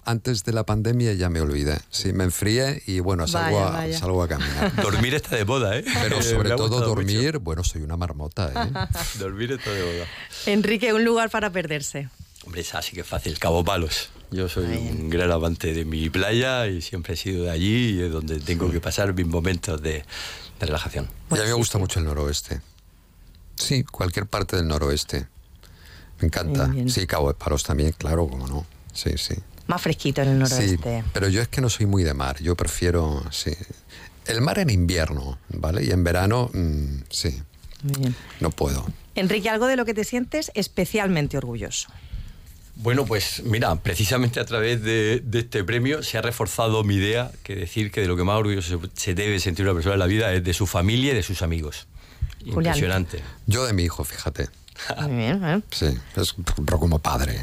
antes 0.05 0.45
de 0.45 0.53
la 0.53 0.65
pandemia 0.65 1.13
ya 1.15 1.29
me 1.29 1.41
olvidé. 1.41 1.79
Sí, 1.91 2.13
me 2.13 2.25
enfrié 2.25 2.83
y 2.87 3.01
bueno, 3.01 3.27
salgo, 3.27 3.61
Vaya, 3.61 3.69
a, 3.69 3.73
vaya. 3.79 3.99
salgo 3.99 4.23
a 4.23 4.29
caminar. 4.29 4.75
Dormir 4.77 5.15
está 5.15 5.37
de 5.37 5.45
moda, 5.45 5.77
¿eh? 5.79 5.85
Pero 6.03 6.21
sobre 6.23 6.51
todo 6.51 6.81
dormir, 6.81 7.39
bueno, 7.39 7.65
soy 7.65 7.83
una 7.83 7.97
marmota, 7.97 8.53
¿eh? 8.53 8.99
Dormir 9.19 9.53
está 9.53 9.71
de 9.73 9.83
moda. 9.85 10.07
Enrique, 10.47 10.93
un 10.93 11.05
lugar 11.05 11.31
para 11.31 11.51
perderse. 11.51 12.09
Hombre, 12.49 12.63
esa 12.63 12.81
sí 12.81 12.93
que 12.93 13.03
es 13.03 13.07
fácil, 13.07 13.39
Cabo 13.39 13.63
Palos. 13.63 14.09
Yo 14.31 14.49
soy 14.49 14.65
un 14.65 15.11
gran 15.11 15.31
amante 15.31 15.75
de 15.75 15.85
mi 15.85 16.09
playa 16.09 16.67
y 16.67 16.81
siempre 16.81 17.13
he 17.13 17.17
sido 17.19 17.45
de 17.45 17.51
allí 17.51 17.99
y 17.99 18.01
es 18.01 18.11
donde 18.11 18.41
tengo 18.41 18.71
que 18.71 18.81
pasar 18.81 19.13
mis 19.13 19.27
momentos 19.27 19.83
de, 19.83 20.03
de 20.59 20.67
relajación. 20.67 21.11
Y 21.31 21.35
a 21.35 21.43
mí 21.43 21.49
me 21.49 21.53
gusta 21.53 21.77
mucho 21.77 21.99
el 21.99 22.07
noroeste. 22.07 22.63
Sí, 23.55 23.85
cualquier 23.85 24.25
parte 24.25 24.57
del 24.57 24.67
noroeste. 24.67 25.27
Me 26.21 26.29
encanta. 26.29 26.73
Sí, 26.87 27.07
Cabo 27.07 27.29
de 27.29 27.35
Palos 27.35 27.65
también, 27.65 27.93
claro, 27.93 28.27
como 28.27 28.49
no. 28.49 28.65
Sí, 28.95 29.11
sí. 29.19 29.35
Más 29.67 29.83
fresquito 29.83 30.23
en 30.23 30.29
el 30.29 30.39
noroeste. 30.39 31.03
Sí, 31.03 31.05
pero 31.13 31.29
yo 31.29 31.43
es 31.43 31.49
que 31.49 31.61
no 31.61 31.69
soy 31.69 31.85
muy 31.85 32.03
de 32.03 32.15
mar. 32.15 32.41
Yo 32.41 32.57
prefiero, 32.57 33.23
sí. 33.31 33.53
El 34.25 34.41
mar 34.41 34.59
en 34.59 34.71
invierno, 34.71 35.39
¿vale? 35.51 35.85
Y 35.85 35.91
en 35.91 36.03
verano, 36.03 36.51
mm, 36.55 37.03
sí. 37.11 37.43
Muy 37.83 38.01
bien. 38.01 38.17
No 38.41 38.49
puedo. 38.49 38.87
Enrique, 39.17 39.51
algo 39.51 39.67
de 39.67 39.77
lo 39.77 39.85
que 39.85 39.93
te 39.93 40.05
sientes 40.05 40.51
especialmente 40.55 41.37
orgulloso. 41.37 41.91
Bueno, 42.81 43.05
pues 43.07 43.43
mira, 43.45 43.75
precisamente 43.77 44.39
a 44.39 44.45
través 44.45 44.83
de, 44.83 45.21
de 45.25 45.41
este 45.41 45.65
premio 45.65 46.03
se 46.05 46.17
ha 46.17 46.23
reforzado 46.23 46.85
mi 46.85 46.95
idea 46.95 47.31
que 47.43 47.57
decir 47.57 47.91
que 47.91 48.01
de 48.03 48.07
lo 48.07 48.17
que 48.17 48.23
más 48.23 48.37
orgulloso 48.37 48.81
se, 48.81 48.91
se 48.95 49.15
debe 49.15 49.41
sentir 49.41 49.65
una 49.65 49.75
persona 49.75 49.95
en 49.95 49.99
la 49.99 50.07
vida 50.07 50.33
es 50.33 50.45
de 50.45 50.55
su 50.55 50.67
familia 50.67 51.11
y 51.13 51.17
de 51.17 51.23
sus 51.25 51.43
amigos. 51.43 51.89
Julián. 52.39 52.57
Impresionante. 52.77 53.21
Yo 53.47 53.67
de 53.67 53.73
mi 53.73 53.83
hijo, 53.83 54.05
fíjate. 54.05 54.49
Muy 55.03 55.17
bien, 55.17 55.45
¿eh? 55.45 55.61
Sí, 55.73 55.87
es 56.17 56.35
pero 56.65 56.79
como 56.79 57.01
padre. 57.01 57.37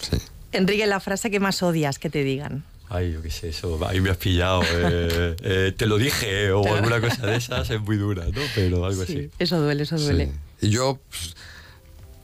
Sí. 0.00 0.16
Enrique, 0.50 0.84
la 0.86 0.98
frase 0.98 1.30
que 1.30 1.38
más 1.38 1.62
odias 1.62 2.00
que 2.00 2.10
te 2.10 2.24
digan. 2.24 2.64
Ay, 2.88 3.12
yo 3.12 3.22
qué 3.22 3.30
sé, 3.30 3.50
eso, 3.50 3.78
ahí 3.86 4.00
me 4.00 4.10
has 4.10 4.16
pillado. 4.16 4.62
eh, 4.64 5.36
eh, 5.42 5.72
te 5.76 5.86
lo 5.86 5.98
dije, 5.98 6.46
eh, 6.46 6.50
o 6.52 6.74
alguna 6.74 7.00
cosa 7.08 7.24
de 7.26 7.36
esas 7.36 7.70
es 7.70 7.80
muy 7.80 7.96
dura, 7.96 8.24
¿no? 8.24 8.40
Pero 8.56 8.84
algo 8.84 9.02
así. 9.02 9.30
Eso 9.38 9.60
duele, 9.60 9.84
eso 9.84 9.96
duele. 9.96 10.32
Y 10.60 10.70
yo, 10.70 10.98
pues, 11.08 11.36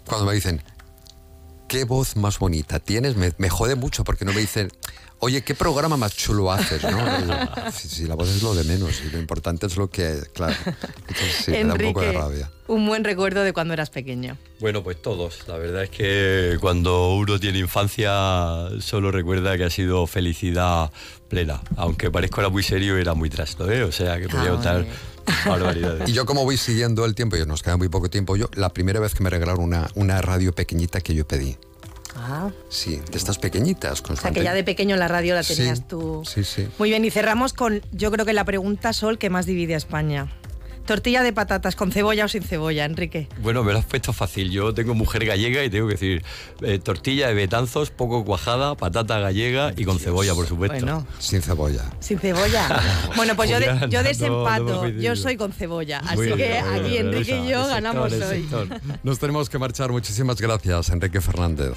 cuando 0.05 0.27
me 0.27 0.35
dicen, 0.35 0.61
¿qué 1.69 1.85
voz 1.85 2.17
más 2.17 2.39
bonita 2.39 2.79
tienes? 2.81 3.17
Me, 3.17 3.33
me 3.39 3.49
jode 3.49 3.75
mucho 3.75 4.05
porque 4.05 4.25
no 4.25 4.33
me 4.33 4.41
dicen, 4.41 4.71
oye, 5.19 5.43
¿qué 5.43 5.55
programa 5.55 5.97
más 5.97 6.17
chulo 6.17 6.53
haces? 6.53 6.83
¿no? 6.83 6.91
Yo, 7.27 7.71
Sí, 7.73 7.89
sí, 7.89 8.05
la 8.07 8.15
voz 8.15 8.29
es 8.29 8.43
lo 8.43 8.55
de 8.55 8.65
menos 8.65 9.01
y 9.05 9.11
lo 9.11 9.19
importante 9.19 9.67
es 9.67 9.77
lo 9.77 9.89
que, 9.91 10.21
claro. 10.35 10.55
Entonces 11.09 11.35
sí, 11.45 11.51
me 11.53 11.65
da 11.65 11.75
un 11.75 11.81
poco 11.81 12.01
de 12.03 12.13
rabia. 12.13 12.51
un 12.69 12.87
buen 12.87 13.05
recuerdo 13.05 13.43
de 13.43 13.53
cuando 13.53 13.75
eras 13.75 13.91
pequeño. 13.91 14.37
Bueno, 14.61 14.83
pues 14.83 15.01
todos. 15.01 15.47
La 15.49 15.57
verdad 15.57 15.85
es 15.85 15.91
que 15.91 16.57
cuando 16.61 17.15
uno 17.15 17.39
tiene 17.39 17.59
infancia 17.59 18.69
solo 18.81 19.11
recuerda 19.11 19.57
que 19.57 19.65
ha 19.65 19.71
sido 19.71 20.07
felicidad 20.07 20.91
plena. 21.29 21.61
Aunque 21.77 22.11
parezca 22.11 22.37
ahora 22.37 22.49
muy 22.51 22.63
serio, 22.63 22.97
era 22.97 23.15
muy 23.15 23.31
trasto, 23.31 23.71
¿eh? 23.71 23.83
O 23.85 23.93
sea, 23.93 24.19
que 24.19 24.29
podía 24.29 24.49
Ah, 24.49 24.53
contar 24.53 24.87
barbaridades. 25.47 26.09
Y 26.09 26.13
yo 26.13 26.25
como 26.27 26.45
voy 26.45 26.57
siguiendo 26.57 27.05
el 27.05 27.15
tiempo, 27.15 27.37
y 27.37 27.45
nos 27.47 27.63
queda 27.63 27.77
muy 27.77 27.89
poco 27.89 28.09
tiempo, 28.11 28.37
yo 28.37 28.49
la 28.55 28.71
primera 28.71 29.01
vez 29.01 29.15
que 29.15 29.23
me 29.23 29.31
regalaron 29.31 29.63
una, 29.65 29.89
una 29.95 30.21
radio 30.23 30.53
pequeñita 30.55 31.01
que 31.01 31.15
yo 31.15 31.27
pedí. 31.27 31.57
Ah, 32.17 32.51
Sí, 32.71 33.01
de 33.11 33.19
estas 33.19 33.39
pequeñitas. 33.39 34.03
o 34.09 34.17
sea 34.17 34.31
que 34.31 34.43
ya 34.43 34.55
de 34.55 34.65
pequeño 34.65 34.97
la 34.97 35.07
radio 35.09 35.35
la 35.35 35.43
Sí. 35.43 35.55
tenías 35.57 35.87
tú. 35.87 36.23
Sí, 36.25 36.45
sí. 36.45 36.67
Muy 36.79 36.89
bien, 36.91 37.05
y 37.05 37.11
cerramos 37.11 37.53
con, 37.53 37.83
yo 37.93 38.11
creo 38.11 38.25
que 38.25 38.33
la 38.33 38.45
pregunta 38.45 38.93
Sol 38.95 39.19
que 39.19 39.29
más 39.29 39.45
divide 39.45 39.75
a 39.75 39.77
España. 39.77 40.33
Tortilla 40.87 41.23
de 41.23 41.33
patatas 41.33 41.75
con 41.75 41.91
cebolla 41.91 42.25
o 42.25 42.29
sin 42.29 42.43
cebolla, 42.43 42.85
Enrique. 42.85 43.29
Bueno, 43.43 43.65
me 43.65 43.73
lo 43.73 43.81
has 43.81 43.85
puesto 43.85 44.13
fácil. 44.13 44.51
Yo 44.51 44.73
tengo 44.73 44.95
mujer 44.95 45.27
gallega 45.27 45.65
y 45.65 45.69
tengo 45.71 45.89
que 45.89 45.95
decir 45.95 46.25
eh, 46.63 46.79
tortilla 46.79 47.27
de 47.29 47.35
betanzos, 47.35 47.91
poco 47.91 48.25
cuajada, 48.25 48.77
patata 48.77 49.19
gallega 49.19 49.73
y 49.77 49.85
con 49.85 49.99
cebolla, 49.99 50.35
por 50.35 50.47
supuesto. 50.47 50.79
Bueno. 50.79 51.07
Sin 51.19 51.43
cebolla. 51.43 51.85
Sin 52.01 52.19
cebolla. 52.19 52.83
Bueno, 53.17 53.35
pues 53.35 53.51
yo, 53.51 53.59
de- 53.59 54.03
desempato. 54.03 54.85
no 54.85 54.89
yo 54.89 55.17
soy 55.17 55.37
con 55.37 55.53
cebolla. 55.53 56.01
Así 56.01 56.29
que 56.29 56.35
bien, 56.35 56.65
aquí 56.67 56.89
bien, 56.91 57.07
Enrique 57.07 57.41
y 57.45 57.49
yo 57.49 57.67
ganamos 57.67 58.13
hoy. 58.13 58.49
Nos 59.03 59.19
tenemos 59.19 59.49
que 59.49 59.59
marchar. 59.59 59.91
Muchísimas 59.91 60.41
gracias, 60.41 60.91
Enrique 60.91 61.21
Fernández, 61.21 61.73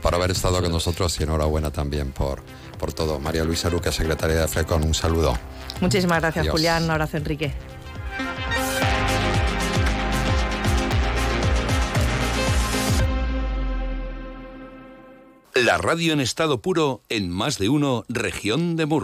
por 0.00 0.14
haber 0.14 0.30
estado 0.30 0.62
con 0.62 0.70
nosotros 0.72 1.18
y 1.20 1.24
enhorabuena 1.24 1.70
también 1.70 2.12
por, 2.12 2.42
por 2.78 2.92
todo. 2.92 3.18
María 3.18 3.44
Luisa 3.44 3.68
Luque, 3.68 3.92
secretaria 3.92 4.36
de 4.40 4.48
FECON, 4.48 4.84
un 4.84 4.94
saludo. 4.94 5.36
Muchísimas 5.80 6.20
gracias, 6.20 6.42
Adiós. 6.44 6.52
Julián. 6.52 6.84
Un 6.84 6.90
abrazo, 6.92 7.16
Enrique. 7.16 7.52
La 15.54 15.78
radio 15.78 16.12
en 16.12 16.18
estado 16.18 16.60
puro 16.60 17.04
en 17.08 17.30
más 17.30 17.58
de 17.58 17.68
uno 17.68 18.04
región 18.08 18.74
de 18.74 18.86
Murcia. 18.86 18.92